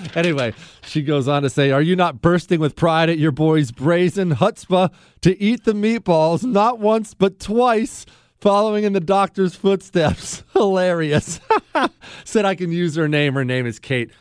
anyway, 0.16 0.54
she 0.86 1.02
goes 1.02 1.28
on 1.28 1.42
to 1.42 1.50
say, 1.50 1.72
Are 1.72 1.82
you 1.82 1.96
not 1.96 2.22
bursting 2.22 2.60
with 2.60 2.76
pride 2.76 3.10
at 3.10 3.18
your 3.18 3.32
boy's 3.32 3.72
brazen 3.72 4.36
chutzpah 4.36 4.94
to 5.22 5.42
eat 5.42 5.64
the 5.64 5.74
meatballs 5.74 6.44
not 6.44 6.80
once 6.80 7.14
but 7.14 7.40
twice? 7.40 8.06
Following 8.46 8.84
in 8.84 8.94
the 8.94 9.00
doctor's 9.00 9.56
footsteps. 9.56 10.44
Hilarious. 10.54 11.40
Said 12.26 12.46
I 12.46 12.54
can 12.54 12.72
use 12.72 12.94
her 12.94 13.08
name. 13.08 13.34
Her 13.34 13.44
name 13.44 13.66
is 13.66 13.80
Kate. 13.80 14.12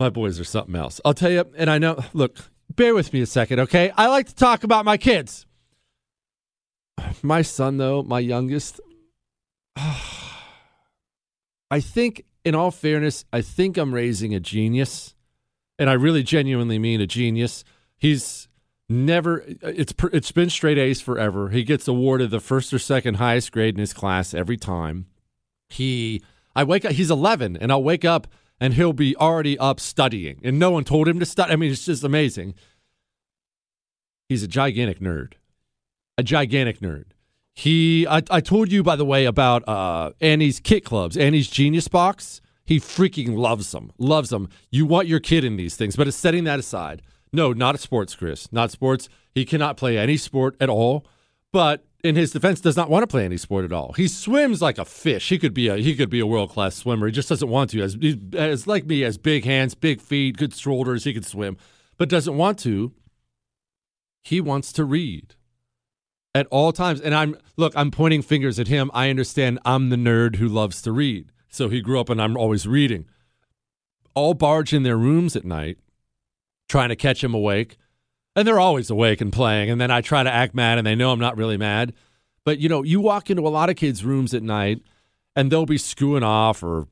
My 0.00 0.08
boys 0.08 0.40
are 0.40 0.44
something 0.44 0.74
else. 0.74 0.98
I'll 1.04 1.12
tell 1.12 1.30
you, 1.30 1.44
and 1.54 1.68
I 1.68 1.76
know, 1.76 2.02
look, 2.14 2.38
bear 2.74 2.94
with 2.94 3.12
me 3.12 3.20
a 3.20 3.26
second, 3.26 3.60
okay? 3.60 3.92
I 3.98 4.06
like 4.06 4.28
to 4.28 4.34
talk 4.34 4.64
about 4.64 4.86
my 4.86 4.96
kids. 4.96 5.44
My 7.22 7.42
son, 7.42 7.76
though, 7.76 8.02
my 8.02 8.18
youngest, 8.18 8.80
I 9.76 10.00
think, 11.80 12.24
in 12.44 12.54
all 12.54 12.70
fairness, 12.70 13.24
I 13.32 13.42
think 13.42 13.76
I'm 13.76 13.94
raising 13.94 14.34
a 14.34 14.40
genius. 14.40 15.14
And 15.78 15.90
I 15.90 15.94
really 15.94 16.22
genuinely 16.22 16.78
mean 16.78 17.00
a 17.00 17.06
genius. 17.06 17.64
He's 17.98 18.48
never 18.92 19.44
it's 19.62 19.94
it's 20.12 20.32
been 20.32 20.50
straight 20.50 20.78
A's 20.78 21.00
forever. 21.00 21.48
He 21.48 21.64
gets 21.64 21.88
awarded 21.88 22.30
the 22.30 22.40
first 22.40 22.72
or 22.72 22.78
second 22.78 23.14
highest 23.14 23.52
grade 23.52 23.74
in 23.74 23.80
his 23.80 23.92
class 23.92 24.34
every 24.34 24.56
time. 24.56 25.06
He 25.68 26.22
I 26.54 26.64
wake 26.64 26.84
up 26.84 26.92
he's 26.92 27.10
11 27.10 27.56
and 27.56 27.72
I'll 27.72 27.82
wake 27.82 28.04
up 28.04 28.26
and 28.60 28.74
he'll 28.74 28.92
be 28.92 29.16
already 29.16 29.58
up 29.58 29.80
studying 29.80 30.40
and 30.44 30.58
no 30.58 30.70
one 30.70 30.84
told 30.84 31.08
him 31.08 31.18
to 31.18 31.26
study. 31.26 31.52
I 31.52 31.56
mean 31.56 31.72
it's 31.72 31.86
just 31.86 32.04
amazing. 32.04 32.54
He's 34.28 34.42
a 34.42 34.48
gigantic 34.48 35.00
nerd. 35.00 35.34
A 36.18 36.22
gigantic 36.22 36.80
nerd. 36.80 37.06
He 37.54 38.06
I, 38.06 38.22
I 38.30 38.40
told 38.40 38.70
you 38.70 38.82
by 38.82 38.96
the 38.96 39.04
way 39.04 39.24
about 39.24 39.66
uh 39.68 40.12
Annie's 40.20 40.60
kit 40.60 40.84
clubs, 40.84 41.16
Annie's 41.16 41.48
Genius 41.48 41.88
Box. 41.88 42.40
He 42.64 42.78
freaking 42.78 43.36
loves 43.36 43.72
them. 43.72 43.90
Loves 43.98 44.30
them. 44.30 44.48
You 44.70 44.86
want 44.86 45.08
your 45.08 45.18
kid 45.18 45.44
in 45.44 45.56
these 45.56 45.74
things, 45.74 45.96
but 45.96 46.06
it's 46.06 46.16
setting 46.16 46.44
that 46.44 46.60
aside 46.60 47.02
no, 47.32 47.52
not 47.52 47.78
sports, 47.80 48.14
Chris. 48.14 48.50
Not 48.52 48.70
sports. 48.70 49.08
He 49.34 49.44
cannot 49.44 49.76
play 49.76 49.96
any 49.96 50.16
sport 50.16 50.56
at 50.60 50.68
all. 50.68 51.06
But 51.52 51.84
in 52.02 52.16
his 52.16 52.30
defense, 52.30 52.60
does 52.60 52.76
not 52.76 52.90
want 52.90 53.02
to 53.02 53.06
play 53.06 53.24
any 53.24 53.36
sport 53.36 53.64
at 53.64 53.72
all. 53.72 53.92
He 53.92 54.08
swims 54.08 54.60
like 54.60 54.78
a 54.78 54.84
fish. 54.84 55.28
He 55.28 55.38
could 55.38 55.54
be 55.54 55.68
a 55.68 55.76
he 55.76 55.94
could 55.94 56.10
be 56.10 56.20
a 56.20 56.26
world 56.26 56.50
class 56.50 56.74
swimmer. 56.74 57.06
He 57.06 57.12
just 57.12 57.28
doesn't 57.28 57.48
want 57.48 57.70
to. 57.70 57.82
As 57.82 57.96
as 58.34 58.66
like 58.66 58.86
me, 58.86 59.00
has 59.00 59.18
big 59.18 59.44
hands, 59.44 59.74
big 59.74 60.00
feet, 60.00 60.36
good 60.36 60.54
shoulders. 60.54 61.04
He 61.04 61.14
could 61.14 61.26
swim, 61.26 61.56
but 61.98 62.08
doesn't 62.08 62.36
want 62.36 62.58
to. 62.60 62.92
He 64.22 64.40
wants 64.40 64.72
to 64.74 64.84
read 64.84 65.34
at 66.34 66.46
all 66.46 66.72
times. 66.72 67.00
And 67.00 67.14
I'm 67.14 67.36
look, 67.56 67.72
I'm 67.76 67.90
pointing 67.90 68.22
fingers 68.22 68.58
at 68.58 68.68
him. 68.68 68.90
I 68.94 69.10
understand 69.10 69.58
I'm 69.64 69.90
the 69.90 69.96
nerd 69.96 70.36
who 70.36 70.48
loves 70.48 70.82
to 70.82 70.92
read. 70.92 71.32
So 71.48 71.68
he 71.68 71.80
grew 71.80 72.00
up 72.00 72.08
and 72.08 72.20
I'm 72.20 72.36
always 72.36 72.66
reading. 72.66 73.06
All 74.14 74.34
barge 74.34 74.72
in 74.72 74.82
their 74.82 74.96
rooms 74.96 75.36
at 75.36 75.44
night 75.44 75.78
trying 76.72 76.88
to 76.88 76.96
catch 76.96 77.22
him 77.22 77.34
awake. 77.34 77.76
And 78.34 78.48
they're 78.48 78.58
always 78.58 78.88
awake 78.88 79.20
and 79.20 79.30
playing. 79.30 79.68
And 79.68 79.78
then 79.78 79.90
I 79.90 80.00
try 80.00 80.22
to 80.22 80.32
act 80.32 80.54
mad 80.54 80.78
and 80.78 80.86
they 80.86 80.94
know 80.94 81.12
I'm 81.12 81.20
not 81.20 81.36
really 81.36 81.58
mad. 81.58 81.92
But 82.46 82.58
you 82.58 82.68
know, 82.70 82.82
you 82.82 82.98
walk 82.98 83.28
into 83.28 83.46
a 83.46 83.50
lot 83.50 83.68
of 83.68 83.76
kids' 83.76 84.04
rooms 84.04 84.32
at 84.32 84.42
night 84.42 84.80
and 85.36 85.52
they'll 85.52 85.66
be 85.66 85.76
screwing 85.76 86.22
off 86.22 86.62
or 86.62 86.88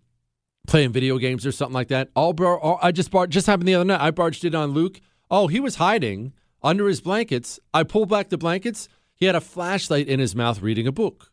playing 0.67 0.93
video 0.93 1.17
games 1.17 1.47
or 1.47 1.51
something 1.51 1.75
like 1.75 1.89
that. 1.89 2.11
All, 2.15 2.35
bar- 2.35 2.85
I 2.85 2.93
just 2.93 3.11
bar- 3.11 3.27
just 3.27 3.47
happened 3.47 3.69
the 3.69 3.75
other 3.75 3.87
night. 3.87 4.03
I 4.03 4.11
barged 4.11 4.45
in 4.45 4.55
on 4.55 4.73
Luke. 4.73 5.01
Oh, 5.31 5.47
he 5.47 5.61
was 5.61 5.77
hiding 5.77 6.35
under 6.63 6.87
his 6.87 7.01
blankets. 7.01 7.59
I 7.73 7.83
pulled 7.85 8.11
back 8.11 8.29
the 8.29 8.37
blankets. 8.37 8.87
He 9.15 9.25
had 9.25 9.35
a 9.35 9.41
flashlight 9.41 10.09
in 10.09 10.21
his 10.21 10.37
mouth 10.37 10.61
reading 10.61 10.87
a 10.87 10.93
book. 10.93 11.33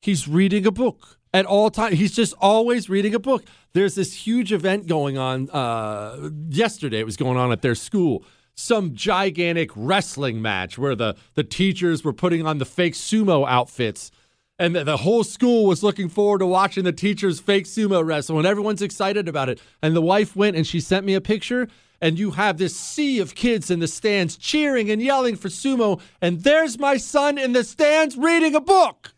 He's 0.00 0.26
reading 0.26 0.66
a 0.66 0.72
book 0.72 1.18
at 1.34 1.46
all 1.46 1.70
times. 1.70 1.98
He's 1.98 2.14
just 2.14 2.34
always 2.40 2.88
reading 2.88 3.14
a 3.14 3.18
book. 3.18 3.44
There's 3.72 3.94
this 3.94 4.26
huge 4.26 4.52
event 4.52 4.86
going 4.86 5.18
on 5.18 5.48
uh, 5.50 6.30
yesterday. 6.48 7.00
It 7.00 7.06
was 7.06 7.16
going 7.16 7.36
on 7.36 7.52
at 7.52 7.62
their 7.62 7.74
school. 7.74 8.24
Some 8.54 8.94
gigantic 8.94 9.70
wrestling 9.74 10.42
match 10.42 10.76
where 10.76 10.94
the, 10.94 11.16
the 11.34 11.44
teachers 11.44 12.04
were 12.04 12.12
putting 12.12 12.46
on 12.46 12.58
the 12.58 12.66
fake 12.66 12.94
sumo 12.94 13.48
outfits. 13.48 14.10
And 14.58 14.76
the, 14.76 14.84
the 14.84 14.98
whole 14.98 15.24
school 15.24 15.64
was 15.66 15.82
looking 15.82 16.10
forward 16.10 16.40
to 16.40 16.46
watching 16.46 16.84
the 16.84 16.92
teachers 16.92 17.40
fake 17.40 17.64
sumo 17.64 18.04
wrestle, 18.04 18.36
and 18.36 18.46
everyone's 18.46 18.82
excited 18.82 19.26
about 19.26 19.48
it. 19.48 19.60
And 19.80 19.96
the 19.96 20.02
wife 20.02 20.36
went 20.36 20.56
and 20.56 20.66
she 20.66 20.80
sent 20.80 21.06
me 21.06 21.14
a 21.14 21.20
picture, 21.22 21.68
and 22.02 22.18
you 22.18 22.32
have 22.32 22.58
this 22.58 22.76
sea 22.76 23.18
of 23.18 23.34
kids 23.34 23.70
in 23.70 23.80
the 23.80 23.88
stands 23.88 24.36
cheering 24.36 24.90
and 24.90 25.00
yelling 25.00 25.36
for 25.36 25.48
sumo. 25.48 26.00
And 26.20 26.42
there's 26.42 26.78
my 26.78 26.98
son 26.98 27.38
in 27.38 27.54
the 27.54 27.64
stands 27.64 28.18
reading 28.18 28.54
a 28.54 28.60
book. 28.60 29.14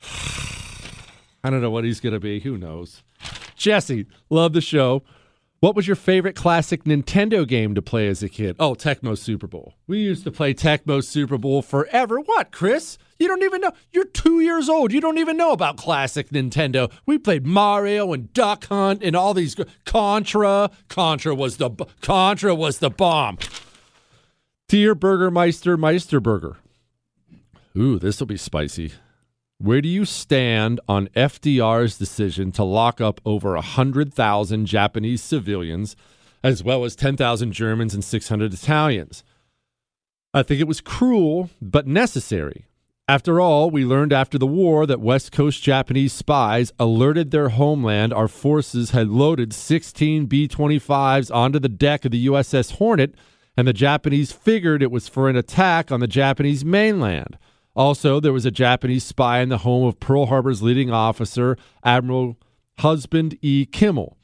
I 1.44 1.50
don't 1.50 1.62
know 1.62 1.70
what 1.70 1.84
he's 1.84 2.00
going 2.00 2.12
to 2.12 2.20
be. 2.20 2.40
Who 2.40 2.58
knows? 2.58 3.02
Jesse, 3.56 4.06
love 4.30 4.52
the 4.52 4.60
show. 4.60 5.02
What 5.60 5.74
was 5.74 5.86
your 5.86 5.96
favorite 5.96 6.36
classic 6.36 6.84
Nintendo 6.84 7.48
game 7.48 7.74
to 7.74 7.82
play 7.82 8.08
as 8.08 8.22
a 8.22 8.28
kid? 8.28 8.56
Oh, 8.58 8.74
Tecmo 8.74 9.16
Super 9.16 9.46
Bowl. 9.46 9.74
We 9.86 9.98
used 9.98 10.24
to 10.24 10.30
play 10.30 10.52
Tecmo 10.52 11.02
Super 11.02 11.38
Bowl 11.38 11.62
forever. 11.62 12.20
What, 12.20 12.52
Chris? 12.52 12.98
You 13.18 13.26
don't 13.26 13.42
even 13.42 13.62
know. 13.62 13.72
You're 13.90 14.04
two 14.04 14.40
years 14.40 14.68
old. 14.68 14.92
You 14.92 15.00
don't 15.00 15.16
even 15.16 15.38
know 15.38 15.52
about 15.52 15.78
classic 15.78 16.28
Nintendo. 16.28 16.92
We 17.06 17.16
played 17.16 17.46
Mario 17.46 18.12
and 18.12 18.32
Duck 18.34 18.66
Hunt 18.66 19.02
and 19.02 19.16
all 19.16 19.32
these 19.32 19.56
Contra. 19.86 20.70
Contra 20.88 21.34
was 21.34 21.56
the 21.56 21.70
Contra 22.02 22.54
was 22.54 22.78
the 22.78 22.90
bomb. 22.90 23.38
Dear 24.68 24.94
Burgermeister 24.94 25.78
Meisterburger, 25.78 26.56
Ooh, 27.76 27.98
this 27.98 28.20
will 28.20 28.26
be 28.26 28.36
spicy. 28.36 28.92
Where 29.58 29.80
do 29.80 29.88
you 29.88 30.04
stand 30.04 30.80
on 30.86 31.08
FDR's 31.16 31.96
decision 31.96 32.52
to 32.52 32.64
lock 32.64 33.00
up 33.00 33.22
over 33.24 33.54
100,000 33.54 34.66
Japanese 34.66 35.22
civilians, 35.22 35.96
as 36.44 36.62
well 36.62 36.84
as 36.84 36.94
10,000 36.94 37.52
Germans 37.52 37.94
and 37.94 38.04
600 38.04 38.52
Italians? 38.52 39.24
I 40.34 40.42
think 40.42 40.60
it 40.60 40.68
was 40.68 40.82
cruel, 40.82 41.48
but 41.62 41.86
necessary. 41.86 42.66
After 43.08 43.40
all, 43.40 43.70
we 43.70 43.86
learned 43.86 44.12
after 44.12 44.36
the 44.36 44.46
war 44.46 44.84
that 44.84 45.00
West 45.00 45.32
Coast 45.32 45.62
Japanese 45.62 46.12
spies 46.12 46.72
alerted 46.78 47.30
their 47.30 47.50
homeland 47.50 48.12
our 48.12 48.28
forces 48.28 48.90
had 48.90 49.08
loaded 49.08 49.54
16 49.54 50.26
B 50.26 50.48
25s 50.48 51.34
onto 51.34 51.58
the 51.58 51.70
deck 51.70 52.04
of 52.04 52.10
the 52.10 52.26
USS 52.26 52.72
Hornet, 52.72 53.14
and 53.56 53.66
the 53.66 53.72
Japanese 53.72 54.32
figured 54.32 54.82
it 54.82 54.90
was 54.90 55.08
for 55.08 55.30
an 55.30 55.36
attack 55.36 55.90
on 55.90 56.00
the 56.00 56.06
Japanese 56.06 56.62
mainland. 56.62 57.38
Also, 57.76 58.18
there 58.18 58.32
was 58.32 58.46
a 58.46 58.50
Japanese 58.50 59.04
spy 59.04 59.40
in 59.40 59.50
the 59.50 59.58
home 59.58 59.86
of 59.86 60.00
Pearl 60.00 60.26
Harbor's 60.26 60.62
leading 60.62 60.90
officer, 60.90 61.58
Admiral 61.84 62.38
Husband 62.78 63.38
E. 63.42 63.66
Kimmel. 63.66 64.16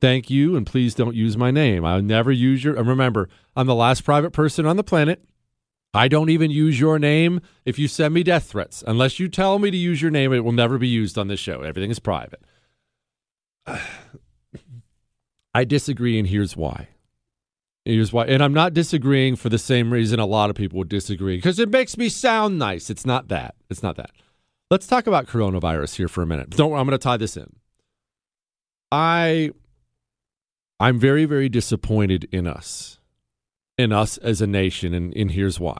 Thank 0.00 0.28
you, 0.28 0.54
and 0.54 0.66
please 0.66 0.94
don't 0.94 1.16
use 1.16 1.36
my 1.36 1.50
name. 1.50 1.84
I'll 1.84 2.02
never 2.02 2.30
use 2.30 2.62
your. 2.62 2.76
And 2.76 2.86
remember, 2.86 3.28
I'm 3.56 3.66
the 3.66 3.74
last 3.74 4.04
private 4.04 4.32
person 4.32 4.66
on 4.66 4.76
the 4.76 4.84
planet. 4.84 5.24
I 5.92 6.08
don't 6.08 6.30
even 6.30 6.50
use 6.50 6.78
your 6.78 6.98
name 6.98 7.40
if 7.64 7.78
you 7.78 7.88
send 7.88 8.14
me 8.14 8.22
death 8.22 8.44
threats. 8.44 8.84
Unless 8.86 9.18
you 9.18 9.28
tell 9.28 9.58
me 9.58 9.70
to 9.70 9.76
use 9.76 10.00
your 10.00 10.10
name, 10.10 10.32
it 10.32 10.44
will 10.44 10.52
never 10.52 10.78
be 10.78 10.86
used 10.86 11.18
on 11.18 11.28
this 11.28 11.40
show. 11.40 11.62
Everything 11.62 11.90
is 11.90 11.98
private. 11.98 12.42
I 15.54 15.64
disagree, 15.64 16.18
and 16.18 16.28
here's 16.28 16.56
why. 16.56 16.88
Here's 17.84 18.12
why. 18.12 18.26
And 18.26 18.42
I'm 18.42 18.52
not 18.52 18.74
disagreeing 18.74 19.36
for 19.36 19.48
the 19.48 19.58
same 19.58 19.92
reason 19.92 20.20
a 20.20 20.26
lot 20.26 20.50
of 20.50 20.56
people 20.56 20.78
would 20.78 20.88
disagree 20.88 21.36
because 21.36 21.58
it 21.58 21.70
makes 21.70 21.96
me 21.96 22.08
sound 22.08 22.58
nice. 22.58 22.90
It's 22.90 23.06
not 23.06 23.28
that. 23.28 23.54
It's 23.70 23.82
not 23.82 23.96
that. 23.96 24.10
Let's 24.70 24.86
talk 24.86 25.06
about 25.06 25.26
coronavirus 25.26 25.96
here 25.96 26.08
for 26.08 26.22
a 26.22 26.26
minute. 26.26 26.50
Don't 26.50 26.74
I'm 26.74 26.86
going 26.86 26.90
to 26.90 26.98
tie 26.98 27.16
this 27.16 27.36
in. 27.36 27.56
I 28.92 29.50
I'm 30.78 30.98
very 30.98 31.24
very 31.24 31.48
disappointed 31.48 32.28
in 32.30 32.46
us. 32.46 32.98
In 33.78 33.92
us 33.92 34.18
as 34.18 34.42
a 34.42 34.46
nation 34.46 34.92
and, 34.92 35.14
and 35.16 35.30
here's 35.30 35.58
why. 35.58 35.78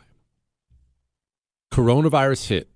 Coronavirus 1.72 2.48
hit 2.48 2.68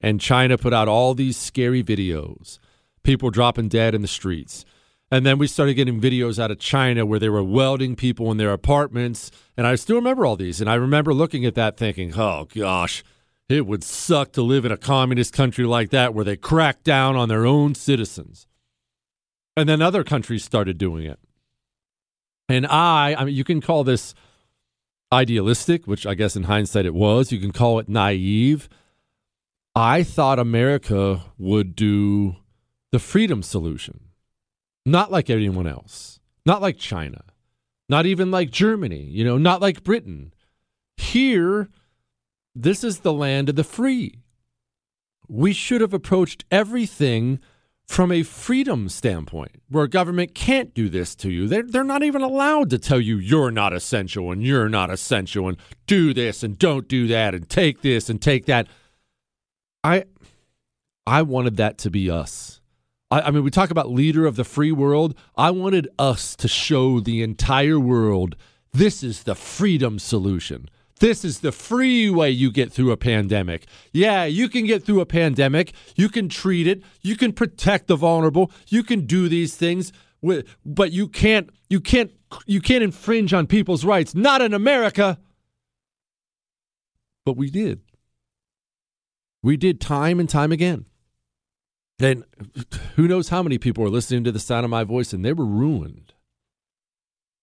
and 0.00 0.20
China 0.20 0.56
put 0.56 0.72
out 0.72 0.86
all 0.86 1.14
these 1.14 1.36
scary 1.36 1.82
videos. 1.82 2.58
People 3.02 3.30
dropping 3.30 3.68
dead 3.68 3.94
in 3.94 4.02
the 4.02 4.08
streets. 4.08 4.64
And 5.10 5.24
then 5.24 5.38
we 5.38 5.46
started 5.46 5.74
getting 5.74 6.00
videos 6.00 6.38
out 6.38 6.50
of 6.50 6.58
China 6.58 7.06
where 7.06 7.18
they 7.18 7.30
were 7.30 7.42
welding 7.42 7.96
people 7.96 8.30
in 8.30 8.36
their 8.36 8.52
apartments. 8.52 9.30
And 9.56 9.66
I 9.66 9.74
still 9.74 9.96
remember 9.96 10.26
all 10.26 10.36
these. 10.36 10.60
And 10.60 10.68
I 10.68 10.74
remember 10.74 11.14
looking 11.14 11.46
at 11.46 11.54
that 11.54 11.78
thinking, 11.78 12.14
oh 12.18 12.46
gosh, 12.54 13.02
it 13.48 13.66
would 13.66 13.82
suck 13.82 14.32
to 14.32 14.42
live 14.42 14.66
in 14.66 14.72
a 14.72 14.76
communist 14.76 15.32
country 15.32 15.64
like 15.64 15.90
that 15.90 16.12
where 16.12 16.24
they 16.24 16.36
crack 16.36 16.82
down 16.84 17.16
on 17.16 17.30
their 17.30 17.46
own 17.46 17.74
citizens. 17.74 18.46
And 19.56 19.68
then 19.68 19.80
other 19.80 20.04
countries 20.04 20.44
started 20.44 20.76
doing 20.76 21.06
it. 21.06 21.18
And 22.50 22.66
I, 22.66 23.14
I 23.18 23.24
mean, 23.24 23.34
you 23.34 23.44
can 23.44 23.60
call 23.62 23.84
this 23.84 24.14
idealistic, 25.10 25.86
which 25.86 26.06
I 26.06 26.14
guess 26.14 26.36
in 26.36 26.44
hindsight 26.44 26.84
it 26.84 26.94
was. 26.94 27.32
You 27.32 27.40
can 27.40 27.52
call 27.52 27.78
it 27.78 27.88
naive. 27.88 28.68
I 29.74 30.02
thought 30.02 30.38
America 30.38 31.24
would 31.38 31.74
do 31.74 32.36
the 32.92 32.98
freedom 32.98 33.42
solution 33.42 34.07
not 34.90 35.10
like 35.10 35.30
anyone 35.30 35.66
else, 35.66 36.20
not 36.44 36.62
like 36.62 36.78
China, 36.78 37.22
not 37.88 38.06
even 38.06 38.30
like 38.30 38.50
Germany, 38.50 39.02
you 39.02 39.24
know, 39.24 39.38
not 39.38 39.60
like 39.60 39.84
Britain. 39.84 40.32
Here, 40.96 41.68
this 42.54 42.82
is 42.82 43.00
the 43.00 43.12
land 43.12 43.48
of 43.48 43.56
the 43.56 43.64
free. 43.64 44.22
We 45.28 45.52
should 45.52 45.80
have 45.80 45.94
approached 45.94 46.44
everything 46.50 47.38
from 47.88 48.12
a 48.12 48.22
freedom 48.22 48.88
standpoint, 48.88 49.62
where 49.70 49.86
government 49.86 50.34
can't 50.34 50.74
do 50.74 50.90
this 50.90 51.14
to 51.16 51.30
you. 51.30 51.48
They're, 51.48 51.62
they're 51.62 51.84
not 51.84 52.02
even 52.02 52.20
allowed 52.20 52.68
to 52.70 52.78
tell 52.78 53.00
you 53.00 53.16
you're 53.16 53.50
not 53.50 53.72
essential 53.72 54.30
and 54.30 54.42
you're 54.42 54.68
not 54.68 54.90
essential 54.90 55.48
and 55.48 55.56
do 55.86 56.12
this 56.12 56.42
and 56.42 56.58
don't 56.58 56.86
do 56.86 57.06
that 57.06 57.34
and 57.34 57.48
take 57.48 57.80
this 57.80 58.10
and 58.10 58.20
take 58.20 58.44
that. 58.44 58.68
I 59.82 60.04
I 61.06 61.22
wanted 61.22 61.56
that 61.56 61.78
to 61.78 61.90
be 61.90 62.10
us. 62.10 62.57
I, 63.10 63.22
I 63.22 63.30
mean, 63.30 63.44
we 63.44 63.50
talk 63.50 63.70
about 63.70 63.90
leader 63.90 64.26
of 64.26 64.36
the 64.36 64.44
free 64.44 64.72
world. 64.72 65.14
I 65.36 65.50
wanted 65.50 65.88
us 65.98 66.36
to 66.36 66.48
show 66.48 67.00
the 67.00 67.22
entire 67.22 67.78
world 67.78 68.36
this 68.72 69.02
is 69.02 69.22
the 69.22 69.34
freedom 69.34 69.98
solution. 69.98 70.68
This 71.00 71.24
is 71.24 71.40
the 71.40 71.52
free 71.52 72.10
way 72.10 72.30
you 72.30 72.50
get 72.50 72.72
through 72.72 72.90
a 72.90 72.96
pandemic. 72.96 73.66
Yeah, 73.92 74.24
you 74.24 74.48
can 74.48 74.66
get 74.66 74.84
through 74.84 75.00
a 75.00 75.06
pandemic. 75.06 75.72
You 75.96 76.08
can 76.08 76.28
treat 76.28 76.66
it. 76.66 76.82
You 77.02 77.16
can 77.16 77.32
protect 77.32 77.86
the 77.86 77.96
vulnerable. 77.96 78.50
You 78.66 78.82
can 78.82 79.06
do 79.06 79.28
these 79.28 79.54
things, 79.54 79.92
with, 80.20 80.46
but 80.66 80.92
you 80.92 81.08
can't. 81.08 81.50
You 81.68 81.80
can't. 81.80 82.12
You 82.46 82.60
can't 82.60 82.82
infringe 82.82 83.32
on 83.32 83.46
people's 83.46 83.84
rights. 83.84 84.14
Not 84.14 84.42
in 84.42 84.52
America. 84.52 85.18
But 87.24 87.36
we 87.36 87.50
did. 87.50 87.80
We 89.42 89.56
did 89.56 89.80
time 89.80 90.18
and 90.18 90.28
time 90.28 90.52
again. 90.52 90.86
And 92.00 92.24
who 92.94 93.08
knows 93.08 93.28
how 93.28 93.42
many 93.42 93.58
people 93.58 93.84
are 93.84 93.90
listening 93.90 94.24
to 94.24 94.32
the 94.32 94.38
sound 94.38 94.64
of 94.64 94.70
my 94.70 94.84
voice 94.84 95.12
and 95.12 95.24
they 95.24 95.32
were 95.32 95.46
ruined. 95.46 96.12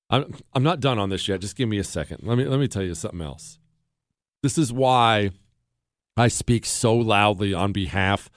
I'm 0.09 0.35
I'm 0.53 0.63
not 0.63 0.79
done 0.79 0.99
on 0.99 1.09
this 1.09 1.27
yet. 1.27 1.41
Just 1.41 1.57
give 1.57 1.67
me 1.67 1.77
a 1.77 1.83
second. 1.83 2.21
Let 2.23 2.37
me 2.37 2.45
let 2.45 2.59
me 2.59 2.67
tell 2.67 2.83
you 2.83 2.95
something 2.95 3.21
else. 3.21 3.59
This 4.43 4.57
is 4.57 4.71
why 4.71 5.31
I 6.15 6.27
speak 6.27 6.65
so 6.65 6.95
loudly 6.95 7.53
on 7.53 7.73
behalf 7.73 8.29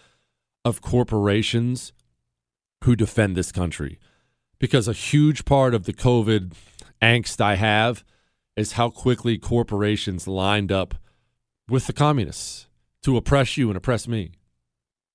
of 0.65 0.81
corporations 0.81 1.93
who 2.85 2.97
defend 2.97 3.37
this 3.37 3.53
country. 3.53 3.99
Because 4.59 4.89
a 4.89 4.93
huge 4.93 5.45
part 5.45 5.75
of 5.75 5.85
the 5.85 5.93
COVID 5.93 6.53
angst 7.01 7.41
I 7.41 7.55
have 7.55 8.03
is 8.57 8.73
how 8.73 8.91
quickly 8.91 9.39
corporations 9.39 10.27
lined 10.27 10.73
up 10.73 10.95
with 11.69 11.87
the 11.87 11.93
communists 11.93 12.67
to 13.03 13.17
oppress 13.17 13.57
you 13.57 13.69
and 13.69 13.77
oppress 13.77 14.09
me. 14.09 14.33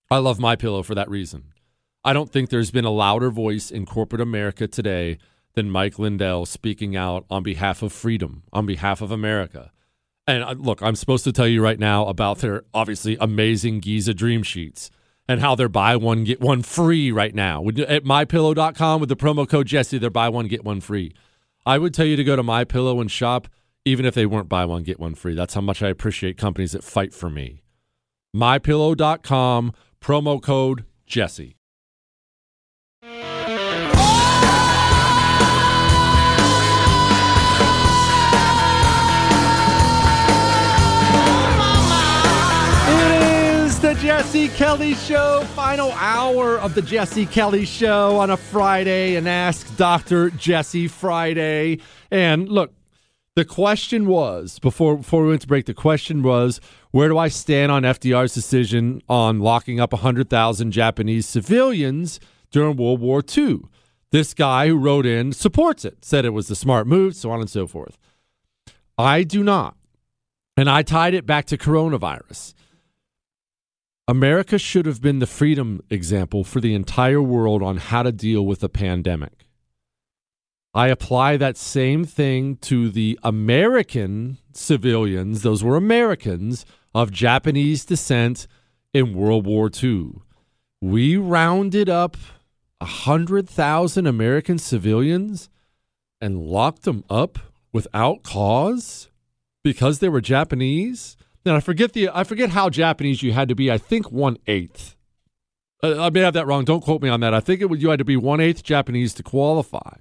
I 0.09 0.17
love 0.17 0.39
my 0.39 0.55
pillow 0.55 0.83
for 0.83 0.95
that 0.95 1.09
reason. 1.09 1.45
I 2.03 2.13
don't 2.13 2.31
think 2.31 2.49
there's 2.49 2.71
been 2.71 2.85
a 2.85 2.91
louder 2.91 3.29
voice 3.29 3.71
in 3.71 3.85
corporate 3.85 4.21
America 4.21 4.67
today 4.67 5.17
than 5.53 5.69
Mike 5.69 5.97
Lindell 5.97 6.45
speaking 6.45 6.95
out 6.95 7.25
on 7.29 7.43
behalf 7.43 7.81
of 7.81 7.93
freedom, 7.93 8.43
on 8.51 8.65
behalf 8.65 9.01
of 9.01 9.11
America. 9.11 9.71
And 10.27 10.43
uh, 10.43 10.55
look, 10.57 10.81
I'm 10.81 10.95
supposed 10.95 11.23
to 11.25 11.31
tell 11.31 11.47
you 11.47 11.63
right 11.63 11.79
now 11.79 12.07
about 12.07 12.39
their 12.39 12.63
obviously 12.73 13.17
amazing 13.19 13.79
Giza 13.79 14.13
Dream 14.13 14.43
Sheets 14.43 14.89
and 15.27 15.39
how 15.39 15.55
they're 15.55 15.69
buy 15.69 15.95
one 15.95 16.23
get 16.23 16.41
one 16.41 16.61
free 16.61 17.11
right 17.11 17.33
now. 17.33 17.65
At 17.67 18.03
mypillow.com 18.03 18.99
with 18.99 19.09
the 19.09 19.15
promo 19.15 19.47
code 19.47 19.67
Jesse, 19.67 19.97
they're 19.97 20.09
buy 20.09 20.29
one 20.29 20.47
get 20.47 20.63
one 20.63 20.81
free. 20.81 21.13
I 21.65 21.77
would 21.77 21.93
tell 21.93 22.05
you 22.05 22.15
to 22.17 22.23
go 22.23 22.35
to 22.35 22.43
mypillow 22.43 22.99
and 22.99 23.09
shop 23.09 23.47
even 23.85 24.05
if 24.05 24.15
they 24.15 24.25
weren't 24.25 24.49
buy 24.49 24.65
one 24.65 24.83
get 24.83 24.99
one 24.99 25.15
free. 25.15 25.35
That's 25.35 25.53
how 25.53 25.61
much 25.61 25.81
I 25.81 25.89
appreciate 25.89 26.37
companies 26.37 26.71
that 26.71 26.83
fight 26.83 27.13
for 27.13 27.29
me. 27.29 27.63
mypillow.com 28.35 29.73
promo 30.03 30.41
code 30.41 30.83
Jesse. 31.05 31.55
It 42.85 43.21
is 43.21 43.79
the 43.79 43.93
Jesse 43.95 44.49
Kelly 44.49 44.93
Show, 44.95 45.45
final 45.55 45.93
hour 45.93 46.57
of 46.57 46.75
the 46.75 46.81
Jesse 46.81 47.25
Kelly 47.25 47.63
Show 47.63 48.17
on 48.17 48.29
a 48.29 48.35
Friday, 48.35 49.15
and 49.15 49.29
Ask 49.29 49.73
Dr. 49.77 50.31
Jesse 50.31 50.89
Friday. 50.89 51.79
And 52.11 52.49
look, 52.49 52.73
the 53.35 53.45
question 53.45 54.05
was 54.05 54.59
before 54.59 54.97
before 54.97 55.23
we 55.23 55.29
went 55.29 55.41
to 55.41 55.47
break. 55.47 55.65
The 55.65 55.73
question 55.73 56.21
was, 56.21 56.61
where 56.91 57.09
do 57.09 57.17
I 57.17 57.27
stand 57.27 57.71
on 57.71 57.83
FDR's 57.83 58.33
decision 58.33 59.01
on 59.09 59.39
locking 59.39 59.79
up 59.79 59.91
100,000 59.91 60.71
Japanese 60.71 61.25
civilians 61.25 62.19
during 62.51 62.77
World 62.77 62.99
War 62.99 63.23
II? 63.35 63.61
This 64.11 64.35
guy 64.35 64.67
who 64.67 64.77
wrote 64.77 65.07
in 65.07 65.31
supports 65.33 65.83
it, 65.83 66.05
said 66.05 66.25
it 66.25 66.29
was 66.29 66.47
the 66.47 66.55
smart 66.55 66.85
move, 66.85 67.15
so 67.15 67.31
on 67.31 67.39
and 67.39 67.49
so 67.49 67.65
forth. 67.65 67.97
I 68.95 69.23
do 69.23 69.43
not, 69.43 69.75
and 70.55 70.69
I 70.69 70.83
tied 70.83 71.15
it 71.15 71.25
back 71.25 71.45
to 71.45 71.57
coronavirus. 71.57 72.53
America 74.07 74.59
should 74.59 74.85
have 74.85 75.01
been 75.01 75.17
the 75.17 75.25
freedom 75.25 75.81
example 75.89 76.43
for 76.43 76.61
the 76.61 76.75
entire 76.75 77.21
world 77.21 77.63
on 77.63 77.77
how 77.77 78.03
to 78.03 78.11
deal 78.11 78.45
with 78.45 78.61
a 78.63 78.69
pandemic. 78.69 79.42
I 80.73 80.87
apply 80.87 81.37
that 81.37 81.55
same 81.57 82.03
thing 82.03 82.55
to 82.57 82.89
the 82.89 83.19
American 83.23 84.39
civilians, 84.53 85.41
those 85.43 85.63
were 85.63 85.75
Americans 85.75 86.65
of 86.95 87.11
Japanese 87.11 87.85
descent 87.85 88.47
in 88.93 89.13
World 89.13 89.45
War 89.45 89.69
II. 89.81 90.13
We 90.81 91.15
rounded 91.17 91.89
up 91.89 92.17
100,000 92.79 94.07
American 94.07 94.57
civilians 94.57 95.49
and 96.19 96.41
locked 96.41 96.83
them 96.83 97.03
up 97.09 97.39
without 97.71 98.23
cause 98.23 99.09
because 99.63 99.99
they 99.99 100.09
were 100.09 100.21
Japanese, 100.21 101.17
Now 101.45 101.55
I 101.55 101.59
forget 101.59 101.93
the 101.93 102.09
I 102.13 102.23
forget 102.23 102.49
how 102.49 102.69
Japanese 102.69 103.23
you 103.23 103.33
had 103.33 103.47
to 103.49 103.55
be. 103.55 103.71
I 103.71 103.77
think 103.77 104.11
one 104.11 104.37
eighth. 104.47 104.95
Uh, 105.81 106.01
I 106.01 106.09
may 106.09 106.21
have 106.21 106.33
that 106.33 106.47
wrong. 106.47 106.63
Don't 106.63 106.81
quote 106.81 107.01
me 107.01 107.09
on 107.09 107.19
that. 107.21 107.33
I 107.33 107.39
think 107.39 107.61
it 107.61 107.65
was 107.65 107.81
you 107.81 107.89
had 107.89 107.99
to 107.99 108.05
be 108.05 108.15
one 108.15 108.39
eighth 108.39 108.63
Japanese 108.63 109.13
to 109.15 109.23
qualify. 109.23 109.97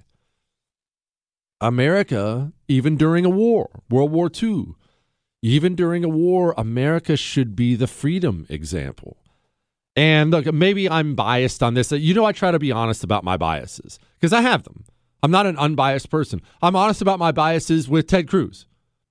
America, 1.63 2.51
even 2.67 2.97
during 2.97 3.25
a 3.25 3.29
war, 3.29 3.81
World 3.89 4.11
War 4.11 4.29
II, 4.41 4.75
even 5.41 5.75
during 5.75 6.03
a 6.03 6.09
war, 6.09 6.53
America 6.57 7.15
should 7.17 7.55
be 7.55 7.75
the 7.75 7.87
freedom 7.87 8.45
example. 8.49 9.17
And 9.95 10.31
look, 10.31 10.51
maybe 10.51 10.89
I'm 10.89 11.15
biased 11.15 11.63
on 11.63 11.73
this. 11.73 11.91
You 11.91 12.13
know, 12.13 12.25
I 12.25 12.31
try 12.31 12.51
to 12.51 12.59
be 12.59 12.71
honest 12.71 13.03
about 13.03 13.23
my 13.23 13.37
biases 13.37 13.97
because 14.19 14.33
I 14.33 14.41
have 14.41 14.63
them. 14.63 14.83
I'm 15.21 15.31
not 15.31 15.45
an 15.45 15.57
unbiased 15.57 16.09
person. 16.09 16.41
I'm 16.61 16.75
honest 16.75 17.01
about 17.01 17.19
my 17.19 17.31
biases 17.31 17.87
with 17.87 18.07
Ted 18.07 18.27
Cruz. 18.27 18.65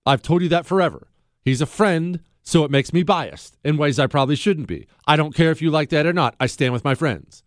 I've 0.05 0.23
told 0.23 0.43
you 0.43 0.49
that 0.51 0.67
forever. 0.67 1.09
He's 1.43 1.63
a 1.63 1.67
friend, 1.67 2.21
so 2.43 2.65
it 2.65 2.71
makes 2.71 2.93
me 2.93 3.03
biased 3.03 3.57
in 3.65 3.79
ways 3.79 3.99
I 3.99 4.07
probably 4.09 4.37
shouldn't 4.37 4.69
be. 4.69 4.87
I 5.07 5.17
don't 5.17 5.35
care 5.35 5.53
if 5.53 5.63
you 5.63 5.71
like 5.71 5.89
that 5.91 6.07
or 6.07 6.13
not. 6.13 6.35
I 6.39 6.47
stand 6.47 6.73
with 6.73 6.85
my 6.85 6.95
friends. 6.95 7.43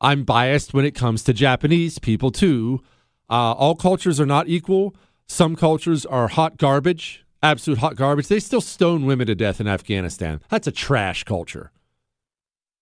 I'm 0.00 0.24
biased 0.24 0.74
when 0.74 0.84
it 0.84 0.94
comes 0.94 1.22
to 1.24 1.32
Japanese 1.32 1.98
people, 1.98 2.30
too. 2.30 2.82
Uh, 3.28 3.52
all 3.52 3.74
cultures 3.74 4.20
are 4.20 4.26
not 4.26 4.48
equal. 4.48 4.94
Some 5.28 5.56
cultures 5.56 6.06
are 6.06 6.28
hot 6.28 6.56
garbage, 6.56 7.24
absolute 7.42 7.78
hot 7.78 7.96
garbage. 7.96 8.28
They 8.28 8.40
still 8.40 8.60
stone 8.60 9.06
women 9.06 9.26
to 9.26 9.34
death 9.34 9.60
in 9.60 9.66
Afghanistan. 9.66 10.40
That's 10.48 10.66
a 10.66 10.72
trash 10.72 11.24
culture. 11.24 11.72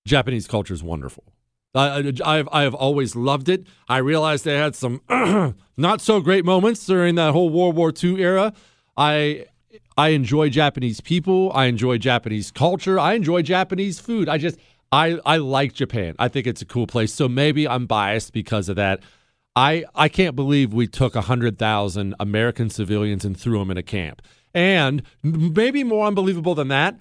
Japanese 0.06 0.46
culture 0.46 0.74
is 0.74 0.82
wonderful. 0.82 1.24
I, 1.74 2.12
I, 2.24 2.36
have, 2.36 2.48
I 2.52 2.62
have 2.62 2.74
always 2.74 3.16
loved 3.16 3.48
it. 3.48 3.66
I 3.88 3.98
realized 3.98 4.44
they 4.44 4.56
had 4.56 4.76
some 4.76 5.00
not 5.76 6.00
so 6.00 6.20
great 6.20 6.44
moments 6.44 6.86
during 6.86 7.16
that 7.16 7.32
whole 7.32 7.50
World 7.50 7.74
War 7.74 7.92
II 8.02 8.22
era. 8.22 8.52
I 8.96 9.46
I 9.96 10.08
enjoy 10.08 10.50
Japanese 10.50 11.00
people. 11.00 11.52
I 11.52 11.66
enjoy 11.66 11.98
Japanese 11.98 12.50
culture. 12.50 12.98
I 12.98 13.14
enjoy 13.14 13.42
Japanese 13.42 13.98
food. 13.98 14.28
I 14.28 14.38
just 14.38 14.56
I 14.92 15.18
I 15.26 15.38
like 15.38 15.72
Japan. 15.72 16.14
I 16.18 16.28
think 16.28 16.46
it's 16.46 16.62
a 16.62 16.66
cool 16.66 16.86
place. 16.86 17.12
So 17.12 17.28
maybe 17.28 17.66
I'm 17.66 17.86
biased 17.86 18.32
because 18.32 18.68
of 18.68 18.76
that. 18.76 19.00
I 19.56 19.84
I 19.94 20.08
can't 20.08 20.36
believe 20.36 20.72
we 20.72 20.86
took 20.86 21.14
100,000 21.14 22.14
American 22.18 22.70
civilians 22.70 23.24
and 23.24 23.38
threw 23.38 23.58
them 23.58 23.70
in 23.70 23.76
a 23.76 23.82
camp. 23.82 24.22
And 24.52 25.02
maybe 25.22 25.84
more 25.84 26.06
unbelievable 26.06 26.54
than 26.54 26.68
that 26.68 26.98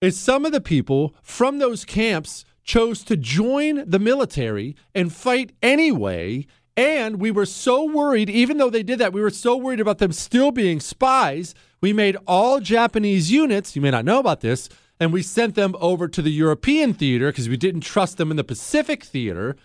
is 0.00 0.18
some 0.18 0.44
of 0.44 0.52
the 0.52 0.60
people 0.60 1.14
from 1.22 1.58
those 1.58 1.84
camps 1.84 2.44
chose 2.64 3.02
to 3.04 3.16
join 3.16 3.88
the 3.88 3.98
military 3.98 4.76
and 4.94 5.12
fight 5.12 5.52
anyway. 5.62 6.46
And 6.76 7.20
we 7.20 7.30
were 7.30 7.46
so 7.46 7.84
worried, 7.84 8.30
even 8.30 8.56
though 8.56 8.70
they 8.70 8.82
did 8.82 8.98
that, 8.98 9.12
we 9.12 9.20
were 9.20 9.30
so 9.30 9.56
worried 9.56 9.80
about 9.80 9.98
them 9.98 10.12
still 10.12 10.50
being 10.50 10.80
spies. 10.80 11.54
We 11.80 11.92
made 11.92 12.16
all 12.26 12.60
Japanese 12.60 13.30
units, 13.30 13.76
you 13.76 13.82
may 13.82 13.90
not 13.90 14.06
know 14.06 14.18
about 14.18 14.40
this, 14.40 14.68
and 14.98 15.12
we 15.12 15.22
sent 15.22 15.54
them 15.54 15.76
over 15.80 16.08
to 16.08 16.22
the 16.22 16.30
European 16.30 16.94
theater 16.94 17.30
because 17.30 17.48
we 17.48 17.56
didn't 17.56 17.82
trust 17.82 18.16
them 18.16 18.30
in 18.30 18.36
the 18.36 18.44
Pacific 18.44 19.04
theater. 19.04 19.56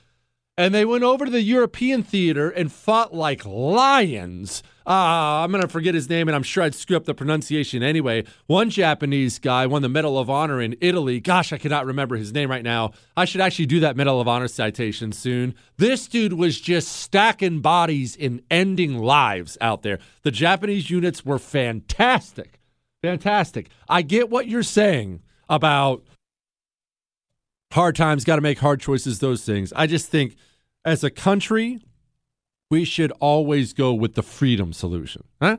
And 0.57 0.73
they 0.73 0.85
went 0.85 1.03
over 1.03 1.25
to 1.25 1.31
the 1.31 1.41
European 1.41 2.01
theater 2.03 2.49
and 2.49 2.71
fought 2.71 3.13
like 3.13 3.45
lions 3.45 4.63
uh, 4.87 5.43
I'm 5.43 5.51
going 5.51 5.61
to 5.61 5.67
forget 5.67 5.93
his 5.93 6.09
name, 6.09 6.29
and 6.29 6.35
I'm 6.35 6.43
sure 6.43 6.63
I'd 6.63 6.73
screw 6.73 6.95
up 6.95 7.03
the 7.03 7.13
pronunciation 7.13 7.83
anyway. 7.83 8.23
One 8.45 8.69
Japanese 8.69 9.37
guy 9.37 9.67
won 9.67 9.81
the 9.81 9.89
Medal 9.89 10.17
of 10.17 10.29
Honor 10.29 10.61
in 10.61 10.77
Italy. 10.79 11.19
Gosh, 11.19 11.51
I 11.51 11.57
cannot 11.57 11.85
remember 11.85 12.15
his 12.15 12.31
name 12.31 12.49
right 12.49 12.63
now. 12.63 12.93
I 13.17 13.25
should 13.25 13.41
actually 13.41 13.65
do 13.65 13.81
that 13.81 13.97
Medal 13.97 14.21
of 14.21 14.29
Honor 14.29 14.47
citation 14.47 15.11
soon. 15.11 15.55
This 15.75 16.07
dude 16.07 16.33
was 16.33 16.61
just 16.61 16.87
stacking 16.87 17.59
bodies 17.59 18.15
and 18.17 18.41
ending 18.49 18.97
lives 18.97 19.57
out 19.59 19.83
there. 19.83 19.99
The 20.21 20.31
Japanese 20.31 20.89
units 20.89 21.25
were 21.25 21.37
fantastic. 21.37 22.61
Fantastic. 23.01 23.67
I 23.89 24.03
get 24.03 24.29
what 24.29 24.47
you're 24.47 24.63
saying 24.63 25.21
about 25.49 26.05
hard 27.73 27.97
times, 27.97 28.23
got 28.23 28.37
to 28.37 28.41
make 28.41 28.59
hard 28.59 28.79
choices, 28.79 29.19
those 29.19 29.43
things. 29.43 29.73
I 29.75 29.85
just 29.85 30.07
think 30.07 30.37
as 30.87 31.03
a 31.03 31.11
country, 31.11 31.79
we 32.71 32.85
should 32.85 33.11
always 33.19 33.73
go 33.73 33.93
with 33.93 34.15
the 34.15 34.23
freedom 34.23 34.71
solution. 34.71 35.25
Huh? 35.41 35.57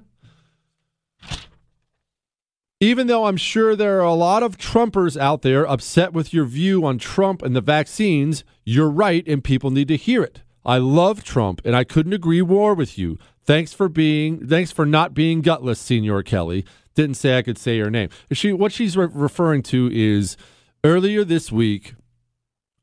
Even 2.81 3.09
though 3.09 3.27
I'm 3.27 3.37
sure 3.37 3.77
there 3.77 3.99
are 3.99 4.05
a 4.05 4.15
lot 4.15 4.43
of 4.43 4.57
Trumpers 4.57 5.21
out 5.21 5.43
there 5.43 5.69
upset 5.69 6.15
with 6.15 6.33
your 6.33 6.47
view 6.47 6.87
on 6.87 6.97
Trump 6.97 7.43
and 7.43 7.55
the 7.55 7.61
vaccines, 7.61 8.43
you're 8.65 8.89
right 8.89 9.27
and 9.29 9.45
people 9.45 9.71
need 9.71 9.89
to 9.89 9.97
hear 9.97 10.23
it. 10.23 10.43
I 10.65 10.79
love 10.79 11.23
Trump 11.23 11.61
and 11.65 11.77
I 11.77 11.85
couldn't 11.85 12.15
agree 12.15 12.41
more 12.41 12.73
with 12.73 12.97
you. 12.97 13.19
Thanks 13.45 13.75
for 13.75 13.89
being 13.89 14.47
thanks 14.47 14.73
for 14.73 14.87
not 14.87 15.13
being 15.13 15.43
gutless, 15.43 15.81
Senor 15.81 16.23
Kelly. 16.23 16.65
Didn't 16.95 17.17
say 17.17 17.37
I 17.37 17.43
could 17.43 17.59
say 17.59 17.77
your 17.77 17.91
name. 17.91 18.09
She 18.33 18.53
what 18.53 18.73
she's 18.73 18.97
re- 18.97 19.09
referring 19.13 19.63
to 19.65 19.91
is 19.93 20.37
earlier 20.85 21.25
this 21.25 21.53
week 21.53 21.95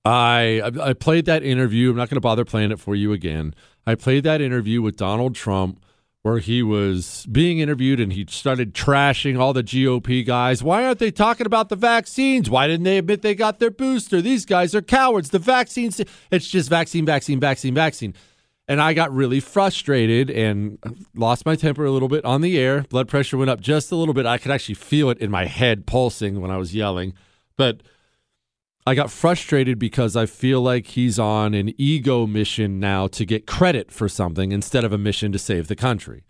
I 0.05 0.61
I 0.81 0.93
played 0.93 1.25
that 1.25 1.43
interview. 1.43 1.89
I'm 1.89 1.97
not 1.97 2.09
going 2.09 2.17
to 2.17 2.21
bother 2.21 2.45
playing 2.45 2.71
it 2.71 2.79
for 2.79 2.95
you 2.95 3.11
again. 3.11 3.55
I 3.87 3.95
played 3.95 4.23
that 4.23 4.41
interview 4.41 4.81
with 4.81 4.97
Donald 4.97 5.35
Trump 5.35 5.81
where 6.21 6.39
he 6.39 6.63
was 6.63 7.27
being 7.31 7.59
interviewed 7.59 7.99
and 7.99 8.11
he 8.11 8.25
started 8.27 8.73
trashing 8.73 9.39
all 9.39 9.53
the 9.53 9.61
GOP 9.61 10.25
guys. 10.25 10.63
Why 10.63 10.83
aren't 10.83 10.97
they 10.97 11.11
talking 11.11 11.45
about 11.45 11.69
the 11.69 11.75
vaccines? 11.75 12.49
Why 12.49 12.65
didn't 12.65 12.83
they 12.83 12.97
admit 12.97 13.21
they 13.21 13.35
got 13.35 13.59
their 13.59 13.69
booster? 13.69 14.23
These 14.23 14.43
guys 14.43 14.73
are 14.73 14.81
cowards. 14.81 15.29
The 15.29 15.37
vaccines, 15.37 16.01
it's 16.31 16.47
just 16.47 16.67
vaccine, 16.67 17.05
vaccine, 17.05 17.39
vaccine, 17.39 17.75
vaccine. 17.75 18.15
And 18.67 18.81
I 18.81 18.93
got 18.95 19.13
really 19.13 19.39
frustrated 19.39 20.31
and 20.31 20.79
lost 21.13 21.45
my 21.45 21.55
temper 21.55 21.85
a 21.85 21.91
little 21.91 22.09
bit 22.09 22.25
on 22.25 22.41
the 22.41 22.57
air. 22.57 22.85
Blood 22.89 23.07
pressure 23.07 23.37
went 23.37 23.51
up 23.51 23.61
just 23.61 23.91
a 23.91 23.95
little 23.95 24.15
bit. 24.15 24.25
I 24.25 24.39
could 24.39 24.49
actually 24.49 24.73
feel 24.75 25.11
it 25.11 25.19
in 25.19 25.29
my 25.29 25.45
head 25.45 25.85
pulsing 25.85 26.41
when 26.41 26.49
I 26.49 26.57
was 26.57 26.73
yelling. 26.73 27.13
But 27.55 27.81
I 28.87 28.93
got 28.93 29.09
frustrated 29.09 29.79
because 29.79 30.15
I 30.15 30.27
feel 30.27 30.61
like 30.61 30.87
he's 30.87 31.17
on 31.17 31.55
an 31.55 31.73
ego 31.77 32.27
mission 32.27 32.79
now 32.79 33.07
to 33.07 33.25
get 33.25 33.47
credit 33.47 33.91
for 33.91 34.07
something 34.07 34.51
instead 34.51 34.83
of 34.83 34.93
a 34.93 34.97
mission 34.97 35.31
to 35.31 35.39
save 35.39 35.67
the 35.67 35.75
country. 35.75 36.23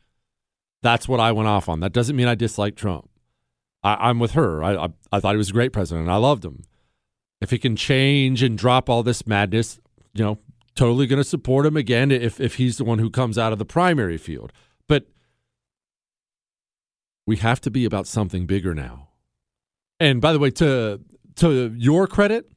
That's 0.82 1.08
what 1.08 1.20
I 1.20 1.34
went 1.34 1.50
off 1.50 1.68
on. 1.68 1.82
That 1.82 1.92
doesn't 1.92 2.16
mean 2.16 2.28
I 2.28 2.36
dislike 2.36 2.76
Trump. 2.76 3.10
I, 3.84 4.10
am 4.10 4.20
with 4.20 4.32
her. 4.32 4.64
I, 4.64 4.76
I, 4.76 4.90
I 5.12 5.20
thought 5.20 5.34
he 5.34 5.38
was 5.38 5.50
a 5.50 5.54
great 5.54 5.74
president. 5.74 6.10
I 6.10 6.16
loved 6.16 6.46
him. 6.46 6.64
If 7.42 7.52
he 7.52 7.60
can 7.60 7.76
change 7.76 8.42
and 8.42 8.58
drop 8.58 8.90
all 8.90 9.04
this 9.04 9.28
madness, 9.28 9.80
you 10.14 10.24
know, 10.24 10.40
totally 10.76 11.08
going 11.08 11.22
to 11.22 11.28
support 11.28 11.66
him 11.66 11.76
again 11.78 12.10
if 12.10 12.40
if 12.40 12.56
he's 12.56 12.78
the 12.78 12.84
one 12.84 13.00
who 13.00 13.10
comes 13.10 13.38
out 13.38 13.52
of 13.52 13.60
the 13.60 13.66
primary 13.66 14.18
field. 14.18 14.54
But 14.88 15.08
we 17.28 17.38
have 17.38 17.60
to 17.62 17.72
be 17.72 17.86
about 17.86 18.08
something 18.08 18.46
bigger 18.46 18.74
now. 18.74 19.10
And 20.00 20.22
by 20.22 20.34
the 20.34 20.40
way, 20.40 20.52
to 20.52 21.02
to 21.38 21.74
your 21.78 22.08
credit, 22.08 22.52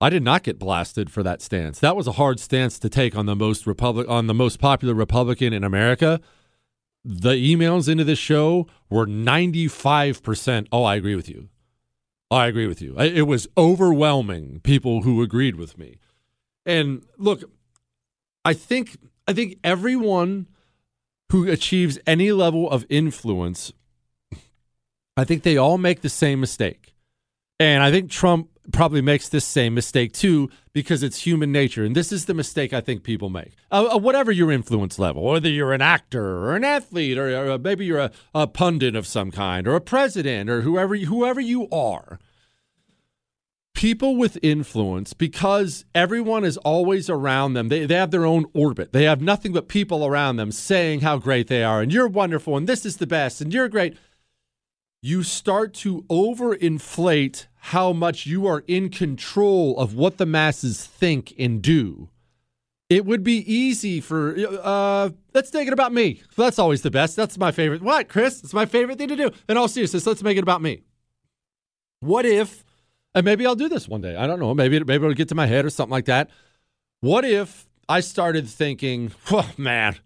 I 0.00 0.10
did 0.10 0.22
not 0.22 0.42
get 0.42 0.58
blasted 0.58 1.10
for 1.10 1.22
that 1.22 1.40
stance. 1.42 1.78
That 1.78 1.96
was 1.96 2.06
a 2.06 2.12
hard 2.12 2.40
stance 2.40 2.78
to 2.80 2.88
take 2.88 3.16
on 3.16 3.26
the 3.26 3.36
most 3.36 3.66
republic 3.66 4.08
on 4.08 4.26
the 4.26 4.34
most 4.34 4.58
popular 4.58 4.94
Republican 4.94 5.52
in 5.52 5.64
America. 5.64 6.20
The 7.04 7.32
emails 7.32 7.88
into 7.88 8.04
this 8.04 8.18
show 8.18 8.66
were 8.90 9.06
95%. 9.06 10.68
Oh, 10.72 10.84
I 10.84 10.96
agree 10.96 11.16
with 11.16 11.28
you. 11.28 11.48
I 12.30 12.46
agree 12.46 12.66
with 12.66 12.80
you. 12.80 12.98
It 12.98 13.26
was 13.26 13.46
overwhelming 13.58 14.60
people 14.62 15.02
who 15.02 15.22
agreed 15.22 15.56
with 15.56 15.76
me. 15.76 15.98
And 16.64 17.04
look, 17.18 17.44
I 18.44 18.54
think 18.54 18.96
I 19.28 19.32
think 19.32 19.58
everyone 19.62 20.48
who 21.30 21.48
achieves 21.48 21.98
any 22.06 22.32
level 22.32 22.70
of 22.70 22.84
influence 22.88 23.72
I 25.16 25.24
think 25.24 25.42
they 25.42 25.56
all 25.56 25.78
make 25.78 26.00
the 26.00 26.08
same 26.08 26.40
mistake. 26.40 26.91
And 27.58 27.82
I 27.82 27.90
think 27.90 28.10
Trump 28.10 28.48
probably 28.70 29.00
makes 29.00 29.28
this 29.28 29.44
same 29.44 29.74
mistake 29.74 30.12
too 30.12 30.48
because 30.72 31.02
it's 31.02 31.26
human 31.26 31.50
nature. 31.50 31.84
And 31.84 31.94
this 31.94 32.12
is 32.12 32.26
the 32.26 32.34
mistake 32.34 32.72
I 32.72 32.80
think 32.80 33.02
people 33.02 33.28
make. 33.28 33.54
Uh, 33.70 33.90
uh, 33.94 33.98
whatever 33.98 34.30
your 34.30 34.52
influence 34.52 34.98
level, 34.98 35.24
whether 35.24 35.48
you're 35.48 35.72
an 35.72 35.82
actor 35.82 36.24
or 36.24 36.54
an 36.54 36.64
athlete 36.64 37.18
or, 37.18 37.58
maybe 37.58 37.84
you're 37.84 37.98
a, 37.98 38.10
a, 38.34 38.46
pundit 38.46 38.94
of 38.94 39.06
some 39.06 39.30
kind 39.30 39.66
or 39.66 39.74
a 39.74 39.80
president 39.80 40.48
or 40.48 40.62
whoever, 40.62 40.96
whoever 40.96 41.40
you 41.40 41.68
are, 41.70 42.18
people 43.74 44.16
with 44.16 44.38
influence, 44.42 45.12
because 45.12 45.84
everyone 45.94 46.44
is 46.44 46.56
always 46.58 47.10
around 47.10 47.54
them, 47.54 47.68
they, 47.68 47.84
they 47.84 47.96
have 47.96 48.10
their 48.10 48.26
own 48.26 48.44
orbit. 48.54 48.92
They 48.92 49.04
have 49.04 49.20
nothing 49.20 49.52
but 49.52 49.68
people 49.68 50.06
around 50.06 50.36
them 50.36 50.52
saying 50.52 51.00
how 51.00 51.18
great 51.18 51.48
they 51.48 51.64
are 51.64 51.82
and 51.82 51.92
you're 51.92 52.08
wonderful 52.08 52.56
and 52.56 52.68
this 52.68 52.86
is 52.86 52.98
the 52.98 53.06
best 53.06 53.40
and 53.40 53.52
you're 53.52 53.68
great 53.68 53.96
you 55.02 55.24
start 55.24 55.74
to 55.74 56.02
overinflate 56.02 57.46
how 57.56 57.92
much 57.92 58.24
you 58.24 58.46
are 58.46 58.62
in 58.68 58.88
control 58.88 59.76
of 59.78 59.94
what 59.94 60.16
the 60.16 60.26
masses 60.26 60.86
think 60.86 61.34
and 61.38 61.60
do. 61.60 62.08
It 62.88 63.04
would 63.04 63.24
be 63.24 63.38
easy 63.52 64.00
for 64.00 64.36
uh 64.62 65.10
let's 65.34 65.52
make 65.52 65.66
it 65.66 65.72
about 65.72 65.92
me. 65.92 66.22
That's 66.36 66.58
always 66.58 66.82
the 66.82 66.90
best. 66.90 67.16
That's 67.16 67.38
my 67.38 67.50
favorite. 67.50 67.82
What, 67.82 68.08
Chris? 68.08 68.42
It's 68.44 68.54
my 68.54 68.66
favorite 68.66 68.98
thing 68.98 69.08
to 69.08 69.16
do. 69.16 69.30
And 69.48 69.58
all 69.58 69.68
seriousness, 69.68 70.06
let's 70.06 70.22
make 70.22 70.36
it 70.36 70.42
about 70.42 70.62
me. 70.62 70.82
What 72.00 72.24
if 72.26 72.64
and 73.14 73.24
maybe 73.24 73.44
I'll 73.44 73.54
do 73.54 73.68
this 73.68 73.88
one 73.88 74.00
day. 74.00 74.16
I 74.16 74.26
don't 74.26 74.40
know. 74.40 74.54
Maybe 74.54 74.78
maybe 74.78 75.04
it'll 75.04 75.14
get 75.14 75.28
to 75.30 75.34
my 75.34 75.46
head 75.46 75.64
or 75.64 75.70
something 75.70 75.90
like 75.90 76.06
that. 76.06 76.30
What 77.00 77.24
if 77.24 77.66
I 77.88 78.00
started 78.00 78.48
thinking, 78.48 79.12
oh 79.30 79.50
man, 79.56 79.96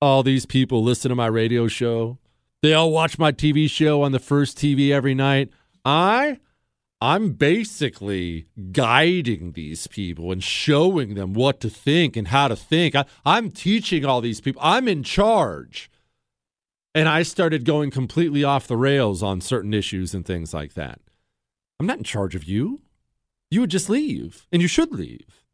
all 0.00 0.22
these 0.22 0.46
people 0.46 0.82
listen 0.82 1.08
to 1.08 1.14
my 1.14 1.26
radio 1.26 1.66
show 1.68 2.18
They 2.62 2.74
all 2.74 2.90
watch 2.90 3.18
my 3.18 3.32
TV 3.32 3.68
show 3.70 4.02
on 4.02 4.12
the 4.12 4.18
first 4.18 4.58
TV 4.58 4.90
every 4.90 5.14
night. 5.14 5.50
I 5.84 6.38
I'm 7.02 7.32
basically 7.32 8.46
guiding 8.72 9.52
these 9.52 9.86
people 9.86 10.30
and 10.30 10.44
showing 10.44 11.14
them 11.14 11.32
what 11.32 11.58
to 11.60 11.70
think 11.70 12.14
and 12.14 12.28
how 12.28 12.48
to 12.48 12.56
think. 12.56 12.94
I, 12.94 13.06
I'm 13.24 13.50
teaching 13.50 14.04
all 14.04 14.20
these 14.20 14.42
people. 14.42 14.60
I'm 14.62 14.86
in 14.86 15.02
charge. 15.02 15.90
And 16.94 17.08
I 17.08 17.22
started 17.22 17.64
going 17.64 17.90
completely 17.90 18.44
off 18.44 18.66
the 18.66 18.76
rails 18.76 19.22
on 19.22 19.40
certain 19.40 19.72
issues 19.72 20.12
and 20.12 20.26
things 20.26 20.52
like 20.52 20.74
that. 20.74 21.00
I'm 21.78 21.86
not 21.86 21.98
in 21.98 22.04
charge 22.04 22.34
of 22.34 22.44
you. 22.44 22.82
You 23.50 23.62
would 23.62 23.70
just 23.70 23.88
leave, 23.88 24.46
and 24.52 24.60
you 24.60 24.68
should 24.68 24.92
leave. 24.92 25.44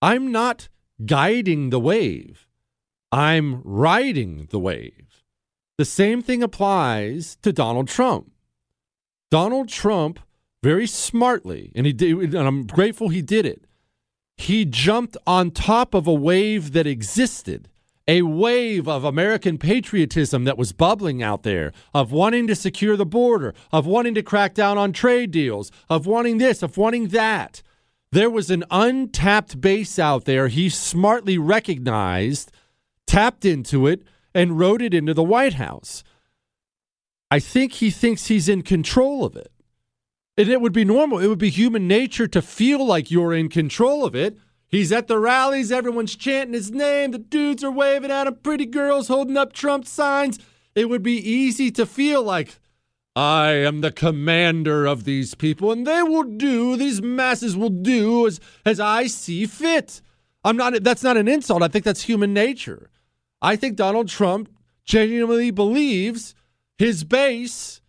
I'm 0.00 0.32
not 0.32 0.68
guiding 1.04 1.70
the 1.70 1.80
wave, 1.80 2.48
I'm 3.12 3.60
riding 3.62 4.48
the 4.50 4.58
wave. 4.58 5.25
The 5.78 5.84
same 5.84 6.22
thing 6.22 6.42
applies 6.42 7.36
to 7.42 7.52
Donald 7.52 7.88
Trump. 7.88 8.30
Donald 9.30 9.68
Trump, 9.68 10.20
very 10.62 10.86
smartly, 10.86 11.72
and 11.74 11.86
he 11.86 11.92
did, 11.92 12.34
and 12.34 12.48
I'm 12.48 12.66
grateful 12.66 13.08
he 13.08 13.22
did 13.22 13.44
it. 13.44 13.64
He 14.36 14.64
jumped 14.64 15.16
on 15.26 15.50
top 15.50 15.94
of 15.94 16.06
a 16.06 16.14
wave 16.14 16.72
that 16.72 16.86
existed 16.86 17.68
a 18.08 18.22
wave 18.22 18.86
of 18.86 19.04
American 19.04 19.58
patriotism 19.58 20.44
that 20.44 20.56
was 20.56 20.72
bubbling 20.72 21.22
out 21.22 21.42
there, 21.42 21.72
of 21.92 22.12
wanting 22.12 22.46
to 22.46 22.54
secure 22.54 22.96
the 22.96 23.06
border, 23.06 23.52
of 23.72 23.84
wanting 23.84 24.14
to 24.14 24.22
crack 24.22 24.54
down 24.54 24.78
on 24.78 24.92
trade 24.92 25.30
deals, 25.30 25.72
of 25.88 26.06
wanting 26.06 26.38
this, 26.38 26.62
of 26.62 26.76
wanting 26.76 27.08
that. 27.08 27.62
There 28.12 28.30
was 28.30 28.50
an 28.50 28.64
untapped 28.70 29.60
base 29.60 29.98
out 29.98 30.24
there 30.24 30.48
he 30.48 30.68
smartly 30.68 31.36
recognized, 31.36 32.52
tapped 33.06 33.44
into 33.44 33.86
it, 33.88 34.02
and 34.36 34.58
rode 34.58 34.82
it 34.82 34.94
into 34.94 35.14
the 35.14 35.24
White 35.24 35.54
House. 35.54 36.04
I 37.30 37.40
think 37.40 37.72
he 37.72 37.90
thinks 37.90 38.26
he's 38.26 38.48
in 38.48 38.62
control 38.62 39.24
of 39.24 39.34
it. 39.34 39.50
And 40.38 40.48
it 40.48 40.60
would 40.60 40.72
be 40.72 40.84
normal, 40.84 41.18
it 41.18 41.28
would 41.28 41.38
be 41.38 41.50
human 41.50 41.88
nature 41.88 42.28
to 42.28 42.42
feel 42.42 42.84
like 42.84 43.10
you're 43.10 43.32
in 43.32 43.48
control 43.48 44.04
of 44.04 44.14
it 44.14 44.38
He's 44.68 44.90
at 44.90 45.06
the 45.06 45.18
rallies, 45.18 45.70
everyone's 45.70 46.16
chanting 46.16 46.54
his 46.54 46.72
name, 46.72 47.12
the 47.12 47.18
dudes 47.18 47.62
are 47.62 47.70
waving 47.70 48.10
at 48.10 48.26
him, 48.26 48.34
pretty 48.42 48.66
girls 48.66 49.08
holding 49.08 49.36
up 49.36 49.52
Trump 49.52 49.86
signs. 49.86 50.38
It 50.74 50.88
would 50.88 51.02
be 51.02 51.16
easy 51.16 51.70
to 51.72 51.86
feel 51.86 52.22
like 52.22 52.58
I 53.14 53.52
am 53.52 53.80
the 53.80 53.92
commander 53.92 54.84
of 54.84 55.04
these 55.04 55.34
people, 55.34 55.70
and 55.70 55.86
they 55.86 56.02
will 56.02 56.24
do, 56.24 56.76
these 56.76 57.00
masses 57.00 57.56
will 57.56 57.70
do 57.70 58.26
as, 58.26 58.40
as 58.64 58.80
I 58.80 59.06
see 59.06 59.46
fit. 59.46 60.02
I'm 60.44 60.56
not 60.56 60.82
that's 60.82 61.02
not 61.02 61.16
an 61.16 61.26
insult. 61.26 61.62
I 61.62 61.68
think 61.68 61.84
that's 61.84 62.02
human 62.02 62.34
nature. 62.34 62.90
I 63.46 63.54
think 63.54 63.76
Donald 63.76 64.08
Trump 64.08 64.48
genuinely 64.84 65.52
believes 65.52 66.34
his 66.78 67.04
base, 67.04 67.80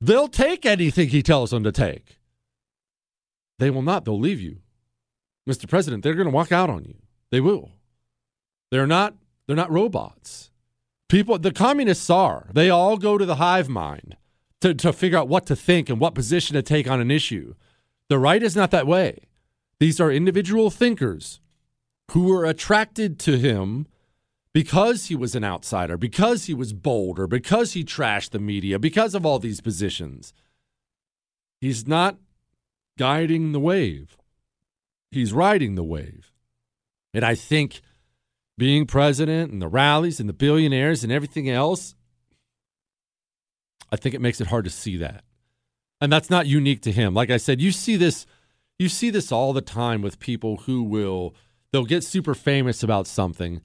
they'll 0.00 0.26
take 0.26 0.64
anything 0.64 1.10
he 1.10 1.22
tells 1.22 1.50
them 1.50 1.62
to 1.64 1.70
take. 1.70 2.18
They 3.58 3.68
will 3.68 3.82
not, 3.82 4.06
they'll 4.06 4.18
leave 4.18 4.40
you. 4.40 4.60
Mr. 5.46 5.68
President, 5.68 6.02
they're 6.02 6.14
going 6.14 6.28
to 6.28 6.34
walk 6.34 6.50
out 6.50 6.70
on 6.70 6.84
you. 6.84 6.94
They 7.30 7.42
will. 7.42 7.72
They're 8.70 8.86
not 8.86 9.14
they're 9.46 9.54
not 9.54 9.70
robots. 9.70 10.50
People 11.10 11.38
the 11.38 11.52
communists 11.52 12.08
are. 12.08 12.48
They 12.54 12.70
all 12.70 12.96
go 12.96 13.18
to 13.18 13.26
the 13.26 13.34
hive 13.34 13.68
mind 13.68 14.16
to, 14.62 14.72
to 14.72 14.94
figure 14.94 15.18
out 15.18 15.28
what 15.28 15.44
to 15.44 15.54
think 15.54 15.90
and 15.90 16.00
what 16.00 16.14
position 16.14 16.54
to 16.54 16.62
take 16.62 16.88
on 16.88 17.02
an 17.02 17.10
issue. 17.10 17.54
The 18.08 18.18
right 18.18 18.42
is 18.42 18.56
not 18.56 18.70
that 18.70 18.86
way. 18.86 19.26
These 19.78 20.00
are 20.00 20.10
individual 20.10 20.70
thinkers 20.70 21.40
who 22.12 22.28
were 22.28 22.46
attracted 22.46 23.18
to 23.20 23.36
him 23.36 23.88
because 24.52 25.06
he 25.06 25.16
was 25.16 25.34
an 25.34 25.44
outsider, 25.44 25.96
because 25.96 26.46
he 26.46 26.54
was 26.54 26.72
bolder, 26.72 27.26
because 27.26 27.72
he 27.72 27.84
trashed 27.84 28.30
the 28.30 28.38
media, 28.38 28.78
because 28.78 29.14
of 29.14 29.24
all 29.24 29.38
these 29.38 29.60
positions. 29.60 30.32
He's 31.60 31.86
not 31.86 32.18
guiding 32.98 33.52
the 33.52 33.60
wave 33.60 34.16
he's 35.12 35.32
riding 35.32 35.76
the 35.76 35.84
wave. 35.84 36.32
And 37.14 37.24
I 37.24 37.36
think 37.36 37.82
being 38.58 38.86
president 38.86 39.52
and 39.52 39.62
the 39.62 39.68
rallies 39.68 40.18
and 40.18 40.28
the 40.28 40.34
billionaires 40.34 41.04
and 41.04 41.12
everything 41.12 41.48
else, 41.48 41.94
I 43.92 43.96
think 43.96 44.14
it 44.14 44.20
makes 44.20 44.40
it 44.40 44.48
hard 44.48 44.64
to 44.64 44.70
see 44.70 44.96
that. 44.96 45.22
And 46.00 46.10
that's 46.10 46.30
not 46.30 46.46
unique 46.46 46.80
to 46.82 46.92
him. 46.92 47.14
Like 47.14 47.30
I 47.30 47.36
said, 47.36 47.60
you 47.60 47.70
see 47.70 47.96
this 47.96 48.26
you 48.78 48.88
see 48.88 49.10
this 49.10 49.30
all 49.30 49.52
the 49.52 49.60
time 49.60 50.02
with 50.02 50.18
people 50.18 50.56
who 50.56 50.82
will 50.82 51.36
they'll 51.70 51.84
get 51.84 52.02
super 52.02 52.34
famous 52.34 52.82
about 52.82 53.06
something 53.06 53.60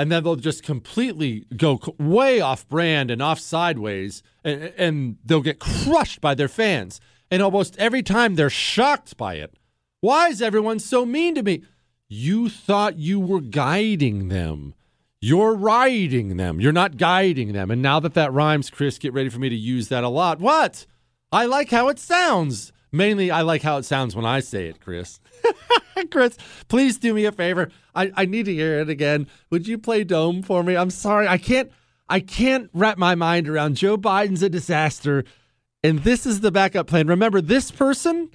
and 0.00 0.10
then 0.10 0.24
they'll 0.24 0.34
just 0.34 0.62
completely 0.62 1.44
go 1.54 1.78
way 1.98 2.40
off 2.40 2.66
brand 2.70 3.10
and 3.10 3.20
off 3.20 3.38
sideways 3.38 4.22
and, 4.42 4.72
and 4.78 5.18
they'll 5.22 5.42
get 5.42 5.58
crushed 5.58 6.22
by 6.22 6.34
their 6.34 6.48
fans. 6.48 7.02
And 7.30 7.42
almost 7.42 7.76
every 7.76 8.02
time 8.02 8.34
they're 8.34 8.48
shocked 8.48 9.18
by 9.18 9.34
it. 9.34 9.58
Why 10.00 10.28
is 10.28 10.40
everyone 10.40 10.78
so 10.78 11.04
mean 11.04 11.34
to 11.34 11.42
me? 11.42 11.64
You 12.08 12.48
thought 12.48 12.96
you 12.96 13.20
were 13.20 13.42
guiding 13.42 14.28
them. 14.28 14.72
You're 15.20 15.54
riding 15.54 16.38
them. 16.38 16.62
You're 16.62 16.72
not 16.72 16.96
guiding 16.96 17.52
them. 17.52 17.70
And 17.70 17.82
now 17.82 18.00
that 18.00 18.14
that 18.14 18.32
rhymes, 18.32 18.70
Chris, 18.70 18.96
get 18.96 19.12
ready 19.12 19.28
for 19.28 19.38
me 19.38 19.50
to 19.50 19.54
use 19.54 19.88
that 19.88 20.02
a 20.02 20.08
lot. 20.08 20.40
What? 20.40 20.86
I 21.30 21.44
like 21.44 21.68
how 21.68 21.88
it 21.88 21.98
sounds. 21.98 22.72
Mainly, 22.92 23.30
I 23.30 23.42
like 23.42 23.62
how 23.62 23.76
it 23.78 23.84
sounds 23.84 24.16
when 24.16 24.24
I 24.24 24.40
say 24.40 24.66
it, 24.66 24.80
Chris. 24.80 25.20
Chris, 26.10 26.36
please 26.68 26.98
do 26.98 27.14
me 27.14 27.24
a 27.24 27.32
favor. 27.32 27.70
I, 27.94 28.10
I 28.16 28.24
need 28.24 28.46
to 28.46 28.54
hear 28.54 28.80
it 28.80 28.88
again. 28.88 29.26
Would 29.50 29.68
you 29.68 29.78
play 29.78 30.04
Dome 30.04 30.42
for 30.42 30.62
me? 30.62 30.76
I'm 30.76 30.90
sorry. 30.90 31.28
I 31.28 31.38
can't 31.38 31.70
I 32.08 32.18
can't 32.18 32.68
wrap 32.74 32.98
my 32.98 33.14
mind 33.14 33.48
around 33.48 33.76
Joe 33.76 33.96
Biden's 33.96 34.42
a 34.42 34.48
disaster. 34.48 35.24
And 35.84 36.00
this 36.00 36.26
is 36.26 36.40
the 36.40 36.50
backup 36.50 36.88
plan. 36.88 37.06
Remember, 37.06 37.40
this 37.40 37.70
person 37.70 38.30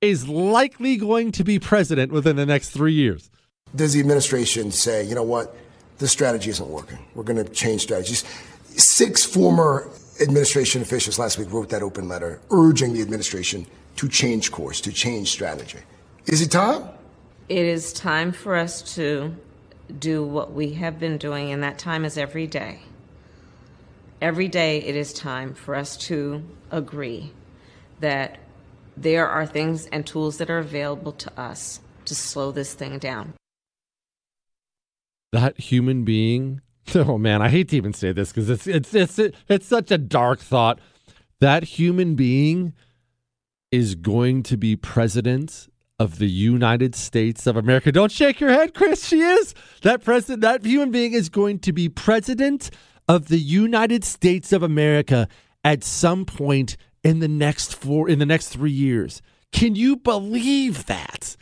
is 0.00 0.28
likely 0.28 0.96
going 0.96 1.32
to 1.32 1.42
be 1.42 1.58
president 1.58 2.12
within 2.12 2.36
the 2.36 2.46
next 2.46 2.70
three 2.70 2.92
years. 2.92 3.28
Does 3.74 3.94
the 3.94 4.00
administration 4.00 4.70
say, 4.70 5.02
you 5.02 5.14
know 5.14 5.24
what, 5.24 5.56
this 5.98 6.12
strategy 6.12 6.50
isn't 6.50 6.68
working? 6.68 6.98
We're 7.14 7.24
going 7.24 7.44
to 7.44 7.50
change 7.50 7.82
strategies. 7.82 8.24
Six 8.76 9.24
former 9.24 9.90
administration 10.22 10.80
officials 10.80 11.18
last 11.18 11.36
week 11.36 11.52
wrote 11.52 11.70
that 11.70 11.82
open 11.82 12.08
letter 12.08 12.40
urging 12.50 12.94
the 12.94 13.02
administration 13.02 13.66
to 13.96 14.08
change 14.08 14.52
course, 14.52 14.80
to 14.82 14.92
change 14.92 15.30
strategy. 15.30 15.78
Is 16.26 16.42
it 16.42 16.50
time? 16.50 16.88
It 17.48 17.64
is 17.64 17.92
time 17.92 18.32
for 18.32 18.56
us 18.56 18.94
to 18.94 19.34
do 19.98 20.24
what 20.24 20.52
we 20.52 20.74
have 20.74 20.98
been 20.98 21.18
doing, 21.18 21.52
and 21.52 21.62
that 21.62 21.78
time 21.78 22.04
is 22.04 22.18
every 22.18 22.46
day. 22.46 22.80
Every 24.20 24.48
day, 24.48 24.78
it 24.78 24.96
is 24.96 25.12
time 25.12 25.54
for 25.54 25.74
us 25.74 25.96
to 26.08 26.42
agree 26.70 27.32
that 28.00 28.38
there 28.96 29.28
are 29.28 29.46
things 29.46 29.86
and 29.86 30.06
tools 30.06 30.38
that 30.38 30.50
are 30.50 30.58
available 30.58 31.12
to 31.12 31.40
us 31.40 31.80
to 32.06 32.14
slow 32.14 32.50
this 32.50 32.74
thing 32.74 32.98
down. 32.98 33.34
That 35.32 35.58
human 35.58 36.04
being, 36.04 36.62
oh 36.94 37.18
man, 37.18 37.42
I 37.42 37.48
hate 37.48 37.68
to 37.70 37.76
even 37.76 37.92
say 37.92 38.12
this 38.12 38.32
because 38.32 38.48
it's, 38.48 38.66
it's 38.66 38.94
it's 38.94 39.18
it's 39.48 39.66
such 39.66 39.90
a 39.90 39.98
dark 39.98 40.40
thought. 40.40 40.80
That 41.40 41.64
human 41.64 42.14
being 42.14 42.72
is 43.76 43.94
going 43.94 44.42
to 44.42 44.56
be 44.56 44.74
president 44.74 45.68
of 45.98 46.18
the 46.18 46.30
United 46.30 46.94
States 46.94 47.46
of 47.46 47.58
America. 47.58 47.92
Don't 47.92 48.10
shake 48.10 48.40
your 48.40 48.48
head, 48.48 48.72
Chris. 48.72 49.06
She 49.06 49.20
is. 49.20 49.54
That 49.82 50.02
president, 50.02 50.40
that 50.40 50.64
human 50.64 50.90
being 50.90 51.12
is 51.12 51.28
going 51.28 51.58
to 51.58 51.74
be 51.74 51.90
president 51.90 52.70
of 53.06 53.28
the 53.28 53.38
United 53.38 54.02
States 54.02 54.50
of 54.50 54.62
America 54.62 55.28
at 55.62 55.84
some 55.84 56.24
point 56.24 56.78
in 57.04 57.18
the 57.18 57.28
next 57.28 57.74
four 57.74 58.08
in 58.08 58.18
the 58.18 58.24
next 58.24 58.48
three 58.48 58.72
years. 58.72 59.20
Can 59.52 59.74
you 59.74 59.96
believe 59.96 60.86
that? 60.86 61.36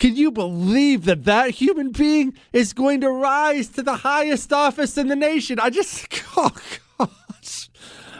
Can 0.00 0.16
you 0.16 0.32
believe 0.32 1.04
that 1.04 1.24
that 1.24 1.50
human 1.50 1.92
being 1.92 2.32
is 2.54 2.72
going 2.72 3.02
to 3.02 3.10
rise 3.10 3.68
to 3.68 3.82
the 3.82 3.96
highest 3.96 4.54
office 4.54 4.96
in 4.96 5.08
the 5.08 5.16
nation? 5.16 5.60
I 5.60 5.68
just, 5.68 6.08
oh 6.36 6.48
gosh. 6.48 6.80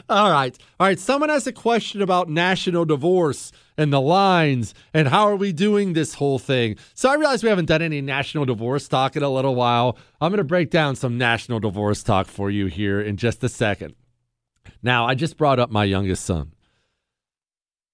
All 0.07 0.31
right. 0.31 0.57
All 0.79 0.87
right. 0.87 0.99
Someone 0.99 1.29
has 1.29 1.47
a 1.47 1.51
question 1.51 2.01
about 2.01 2.29
national 2.29 2.85
divorce 2.85 3.51
and 3.77 3.91
the 3.91 4.01
lines 4.01 4.73
and 4.93 5.07
how 5.07 5.27
are 5.27 5.35
we 5.35 5.51
doing 5.51 5.93
this 5.93 6.15
whole 6.15 6.37
thing. 6.37 6.77
So 6.93 7.09
I 7.09 7.15
realize 7.15 7.43
we 7.43 7.49
haven't 7.49 7.65
done 7.65 7.81
any 7.81 8.01
national 8.01 8.45
divorce 8.45 8.87
talk 8.87 9.15
in 9.15 9.23
a 9.23 9.29
little 9.29 9.55
while. 9.55 9.97
I'm 10.21 10.31
going 10.31 10.37
to 10.37 10.43
break 10.43 10.69
down 10.69 10.95
some 10.95 11.17
national 11.17 11.59
divorce 11.59 12.03
talk 12.03 12.27
for 12.27 12.51
you 12.51 12.67
here 12.67 13.01
in 13.01 13.17
just 13.17 13.43
a 13.43 13.49
second. 13.49 13.95
Now, 14.83 15.07
I 15.07 15.15
just 15.15 15.37
brought 15.37 15.59
up 15.59 15.71
my 15.71 15.83
youngest 15.83 16.23
son. 16.23 16.53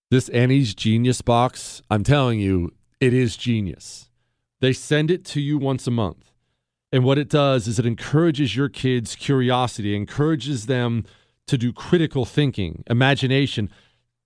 This 0.10 0.28
Annie's 0.30 0.76
Genius 0.76 1.22
box, 1.22 1.82
I'm 1.90 2.04
telling 2.04 2.42
you, 2.42 2.74
it 3.00 3.14
is 3.14 3.38
genius. 3.38 4.10
They 4.60 4.74
send 4.74 5.10
it 5.10 5.24
to 5.26 5.40
you 5.40 5.58
once 5.58 5.88
a 5.88 5.92
month. 5.92 6.32
And 6.92 7.06
what 7.06 7.18
it 7.18 7.30
does 7.30 7.68
is 7.68 7.80
it 7.80 7.86
encourages 7.86 8.56
your 8.56 8.68
kids' 8.68 9.16
curiosity, 9.16 9.96
encourages 9.96 10.66
them 10.66 11.06
to 11.52 11.58
do 11.58 11.72
critical 11.72 12.26
thinking, 12.26 12.84
imagination. 12.90 13.70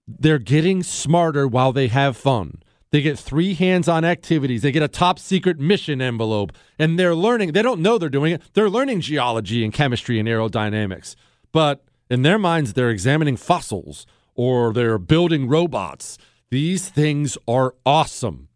They're 0.08 0.40
getting 0.40 0.84
smarter 0.84 1.48
while 1.48 1.74
they 1.74 1.88
have 1.88 2.16
fun. 2.16 2.62
They 2.92 3.02
get 3.02 3.20
three 3.20 3.56
hands 3.56 3.90
on 3.90 4.06
activities. 4.06 4.62
They 4.62 4.72
get 4.72 4.84
a 4.84 4.88
top 4.88 5.20
secret 5.20 5.60
mission 5.60 6.02
envelope, 6.02 6.54
and 6.80 6.98
they're 6.98 7.16
learning. 7.16 7.52
They 7.52 7.62
don't 7.64 7.82
know 7.82 7.98
they're 7.98 8.08
doing 8.10 8.34
it. 8.34 8.42
They're 8.54 8.70
learning 8.70 9.02
geology 9.02 9.64
and 9.64 9.74
chemistry 9.74 10.20
and 10.20 10.30
aerodynamics. 10.30 11.16
But 11.52 11.84
In 12.10 12.22
their 12.22 12.38
minds, 12.38 12.74
they're 12.74 12.92
examining 12.92 13.36
fossils 13.38 14.06
or 14.36 14.72
they're 14.74 15.00
building 15.00 15.48
robots. 15.48 16.18
These 16.52 16.90
things 16.90 17.38
are 17.48 17.74
awesome. 17.86 18.50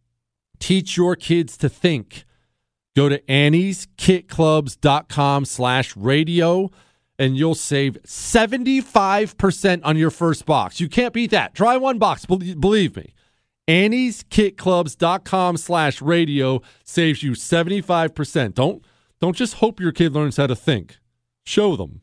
Teach 0.60 0.96
your 0.98 1.16
kids 1.16 1.58
to 1.58 1.70
think. 1.70 2.26
Go 2.96 3.10
to 3.10 3.20
annieskitclubs.com 3.22 5.46
slash 5.46 5.96
radio 5.98 6.70
and 7.20 7.38
you'll 7.38 7.54
save 7.54 8.02
75% 8.04 9.82
on 9.84 9.98
your 9.98 10.10
first 10.10 10.46
box. 10.46 10.80
You 10.80 10.90
can't 10.90 11.14
beat 11.14 11.32
that. 11.32 11.54
Try 11.54 11.78
one 11.78 12.00
box, 12.00 12.26
believe 12.26 12.96
me. 12.96 13.14
Annie'sKitClubs.com 13.68 15.58
slash 15.58 16.02
radio 16.02 16.62
saves 16.84 17.22
you 17.22 17.34
75%. 17.34 18.56
Don't 18.56 18.84
don't 19.20 19.36
just 19.36 19.56
hope 19.56 19.80
your 19.80 19.92
kid 19.92 20.14
learns 20.14 20.38
how 20.38 20.48
to 20.48 20.56
think. 20.56 20.98
Show 21.46 21.76
them. 21.76 22.02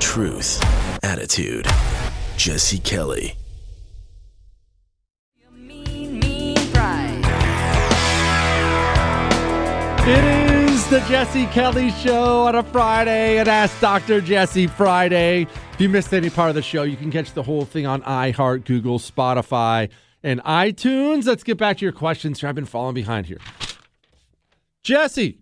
Truth. 0.00 0.64
Attitude. 1.04 1.66
Jesse 2.36 2.78
Kelly. 2.78 3.36
It 10.02 10.24
is 10.24 10.39
the 10.90 10.98
Jesse 11.08 11.46
Kelly 11.46 11.92
Show 11.92 12.42
on 12.48 12.56
a 12.56 12.64
Friday 12.64 13.38
and 13.38 13.48
Ask 13.48 13.78
Dr. 13.80 14.20
Jesse 14.20 14.66
Friday. 14.66 15.42
If 15.74 15.80
you 15.80 15.88
missed 15.88 16.12
any 16.12 16.30
part 16.30 16.48
of 16.48 16.56
the 16.56 16.62
show, 16.62 16.82
you 16.82 16.96
can 16.96 17.12
catch 17.12 17.32
the 17.32 17.44
whole 17.44 17.64
thing 17.64 17.86
on 17.86 18.02
iHeart, 18.02 18.64
Google, 18.64 18.98
Spotify, 18.98 19.88
and 20.24 20.42
iTunes. 20.42 21.26
Let's 21.26 21.44
get 21.44 21.58
back 21.58 21.78
to 21.78 21.84
your 21.84 21.92
questions. 21.92 22.40
here. 22.40 22.48
I've 22.48 22.56
been 22.56 22.64
falling 22.64 22.94
behind 22.94 23.26
here. 23.26 23.38
Jesse, 24.82 25.38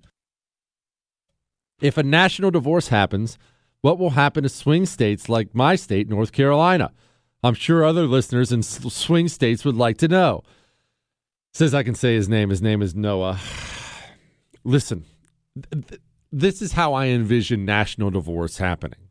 if 1.80 1.96
a 1.96 2.02
national 2.02 2.50
divorce 2.50 2.88
happens, 2.88 3.38
what 3.80 3.98
will 3.98 4.10
happen 4.10 4.42
to 4.42 4.50
swing 4.50 4.84
states 4.84 5.30
like 5.30 5.54
my 5.54 5.76
state, 5.76 6.10
North 6.10 6.32
Carolina? 6.32 6.92
I'm 7.42 7.54
sure 7.54 7.86
other 7.86 8.06
listeners 8.06 8.52
in 8.52 8.62
swing 8.62 9.28
states 9.28 9.64
would 9.64 9.76
like 9.76 9.96
to 9.98 10.08
know. 10.08 10.42
Says 11.54 11.72
I 11.72 11.84
can 11.84 11.94
say 11.94 12.16
his 12.16 12.28
name. 12.28 12.50
His 12.50 12.60
name 12.60 12.82
is 12.82 12.94
Noah. 12.94 13.40
Listen, 14.62 15.06
this 16.32 16.62
is 16.62 16.72
how 16.72 16.94
I 16.94 17.06
envision 17.06 17.64
national 17.64 18.10
divorce 18.10 18.58
happening. 18.58 19.08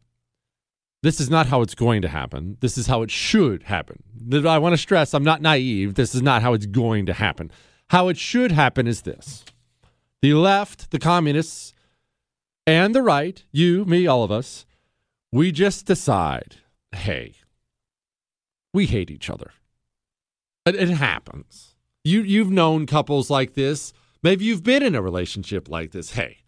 This 1.04 1.20
is 1.20 1.30
not 1.30 1.48
how 1.48 1.62
it's 1.62 1.76
going 1.76 2.02
to 2.02 2.08
happen. 2.08 2.58
This 2.60 2.78
is 2.78 2.88
how 2.88 3.02
it 3.02 3.12
should 3.12 3.64
happen. 3.64 4.04
I 4.46 4.58
want 4.58 4.74
to 4.74 4.78
stress 4.78 5.14
I'm 5.14 5.24
not 5.24 5.42
naive. 5.42 5.96
This 5.96 6.16
is 6.16 6.22
not 6.22 6.42
how 6.42 6.54
it's 6.54 6.66
going 6.66 7.06
to 7.06 7.14
happen. 7.14 7.52
How 7.90 8.08
it 8.08 8.18
should 8.18 8.52
happen 8.52 8.88
is 8.88 9.04
this 9.04 9.46
the 10.22 10.34
left, 10.34 10.92
the 10.92 11.00
communists, 11.00 11.74
and 12.66 12.94
the 12.94 13.04
right, 13.04 13.44
you, 13.52 13.86
me, 13.86 14.08
all 14.08 14.24
of 14.24 14.32
us, 14.32 14.66
we 15.32 15.52
just 15.52 15.86
decide 15.86 16.58
hey, 16.94 17.36
we 18.74 18.86
hate 18.86 19.12
each 19.12 19.30
other. 19.30 19.52
It, 20.66 20.76
it 20.76 20.90
happens. 20.90 21.76
You, 22.04 22.22
you've 22.22 22.52
known 22.52 22.86
couples 22.86 23.30
like 23.30 23.54
this 23.54 23.94
Maybe 24.28 24.44
you've 24.44 24.62
been 24.62 24.84
in 24.84 24.94
a 24.94 25.02
relationship 25.02 25.70
like 25.70 25.92
this. 25.92 26.12
Hey, 26.12 26.40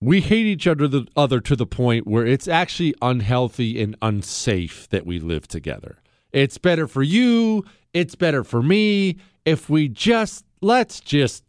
we 0.00 0.20
hate 0.20 0.46
each 0.46 0.66
other 0.66 0.88
the 0.88 1.06
other 1.14 1.38
to 1.42 1.54
the 1.54 1.64
point 1.64 2.08
where 2.08 2.26
it's 2.26 2.48
actually 2.48 2.92
unhealthy 3.00 3.80
and 3.80 3.94
unsafe 4.02 4.88
that 4.88 5.06
we 5.06 5.20
live 5.20 5.46
together. 5.46 6.02
It's 6.32 6.58
better 6.58 6.88
for 6.88 7.04
you, 7.04 7.64
it's 7.94 8.16
better 8.16 8.42
for 8.42 8.64
me 8.64 9.18
if 9.44 9.70
we 9.70 9.86
just 9.86 10.44
let's 10.60 10.98
just 10.98 11.44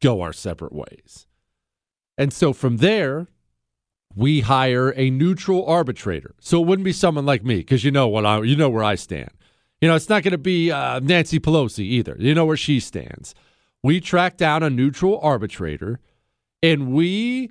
go 0.00 0.22
our 0.22 0.32
separate 0.32 0.72
ways. 0.72 1.26
And 2.16 2.32
so 2.32 2.54
from 2.54 2.78
there, 2.78 3.26
we 4.14 4.40
hire 4.40 4.94
a 4.96 5.10
neutral 5.10 5.66
arbitrator. 5.66 6.34
So 6.40 6.62
it 6.62 6.66
wouldn't 6.66 6.86
be 6.86 6.94
someone 6.94 7.26
like 7.26 7.44
me 7.44 7.56
because 7.56 7.84
you 7.84 7.90
know 7.90 8.08
what 8.08 8.24
I 8.24 8.40
you 8.40 8.56
know 8.56 8.70
where 8.70 8.84
I 8.84 8.94
stand. 8.94 9.32
You 9.82 9.88
know, 9.88 9.96
it's 9.96 10.08
not 10.08 10.22
going 10.22 10.32
to 10.32 10.38
be 10.38 10.72
uh, 10.72 11.00
Nancy 11.00 11.38
Pelosi 11.38 11.80
either. 11.80 12.16
You 12.18 12.34
know 12.34 12.46
where 12.46 12.56
she 12.56 12.80
stands 12.80 13.34
we 13.86 14.00
track 14.00 14.36
down 14.36 14.62
a 14.62 14.70
neutral 14.70 15.18
arbitrator 15.20 16.00
and 16.62 16.92
we 16.92 17.50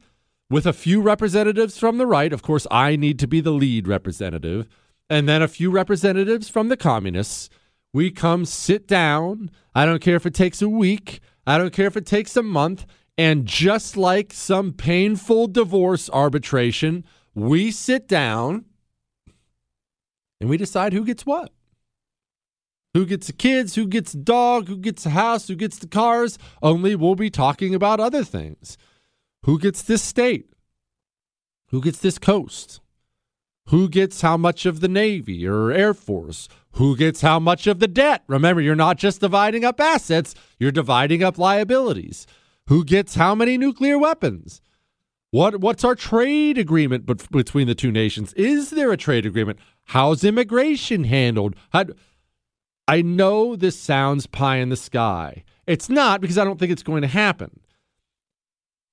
with 0.49 0.65
a 0.65 0.73
few 0.73 1.01
representatives 1.01 1.77
from 1.77 1.97
the 1.97 2.05
right 2.07 2.33
of 2.33 2.41
course 2.41 2.67
i 2.69 2.95
need 2.95 3.17
to 3.19 3.27
be 3.27 3.41
the 3.41 3.51
lead 3.51 3.87
representative 3.87 4.67
and 5.09 5.29
then 5.29 5.41
a 5.41 5.47
few 5.47 5.71
representatives 5.71 6.49
from 6.49 6.69
the 6.69 6.77
communists 6.77 7.49
we 7.95 8.11
come 8.11 8.43
sit 8.43 8.89
down. 8.89 9.49
I 9.73 9.85
don't 9.85 10.01
care 10.01 10.17
if 10.17 10.25
it 10.25 10.33
takes 10.33 10.61
a 10.61 10.67
week. 10.67 11.21
I 11.47 11.57
don't 11.57 11.71
care 11.71 11.87
if 11.87 11.95
it 11.95 12.05
takes 12.05 12.35
a 12.35 12.43
month. 12.43 12.85
And 13.17 13.45
just 13.45 13.95
like 13.95 14.33
some 14.33 14.73
painful 14.73 15.47
divorce 15.47 16.09
arbitration 16.09 17.05
we 17.33 17.71
sit 17.71 18.09
down 18.09 18.65
and 20.41 20.49
we 20.49 20.57
decide 20.57 20.91
who 20.91 21.05
gets 21.05 21.25
what 21.25 21.53
who 22.95 23.05
gets 23.05 23.27
the 23.27 23.33
kids, 23.33 23.75
who 23.75 23.87
gets 23.87 24.13
the 24.13 24.19
dog, 24.19 24.69
who 24.69 24.77
gets 24.77 25.03
the 25.03 25.09
house, 25.09 25.49
who 25.49 25.55
gets 25.55 25.77
the 25.77 25.85
cars. 25.85 26.39
Only 26.63 26.95
we'll 26.95 27.15
be 27.15 27.29
talking 27.29 27.75
about 27.75 27.99
other 27.99 28.23
things. 28.23 28.77
Who 29.43 29.59
gets 29.59 29.81
this 29.81 30.01
state? 30.01 30.53
Who 31.71 31.81
gets 31.81 31.99
this 31.99 32.17
coast? 32.17 32.79
Who 33.67 33.89
gets 33.89 34.21
how 34.21 34.37
much 34.37 34.65
of 34.65 34.79
the 34.79 34.87
Navy 34.87 35.45
or 35.45 35.73
Air 35.73 35.93
Force? 35.93 36.47
Who 36.75 36.95
gets 36.95 37.19
how 37.19 37.37
much 37.37 37.67
of 37.67 37.79
the 37.79 37.89
debt? 37.89 38.23
Remember, 38.27 38.61
you're 38.61 38.75
not 38.75 38.97
just 38.97 39.19
dividing 39.19 39.65
up 39.65 39.81
assets, 39.81 40.33
you're 40.57 40.71
dividing 40.71 41.21
up 41.21 41.37
liabilities. 41.37 42.25
Who 42.67 42.85
gets 42.85 43.15
how 43.15 43.35
many 43.35 43.57
nuclear 43.57 43.99
weapons? 43.99 44.61
What 45.31 45.59
what's 45.59 45.83
our 45.83 45.95
trade 45.95 46.57
agreement 46.57 47.05
between 47.29 47.67
the 47.67 47.75
two 47.75 47.91
nations? 47.91 48.31
Is 48.35 48.69
there 48.69 48.93
a 48.93 48.97
trade 48.97 49.25
agreement? 49.25 49.59
How's 49.83 50.23
immigration 50.23 51.03
handled? 51.03 51.57
How, 51.71 51.87
I 52.87 53.01
know 53.01 53.55
this 53.55 53.79
sounds 53.79 54.27
pie 54.27 54.57
in 54.57 54.69
the 54.69 54.75
sky. 54.75 55.43
It's 55.65 55.89
not 55.89 56.21
because 56.21 56.37
I 56.37 56.43
don't 56.43 56.59
think 56.59 56.71
it's 56.71 56.83
going 56.83 57.01
to 57.01 57.07
happen. 57.07 57.59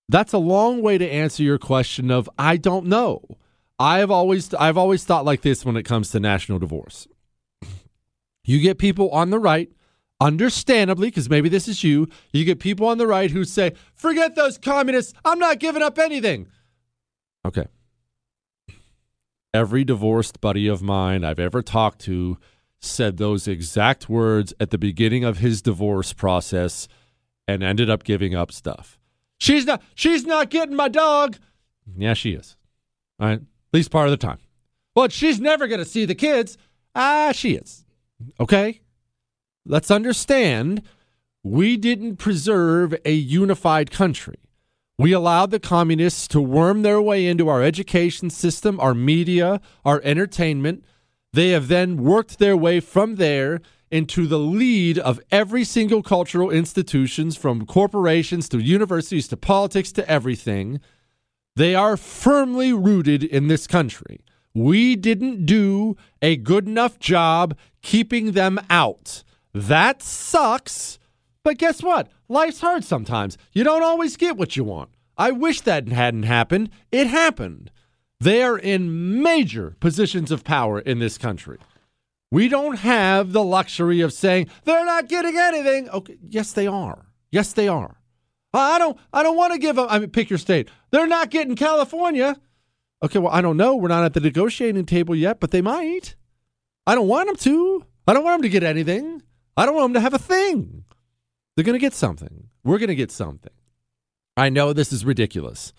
That's 0.08 0.32
a 0.32 0.38
long 0.38 0.82
way 0.82 0.98
to 0.98 1.08
answer 1.10 1.42
your 1.42 1.58
question 1.58 2.10
of 2.10 2.28
I 2.38 2.56
don't 2.56 2.86
know. 2.86 3.22
I've 3.78 4.10
always 4.10 4.52
I've 4.54 4.78
always 4.78 5.04
thought 5.04 5.24
like 5.24 5.42
this 5.42 5.64
when 5.64 5.76
it 5.76 5.84
comes 5.84 6.10
to 6.10 6.20
national 6.20 6.58
divorce. 6.58 7.06
You 8.44 8.58
get 8.58 8.76
people 8.76 9.08
on 9.10 9.30
the 9.30 9.38
right, 9.38 9.70
understandably, 10.20 11.06
because 11.06 11.30
maybe 11.30 11.48
this 11.48 11.68
is 11.68 11.84
you, 11.84 12.08
you 12.32 12.44
get 12.44 12.58
people 12.58 12.88
on 12.88 12.98
the 12.98 13.06
right 13.06 13.30
who 13.30 13.44
say, 13.44 13.74
forget 13.94 14.34
those 14.34 14.58
communists, 14.58 15.14
I'm 15.24 15.38
not 15.38 15.60
giving 15.60 15.80
up 15.80 15.96
anything. 15.96 16.48
Okay. 17.44 17.66
Every 19.54 19.84
divorced 19.84 20.40
buddy 20.40 20.66
of 20.66 20.82
mine 20.82 21.22
I've 21.22 21.38
ever 21.38 21.62
talked 21.62 22.00
to 22.00 22.36
said 22.84 23.16
those 23.16 23.46
exact 23.46 24.08
words 24.08 24.52
at 24.60 24.70
the 24.70 24.78
beginning 24.78 25.24
of 25.24 25.38
his 25.38 25.62
divorce 25.62 26.12
process 26.12 26.88
and 27.46 27.62
ended 27.62 27.88
up 27.88 28.04
giving 28.04 28.34
up 28.34 28.52
stuff. 28.52 28.98
She's 29.38 29.66
not 29.66 29.82
she's 29.94 30.24
not 30.24 30.50
getting 30.50 30.76
my 30.76 30.88
dog. 30.88 31.38
Yeah, 31.96 32.14
she 32.14 32.32
is. 32.32 32.56
All 33.18 33.28
right. 33.28 33.40
At 33.40 33.44
least 33.72 33.90
part 33.90 34.06
of 34.06 34.10
the 34.10 34.16
time. 34.16 34.38
But 34.94 35.12
she's 35.12 35.40
never 35.40 35.66
going 35.66 35.78
to 35.80 35.84
see 35.84 36.04
the 36.04 36.14
kids. 36.14 36.58
Ah, 36.94 37.32
she 37.32 37.54
is. 37.54 37.84
Okay? 38.38 38.80
Let's 39.64 39.90
understand 39.90 40.82
we 41.42 41.76
didn't 41.76 42.16
preserve 42.16 42.94
a 43.04 43.12
unified 43.12 43.90
country. 43.90 44.38
We 44.98 45.12
allowed 45.12 45.50
the 45.50 45.58
communists 45.58 46.28
to 46.28 46.40
worm 46.40 46.82
their 46.82 47.00
way 47.00 47.26
into 47.26 47.48
our 47.48 47.62
education 47.62 48.30
system, 48.30 48.78
our 48.78 48.94
media, 48.94 49.60
our 49.84 50.00
entertainment, 50.04 50.84
they 51.32 51.50
have 51.50 51.68
then 51.68 52.02
worked 52.02 52.38
their 52.38 52.56
way 52.56 52.80
from 52.80 53.16
there 53.16 53.60
into 53.90 54.26
the 54.26 54.38
lead 54.38 54.98
of 54.98 55.20
every 55.30 55.64
single 55.64 56.02
cultural 56.02 56.50
institutions 56.50 57.36
from 57.36 57.66
corporations 57.66 58.48
to 58.48 58.58
universities 58.58 59.28
to 59.28 59.36
politics 59.36 59.92
to 59.92 60.08
everything. 60.08 60.80
They 61.56 61.74
are 61.74 61.96
firmly 61.96 62.72
rooted 62.72 63.22
in 63.22 63.48
this 63.48 63.66
country. 63.66 64.20
We 64.54 64.96
didn't 64.96 65.46
do 65.46 65.96
a 66.20 66.36
good 66.36 66.66
enough 66.66 66.98
job 66.98 67.56
keeping 67.82 68.32
them 68.32 68.60
out. 68.70 69.24
That 69.52 70.02
sucks. 70.02 70.98
But 71.42 71.58
guess 71.58 71.82
what? 71.82 72.08
Life's 72.28 72.60
hard 72.60 72.84
sometimes. 72.84 73.36
You 73.52 73.64
don't 73.64 73.82
always 73.82 74.16
get 74.16 74.36
what 74.36 74.56
you 74.56 74.64
want. 74.64 74.90
I 75.18 75.30
wish 75.30 75.60
that 75.62 75.88
hadn't 75.88 76.22
happened. 76.22 76.70
It 76.90 77.06
happened. 77.08 77.70
They 78.22 78.44
are 78.44 78.56
in 78.56 79.20
major 79.20 79.74
positions 79.80 80.30
of 80.30 80.44
power 80.44 80.78
in 80.78 81.00
this 81.00 81.18
country. 81.18 81.58
We 82.30 82.46
don't 82.46 82.76
have 82.76 83.32
the 83.32 83.42
luxury 83.42 84.00
of 84.00 84.12
saying 84.12 84.46
they're 84.62 84.84
not 84.84 85.08
getting 85.08 85.36
anything. 85.36 85.90
Okay, 85.90 86.18
yes 86.28 86.52
they 86.52 86.68
are. 86.68 87.06
Yes 87.32 87.52
they 87.52 87.66
are. 87.66 87.96
I 88.54 88.78
don't 88.78 88.96
I 89.12 89.24
don't 89.24 89.36
want 89.36 89.54
to 89.54 89.58
give 89.58 89.74
them 89.74 89.88
I 89.88 89.98
mean 89.98 90.10
pick 90.10 90.30
your 90.30 90.38
state. 90.38 90.68
They're 90.92 91.08
not 91.08 91.30
getting 91.30 91.56
California. 91.56 92.36
Okay, 93.02 93.18
well 93.18 93.32
I 93.32 93.40
don't 93.40 93.56
know. 93.56 93.74
We're 93.74 93.88
not 93.88 94.04
at 94.04 94.14
the 94.14 94.20
negotiating 94.20 94.86
table 94.86 95.16
yet, 95.16 95.40
but 95.40 95.50
they 95.50 95.60
might. 95.60 96.14
I 96.86 96.94
don't 96.94 97.08
want 97.08 97.26
them 97.26 97.36
to. 97.38 97.84
I 98.06 98.12
don't 98.12 98.22
want 98.22 98.40
them 98.40 98.42
to 98.42 98.48
get 98.50 98.62
anything. 98.62 99.20
I 99.56 99.66
don't 99.66 99.74
want 99.74 99.92
them 99.92 99.94
to 99.94 100.00
have 100.00 100.14
a 100.14 100.18
thing. 100.18 100.84
They're 101.56 101.64
going 101.64 101.74
to 101.74 101.80
get 101.80 101.92
something. 101.92 102.50
We're 102.62 102.78
going 102.78 102.86
to 102.88 102.94
get 102.94 103.10
something. 103.10 103.52
I 104.36 104.48
know 104.48 104.72
this 104.72 104.92
is 104.92 105.04
ridiculous. 105.04 105.72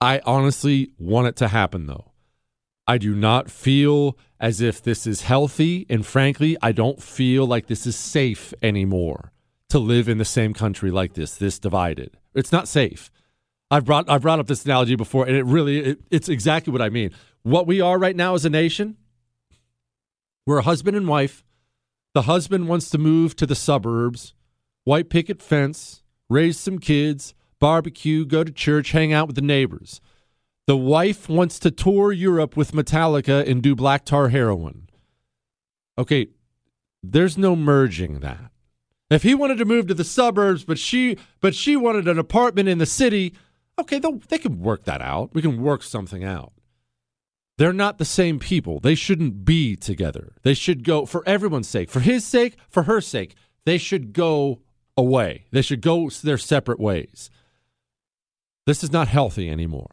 I 0.00 0.20
honestly 0.24 0.92
want 0.98 1.28
it 1.28 1.36
to 1.36 1.48
happen, 1.48 1.86
though. 1.86 2.12
I 2.86 2.98
do 2.98 3.14
not 3.14 3.50
feel 3.50 4.16
as 4.40 4.60
if 4.60 4.82
this 4.82 5.06
is 5.06 5.22
healthy. 5.22 5.86
And 5.90 6.06
frankly, 6.06 6.56
I 6.62 6.72
don't 6.72 7.02
feel 7.02 7.46
like 7.46 7.66
this 7.66 7.86
is 7.86 7.96
safe 7.96 8.54
anymore 8.62 9.32
to 9.68 9.78
live 9.78 10.08
in 10.08 10.18
the 10.18 10.24
same 10.24 10.54
country 10.54 10.90
like 10.90 11.14
this, 11.14 11.36
this 11.36 11.58
divided. 11.58 12.16
It's 12.34 12.52
not 12.52 12.68
safe. 12.68 13.10
I've 13.70 13.84
brought 13.84 14.08
I've 14.08 14.22
brought 14.22 14.38
up 14.38 14.46
this 14.46 14.64
analogy 14.64 14.96
before, 14.96 15.26
and 15.26 15.36
it 15.36 15.44
really 15.44 15.78
it, 15.80 16.00
it's 16.10 16.28
exactly 16.28 16.72
what 16.72 16.80
I 16.80 16.88
mean. 16.88 17.10
What 17.42 17.66
we 17.66 17.80
are 17.82 17.98
right 17.98 18.16
now 18.16 18.34
as 18.34 18.46
a 18.46 18.50
nation, 18.50 18.96
we're 20.46 20.58
a 20.58 20.62
husband 20.62 20.96
and 20.96 21.06
wife. 21.06 21.44
The 22.14 22.22
husband 22.22 22.68
wants 22.68 22.88
to 22.90 22.98
move 22.98 23.36
to 23.36 23.46
the 23.46 23.54
suburbs, 23.54 24.32
white 24.84 25.10
picket 25.10 25.42
fence, 25.42 26.02
raise 26.30 26.58
some 26.58 26.78
kids, 26.78 27.34
barbecue, 27.58 28.24
go 28.24 28.44
to 28.44 28.52
church, 28.52 28.92
hang 28.92 29.12
out 29.12 29.26
with 29.26 29.36
the 29.36 29.42
neighbors. 29.42 30.00
The 30.66 30.76
wife 30.76 31.28
wants 31.28 31.58
to 31.60 31.70
tour 31.70 32.12
Europe 32.12 32.56
with 32.56 32.72
Metallica 32.72 33.48
and 33.48 33.62
do 33.62 33.74
black 33.74 34.04
tar 34.04 34.28
heroin. 34.28 34.88
Okay, 35.96 36.28
there's 37.02 37.38
no 37.38 37.56
merging 37.56 38.20
that. 38.20 38.50
If 39.10 39.22
he 39.22 39.34
wanted 39.34 39.58
to 39.58 39.64
move 39.64 39.86
to 39.86 39.94
the 39.94 40.04
suburbs, 40.04 40.64
but 40.64 40.78
she 40.78 41.16
but 41.40 41.54
she 41.54 41.76
wanted 41.76 42.06
an 42.06 42.18
apartment 42.18 42.68
in 42.68 42.78
the 42.78 42.86
city, 42.86 43.34
okay, 43.78 43.98
they 44.28 44.38
can 44.38 44.60
work 44.60 44.84
that 44.84 45.00
out. 45.00 45.34
We 45.34 45.42
can 45.42 45.62
work 45.62 45.82
something 45.82 46.24
out. 46.24 46.52
They're 47.56 47.72
not 47.72 47.98
the 47.98 48.04
same 48.04 48.38
people. 48.38 48.78
They 48.78 48.94
shouldn't 48.94 49.44
be 49.44 49.74
together. 49.74 50.34
They 50.42 50.54
should 50.54 50.84
go 50.84 51.06
for 51.06 51.26
everyone's 51.26 51.68
sake, 51.68 51.90
for 51.90 52.00
his 52.00 52.24
sake, 52.24 52.56
for 52.68 52.84
her 52.84 53.00
sake. 53.00 53.34
They 53.64 53.78
should 53.78 54.12
go 54.12 54.60
away. 54.96 55.46
They 55.50 55.62
should 55.62 55.80
go 55.80 56.08
their 56.08 56.38
separate 56.38 56.78
ways. 56.78 57.30
This 58.68 58.84
is 58.84 58.92
not 58.92 59.08
healthy 59.08 59.48
anymore. 59.48 59.92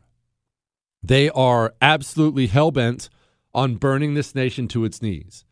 They 1.01 1.29
are 1.29 1.73
absolutely 1.81 2.47
hell 2.47 2.71
bent 2.71 3.07
on 3.53 3.77
burning 3.77 4.15
this 4.15 4.35
nation 4.35 4.67
to 4.67 4.83
its 4.83 5.01
knees. 5.01 5.45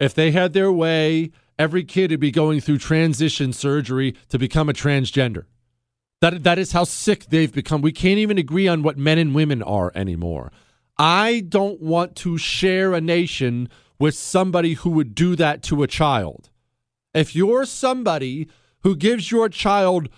If 0.00 0.14
they 0.14 0.30
had 0.30 0.54
their 0.54 0.72
way, 0.72 1.32
every 1.58 1.84
kid 1.84 2.10
would 2.12 2.20
be 2.20 2.30
going 2.30 2.62
through 2.62 2.78
transition 2.78 3.52
surgery 3.52 4.16
to 4.30 4.38
become 4.38 4.70
a 4.70 4.72
transgender. 4.72 5.44
That, 6.22 6.44
that 6.44 6.58
is 6.58 6.72
how 6.72 6.84
sick 6.84 7.26
they've 7.26 7.52
become. 7.52 7.82
We 7.82 7.92
can't 7.92 8.18
even 8.18 8.38
agree 8.38 8.68
on 8.68 8.82
what 8.82 8.96
men 8.96 9.18
and 9.18 9.34
women 9.34 9.62
are 9.62 9.92
anymore. 9.94 10.50
I 10.96 11.44
don't 11.46 11.82
want 11.82 12.16
to 12.24 12.38
share 12.38 12.94
a 12.94 13.02
nation 13.02 13.68
with 13.98 14.14
somebody 14.14 14.72
who 14.72 14.88
would 14.92 15.14
do 15.14 15.36
that 15.36 15.62
to 15.64 15.82
a 15.82 15.86
child. 15.86 16.48
If 17.12 17.36
you're 17.36 17.66
somebody 17.66 18.48
who 18.82 18.96
gives 18.96 19.30
your 19.30 19.50
child 19.50 20.08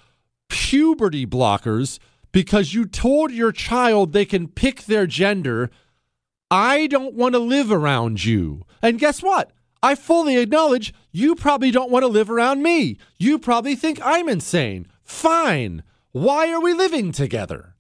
puberty 0.49 1.27
blockers 1.27 1.99
because 2.35 2.75
you 2.75 2.85
told 2.85 3.31
your 3.31 3.53
child 3.53 4.13
they 4.13 4.25
can 4.25 4.49
pick 4.49 4.83
their 4.83 5.07
gender, 5.07 5.71
I 6.51 6.89
don't 6.89 7.15
want 7.15 7.35
to 7.35 7.39
live 7.39 7.71
around 7.71 8.25
you. 8.25 8.65
And 8.83 8.99
guess 8.99 9.23
what? 9.23 9.53
I 9.85 9.95
fully 9.95 10.39
acknowledge 10.39 10.93
you 11.13 11.37
probably 11.37 11.71
don't 11.71 11.93
want 11.93 12.03
to 12.03 12.09
live 12.09 12.29
around 12.29 12.61
me. 12.61 12.99
You 13.19 13.39
probably 13.39 13.77
think 13.77 14.01
I'm 14.03 14.29
insane. 14.29 14.89
Fine. 15.05 15.85
Why 16.11 16.53
are 16.53 16.61
we 16.61 16.73
living 16.73 17.13
together? 17.13 17.77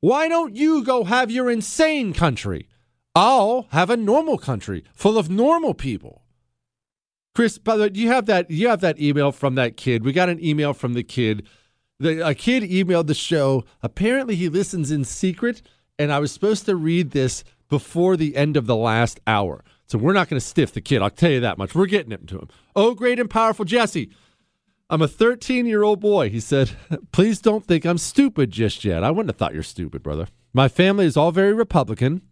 Why 0.00 0.26
don't 0.26 0.56
you 0.56 0.82
go 0.82 1.04
have 1.04 1.30
your 1.30 1.48
insane 1.48 2.12
country? 2.12 2.68
I'll 3.14 3.68
have 3.70 3.90
a 3.90 3.96
normal 3.96 4.38
country 4.38 4.82
full 4.92 5.16
of 5.16 5.30
normal 5.30 5.72
people. 5.72 6.22
Chris, 7.32 7.58
by 7.58 7.76
the 7.76 7.84
way, 7.84 7.90
you 7.94 8.08
have 8.08 8.26
that 8.26 8.50
you 8.50 8.66
have 8.66 8.80
that 8.80 9.00
email 9.00 9.30
from 9.30 9.54
that 9.54 9.76
kid. 9.76 10.04
We 10.04 10.12
got 10.12 10.28
an 10.28 10.44
email 10.44 10.72
from 10.72 10.94
the 10.94 11.04
kid. 11.04 11.46
The, 12.00 12.26
a 12.26 12.34
kid 12.34 12.62
emailed 12.64 13.06
the 13.06 13.14
show. 13.14 13.64
Apparently 13.82 14.34
he 14.34 14.48
listens 14.48 14.90
in 14.90 15.04
secret, 15.04 15.62
and 15.98 16.12
I 16.12 16.18
was 16.18 16.32
supposed 16.32 16.66
to 16.66 16.76
read 16.76 17.12
this 17.12 17.44
before 17.68 18.16
the 18.16 18.36
end 18.36 18.56
of 18.56 18.66
the 18.66 18.76
last 18.76 19.20
hour. 19.26 19.64
So 19.86 19.98
we're 19.98 20.12
not 20.12 20.28
going 20.28 20.40
to 20.40 20.46
stiff 20.46 20.72
the 20.72 20.80
kid. 20.80 21.02
I'll 21.02 21.10
tell 21.10 21.30
you 21.30 21.40
that 21.40 21.58
much. 21.58 21.74
We're 21.74 21.86
getting 21.86 22.12
it 22.12 22.26
to 22.28 22.38
him. 22.38 22.48
Oh, 22.74 22.94
great 22.94 23.20
and 23.20 23.30
powerful 23.30 23.64
Jesse. 23.64 24.10
I'm 24.90 25.02
a 25.02 25.08
13 25.08 25.66
year 25.66 25.82
old 25.82 26.00
boy. 26.00 26.30
He 26.30 26.40
said, 26.40 26.70
Please 27.12 27.40
don't 27.40 27.64
think 27.64 27.84
I'm 27.84 27.98
stupid 27.98 28.50
just 28.50 28.84
yet. 28.84 29.04
I 29.04 29.10
wouldn't 29.10 29.30
have 29.30 29.36
thought 29.36 29.54
you're 29.54 29.62
stupid, 29.62 30.02
brother. 30.02 30.28
My 30.52 30.68
family 30.68 31.06
is 31.06 31.16
all 31.16 31.32
very 31.32 31.52
Republican. 31.52 32.22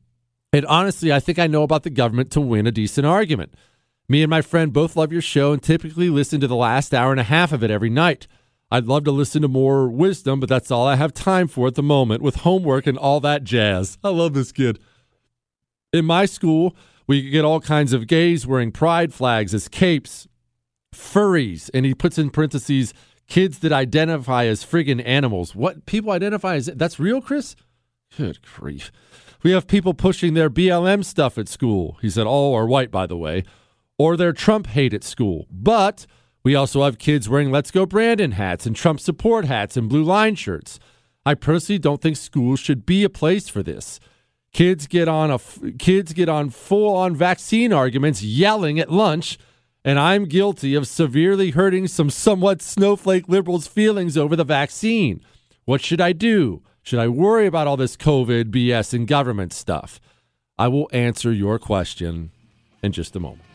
And 0.52 0.66
honestly, 0.66 1.12
I 1.12 1.20
think 1.20 1.38
I 1.38 1.46
know 1.46 1.62
about 1.62 1.82
the 1.82 1.90
government 1.90 2.30
to 2.32 2.40
win 2.40 2.66
a 2.66 2.72
decent 2.72 3.06
argument. 3.06 3.54
Me 4.08 4.22
and 4.22 4.30
my 4.30 4.42
friend 4.42 4.72
both 4.72 4.96
love 4.96 5.12
your 5.12 5.22
show 5.22 5.52
and 5.52 5.62
typically 5.62 6.10
listen 6.10 6.40
to 6.40 6.46
the 6.46 6.56
last 6.56 6.92
hour 6.92 7.10
and 7.10 7.20
a 7.20 7.24
half 7.24 7.52
of 7.52 7.64
it 7.64 7.70
every 7.70 7.88
night. 7.88 8.26
I'd 8.72 8.86
love 8.86 9.04
to 9.04 9.12
listen 9.12 9.42
to 9.42 9.48
more 9.48 9.86
wisdom, 9.86 10.40
but 10.40 10.48
that's 10.48 10.70
all 10.70 10.86
I 10.86 10.96
have 10.96 11.12
time 11.12 11.46
for 11.46 11.66
at 11.66 11.74
the 11.74 11.82
moment 11.82 12.22
with 12.22 12.36
homework 12.36 12.86
and 12.86 12.96
all 12.96 13.20
that 13.20 13.44
jazz. 13.44 13.98
I 14.02 14.08
love 14.08 14.32
this 14.32 14.50
kid. 14.50 14.78
In 15.92 16.06
my 16.06 16.24
school, 16.24 16.74
we 17.06 17.28
get 17.28 17.44
all 17.44 17.60
kinds 17.60 17.92
of 17.92 18.06
gays 18.06 18.46
wearing 18.46 18.72
pride 18.72 19.12
flags 19.12 19.52
as 19.52 19.68
capes, 19.68 20.26
furries, 20.90 21.68
and 21.74 21.84
he 21.84 21.92
puts 21.92 22.16
in 22.16 22.30
parentheses 22.30 22.94
kids 23.26 23.58
that 23.58 23.72
identify 23.72 24.46
as 24.46 24.64
friggin' 24.64 25.06
animals. 25.06 25.54
What 25.54 25.84
people 25.84 26.10
identify 26.10 26.54
as 26.54 26.70
that's 26.74 26.98
real, 26.98 27.20
Chris? 27.20 27.54
Good 28.16 28.40
grief. 28.40 28.90
We 29.42 29.50
have 29.50 29.66
people 29.66 29.92
pushing 29.92 30.32
their 30.32 30.48
BLM 30.48 31.04
stuff 31.04 31.36
at 31.36 31.46
school. 31.46 31.98
He 32.00 32.08
said, 32.08 32.26
all 32.26 32.54
are 32.54 32.66
white, 32.66 32.90
by 32.90 33.06
the 33.06 33.18
way, 33.18 33.44
or 33.98 34.16
their 34.16 34.32
Trump 34.32 34.68
hate 34.68 34.94
at 34.94 35.04
school. 35.04 35.46
But 35.50 36.06
we 36.44 36.54
also 36.54 36.82
have 36.82 36.98
kids 36.98 37.28
wearing 37.28 37.50
Let's 37.50 37.70
Go 37.70 37.86
Brandon 37.86 38.32
hats 38.32 38.66
and 38.66 38.74
Trump 38.74 39.00
support 39.00 39.44
hats 39.44 39.76
and 39.76 39.88
blue 39.88 40.02
line 40.02 40.34
shirts. 40.34 40.78
I 41.24 41.34
personally 41.34 41.78
don't 41.78 42.00
think 42.00 42.16
schools 42.16 42.58
should 42.58 42.84
be 42.84 43.04
a 43.04 43.08
place 43.08 43.48
for 43.48 43.62
this. 43.62 44.00
Kids 44.52 44.86
get 44.86 45.08
on 45.08 45.30
a 45.30 45.38
kids 45.78 46.12
get 46.12 46.28
on 46.28 46.50
full 46.50 46.94
on 46.94 47.16
vaccine 47.16 47.72
arguments, 47.72 48.22
yelling 48.22 48.78
at 48.78 48.90
lunch, 48.90 49.38
and 49.84 49.98
I'm 49.98 50.26
guilty 50.26 50.74
of 50.74 50.86
severely 50.86 51.50
hurting 51.50 51.86
some 51.88 52.10
somewhat 52.10 52.60
snowflake 52.60 53.28
liberals' 53.28 53.66
feelings 53.66 54.16
over 54.16 54.36
the 54.36 54.44
vaccine. 54.44 55.22
What 55.64 55.80
should 55.80 56.00
I 56.00 56.12
do? 56.12 56.62
Should 56.82 56.98
I 56.98 57.08
worry 57.08 57.46
about 57.46 57.68
all 57.68 57.76
this 57.76 57.96
COVID 57.96 58.50
BS 58.50 58.92
and 58.92 59.06
government 59.06 59.52
stuff? 59.52 60.00
I 60.58 60.68
will 60.68 60.90
answer 60.92 61.32
your 61.32 61.58
question 61.58 62.32
in 62.82 62.92
just 62.92 63.16
a 63.16 63.20
moment. 63.20 63.51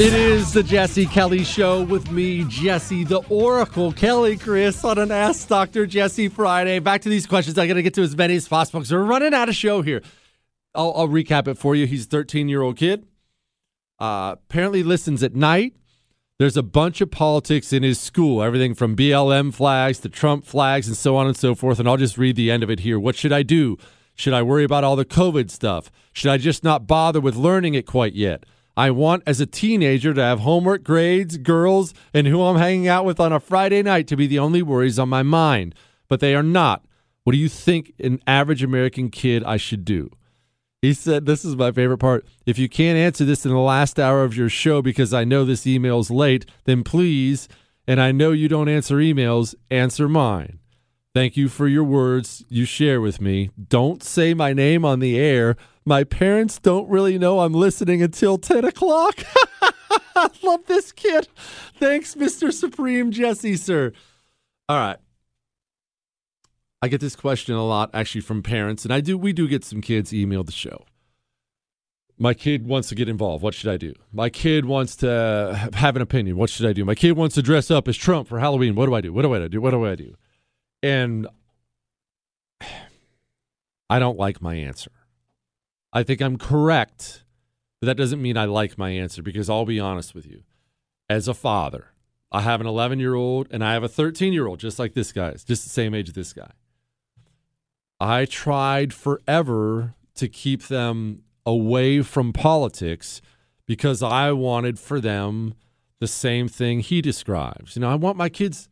It 0.00 0.14
is 0.14 0.54
the 0.54 0.62
Jesse 0.62 1.04
Kelly 1.04 1.44
Show 1.44 1.82
with 1.82 2.10
me, 2.10 2.44
Jesse, 2.44 3.04
the 3.04 3.20
Oracle 3.28 3.92
Kelly, 3.92 4.38
Chris, 4.38 4.82
on 4.82 4.96
an 4.96 5.10
Ask 5.10 5.46
Dr. 5.46 5.84
Jesse 5.84 6.30
Friday. 6.30 6.78
Back 6.78 7.02
to 7.02 7.10
these 7.10 7.26
questions. 7.26 7.58
I 7.58 7.66
got 7.66 7.74
to 7.74 7.82
get 7.82 7.92
to 7.92 8.02
as 8.02 8.16
many 8.16 8.34
as 8.34 8.48
possible 8.48 8.80
because 8.80 8.92
we're 8.92 9.04
running 9.04 9.34
out 9.34 9.50
of 9.50 9.54
show 9.54 9.82
here. 9.82 10.00
I'll, 10.74 10.94
I'll 10.96 11.08
recap 11.08 11.48
it 11.48 11.58
for 11.58 11.76
you. 11.76 11.86
He's 11.86 12.06
a 12.06 12.08
13 12.08 12.48
year 12.48 12.62
old 12.62 12.78
kid. 12.78 13.08
Uh, 13.98 14.36
apparently 14.38 14.82
listens 14.82 15.22
at 15.22 15.34
night. 15.34 15.76
There's 16.38 16.56
a 16.56 16.62
bunch 16.62 17.02
of 17.02 17.10
politics 17.10 17.70
in 17.70 17.82
his 17.82 18.00
school, 18.00 18.42
everything 18.42 18.74
from 18.74 18.96
BLM 18.96 19.52
flags 19.52 19.98
to 19.98 20.08
Trump 20.08 20.46
flags 20.46 20.88
and 20.88 20.96
so 20.96 21.14
on 21.14 21.26
and 21.26 21.36
so 21.36 21.54
forth. 21.54 21.78
And 21.78 21.86
I'll 21.86 21.98
just 21.98 22.16
read 22.16 22.36
the 22.36 22.50
end 22.50 22.62
of 22.62 22.70
it 22.70 22.80
here. 22.80 22.98
What 22.98 23.16
should 23.16 23.34
I 23.34 23.42
do? 23.42 23.76
Should 24.14 24.32
I 24.32 24.40
worry 24.40 24.64
about 24.64 24.82
all 24.82 24.96
the 24.96 25.04
COVID 25.04 25.50
stuff? 25.50 25.90
Should 26.14 26.30
I 26.30 26.38
just 26.38 26.64
not 26.64 26.86
bother 26.86 27.20
with 27.20 27.36
learning 27.36 27.74
it 27.74 27.84
quite 27.84 28.14
yet? 28.14 28.44
I 28.76 28.90
want 28.90 29.22
as 29.26 29.40
a 29.40 29.46
teenager 29.46 30.14
to 30.14 30.22
have 30.22 30.40
homework, 30.40 30.84
grades, 30.84 31.36
girls, 31.36 31.92
and 32.14 32.26
who 32.26 32.42
I'm 32.42 32.56
hanging 32.56 32.88
out 32.88 33.04
with 33.04 33.20
on 33.20 33.32
a 33.32 33.40
Friday 33.40 33.82
night 33.82 34.06
to 34.08 34.16
be 34.16 34.26
the 34.26 34.38
only 34.38 34.62
worries 34.62 34.98
on 34.98 35.08
my 35.08 35.22
mind. 35.22 35.74
But 36.08 36.20
they 36.20 36.34
are 36.34 36.42
not. 36.42 36.84
What 37.24 37.32
do 37.32 37.38
you 37.38 37.48
think 37.48 37.92
an 37.98 38.20
average 38.26 38.62
American 38.62 39.10
kid 39.10 39.44
I 39.44 39.56
should 39.56 39.84
do? 39.84 40.10
He 40.82 40.94
said, 40.94 41.26
This 41.26 41.44
is 41.44 41.56
my 41.56 41.72
favorite 41.72 41.98
part. 41.98 42.26
If 42.46 42.58
you 42.58 42.68
can't 42.68 42.96
answer 42.96 43.24
this 43.24 43.44
in 43.44 43.52
the 43.52 43.58
last 43.58 44.00
hour 44.00 44.24
of 44.24 44.36
your 44.36 44.48
show 44.48 44.80
because 44.80 45.12
I 45.12 45.24
know 45.24 45.44
this 45.44 45.66
email's 45.66 46.10
late, 46.10 46.46
then 46.64 46.82
please, 46.82 47.48
and 47.86 48.00
I 48.00 48.12
know 48.12 48.32
you 48.32 48.48
don't 48.48 48.68
answer 48.68 48.96
emails, 48.96 49.54
answer 49.70 50.08
mine. 50.08 50.58
Thank 51.12 51.36
you 51.36 51.48
for 51.48 51.66
your 51.66 51.84
words 51.84 52.44
you 52.48 52.64
share 52.64 53.00
with 53.00 53.20
me. 53.20 53.50
Don't 53.68 54.02
say 54.02 54.32
my 54.32 54.52
name 54.52 54.84
on 54.84 55.00
the 55.00 55.18
air. 55.18 55.56
My 55.84 56.04
parents 56.04 56.58
don't 56.58 56.88
really 56.88 57.18
know 57.18 57.40
I'm 57.40 57.54
listening 57.54 58.02
until 58.02 58.38
10 58.38 58.64
o'clock. 58.64 59.22
I 60.14 60.28
love 60.42 60.66
this 60.66 60.92
kid. 60.92 61.28
Thanks, 61.78 62.14
Mr. 62.14 62.52
Supreme 62.52 63.10
Jesse, 63.10 63.56
sir. 63.56 63.92
All 64.68 64.78
right. 64.78 64.98
I 66.82 66.88
get 66.88 67.00
this 67.00 67.16
question 67.16 67.54
a 67.54 67.66
lot 67.66 67.90
actually 67.92 68.22
from 68.22 68.42
parents, 68.42 68.84
and 68.84 68.92
I 68.92 69.00
do 69.00 69.18
we 69.18 69.32
do 69.32 69.46
get 69.46 69.64
some 69.64 69.80
kids 69.80 70.14
email 70.14 70.44
the 70.44 70.52
show. 70.52 70.84
My 72.18 72.34
kid 72.34 72.66
wants 72.66 72.88
to 72.90 72.94
get 72.94 73.08
involved. 73.08 73.42
What 73.42 73.54
should 73.54 73.70
I 73.70 73.76
do? 73.78 73.94
My 74.12 74.28
kid 74.28 74.66
wants 74.66 74.94
to 74.96 75.70
have 75.74 75.96
an 75.96 76.02
opinion. 76.02 76.36
What 76.36 76.50
should 76.50 76.66
I 76.66 76.72
do? 76.74 76.84
My 76.84 76.94
kid 76.94 77.12
wants 77.12 77.34
to 77.36 77.42
dress 77.42 77.70
up 77.70 77.88
as 77.88 77.96
Trump 77.96 78.28
for 78.28 78.38
Halloween. 78.38 78.74
What 78.74 78.86
do 78.86 78.94
I 78.94 79.00
do? 79.00 79.12
What 79.12 79.22
do 79.22 79.34
I 79.34 79.48
do? 79.48 79.60
What 79.60 79.70
do 79.70 79.86
I 79.86 79.94
do? 79.94 80.14
And 80.82 81.26
I 83.90 83.98
don't 83.98 84.18
like 84.18 84.42
my 84.42 84.54
answer. 84.54 84.90
I 85.92 86.02
think 86.02 86.20
I'm 86.20 86.38
correct, 86.38 87.24
but 87.80 87.86
that 87.86 87.96
doesn't 87.96 88.22
mean 88.22 88.36
I 88.36 88.44
like 88.44 88.78
my 88.78 88.90
answer 88.90 89.22
because 89.22 89.50
I'll 89.50 89.64
be 89.64 89.80
honest 89.80 90.14
with 90.14 90.26
you. 90.26 90.42
as 91.08 91.26
a 91.26 91.34
father. 91.34 91.86
I 92.32 92.42
have 92.42 92.60
an 92.60 92.66
11 92.68 93.00
year 93.00 93.14
old 93.14 93.48
and 93.50 93.64
I 93.64 93.72
have 93.72 93.82
a 93.82 93.88
13 93.88 94.32
year 94.32 94.46
old, 94.46 94.60
just 94.60 94.78
like 94.78 94.94
this 94.94 95.12
guy 95.12 95.32
just 95.32 95.46
the 95.46 95.70
same 95.70 95.94
age 95.94 96.08
as 96.08 96.14
this 96.14 96.32
guy. 96.32 96.52
I 97.98 98.24
tried 98.24 98.94
forever 98.94 99.94
to 100.14 100.28
keep 100.28 100.68
them 100.68 101.22
away 101.44 102.02
from 102.02 102.32
politics 102.32 103.20
because 103.66 104.02
I 104.02 104.30
wanted 104.32 104.78
for 104.78 105.00
them 105.00 105.54
the 105.98 106.06
same 106.06 106.46
thing 106.48 106.80
he 106.80 107.02
describes. 107.02 107.74
You 107.76 107.80
know, 107.80 107.90
I 107.90 107.96
want 107.96 108.16
my 108.16 108.28
kids 108.28 108.68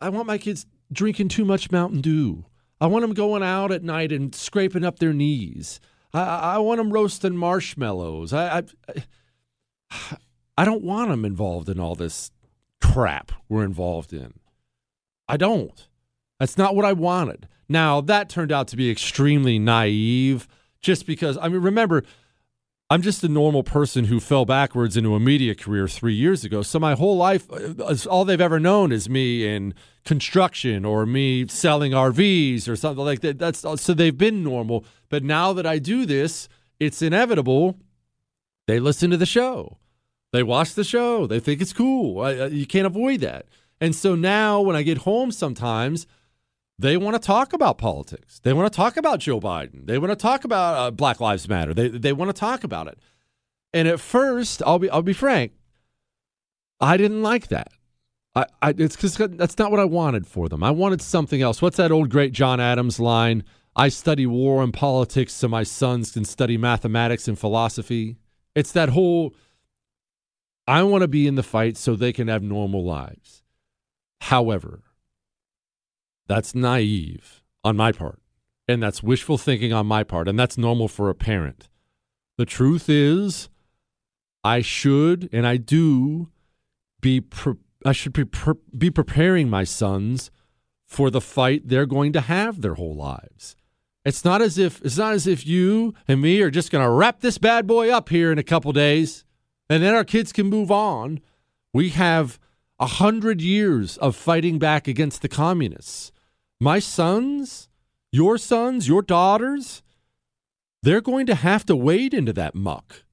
I 0.00 0.08
want 0.08 0.26
my 0.26 0.38
kids 0.38 0.66
drinking 0.92 1.28
too 1.28 1.44
much 1.44 1.70
Mountain 1.70 2.00
Dew. 2.00 2.44
I 2.80 2.86
want 2.86 3.02
them 3.02 3.14
going 3.14 3.42
out 3.42 3.70
at 3.70 3.82
night 3.82 4.12
and 4.12 4.34
scraping 4.34 4.84
up 4.84 4.98
their 4.98 5.12
knees. 5.12 5.80
I, 6.14 6.54
I 6.54 6.58
want 6.58 6.78
them 6.78 6.92
roasting 6.92 7.36
marshmallows. 7.36 8.32
I, 8.32 8.62
I 8.88 10.16
I 10.56 10.64
don't 10.64 10.84
want 10.84 11.10
them 11.10 11.24
involved 11.24 11.68
in 11.68 11.80
all 11.80 11.94
this 11.94 12.30
crap 12.80 13.32
we're 13.48 13.64
involved 13.64 14.12
in. 14.12 14.34
I 15.28 15.36
don't. 15.36 15.88
That's 16.38 16.58
not 16.58 16.76
what 16.76 16.84
I 16.84 16.92
wanted. 16.92 17.48
Now, 17.68 18.00
that 18.02 18.28
turned 18.28 18.52
out 18.52 18.68
to 18.68 18.76
be 18.76 18.90
extremely 18.90 19.58
naive 19.58 20.46
just 20.80 21.06
because, 21.06 21.38
I 21.38 21.48
mean, 21.48 21.62
remember, 21.62 22.02
I'm 22.90 23.00
just 23.00 23.24
a 23.24 23.28
normal 23.28 23.62
person 23.62 24.04
who 24.04 24.20
fell 24.20 24.44
backwards 24.44 24.96
into 24.96 25.14
a 25.14 25.20
media 25.20 25.54
career 25.54 25.88
three 25.88 26.12
years 26.14 26.44
ago. 26.44 26.60
So 26.62 26.78
my 26.78 26.94
whole 26.94 27.16
life, 27.16 27.50
uh, 27.50 27.96
all 28.10 28.26
they've 28.26 28.40
ever 28.40 28.60
known 28.60 28.92
is 28.92 29.08
me 29.08 29.46
in 29.46 29.72
construction 30.04 30.84
or 30.84 31.06
me 31.06 31.48
selling 31.48 31.92
RVs 31.92 32.68
or 32.68 32.76
something 32.76 33.04
like 33.04 33.20
that. 33.20 33.38
That's 33.38 33.60
so 33.60 33.94
they've 33.94 34.16
been 34.16 34.44
normal. 34.44 34.84
But 35.08 35.24
now 35.24 35.54
that 35.54 35.66
I 35.66 35.78
do 35.78 36.04
this, 36.04 36.48
it's 36.78 37.00
inevitable. 37.00 37.78
They 38.66 38.78
listen 38.80 39.10
to 39.10 39.16
the 39.16 39.26
show. 39.26 39.78
They 40.32 40.42
watch 40.42 40.74
the 40.74 40.84
show. 40.84 41.26
They 41.26 41.40
think 41.40 41.62
it's 41.62 41.72
cool. 41.72 42.20
I, 42.20 42.46
you 42.46 42.66
can't 42.66 42.86
avoid 42.86 43.20
that. 43.20 43.46
And 43.80 43.94
so 43.94 44.14
now 44.14 44.60
when 44.60 44.76
I 44.76 44.82
get 44.82 44.98
home 44.98 45.32
sometimes, 45.32 46.06
they 46.84 46.98
want 46.98 47.14
to 47.14 47.26
talk 47.26 47.54
about 47.54 47.78
politics. 47.78 48.40
They 48.40 48.52
want 48.52 48.70
to 48.70 48.76
talk 48.76 48.98
about 48.98 49.20
Joe 49.20 49.40
Biden. 49.40 49.86
They 49.86 49.96
want 49.96 50.10
to 50.10 50.16
talk 50.16 50.44
about 50.44 50.76
uh, 50.76 50.90
Black 50.90 51.18
Lives 51.18 51.48
Matter. 51.48 51.72
They, 51.72 51.88
they 51.88 52.12
want 52.12 52.28
to 52.28 52.38
talk 52.38 52.62
about 52.62 52.88
it. 52.88 52.98
And 53.72 53.88
at 53.88 54.00
first, 54.00 54.62
I'll 54.66 54.78
be, 54.78 54.90
I'll 54.90 55.02
be 55.02 55.14
frank, 55.14 55.52
I 56.80 56.96
didn't 56.96 57.22
like 57.22 57.48
that. 57.48 57.72
I, 58.34 58.46
I 58.60 58.74
it's 58.76 58.96
because 58.96 59.16
that's 59.16 59.58
not 59.58 59.70
what 59.70 59.80
I 59.80 59.84
wanted 59.84 60.26
for 60.26 60.48
them. 60.48 60.62
I 60.62 60.70
wanted 60.70 61.00
something 61.00 61.40
else. 61.40 61.62
What's 61.62 61.78
that 61.78 61.90
old 61.90 62.10
great 62.10 62.32
John 62.32 62.60
Adams 62.60 63.00
line? 63.00 63.44
I 63.74 63.88
study 63.88 64.26
war 64.26 64.62
and 64.62 64.72
politics 64.72 65.32
so 65.32 65.48
my 65.48 65.62
sons 65.62 66.12
can 66.12 66.24
study 66.24 66.56
mathematics 66.56 67.26
and 67.26 67.38
philosophy. 67.38 68.18
It's 68.54 68.72
that 68.72 68.90
whole 68.90 69.34
I 70.68 70.82
want 70.82 71.02
to 71.02 71.08
be 71.08 71.26
in 71.26 71.34
the 71.34 71.42
fight 71.42 71.76
so 71.76 71.96
they 71.96 72.12
can 72.12 72.28
have 72.28 72.42
normal 72.42 72.84
lives. 72.84 73.42
However, 74.20 74.83
that's 76.26 76.54
naive 76.54 77.42
on 77.62 77.76
my 77.76 77.92
part, 77.92 78.20
and 78.68 78.82
that's 78.82 79.02
wishful 79.02 79.38
thinking 79.38 79.72
on 79.72 79.86
my 79.86 80.04
part, 80.04 80.28
and 80.28 80.38
that's 80.38 80.58
normal 80.58 80.88
for 80.88 81.10
a 81.10 81.14
parent. 81.14 81.68
The 82.36 82.46
truth 82.46 82.88
is, 82.88 83.48
I 84.42 84.60
should 84.60 85.28
and 85.32 85.46
I 85.46 85.56
do 85.56 86.30
be 87.00 87.20
pre- 87.20 87.54
I 87.84 87.92
should 87.92 88.12
be, 88.12 88.24
pre- 88.24 88.54
be 88.76 88.90
preparing 88.90 89.48
my 89.48 89.64
sons 89.64 90.30
for 90.86 91.10
the 91.10 91.20
fight 91.20 91.68
they're 91.68 91.86
going 91.86 92.12
to 92.14 92.20
have 92.20 92.60
their 92.60 92.74
whole 92.74 92.94
lives. 92.94 93.56
It's 94.04 94.24
not 94.24 94.42
as 94.42 94.58
if 94.58 94.80
it's 94.82 94.98
not 94.98 95.14
as 95.14 95.26
if 95.26 95.46
you 95.46 95.94
and 96.06 96.20
me 96.20 96.40
are 96.42 96.50
just 96.50 96.70
going 96.70 96.84
to 96.84 96.90
wrap 96.90 97.20
this 97.20 97.38
bad 97.38 97.66
boy 97.66 97.90
up 97.90 98.08
here 98.10 98.30
in 98.32 98.38
a 98.38 98.42
couple 98.42 98.72
days 98.72 99.24
and 99.68 99.82
then 99.82 99.94
our 99.94 100.04
kids 100.04 100.32
can 100.32 100.46
move 100.46 100.70
on. 100.70 101.20
We 101.72 101.90
have 101.90 102.38
a 102.78 102.86
hundred 102.86 103.40
years 103.40 103.96
of 103.98 104.16
fighting 104.16 104.58
back 104.58 104.86
against 104.86 105.22
the 105.22 105.28
communists. 105.28 106.12
My 106.64 106.78
sons, 106.78 107.68
your 108.10 108.38
sons, 108.38 108.88
your 108.88 109.02
daughters, 109.02 109.82
they're 110.82 111.02
going 111.02 111.26
to 111.26 111.34
have 111.34 111.66
to 111.66 111.76
wade 111.76 112.14
into 112.14 112.32
that 112.32 112.54
muck. 112.54 113.04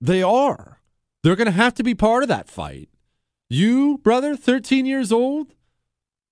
They 0.00 0.22
are. 0.22 0.78
They're 1.24 1.34
going 1.34 1.46
to 1.46 1.62
have 1.64 1.74
to 1.74 1.82
be 1.82 1.96
part 1.96 2.22
of 2.22 2.28
that 2.28 2.48
fight. 2.48 2.88
You, 3.48 3.98
brother, 3.98 4.36
13 4.36 4.86
years 4.86 5.10
old, 5.10 5.48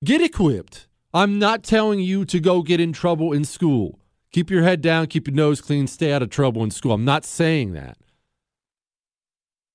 get 0.04 0.22
equipped. 0.22 0.86
I'm 1.12 1.40
not 1.40 1.64
telling 1.64 1.98
you 1.98 2.24
to 2.26 2.38
go 2.38 2.62
get 2.62 2.78
in 2.78 2.92
trouble 2.92 3.32
in 3.32 3.44
school. 3.44 3.98
Keep 4.30 4.48
your 4.48 4.62
head 4.62 4.80
down, 4.80 5.08
keep 5.08 5.26
your 5.26 5.34
nose 5.34 5.60
clean, 5.60 5.88
stay 5.88 6.12
out 6.12 6.22
of 6.22 6.30
trouble 6.30 6.62
in 6.62 6.70
school. 6.70 6.92
I'm 6.92 7.04
not 7.04 7.24
saying 7.24 7.72
that. 7.72 7.98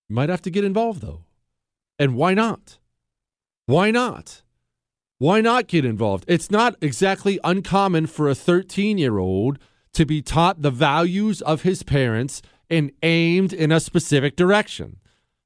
You 0.07 0.15
might 0.15 0.29
have 0.29 0.41
to 0.43 0.49
get 0.49 0.63
involved, 0.63 1.01
though. 1.01 1.25
And 1.99 2.15
why 2.15 2.33
not? 2.33 2.77
Why 3.65 3.91
not? 3.91 4.43
Why 5.23 5.39
not 5.39 5.67
get 5.67 5.85
involved? 5.85 6.25
It's 6.27 6.51
not 6.51 6.75
exactly 6.81 7.39
uncommon 7.45 8.07
for 8.07 8.27
a 8.27 8.35
13 8.35 8.97
year 8.97 9.19
old 9.19 9.57
to 9.93 10.05
be 10.05 10.21
taught 10.21 10.61
the 10.61 10.69
values 10.69 11.41
of 11.41 11.61
his 11.61 11.81
parents 11.81 12.41
and 12.69 12.91
aimed 13.03 13.53
in 13.53 13.71
a 13.71 13.79
specific 13.79 14.35
direction. 14.35 14.97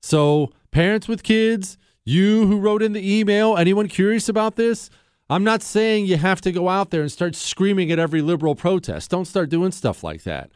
So, 0.01 0.51
parents 0.71 1.07
with 1.07 1.21
kids, 1.21 1.77
you 2.03 2.47
who 2.47 2.59
wrote 2.59 2.81
in 2.81 2.93
the 2.93 3.19
email, 3.19 3.55
anyone 3.55 3.87
curious 3.87 4.27
about 4.27 4.55
this? 4.55 4.89
I'm 5.29 5.43
not 5.43 5.61
saying 5.61 6.07
you 6.07 6.17
have 6.17 6.41
to 6.41 6.51
go 6.51 6.69
out 6.69 6.89
there 6.89 7.01
and 7.01 7.11
start 7.11 7.35
screaming 7.35 7.91
at 7.91 7.99
every 7.99 8.23
liberal 8.23 8.55
protest. 8.55 9.11
Don't 9.11 9.25
start 9.25 9.51
doing 9.51 9.71
stuff 9.71 10.03
like 10.03 10.23
that. 10.23 10.49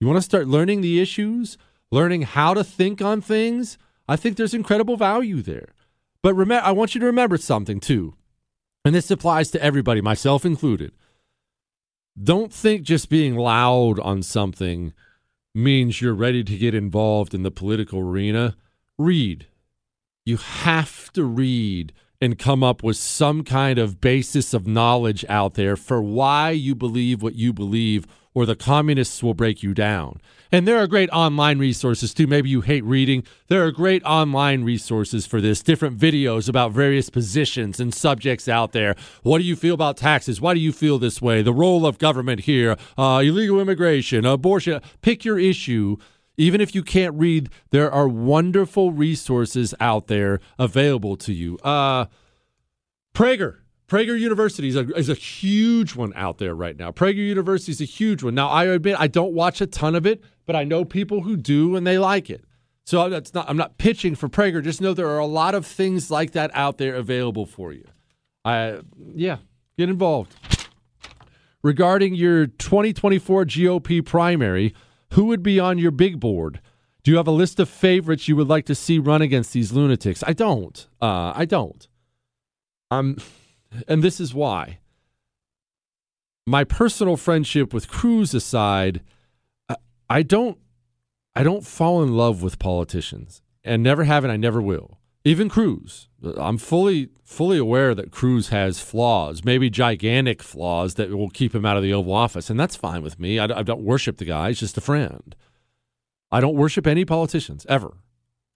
You 0.00 0.06
want 0.06 0.16
to 0.16 0.22
start 0.22 0.48
learning 0.48 0.80
the 0.80 1.02
issues, 1.02 1.58
learning 1.90 2.22
how 2.22 2.54
to 2.54 2.64
think 2.64 3.02
on 3.02 3.20
things, 3.20 3.76
I 4.08 4.16
think 4.16 4.38
there's 4.38 4.54
incredible 4.54 4.96
value 4.96 5.42
there. 5.42 5.74
But 6.22 6.32
remember, 6.32 6.66
I 6.66 6.72
want 6.72 6.94
you 6.94 7.00
to 7.00 7.06
remember 7.06 7.36
something 7.36 7.78
too, 7.78 8.14
and 8.84 8.94
this 8.94 9.10
applies 9.10 9.50
to 9.52 9.62
everybody, 9.62 10.00
myself 10.00 10.44
included. 10.44 10.92
Don't 12.22 12.52
think 12.52 12.82
just 12.82 13.08
being 13.08 13.36
loud 13.36 13.98
on 14.00 14.22
something 14.22 14.92
means 15.54 16.00
you're 16.00 16.14
ready 16.14 16.44
to 16.44 16.56
get 16.56 16.74
involved 16.74 17.34
in 17.34 17.42
the 17.42 17.50
political 17.50 18.00
arena. 18.00 18.56
Read. 18.98 19.46
You 20.24 20.36
have 20.36 21.12
to 21.12 21.24
read 21.24 21.92
and 22.20 22.38
come 22.38 22.62
up 22.62 22.82
with 22.82 22.96
some 22.96 23.44
kind 23.44 23.78
of 23.78 24.00
basis 24.00 24.54
of 24.54 24.66
knowledge 24.66 25.24
out 25.28 25.54
there 25.54 25.76
for 25.76 26.00
why 26.00 26.50
you 26.50 26.74
believe 26.74 27.22
what 27.22 27.34
you 27.34 27.52
believe 27.52 28.06
or 28.34 28.44
the 28.44 28.56
communists 28.56 29.22
will 29.22 29.34
break 29.34 29.62
you 29.62 29.72
down. 29.72 30.20
And 30.50 30.66
there 30.68 30.78
are 30.78 30.86
great 30.86 31.08
online 31.10 31.58
resources 31.58 32.12
too. 32.12 32.26
Maybe 32.26 32.50
you 32.50 32.60
hate 32.60 32.84
reading. 32.84 33.24
There 33.48 33.64
are 33.64 33.70
great 33.70 34.02
online 34.04 34.64
resources 34.64 35.24
for 35.24 35.40
this, 35.40 35.62
different 35.62 35.98
videos 35.98 36.48
about 36.48 36.72
various 36.72 37.10
positions 37.10 37.80
and 37.80 37.94
subjects 37.94 38.48
out 38.48 38.72
there. 38.72 38.96
What 39.22 39.38
do 39.38 39.44
you 39.44 39.56
feel 39.56 39.74
about 39.74 39.96
taxes? 39.96 40.40
Why 40.40 40.54
do 40.54 40.60
you 40.60 40.72
feel 40.72 40.98
this 40.98 41.22
way? 41.22 41.42
The 41.42 41.52
role 41.52 41.86
of 41.86 41.98
government 41.98 42.40
here, 42.40 42.76
uh, 42.98 43.22
illegal 43.24 43.60
immigration, 43.60 44.26
abortion. 44.26 44.80
Pick 45.00 45.24
your 45.24 45.38
issue. 45.38 45.96
Even 46.36 46.60
if 46.60 46.74
you 46.74 46.82
can't 46.82 47.14
read, 47.14 47.48
there 47.70 47.90
are 47.90 48.08
wonderful 48.08 48.90
resources 48.90 49.72
out 49.78 50.08
there 50.08 50.40
available 50.58 51.16
to 51.16 51.32
you. 51.32 51.56
Uh, 51.58 52.06
Prager 53.14 53.58
Prager 53.88 54.18
University 54.18 54.68
is 54.68 54.76
a, 54.76 54.86
is 54.96 55.08
a 55.08 55.14
huge 55.14 55.94
one 55.94 56.12
out 56.16 56.38
there 56.38 56.54
right 56.54 56.76
now. 56.76 56.90
Prager 56.90 57.16
University 57.16 57.72
is 57.72 57.80
a 57.80 57.84
huge 57.84 58.22
one. 58.22 58.34
Now, 58.34 58.48
I 58.48 58.64
admit 58.64 58.96
I 58.98 59.08
don't 59.08 59.34
watch 59.34 59.60
a 59.60 59.66
ton 59.66 59.94
of 59.94 60.06
it, 60.06 60.22
but 60.46 60.56
I 60.56 60.64
know 60.64 60.84
people 60.84 61.22
who 61.22 61.36
do 61.36 61.76
and 61.76 61.86
they 61.86 61.98
like 61.98 62.30
it. 62.30 62.44
So 62.86 63.08
that's 63.08 63.32
not 63.32 63.48
I'm 63.48 63.56
not 63.56 63.78
pitching 63.78 64.14
for 64.14 64.28
Prager. 64.28 64.62
Just 64.62 64.80
know 64.80 64.92
there 64.92 65.08
are 65.08 65.18
a 65.18 65.26
lot 65.26 65.54
of 65.54 65.66
things 65.66 66.10
like 66.10 66.32
that 66.32 66.50
out 66.54 66.78
there 66.78 66.94
available 66.94 67.46
for 67.46 67.72
you. 67.72 67.84
I 68.44 68.80
yeah, 69.14 69.38
get 69.78 69.88
involved. 69.88 70.34
Regarding 71.62 72.14
your 72.14 72.46
2024 72.46 73.46
GOP 73.46 74.04
primary, 74.04 74.74
who 75.12 75.24
would 75.26 75.42
be 75.42 75.58
on 75.58 75.78
your 75.78 75.90
big 75.90 76.20
board? 76.20 76.60
Do 77.02 77.10
you 77.10 77.16
have 77.16 77.26
a 77.26 77.30
list 77.32 77.58
of 77.58 77.70
favorites 77.70 78.28
you 78.28 78.36
would 78.36 78.48
like 78.48 78.66
to 78.66 78.74
see 78.74 78.98
run 78.98 79.22
against 79.22 79.54
these 79.54 79.72
lunatics? 79.72 80.22
I 80.26 80.34
don't. 80.34 80.86
Uh, 81.00 81.32
I 81.34 81.46
don't. 81.46 81.88
Um 82.90 83.16
and 83.88 84.02
this 84.02 84.20
is 84.20 84.34
why. 84.34 84.78
My 86.46 86.64
personal 86.64 87.16
friendship 87.16 87.72
with 87.72 87.88
Cruz 87.88 88.34
aside, 88.34 89.00
I 90.10 90.22
don't 90.22 90.58
I 91.34 91.42
don't 91.42 91.66
fall 91.66 92.02
in 92.02 92.16
love 92.16 92.42
with 92.42 92.58
politicians 92.58 93.42
and 93.64 93.82
never 93.82 94.04
have 94.04 94.24
and 94.24 94.32
I 94.32 94.36
never 94.36 94.60
will. 94.60 94.98
Even 95.24 95.48
Cruz. 95.48 96.08
I'm 96.36 96.58
fully 96.58 97.08
fully 97.24 97.56
aware 97.56 97.94
that 97.94 98.10
Cruz 98.10 98.50
has 98.50 98.78
flaws, 98.80 99.42
maybe 99.44 99.70
gigantic 99.70 100.42
flaws 100.42 100.94
that 100.94 101.10
will 101.10 101.30
keep 101.30 101.54
him 101.54 101.64
out 101.64 101.78
of 101.78 101.82
the 101.82 101.94
Oval 101.94 102.12
Office, 102.12 102.50
and 102.50 102.60
that's 102.60 102.76
fine 102.76 103.02
with 103.02 103.18
me. 103.18 103.38
I, 103.38 103.44
I 103.44 103.62
don't 103.62 103.82
worship 103.82 104.18
the 104.18 104.26
guy; 104.26 104.48
he's 104.48 104.60
just 104.60 104.76
a 104.76 104.82
friend. 104.82 105.34
I 106.30 106.40
don't 106.40 106.56
worship 106.56 106.86
any 106.86 107.04
politicians 107.04 107.64
ever. 107.68 107.94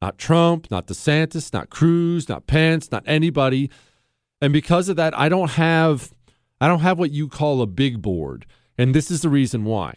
Not 0.02 0.18
Trump, 0.18 0.70
not 0.70 0.86
DeSantis, 0.86 1.52
not 1.52 1.70
Cruz, 1.70 2.28
not 2.28 2.46
Pence, 2.46 2.92
not 2.92 3.02
anybody. 3.06 3.70
And 4.40 4.52
because 4.52 4.88
of 4.88 4.96
that, 4.96 5.18
I 5.18 5.28
don't 5.28 5.50
have 5.52 6.12
I 6.60 6.68
don't 6.68 6.80
have 6.80 6.98
what 6.98 7.10
you 7.10 7.28
call 7.28 7.62
a 7.62 7.66
big 7.66 8.02
board. 8.02 8.46
And 8.76 8.94
this 8.94 9.10
is 9.10 9.22
the 9.22 9.28
reason 9.28 9.64
why. 9.64 9.96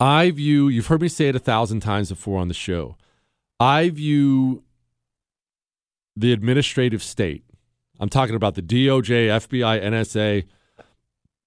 I 0.00 0.30
view, 0.30 0.68
you've 0.68 0.88
heard 0.88 1.02
me 1.02 1.08
say 1.08 1.28
it 1.28 1.36
a 1.36 1.38
thousand 1.38 1.80
times 1.80 2.08
before 2.08 2.40
on 2.40 2.48
the 2.48 2.54
show. 2.54 2.96
I 3.60 3.90
view 3.90 4.64
the 6.16 6.32
administrative 6.32 7.02
state, 7.02 7.44
I'm 8.02 8.08
talking 8.08 8.34
about 8.34 8.56
the 8.56 8.62
DOJ, 8.62 9.28
FBI, 9.28 9.80
NSA, 9.80 10.44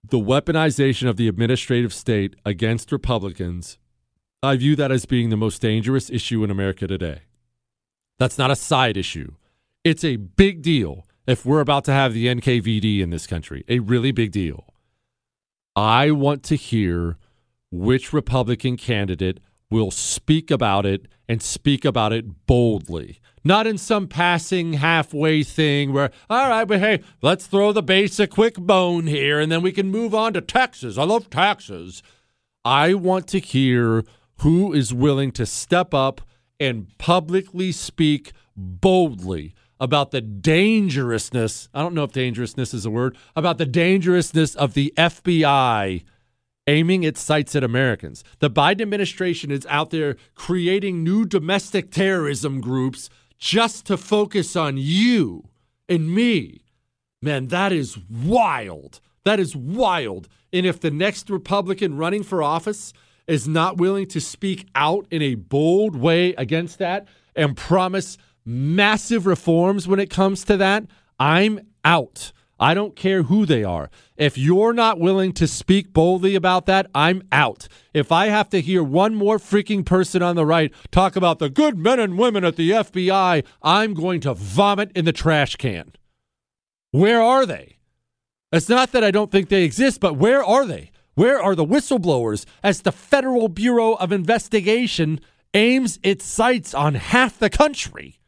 the 0.09 0.17
weaponization 0.17 1.09
of 1.09 1.17
the 1.17 1.27
administrative 1.27 1.93
state 1.93 2.35
against 2.45 2.93
Republicans, 2.93 3.77
I 4.41 4.55
view 4.55 4.77
that 4.77 4.89
as 4.91 5.05
being 5.05 5.29
the 5.29 5.37
most 5.37 5.61
dangerous 5.61 6.09
issue 6.09 6.45
in 6.45 6.51
America 6.51 6.87
today. 6.87 7.23
That's 8.19 8.37
not 8.37 8.51
a 8.51 8.55
side 8.55 8.95
issue. 8.95 9.33
It's 9.83 10.05
a 10.05 10.15
big 10.15 10.61
deal 10.61 11.05
if 11.27 11.45
we're 11.45 11.59
about 11.59 11.85
to 11.85 11.91
have 11.91 12.13
the 12.13 12.27
NKVD 12.27 13.01
in 13.01 13.09
this 13.09 13.27
country, 13.27 13.63
a 13.67 13.79
really 13.79 14.11
big 14.11 14.31
deal. 14.31 14.73
I 15.75 16.11
want 16.11 16.43
to 16.43 16.55
hear 16.55 17.17
which 17.71 18.13
Republican 18.13 18.77
candidate 18.77 19.39
will 19.69 19.91
speak 19.91 20.51
about 20.51 20.85
it 20.85 21.07
and 21.27 21.41
speak 21.41 21.83
about 21.83 22.13
it 22.13 22.45
boldly. 22.45 23.19
Not 23.43 23.67
in 23.67 23.77
some 23.77 24.07
passing 24.07 24.73
halfway 24.73 25.43
thing 25.43 25.93
where, 25.93 26.11
all 26.29 26.49
right, 26.49 26.65
but 26.65 26.79
hey, 26.79 27.03
let's 27.21 27.45
throw 27.45 27.71
the 27.71 27.83
base 27.83 28.19
a 28.19 28.27
quick 28.27 28.55
bone 28.55 29.07
here 29.07 29.39
and 29.39 29.51
then 29.51 29.61
we 29.61 29.71
can 29.71 29.91
move 29.91 30.15
on 30.15 30.33
to 30.33 30.41
Texas. 30.41 30.97
I 30.97 31.03
love 31.03 31.29
Texas. 31.29 32.01
I 32.63 32.93
want 32.93 33.27
to 33.27 33.39
hear 33.39 34.03
who 34.39 34.73
is 34.73 34.93
willing 34.93 35.31
to 35.33 35.45
step 35.45 35.93
up 35.93 36.21
and 36.59 36.97
publicly 36.97 37.71
speak 37.71 38.31
boldly 38.55 39.53
about 39.79 40.11
the 40.11 40.21
dangerousness. 40.21 41.69
I 41.73 41.81
don't 41.81 41.93
know 41.93 42.03
if 42.03 42.11
dangerousness 42.11 42.73
is 42.73 42.85
a 42.85 42.89
word, 42.89 43.17
about 43.35 43.57
the 43.57 43.65
dangerousness 43.65 44.55
of 44.55 44.73
the 44.73 44.93
FBI 44.97 46.03
aiming 46.67 47.03
its 47.03 47.21
sights 47.21 47.55
at 47.55 47.63
Americans. 47.63 48.23
The 48.39 48.49
Biden 48.49 48.81
administration 48.81 49.51
is 49.51 49.65
out 49.69 49.91
there 49.91 50.17
creating 50.33 51.03
new 51.03 51.25
domestic 51.25 51.91
terrorism 51.91 52.59
groups 52.61 53.09
just 53.37 53.85
to 53.87 53.97
focus 53.97 54.55
on 54.55 54.77
you 54.77 55.49
and 55.87 56.13
me. 56.13 56.61
Man, 57.21 57.47
that 57.47 57.71
is 57.71 57.97
wild. 58.09 58.99
That 59.23 59.39
is 59.39 59.55
wild. 59.55 60.27
And 60.53 60.65
if 60.65 60.79
the 60.79 60.91
next 60.91 61.29
Republican 61.29 61.97
running 61.97 62.23
for 62.23 62.41
office 62.41 62.93
is 63.27 63.47
not 63.47 63.77
willing 63.77 64.07
to 64.07 64.21
speak 64.21 64.67
out 64.75 65.07
in 65.11 65.21
a 65.21 65.35
bold 65.35 65.95
way 65.95 66.33
against 66.35 66.79
that 66.79 67.07
and 67.35 67.57
promise 67.57 68.17
massive 68.45 69.25
reforms 69.25 69.87
when 69.87 69.99
it 69.99 70.09
comes 70.09 70.43
to 70.45 70.57
that, 70.57 70.85
I'm 71.19 71.59
out. 71.83 72.31
I 72.57 72.73
don't 72.73 72.95
care 72.95 73.23
who 73.23 73.45
they 73.45 73.63
are. 73.63 73.89
If 74.15 74.37
you're 74.37 74.71
not 74.71 74.99
willing 74.99 75.33
to 75.33 75.47
speak 75.47 75.91
boldly 75.91 76.35
about 76.35 76.67
that, 76.67 76.89
I'm 76.95 77.23
out. 77.31 77.67
If 77.93 78.11
I 78.11 78.27
have 78.27 78.49
to 78.51 78.61
hear 78.61 78.81
one 78.81 79.13
more 79.13 79.39
freaking 79.39 79.85
person 79.85 80.21
on 80.21 80.37
the 80.37 80.45
right 80.45 80.73
talk 80.89 81.17
about 81.17 81.39
the 81.39 81.49
good 81.49 81.77
men 81.77 81.99
and 81.99 82.17
women 82.17 82.45
at 82.45 82.55
the 82.55 82.71
FBI, 82.71 83.45
I'm 83.61 83.93
going 83.93 84.21
to 84.21 84.33
vomit 84.33 84.91
in 84.95 85.03
the 85.03 85.11
trash 85.11 85.57
can. 85.57 85.91
Where 86.91 87.21
are 87.21 87.45
they? 87.45 87.79
It's 88.53 88.69
not 88.69 88.93
that 88.93 89.03
I 89.03 89.11
don't 89.11 89.31
think 89.31 89.49
they 89.49 89.63
exist, 89.63 89.99
but 89.99 90.15
where 90.15 90.43
are 90.43 90.65
they? 90.65 90.91
Where 91.15 91.41
are 91.41 91.55
the 91.55 91.65
whistleblowers 91.65 92.45
as 92.63 92.81
the 92.81 92.91
Federal 92.91 93.49
Bureau 93.49 93.93
of 93.95 94.13
Investigation 94.13 95.19
aims 95.53 95.99
its 96.03 96.25
sights 96.25 96.73
on 96.73 96.95
half 96.95 97.37
the 97.37 97.49
country? 97.49 98.19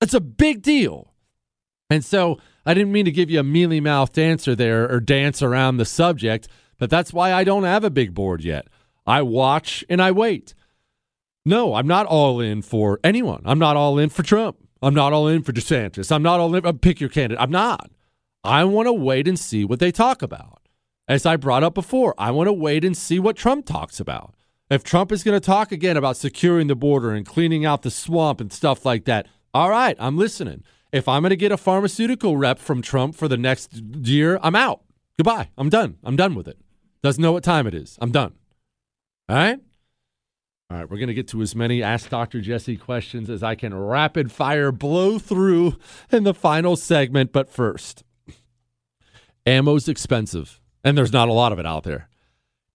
It's 0.00 0.14
a 0.14 0.20
big 0.20 0.62
deal. 0.62 1.12
And 1.90 2.04
so 2.04 2.38
I 2.66 2.74
didn't 2.74 2.92
mean 2.92 3.06
to 3.06 3.10
give 3.10 3.30
you 3.30 3.40
a 3.40 3.44
mealy 3.44 3.80
mouthed 3.80 4.18
answer 4.18 4.54
there 4.54 4.90
or 4.90 5.00
dance 5.00 5.42
around 5.42 5.76
the 5.76 5.84
subject, 5.84 6.48
but 6.78 6.90
that's 6.90 7.12
why 7.12 7.32
I 7.32 7.44
don't 7.44 7.64
have 7.64 7.84
a 7.84 7.90
big 7.90 8.14
board 8.14 8.44
yet. 8.44 8.68
I 9.06 9.22
watch 9.22 9.84
and 9.88 10.02
I 10.02 10.10
wait. 10.10 10.54
No, 11.44 11.74
I'm 11.74 11.86
not 11.86 12.06
all 12.06 12.40
in 12.40 12.60
for 12.60 13.00
anyone. 13.02 13.42
I'm 13.46 13.58
not 13.58 13.76
all 13.76 13.98
in 13.98 14.10
for 14.10 14.22
Trump. 14.22 14.58
I'm 14.82 14.94
not 14.94 15.12
all 15.12 15.26
in 15.26 15.42
for 15.42 15.52
DeSantis. 15.52 16.12
I'm 16.12 16.22
not 16.22 16.40
all 16.40 16.54
in. 16.54 16.64
Uh, 16.64 16.72
pick 16.72 17.00
your 17.00 17.08
candidate. 17.08 17.42
I'm 17.42 17.50
not. 17.50 17.90
I 18.44 18.64
want 18.64 18.86
to 18.86 18.92
wait 18.92 19.26
and 19.26 19.38
see 19.38 19.64
what 19.64 19.80
they 19.80 19.90
talk 19.90 20.22
about. 20.22 20.68
As 21.08 21.24
I 21.24 21.36
brought 21.36 21.64
up 21.64 21.74
before, 21.74 22.14
I 22.18 22.30
want 22.30 22.48
to 22.48 22.52
wait 22.52 22.84
and 22.84 22.96
see 22.96 23.18
what 23.18 23.34
Trump 23.34 23.64
talks 23.64 23.98
about. 23.98 24.34
If 24.70 24.84
Trump 24.84 25.10
is 25.10 25.24
going 25.24 25.40
to 25.40 25.44
talk 25.44 25.72
again 25.72 25.96
about 25.96 26.18
securing 26.18 26.66
the 26.66 26.76
border 26.76 27.12
and 27.12 27.24
cleaning 27.24 27.64
out 27.64 27.80
the 27.80 27.90
swamp 27.90 28.40
and 28.42 28.52
stuff 28.52 28.84
like 28.84 29.06
that, 29.06 29.26
all 29.54 29.70
right, 29.70 29.96
I'm 29.98 30.16
listening. 30.16 30.64
If 30.92 31.08
I'm 31.08 31.22
going 31.22 31.30
to 31.30 31.36
get 31.36 31.52
a 31.52 31.56
pharmaceutical 31.56 32.36
rep 32.36 32.58
from 32.58 32.82
Trump 32.82 33.14
for 33.14 33.28
the 33.28 33.36
next 33.36 33.74
year, 33.74 34.38
I'm 34.42 34.56
out. 34.56 34.82
Goodbye. 35.18 35.50
I'm 35.58 35.68
done. 35.68 35.98
I'm 36.02 36.16
done 36.16 36.34
with 36.34 36.48
it. 36.48 36.58
Doesn't 37.02 37.22
know 37.22 37.32
what 37.32 37.44
time 37.44 37.66
it 37.66 37.74
is. 37.74 37.98
I'm 38.00 38.10
done. 38.10 38.34
All 39.28 39.36
right? 39.36 39.60
All 40.70 40.76
right, 40.76 40.90
we're 40.90 40.98
going 40.98 41.08
to 41.08 41.14
get 41.14 41.28
to 41.28 41.40
as 41.40 41.54
many 41.54 41.82
Ask 41.82 42.10
Dr. 42.10 42.42
Jesse 42.42 42.76
questions 42.76 43.30
as 43.30 43.42
I 43.42 43.54
can 43.54 43.74
rapid 43.74 44.30
fire 44.30 44.70
blow 44.70 45.18
through 45.18 45.76
in 46.12 46.24
the 46.24 46.34
final 46.34 46.76
segment. 46.76 47.32
But 47.32 47.48
first, 47.48 48.04
ammo's 49.46 49.88
expensive, 49.88 50.60
and 50.84 50.96
there's 50.96 51.12
not 51.12 51.28
a 51.28 51.32
lot 51.32 51.52
of 51.52 51.58
it 51.58 51.64
out 51.64 51.84
there. 51.84 52.10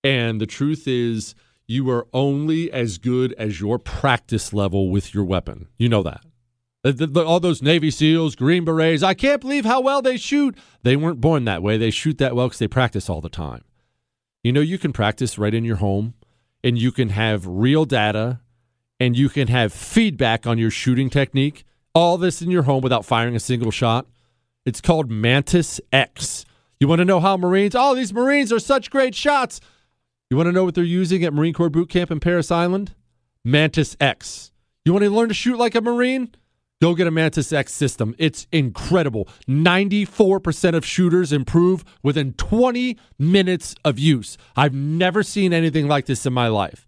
And 0.03 0.41
the 0.41 0.47
truth 0.47 0.87
is, 0.87 1.35
you 1.67 1.87
are 1.91 2.07
only 2.13 2.71
as 2.71 2.97
good 2.97 3.33
as 3.33 3.61
your 3.61 3.77
practice 3.77 4.53
level 4.53 4.89
with 4.89 5.13
your 5.13 5.23
weapon. 5.23 5.67
You 5.77 5.87
know 5.87 6.01
that. 6.01 6.25
Uh, 6.83 6.91
the, 6.91 7.07
the, 7.07 7.23
all 7.23 7.39
those 7.39 7.61
Navy 7.61 7.89
SEALs, 7.89 8.35
Green 8.35 8.65
Berets, 8.65 9.03
I 9.03 9.13
can't 9.13 9.39
believe 9.39 9.65
how 9.65 9.79
well 9.79 10.01
they 10.01 10.17
shoot. 10.17 10.57
They 10.83 10.95
weren't 10.95 11.21
born 11.21 11.45
that 11.45 11.63
way. 11.63 11.77
They 11.77 11.91
shoot 11.91 12.17
that 12.17 12.35
well 12.35 12.47
because 12.47 12.59
they 12.59 12.67
practice 12.67 13.09
all 13.09 13.21
the 13.21 13.29
time. 13.29 13.63
You 14.43 14.51
know, 14.51 14.61
you 14.61 14.77
can 14.77 14.91
practice 14.91 15.37
right 15.37 15.53
in 15.53 15.63
your 15.63 15.77
home 15.77 16.13
and 16.63 16.77
you 16.77 16.91
can 16.91 17.09
have 17.09 17.47
real 17.47 17.85
data 17.85 18.41
and 18.99 19.17
you 19.17 19.29
can 19.29 19.47
have 19.47 19.71
feedback 19.71 20.45
on 20.45 20.57
your 20.57 20.71
shooting 20.71 21.09
technique. 21.09 21.63
All 21.95 22.17
this 22.17 22.41
in 22.41 22.51
your 22.51 22.63
home 22.63 22.81
without 22.81 23.05
firing 23.05 23.35
a 23.35 23.39
single 23.39 23.71
shot. 23.71 24.07
It's 24.65 24.81
called 24.81 25.09
Mantis 25.09 25.79
X. 25.91 26.45
You 26.79 26.87
want 26.87 26.99
to 26.99 27.05
know 27.05 27.21
how 27.21 27.37
Marines, 27.37 27.75
oh, 27.75 27.95
these 27.95 28.13
Marines 28.13 28.51
are 28.51 28.59
such 28.59 28.89
great 28.89 29.15
shots. 29.15 29.61
You 30.29 30.35
want 30.35 30.47
to 30.47 30.51
know 30.51 30.65
what 30.65 30.75
they're 30.75 30.83
using 30.83 31.23
at 31.23 31.33
Marine 31.33 31.53
Corps 31.53 31.69
Boot 31.69 31.89
Camp 31.89 32.11
in 32.11 32.19
Parris 32.19 32.51
Island? 32.51 32.95
Mantis 33.45 33.95
X. 34.01 34.51
You 34.83 34.91
want 34.91 35.03
to 35.03 35.09
learn 35.09 35.29
to 35.29 35.33
shoot 35.33 35.57
like 35.57 35.75
a 35.75 35.81
Marine? 35.81 36.33
Go 36.83 36.93
get 36.95 37.07
a 37.07 37.11
Mantis 37.11 37.53
X 37.53 37.71
system. 37.71 38.13
It's 38.17 38.45
incredible. 38.51 39.29
94% 39.47 40.75
of 40.75 40.85
shooters 40.85 41.31
improve 41.31 41.85
within 42.03 42.33
20 42.33 42.97
minutes 43.17 43.73
of 43.85 43.97
use. 43.97 44.37
I've 44.57 44.73
never 44.73 45.23
seen 45.23 45.53
anything 45.53 45.87
like 45.87 46.07
this 46.07 46.25
in 46.25 46.33
my 46.33 46.49
life. 46.49 46.85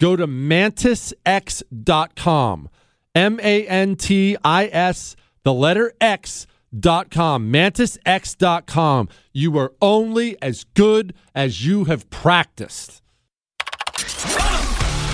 Go 0.00 0.16
to 0.16 0.26
mantisx.com. 0.26 2.70
M 3.14 3.38
A 3.42 3.66
N 3.66 3.96
T 3.96 4.34
I 4.42 4.68
S, 4.68 5.14
the 5.42 5.52
letter 5.52 5.92
X 6.00 6.46
dot 6.80 7.08
X.com. 7.08 7.52
Mantisx.com. 7.52 9.10
You 9.34 9.58
are 9.58 9.74
only 9.82 10.40
as 10.40 10.64
good 10.72 11.12
as 11.34 11.66
you 11.66 11.84
have 11.84 12.08
practiced. 12.08 13.02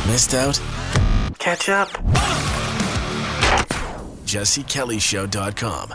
Missed 0.06 0.34
out? 0.34 0.60
Catch 1.40 1.68
up 1.68 1.88
jessekellyshow.com. 4.30 5.94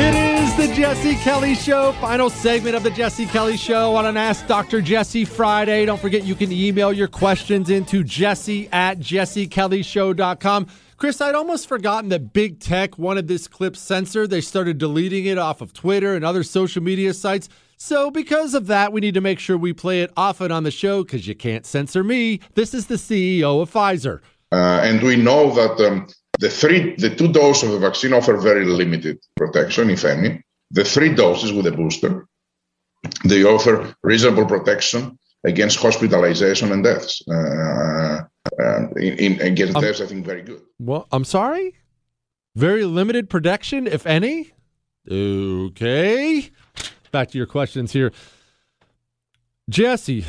It 0.00 0.14
is 0.14 0.56
the 0.56 0.74
Jesse 0.74 1.14
Kelly 1.16 1.54
Show, 1.54 1.92
final 1.92 2.28
segment 2.28 2.76
of 2.76 2.82
the 2.82 2.90
Jesse 2.90 3.26
Kelly 3.26 3.56
Show 3.56 3.96
on 3.96 4.04
an 4.04 4.16
Ask 4.16 4.46
Dr. 4.46 4.82
Jesse 4.82 5.24
Friday. 5.24 5.86
Don't 5.86 6.00
forget 6.00 6.24
you 6.24 6.34
can 6.34 6.52
email 6.52 6.92
your 6.92 7.08
questions 7.08 7.70
into 7.70 8.04
jesse 8.04 8.68
at 8.72 8.98
jessekellyshow.com. 8.98 10.68
Chris, 10.98 11.20
I'd 11.20 11.36
almost 11.36 11.68
forgotten 11.68 12.08
that 12.08 12.32
big 12.32 12.58
tech 12.58 12.98
wanted 12.98 13.28
this 13.28 13.46
clip 13.46 13.76
censored. 13.76 14.30
They 14.30 14.40
started 14.40 14.78
deleting 14.78 15.26
it 15.26 15.38
off 15.38 15.60
of 15.60 15.72
Twitter 15.72 16.16
and 16.16 16.24
other 16.24 16.42
social 16.42 16.82
media 16.82 17.14
sites. 17.14 17.48
So, 17.76 18.10
because 18.10 18.52
of 18.52 18.66
that, 18.66 18.92
we 18.92 19.00
need 19.00 19.14
to 19.14 19.20
make 19.20 19.38
sure 19.38 19.56
we 19.56 19.72
play 19.72 20.02
it 20.02 20.12
often 20.16 20.50
on 20.50 20.64
the 20.64 20.72
show 20.72 21.04
because 21.04 21.28
you 21.28 21.36
can't 21.36 21.64
censor 21.64 22.02
me. 22.02 22.40
This 22.54 22.74
is 22.74 22.88
the 22.88 22.96
CEO 22.96 23.62
of 23.62 23.72
Pfizer. 23.72 24.18
Uh, 24.50 24.80
and 24.82 25.00
we 25.00 25.14
know 25.14 25.54
that 25.54 25.86
um, 25.86 26.08
the 26.40 26.50
three, 26.50 26.96
the 26.96 27.14
two 27.14 27.30
doses 27.30 27.68
of 27.72 27.80
the 27.80 27.88
vaccine 27.88 28.12
offer 28.12 28.36
very 28.36 28.64
limited 28.64 29.20
protection, 29.36 29.90
if 29.90 30.04
any. 30.04 30.42
The 30.72 30.82
three 30.82 31.14
doses 31.14 31.52
with 31.52 31.68
a 31.68 31.72
booster, 31.72 32.26
they 33.24 33.44
offer 33.44 33.94
reasonable 34.02 34.46
protection 34.46 35.16
against 35.44 35.78
hospitalization 35.78 36.72
and 36.72 36.82
deaths. 36.82 37.22
Uh, 37.28 38.22
uh, 38.58 38.88
in, 38.96 39.18
in, 39.18 39.40
against 39.40 39.76
um, 39.76 39.82
deaths, 39.82 40.00
I 40.00 40.06
think 40.06 40.24
very 40.24 40.42
good. 40.42 40.60
Well, 40.78 41.06
I'm 41.12 41.24
sorry. 41.24 41.74
Very 42.54 42.84
limited 42.84 43.30
protection, 43.30 43.86
if 43.86 44.06
any. 44.06 44.52
Okay. 45.10 46.50
Back 47.12 47.30
to 47.30 47.38
your 47.38 47.46
questions 47.46 47.92
here. 47.92 48.12
Jesse, 49.70 50.24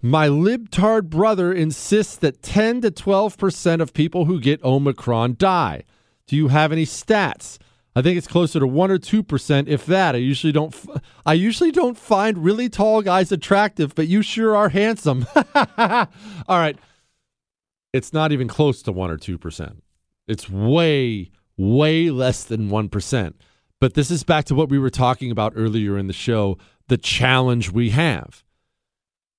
my 0.00 0.28
libtard 0.28 1.08
brother 1.08 1.52
insists 1.52 2.16
that 2.16 2.42
10 2.42 2.82
to 2.82 2.90
12% 2.90 3.80
of 3.80 3.94
people 3.94 4.26
who 4.26 4.40
get 4.40 4.62
Omicron 4.64 5.36
die. 5.38 5.84
Do 6.26 6.36
you 6.36 6.48
have 6.48 6.72
any 6.72 6.84
stats? 6.84 7.58
I 7.94 8.00
think 8.00 8.16
it's 8.16 8.26
closer 8.26 8.58
to 8.58 8.66
one 8.66 8.90
or 8.90 8.98
two 8.98 9.22
percent, 9.22 9.68
if 9.68 9.84
that. 9.86 10.14
I 10.14 10.18
usually 10.18 10.52
don't. 10.52 10.74
F- 10.74 11.02
I 11.26 11.34
usually 11.34 11.70
don't 11.70 11.98
find 11.98 12.38
really 12.38 12.70
tall 12.70 13.02
guys 13.02 13.30
attractive, 13.30 13.94
but 13.94 14.08
you 14.08 14.22
sure 14.22 14.56
are 14.56 14.70
handsome. 14.70 15.26
All 15.54 16.08
right, 16.48 16.78
it's 17.92 18.12
not 18.12 18.32
even 18.32 18.48
close 18.48 18.82
to 18.82 18.92
one 18.92 19.10
or 19.10 19.16
two 19.16 19.38
percent. 19.38 19.82
It's 20.26 20.48
way, 20.48 21.30
way 21.56 22.10
less 22.10 22.44
than 22.44 22.70
one 22.70 22.88
percent. 22.88 23.36
But 23.80 23.94
this 23.94 24.10
is 24.10 24.22
back 24.22 24.44
to 24.46 24.54
what 24.54 24.68
we 24.68 24.78
were 24.78 24.90
talking 24.90 25.30
about 25.30 25.52
earlier 25.56 25.98
in 25.98 26.06
the 26.06 26.12
show. 26.12 26.58
The 26.88 26.98
challenge 26.98 27.70
we 27.70 27.90
have. 27.90 28.44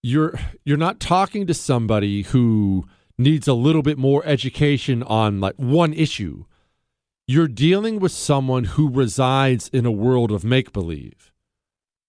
You're 0.01 0.39
you're 0.65 0.77
not 0.77 0.99
talking 0.99 1.47
to 1.47 1.53
somebody 1.53 2.23
who 2.23 2.85
needs 3.17 3.47
a 3.47 3.53
little 3.53 3.84
bit 3.84 3.97
more 3.97 4.25
education 4.25 5.03
on 5.03 5.39
like 5.39 5.55
one 5.55 5.93
issue 5.93 6.45
you're 7.25 7.47
dealing 7.47 7.99
with 7.99 8.11
someone 8.11 8.65
who 8.65 8.89
resides 8.89 9.69
in 9.69 9.85
a 9.85 9.91
world 9.91 10.31
of 10.31 10.43
make 10.43 10.73
believe. 10.73 11.31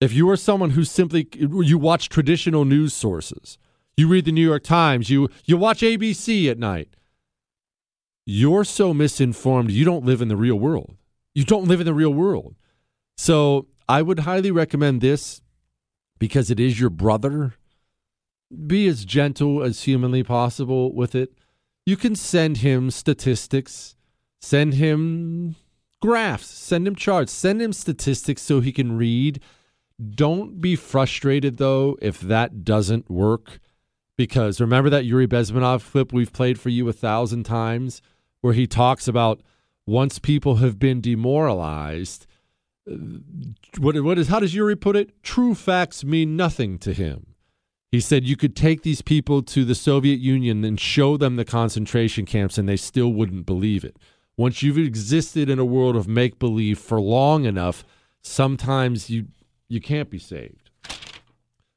If 0.01 0.13
you 0.13 0.29
are 0.31 0.37
someone 0.37 0.71
who 0.71 0.85
simply 0.85 1.29
you 1.33 1.79
watch 1.79 2.09
traditional 2.09 2.65
news 2.65 2.93
sources, 2.93 3.57
you 3.97 4.09
read 4.09 4.25
the 4.25 4.33
New 4.33 4.45
York 4.45 4.65
Times, 4.65 5.11
you 5.11 5.29
you 5.45 5.57
watch 5.57 5.81
ABC 5.81 6.51
at 6.51 6.59
night, 6.59 6.97
you're 8.27 8.65
so 8.65 8.95
misinformed, 8.95 9.71
you 9.71 9.85
don't 9.85 10.05
live 10.05 10.21
in 10.23 10.29
the 10.29 10.37
real 10.37 10.57
world. 10.57 10.97
You 11.35 11.45
don't 11.45 11.67
live 11.67 11.81
in 11.81 11.87
the 11.87 11.95
real 11.95 12.15
world. 12.15 12.55
So, 13.17 13.67
I 13.89 14.03
would 14.03 14.21
highly 14.21 14.51
recommend 14.51 15.01
this 15.01 15.43
because 16.19 16.51
it 16.51 16.59
is 16.61 16.81
your 16.81 16.91
brother. 16.91 17.55
Be 18.67 18.87
as 18.87 19.05
gentle 19.05 19.63
as 19.63 19.83
humanly 19.83 20.23
possible 20.23 20.95
with 20.95 21.15
it. 21.15 21.33
You 21.85 21.97
can 21.97 22.15
send 22.15 22.59
him 22.59 22.91
statistics 22.91 23.95
Send 24.45 24.75
him 24.75 25.57
graphs, 26.03 26.49
send 26.49 26.87
him 26.87 26.95
charts, 26.95 27.33
send 27.33 27.63
him 27.63 27.73
statistics 27.73 28.43
so 28.43 28.61
he 28.61 28.73
can 28.73 28.95
read. 28.95 29.41
Don't 30.15 30.61
be 30.61 30.77
frustrated 30.77 31.57
though 31.57 31.97
if 32.03 32.21
that 32.21 32.63
doesn't 32.63 33.11
work. 33.11 33.59
Because 34.17 34.61
remember 34.61 34.91
that 34.91 35.05
Yuri 35.05 35.27
Bezmenov 35.27 35.91
clip 35.91 36.13
we've 36.13 36.33
played 36.33 36.59
for 36.59 36.69
you 36.69 36.89
a 36.89 36.93
thousand 36.93 37.45
times 37.45 38.01
where 38.41 38.53
he 38.53 38.67
talks 38.67 39.09
about 39.09 39.41
once 39.87 40.19
people 40.19 40.57
have 40.57 40.79
been 40.79 41.01
demoralized, 41.01 42.27
uh, 42.91 42.95
what, 43.79 44.01
what 44.03 44.19
is 44.19 44.29
how 44.29 44.41
does 44.41 44.55
Yuri 44.55 44.77
put 44.77 44.97
it? 44.97 45.23
True 45.23 45.55
facts 45.55 46.05
mean 46.05 46.37
nothing 46.37 46.79
to 46.79 46.93
him. 46.93 47.35
He 47.91 48.01
said 48.01 48.25
you 48.25 48.37
could 48.37 48.57
take 48.57 48.83
these 48.83 49.03
people 49.03 49.43
to 49.43 49.65
the 49.65 49.75
Soviet 49.75 50.19
Union 50.19 50.65
and 50.65 50.79
show 50.79 51.17
them 51.17 51.37
the 51.37 51.45
concentration 51.45 52.27
camps 52.27 52.59
and 52.59 52.69
they 52.69 52.77
still 52.77 53.13
wouldn't 53.13 53.47
believe 53.47 53.85
it 53.85 53.97
once 54.37 54.63
you've 54.63 54.79
existed 54.79 55.49
in 55.49 55.59
a 55.59 55.65
world 55.65 55.97
of 55.97 56.09
make 56.09 56.39
believe 56.39 56.79
for 56.79 57.01
long 57.01 57.45
enough, 57.45 57.85
sometimes 58.21 59.11
you 59.11 59.27
you 59.69 59.81
can't 59.81 60.11
be 60.11 60.19
saved. 60.19 60.71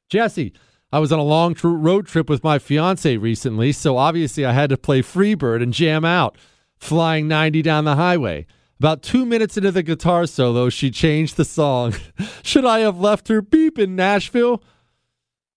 Jesse, 0.08 0.52
I 0.90 0.98
was 0.98 1.12
on 1.12 1.18
a 1.18 1.24
long 1.24 1.54
tr- 1.54 1.68
road 1.68 2.06
trip 2.06 2.30
with 2.30 2.42
my 2.42 2.58
fiance 2.58 3.16
recently, 3.16 3.72
so 3.72 3.96
obviously 3.96 4.44
I 4.44 4.52
had 4.52 4.70
to 4.70 4.78
play 4.78 5.02
Freebird 5.02 5.62
and 5.62 5.72
jam 5.72 6.04
out, 6.04 6.36
flying 6.76 7.28
90 7.28 7.60
down 7.62 7.84
the 7.84 7.96
highway. 7.96 8.46
About 8.78 9.02
two 9.02 9.26
minutes 9.26 9.56
into 9.56 9.72
the 9.72 9.82
guitar 9.82 10.26
solo, 10.26 10.68
she 10.70 10.90
changed 10.90 11.36
the 11.36 11.44
song. 11.44 11.94
Should 12.42 12.64
I 12.64 12.78
have 12.80 12.98
left 12.98 13.28
her 13.28 13.42
beep 13.42 13.78
in 13.78 13.96
Nashville? 13.96 14.62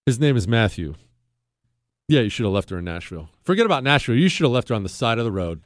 His 0.06 0.20
name 0.20 0.36
is 0.36 0.48
Matthew. 0.48 0.96
Yeah, 2.08 2.22
you 2.22 2.30
should 2.30 2.44
have 2.44 2.52
left 2.52 2.72
her 2.72 2.80
in 2.80 2.84
Nashville. 2.84 3.30
Forget 3.44 3.66
about 3.66 3.86
Nashville. 3.86 4.18
You 4.18 4.28
should 4.28 4.44
have 4.44 4.52
left 4.52 4.68
her 4.68 4.76
on 4.76 4.84
the 4.84 4.90
side 4.90 5.18
of 5.18 5.24
the 5.24 5.32
road. 5.32 5.62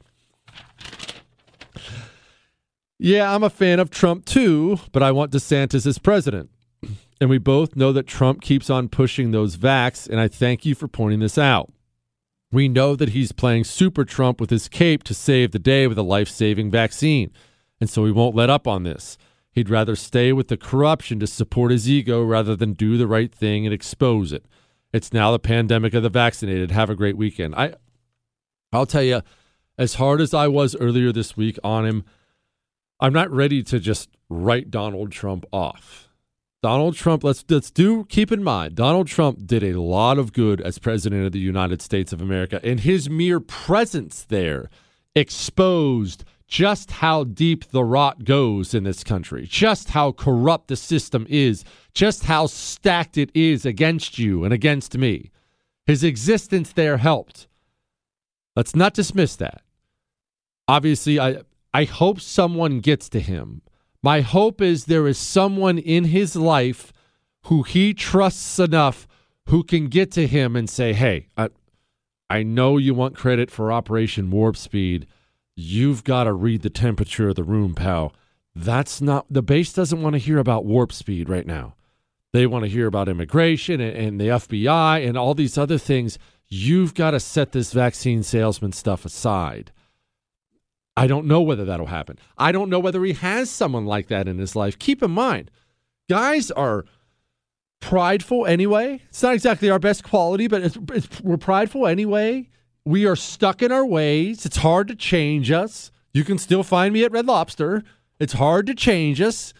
Yeah, 2.98 3.34
I'm 3.34 3.42
a 3.42 3.50
fan 3.50 3.80
of 3.80 3.90
Trump 3.90 4.26
too, 4.26 4.78
but 4.92 5.02
I 5.02 5.10
want 5.10 5.32
DeSantis 5.32 5.86
as 5.86 5.98
president. 5.98 6.50
And 7.20 7.30
we 7.30 7.38
both 7.38 7.76
know 7.76 7.92
that 7.92 8.06
Trump 8.06 8.42
keeps 8.42 8.68
on 8.68 8.88
pushing 8.88 9.30
those 9.30 9.56
vax, 9.56 10.08
and 10.08 10.20
I 10.20 10.28
thank 10.28 10.66
you 10.66 10.74
for 10.74 10.86
pointing 10.86 11.20
this 11.20 11.38
out. 11.38 11.72
We 12.52 12.68
know 12.68 12.94
that 12.94 13.10
he's 13.10 13.32
playing 13.32 13.64
Super 13.64 14.04
Trump 14.04 14.40
with 14.40 14.50
his 14.50 14.68
cape 14.68 15.02
to 15.04 15.14
save 15.14 15.52
the 15.52 15.58
day 15.58 15.86
with 15.86 15.98
a 15.98 16.02
life 16.02 16.28
saving 16.28 16.70
vaccine, 16.70 17.32
and 17.80 17.88
so 17.88 18.04
he 18.04 18.12
won't 18.12 18.36
let 18.36 18.50
up 18.50 18.68
on 18.68 18.82
this. 18.82 19.16
He'd 19.50 19.70
rather 19.70 19.96
stay 19.96 20.32
with 20.32 20.48
the 20.48 20.58
corruption 20.58 21.18
to 21.20 21.26
support 21.26 21.70
his 21.70 21.88
ego 21.88 22.22
rather 22.22 22.54
than 22.54 22.74
do 22.74 22.98
the 22.98 23.06
right 23.06 23.34
thing 23.34 23.64
and 23.64 23.72
expose 23.72 24.30
it. 24.32 24.44
It's 24.92 25.12
now 25.12 25.32
the 25.32 25.38
pandemic 25.38 25.94
of 25.94 26.02
the 26.02 26.10
vaccinated. 26.10 26.70
Have 26.70 26.90
a 26.90 26.94
great 26.94 27.16
weekend. 27.16 27.54
I 27.54 27.74
I'll 28.72 28.86
tell 28.86 29.02
you, 29.02 29.22
as 29.78 29.94
hard 29.94 30.20
as 30.20 30.34
I 30.34 30.48
was 30.48 30.76
earlier 30.76 31.12
this 31.12 31.36
week 31.36 31.58
on 31.64 31.86
him, 31.86 32.04
I'm 33.00 33.12
not 33.12 33.30
ready 33.30 33.62
to 33.64 33.78
just 33.78 34.10
write 34.28 34.70
Donald 34.70 35.10
Trump 35.10 35.46
off. 35.52 36.05
Donald 36.62 36.96
Trump, 36.96 37.22
let's 37.22 37.44
let's 37.48 37.70
do 37.70 38.04
keep 38.06 38.32
in 38.32 38.42
mind, 38.42 38.74
Donald 38.74 39.06
Trump 39.06 39.46
did 39.46 39.62
a 39.62 39.80
lot 39.80 40.18
of 40.18 40.32
good 40.32 40.60
as 40.60 40.78
president 40.78 41.24
of 41.24 41.32
the 41.32 41.38
United 41.38 41.82
States 41.82 42.12
of 42.12 42.20
America, 42.20 42.60
and 42.64 42.80
his 42.80 43.08
mere 43.10 43.40
presence 43.40 44.24
there 44.24 44.68
exposed 45.14 46.24
just 46.48 46.90
how 46.92 47.24
deep 47.24 47.70
the 47.70 47.84
rot 47.84 48.24
goes 48.24 48.72
in 48.72 48.84
this 48.84 49.02
country, 49.02 49.46
just 49.46 49.90
how 49.90 50.12
corrupt 50.12 50.68
the 50.68 50.76
system 50.76 51.26
is, 51.28 51.64
just 51.92 52.24
how 52.24 52.46
stacked 52.46 53.18
it 53.18 53.30
is 53.34 53.66
against 53.66 54.18
you 54.18 54.44
and 54.44 54.52
against 54.52 54.96
me. 54.96 55.30
His 55.86 56.04
existence 56.04 56.72
there 56.72 56.98
helped. 56.98 57.48
Let's 58.54 58.74
not 58.74 58.94
dismiss 58.94 59.36
that. 59.36 59.62
Obviously, 60.68 61.20
I 61.20 61.38
I 61.74 61.84
hope 61.84 62.20
someone 62.20 62.80
gets 62.80 63.08
to 63.10 63.20
him. 63.20 63.60
My 64.06 64.20
hope 64.20 64.62
is 64.62 64.84
there 64.84 65.08
is 65.08 65.18
someone 65.18 65.78
in 65.78 66.04
his 66.04 66.36
life 66.36 66.92
who 67.46 67.64
he 67.64 67.92
trusts 67.92 68.56
enough 68.60 69.08
who 69.46 69.64
can 69.64 69.88
get 69.88 70.12
to 70.12 70.28
him 70.28 70.54
and 70.54 70.70
say, 70.70 70.92
"Hey, 70.92 71.26
I, 71.36 71.48
I 72.30 72.44
know 72.44 72.78
you 72.78 72.94
want 72.94 73.16
credit 73.16 73.50
for 73.50 73.72
Operation 73.72 74.30
Warp 74.30 74.56
Speed. 74.56 75.08
You've 75.56 76.04
got 76.04 76.22
to 76.22 76.32
read 76.32 76.62
the 76.62 76.70
temperature 76.70 77.30
of 77.30 77.34
the 77.34 77.42
room, 77.42 77.74
pal. 77.74 78.14
That's 78.54 79.00
not 79.00 79.26
the 79.28 79.42
base 79.42 79.72
doesn't 79.72 80.00
want 80.00 80.14
to 80.14 80.18
hear 80.18 80.38
about 80.38 80.64
warp 80.64 80.92
speed 80.92 81.28
right 81.28 81.44
now. 81.44 81.74
They 82.32 82.46
want 82.46 82.64
to 82.64 82.70
hear 82.70 82.86
about 82.86 83.08
immigration 83.08 83.80
and, 83.80 83.96
and 83.96 84.20
the 84.20 84.28
FBI 84.28 85.04
and 85.04 85.18
all 85.18 85.34
these 85.34 85.58
other 85.58 85.78
things. 85.78 86.16
You've 86.46 86.94
got 86.94 87.10
to 87.10 87.18
set 87.18 87.50
this 87.50 87.72
vaccine 87.72 88.22
salesman 88.22 88.70
stuff 88.70 89.04
aside. 89.04 89.72
I 90.96 91.06
don't 91.06 91.26
know 91.26 91.42
whether 91.42 91.64
that'll 91.64 91.86
happen. 91.86 92.18
I 92.38 92.52
don't 92.52 92.70
know 92.70 92.78
whether 92.78 93.04
he 93.04 93.12
has 93.12 93.50
someone 93.50 93.84
like 93.84 94.08
that 94.08 94.26
in 94.26 94.38
his 94.38 94.56
life. 94.56 94.78
Keep 94.78 95.02
in 95.02 95.10
mind, 95.10 95.50
guys 96.08 96.50
are 96.50 96.84
prideful 97.80 98.46
anyway. 98.46 99.02
It's 99.08 99.22
not 99.22 99.34
exactly 99.34 99.70
our 99.70 99.78
best 99.78 100.04
quality, 100.04 100.48
but 100.48 100.62
it's, 100.62 100.78
it's, 100.92 101.20
we're 101.20 101.36
prideful 101.36 101.86
anyway. 101.86 102.48
We 102.84 103.06
are 103.06 103.16
stuck 103.16 103.62
in 103.62 103.72
our 103.72 103.84
ways. 103.84 104.46
It's 104.46 104.58
hard 104.58 104.88
to 104.88 104.94
change 104.94 105.50
us. 105.50 105.90
You 106.12 106.24
can 106.24 106.38
still 106.38 106.62
find 106.62 106.94
me 106.94 107.04
at 107.04 107.12
Red 107.12 107.26
Lobster. 107.26 107.82
It's 108.18 108.34
hard 108.34 108.66
to 108.66 108.74
change 108.74 109.20
us. 109.20 109.52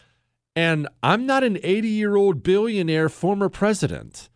And 0.55 0.89
I'm 1.03 1.27
not 1.27 1.45
an 1.45 1.59
80 1.63 1.89
year 1.89 2.17
old 2.17 2.43
billionaire 2.43 3.11
former 3.11 3.51
president. 3.51 4.31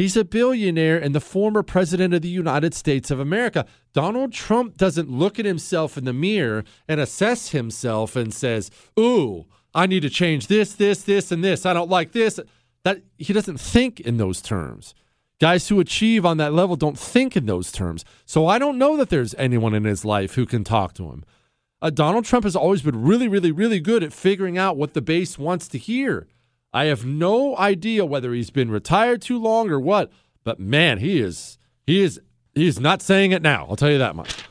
He's 0.00 0.16
a 0.16 0.24
billionaire 0.24 0.96
and 0.96 1.14
the 1.14 1.20
former 1.20 1.62
president 1.62 2.14
of 2.14 2.22
the 2.22 2.28
United 2.28 2.72
States 2.72 3.10
of 3.10 3.20
America. 3.20 3.66
Donald 3.92 4.32
Trump 4.32 4.78
doesn't 4.78 5.10
look 5.10 5.38
at 5.38 5.44
himself 5.44 5.98
in 5.98 6.06
the 6.06 6.14
mirror 6.14 6.64
and 6.88 6.98
assess 6.98 7.50
himself 7.50 8.16
and 8.16 8.32
says, 8.32 8.70
"Ooh, 8.98 9.44
I 9.74 9.86
need 9.86 10.00
to 10.00 10.08
change 10.08 10.46
this, 10.46 10.72
this, 10.72 11.02
this 11.02 11.30
and 11.30 11.44
this. 11.44 11.66
I 11.66 11.74
don't 11.74 11.90
like 11.90 12.12
this." 12.12 12.40
That 12.82 13.02
he 13.18 13.34
doesn't 13.34 13.60
think 13.60 14.00
in 14.00 14.16
those 14.16 14.40
terms. 14.40 14.94
Guys 15.38 15.68
who 15.68 15.80
achieve 15.80 16.24
on 16.24 16.38
that 16.38 16.54
level 16.54 16.76
don't 16.76 16.98
think 16.98 17.36
in 17.36 17.44
those 17.44 17.70
terms. 17.70 18.02
So 18.24 18.46
I 18.46 18.58
don't 18.58 18.78
know 18.78 18.96
that 18.96 19.10
there's 19.10 19.34
anyone 19.34 19.74
in 19.74 19.84
his 19.84 20.02
life 20.02 20.32
who 20.34 20.46
can 20.46 20.64
talk 20.64 20.94
to 20.94 21.10
him. 21.10 21.24
Uh, 21.82 21.90
Donald 21.90 22.24
Trump 22.24 22.44
has 22.44 22.56
always 22.56 22.80
been 22.80 23.02
really, 23.02 23.28
really, 23.28 23.52
really 23.52 23.80
good 23.80 24.02
at 24.02 24.14
figuring 24.14 24.56
out 24.56 24.78
what 24.78 24.94
the 24.94 25.02
base 25.02 25.38
wants 25.38 25.68
to 25.68 25.76
hear. 25.76 26.26
I 26.72 26.84
have 26.84 27.04
no 27.04 27.56
idea 27.56 28.04
whether 28.04 28.32
he's 28.32 28.50
been 28.50 28.70
retired 28.70 29.22
too 29.22 29.38
long 29.38 29.70
or 29.70 29.80
what, 29.80 30.12
but 30.44 30.60
man, 30.60 30.98
he 30.98 31.20
is 31.20 31.58
he 31.86 32.00
is 32.00 32.20
he 32.54 32.66
is 32.66 32.78
not 32.78 33.02
saying 33.02 33.32
it 33.32 33.42
now. 33.42 33.66
I'll 33.68 33.76
tell 33.76 33.90
you 33.90 33.98
that 33.98 34.16
much. 34.16 34.44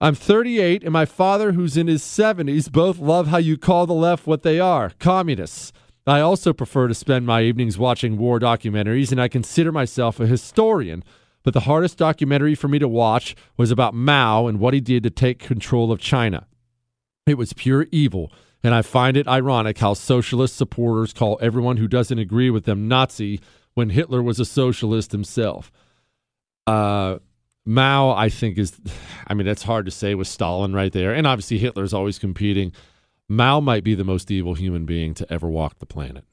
I'm 0.00 0.14
38 0.14 0.82
and 0.82 0.92
my 0.92 1.06
father 1.06 1.52
who's 1.52 1.76
in 1.76 1.86
his 1.86 2.02
70s 2.02 2.70
both 2.70 2.98
love 2.98 3.28
how 3.28 3.38
you 3.38 3.56
call 3.56 3.86
the 3.86 3.94
left 3.94 4.26
what 4.26 4.42
they 4.42 4.60
are, 4.60 4.90
communists. 4.98 5.72
I 6.06 6.20
also 6.20 6.52
prefer 6.52 6.86
to 6.86 6.94
spend 6.94 7.26
my 7.26 7.42
evenings 7.42 7.78
watching 7.78 8.18
war 8.18 8.38
documentaries 8.38 9.10
and 9.10 9.20
I 9.20 9.28
consider 9.28 9.72
myself 9.72 10.20
a 10.20 10.26
historian. 10.26 11.02
But 11.42 11.54
the 11.54 11.60
hardest 11.60 11.96
documentary 11.96 12.56
for 12.56 12.66
me 12.66 12.78
to 12.80 12.88
watch 12.88 13.36
was 13.56 13.70
about 13.70 13.94
Mao 13.94 14.48
and 14.48 14.58
what 14.58 14.74
he 14.74 14.80
did 14.80 15.04
to 15.04 15.10
take 15.10 15.38
control 15.38 15.92
of 15.92 16.00
China. 16.00 16.46
It 17.24 17.38
was 17.38 17.52
pure 17.52 17.86
evil 17.92 18.32
and 18.62 18.74
I 18.74 18.82
find 18.82 19.16
it 19.16 19.28
ironic 19.28 19.78
how 19.78 19.94
socialist 19.94 20.56
supporters 20.56 21.12
call 21.12 21.38
everyone 21.40 21.76
who 21.76 21.88
doesn't 21.88 22.18
agree 22.18 22.50
with 22.50 22.64
them 22.64 22.88
Nazi 22.88 23.40
when 23.74 23.90
Hitler 23.90 24.22
was 24.22 24.40
a 24.40 24.44
socialist 24.44 25.12
himself. 25.12 25.70
Uh, 26.66 27.18
Mao, 27.64 28.10
I 28.10 28.28
think, 28.28 28.58
is, 28.58 28.78
I 29.26 29.34
mean, 29.34 29.46
that's 29.46 29.64
hard 29.64 29.86
to 29.86 29.90
say 29.90 30.14
with 30.14 30.28
Stalin 30.28 30.72
right 30.72 30.92
there. 30.92 31.12
And 31.12 31.26
obviously, 31.26 31.58
Hitler's 31.58 31.92
always 31.92 32.18
competing. 32.18 32.72
Mao 33.28 33.60
might 33.60 33.84
be 33.84 33.94
the 33.94 34.04
most 34.04 34.30
evil 34.30 34.54
human 34.54 34.86
being 34.86 35.14
to 35.14 35.32
ever 35.32 35.48
walk 35.48 35.78
the 35.78 35.86
planet. 35.86 36.24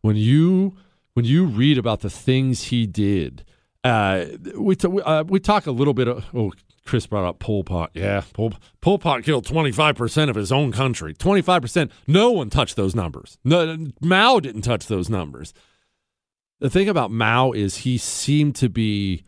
When 0.00 0.16
you 0.16 0.76
when 1.14 1.24
you 1.24 1.46
read 1.46 1.78
about 1.78 2.00
the 2.00 2.10
things 2.10 2.64
he 2.64 2.86
did, 2.86 3.44
uh, 3.84 4.24
we 4.56 4.76
t- 4.76 4.88
uh, 4.88 5.24
we 5.26 5.40
talk 5.40 5.66
a 5.66 5.72
little 5.72 5.94
bit. 5.94 6.08
Of, 6.08 6.24
oh, 6.34 6.52
Chris 6.88 7.06
brought 7.06 7.28
up 7.28 7.38
Pol 7.38 7.64
Pot. 7.64 7.90
Yeah, 7.92 8.22
Pol, 8.32 8.54
Pol 8.80 8.98
Pot 8.98 9.22
killed 9.22 9.46
twenty 9.46 9.70
five 9.70 9.94
percent 9.94 10.30
of 10.30 10.36
his 10.36 10.50
own 10.50 10.72
country. 10.72 11.12
Twenty 11.12 11.42
five 11.42 11.62
percent. 11.62 11.92
No 12.06 12.30
one 12.30 12.48
touched 12.48 12.76
those 12.76 12.94
numbers. 12.94 13.38
No, 13.44 13.88
Mao 14.00 14.40
didn't 14.40 14.62
touch 14.62 14.86
those 14.86 15.10
numbers. 15.10 15.52
The 16.60 16.70
thing 16.70 16.88
about 16.88 17.10
Mao 17.10 17.52
is 17.52 17.78
he 17.78 17.98
seemed 17.98 18.56
to 18.56 18.68
be. 18.68 19.24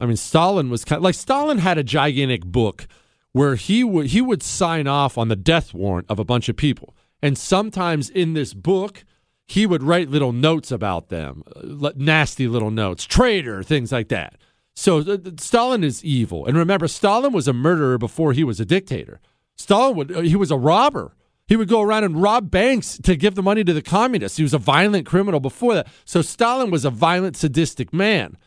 I 0.00 0.06
mean, 0.06 0.16
Stalin 0.16 0.68
was 0.68 0.84
kind 0.84 0.98
of, 0.98 1.04
like 1.04 1.14
Stalin 1.14 1.58
had 1.58 1.78
a 1.78 1.84
gigantic 1.84 2.44
book 2.44 2.88
where 3.30 3.54
he 3.54 3.84
would 3.84 4.06
he 4.06 4.20
would 4.20 4.42
sign 4.42 4.88
off 4.88 5.16
on 5.16 5.28
the 5.28 5.36
death 5.36 5.72
warrant 5.72 6.10
of 6.10 6.18
a 6.18 6.24
bunch 6.24 6.48
of 6.48 6.56
people, 6.56 6.96
and 7.22 7.38
sometimes 7.38 8.10
in 8.10 8.34
this 8.34 8.54
book 8.54 9.04
he 9.46 9.66
would 9.66 9.82
write 9.82 10.10
little 10.10 10.32
notes 10.32 10.72
about 10.72 11.10
them, 11.10 11.44
uh, 11.54 11.92
nasty 11.94 12.48
little 12.48 12.70
notes, 12.70 13.04
traitor, 13.04 13.62
things 13.62 13.92
like 13.92 14.08
that. 14.08 14.36
So 14.74 14.98
uh, 15.00 15.18
Stalin 15.38 15.84
is 15.84 16.04
evil, 16.04 16.46
and 16.46 16.56
remember, 16.56 16.88
Stalin 16.88 17.32
was 17.32 17.46
a 17.46 17.52
murderer 17.52 17.98
before 17.98 18.32
he 18.32 18.44
was 18.44 18.58
a 18.60 18.64
dictator. 18.64 19.20
Stalin 19.56 19.96
would 19.96 20.16
uh, 20.16 20.20
he 20.20 20.36
was 20.36 20.50
a 20.50 20.56
robber. 20.56 21.14
He 21.46 21.56
would 21.56 21.68
go 21.68 21.82
around 21.82 22.04
and 22.04 22.22
rob 22.22 22.50
banks 22.50 22.98
to 23.02 23.16
give 23.16 23.34
the 23.34 23.42
money 23.42 23.64
to 23.64 23.74
the 23.74 23.82
communists. 23.82 24.38
He 24.38 24.42
was 24.42 24.54
a 24.54 24.58
violent 24.58 25.06
criminal 25.06 25.40
before 25.40 25.74
that. 25.74 25.88
So 26.04 26.22
Stalin 26.22 26.70
was 26.70 26.84
a 26.84 26.90
violent, 26.90 27.36
sadistic 27.36 27.92
man. 27.92 28.38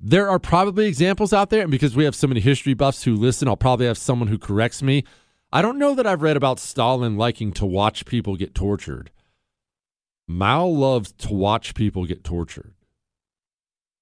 There 0.00 0.30
are 0.30 0.38
probably 0.38 0.86
examples 0.86 1.34
out 1.34 1.50
there, 1.50 1.60
and 1.60 1.70
because 1.70 1.94
we 1.94 2.04
have 2.04 2.14
so 2.14 2.26
many 2.26 2.40
history 2.40 2.72
buffs 2.72 3.02
who 3.02 3.14
listen, 3.14 3.48
I'll 3.48 3.56
probably 3.56 3.86
have 3.86 3.98
someone 3.98 4.28
who 4.28 4.38
corrects 4.38 4.82
me. 4.82 5.04
I 5.52 5.60
don't 5.60 5.78
know 5.78 5.94
that 5.94 6.06
I've 6.06 6.22
read 6.22 6.38
about 6.38 6.58
Stalin 6.58 7.16
liking 7.16 7.52
to 7.54 7.66
watch 7.66 8.06
people 8.06 8.36
get 8.36 8.54
tortured. 8.54 9.10
Mao 10.26 10.64
loved 10.64 11.18
to 11.18 11.34
watch 11.34 11.74
people 11.74 12.06
get 12.06 12.24
tortured. 12.24 12.72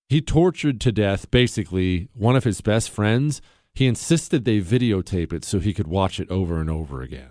He 0.08 0.22
tortured 0.22 0.80
to 0.80 0.92
death 0.92 1.30
basically 1.30 2.08
one 2.14 2.34
of 2.34 2.44
his 2.44 2.60
best 2.60 2.90
friends. 2.90 3.42
He 3.74 3.86
insisted 3.86 4.44
they 4.44 4.60
videotape 4.60 5.32
it 5.32 5.44
so 5.44 5.58
he 5.58 5.74
could 5.74 5.86
watch 5.86 6.18
it 6.18 6.30
over 6.30 6.60
and 6.60 6.70
over 6.70 7.02
again. 7.02 7.30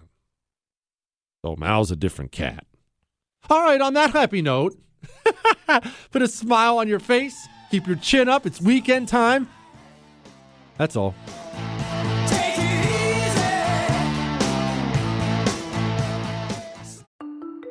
So 1.43 1.55
Mao's 1.55 1.91
a 1.91 1.95
different 1.95 2.31
cat. 2.31 2.65
All 3.49 3.63
right, 3.63 3.81
on 3.81 3.93
that 3.93 4.11
happy 4.11 4.41
note, 4.41 4.77
put 6.11 6.21
a 6.21 6.27
smile 6.27 6.77
on 6.77 6.87
your 6.87 6.99
face, 6.99 7.47
keep 7.71 7.87
your 7.87 7.95
chin 7.95 8.29
up. 8.29 8.45
It's 8.45 8.61
weekend 8.61 9.07
time. 9.07 9.49
That's 10.77 10.95
all. 10.95 11.15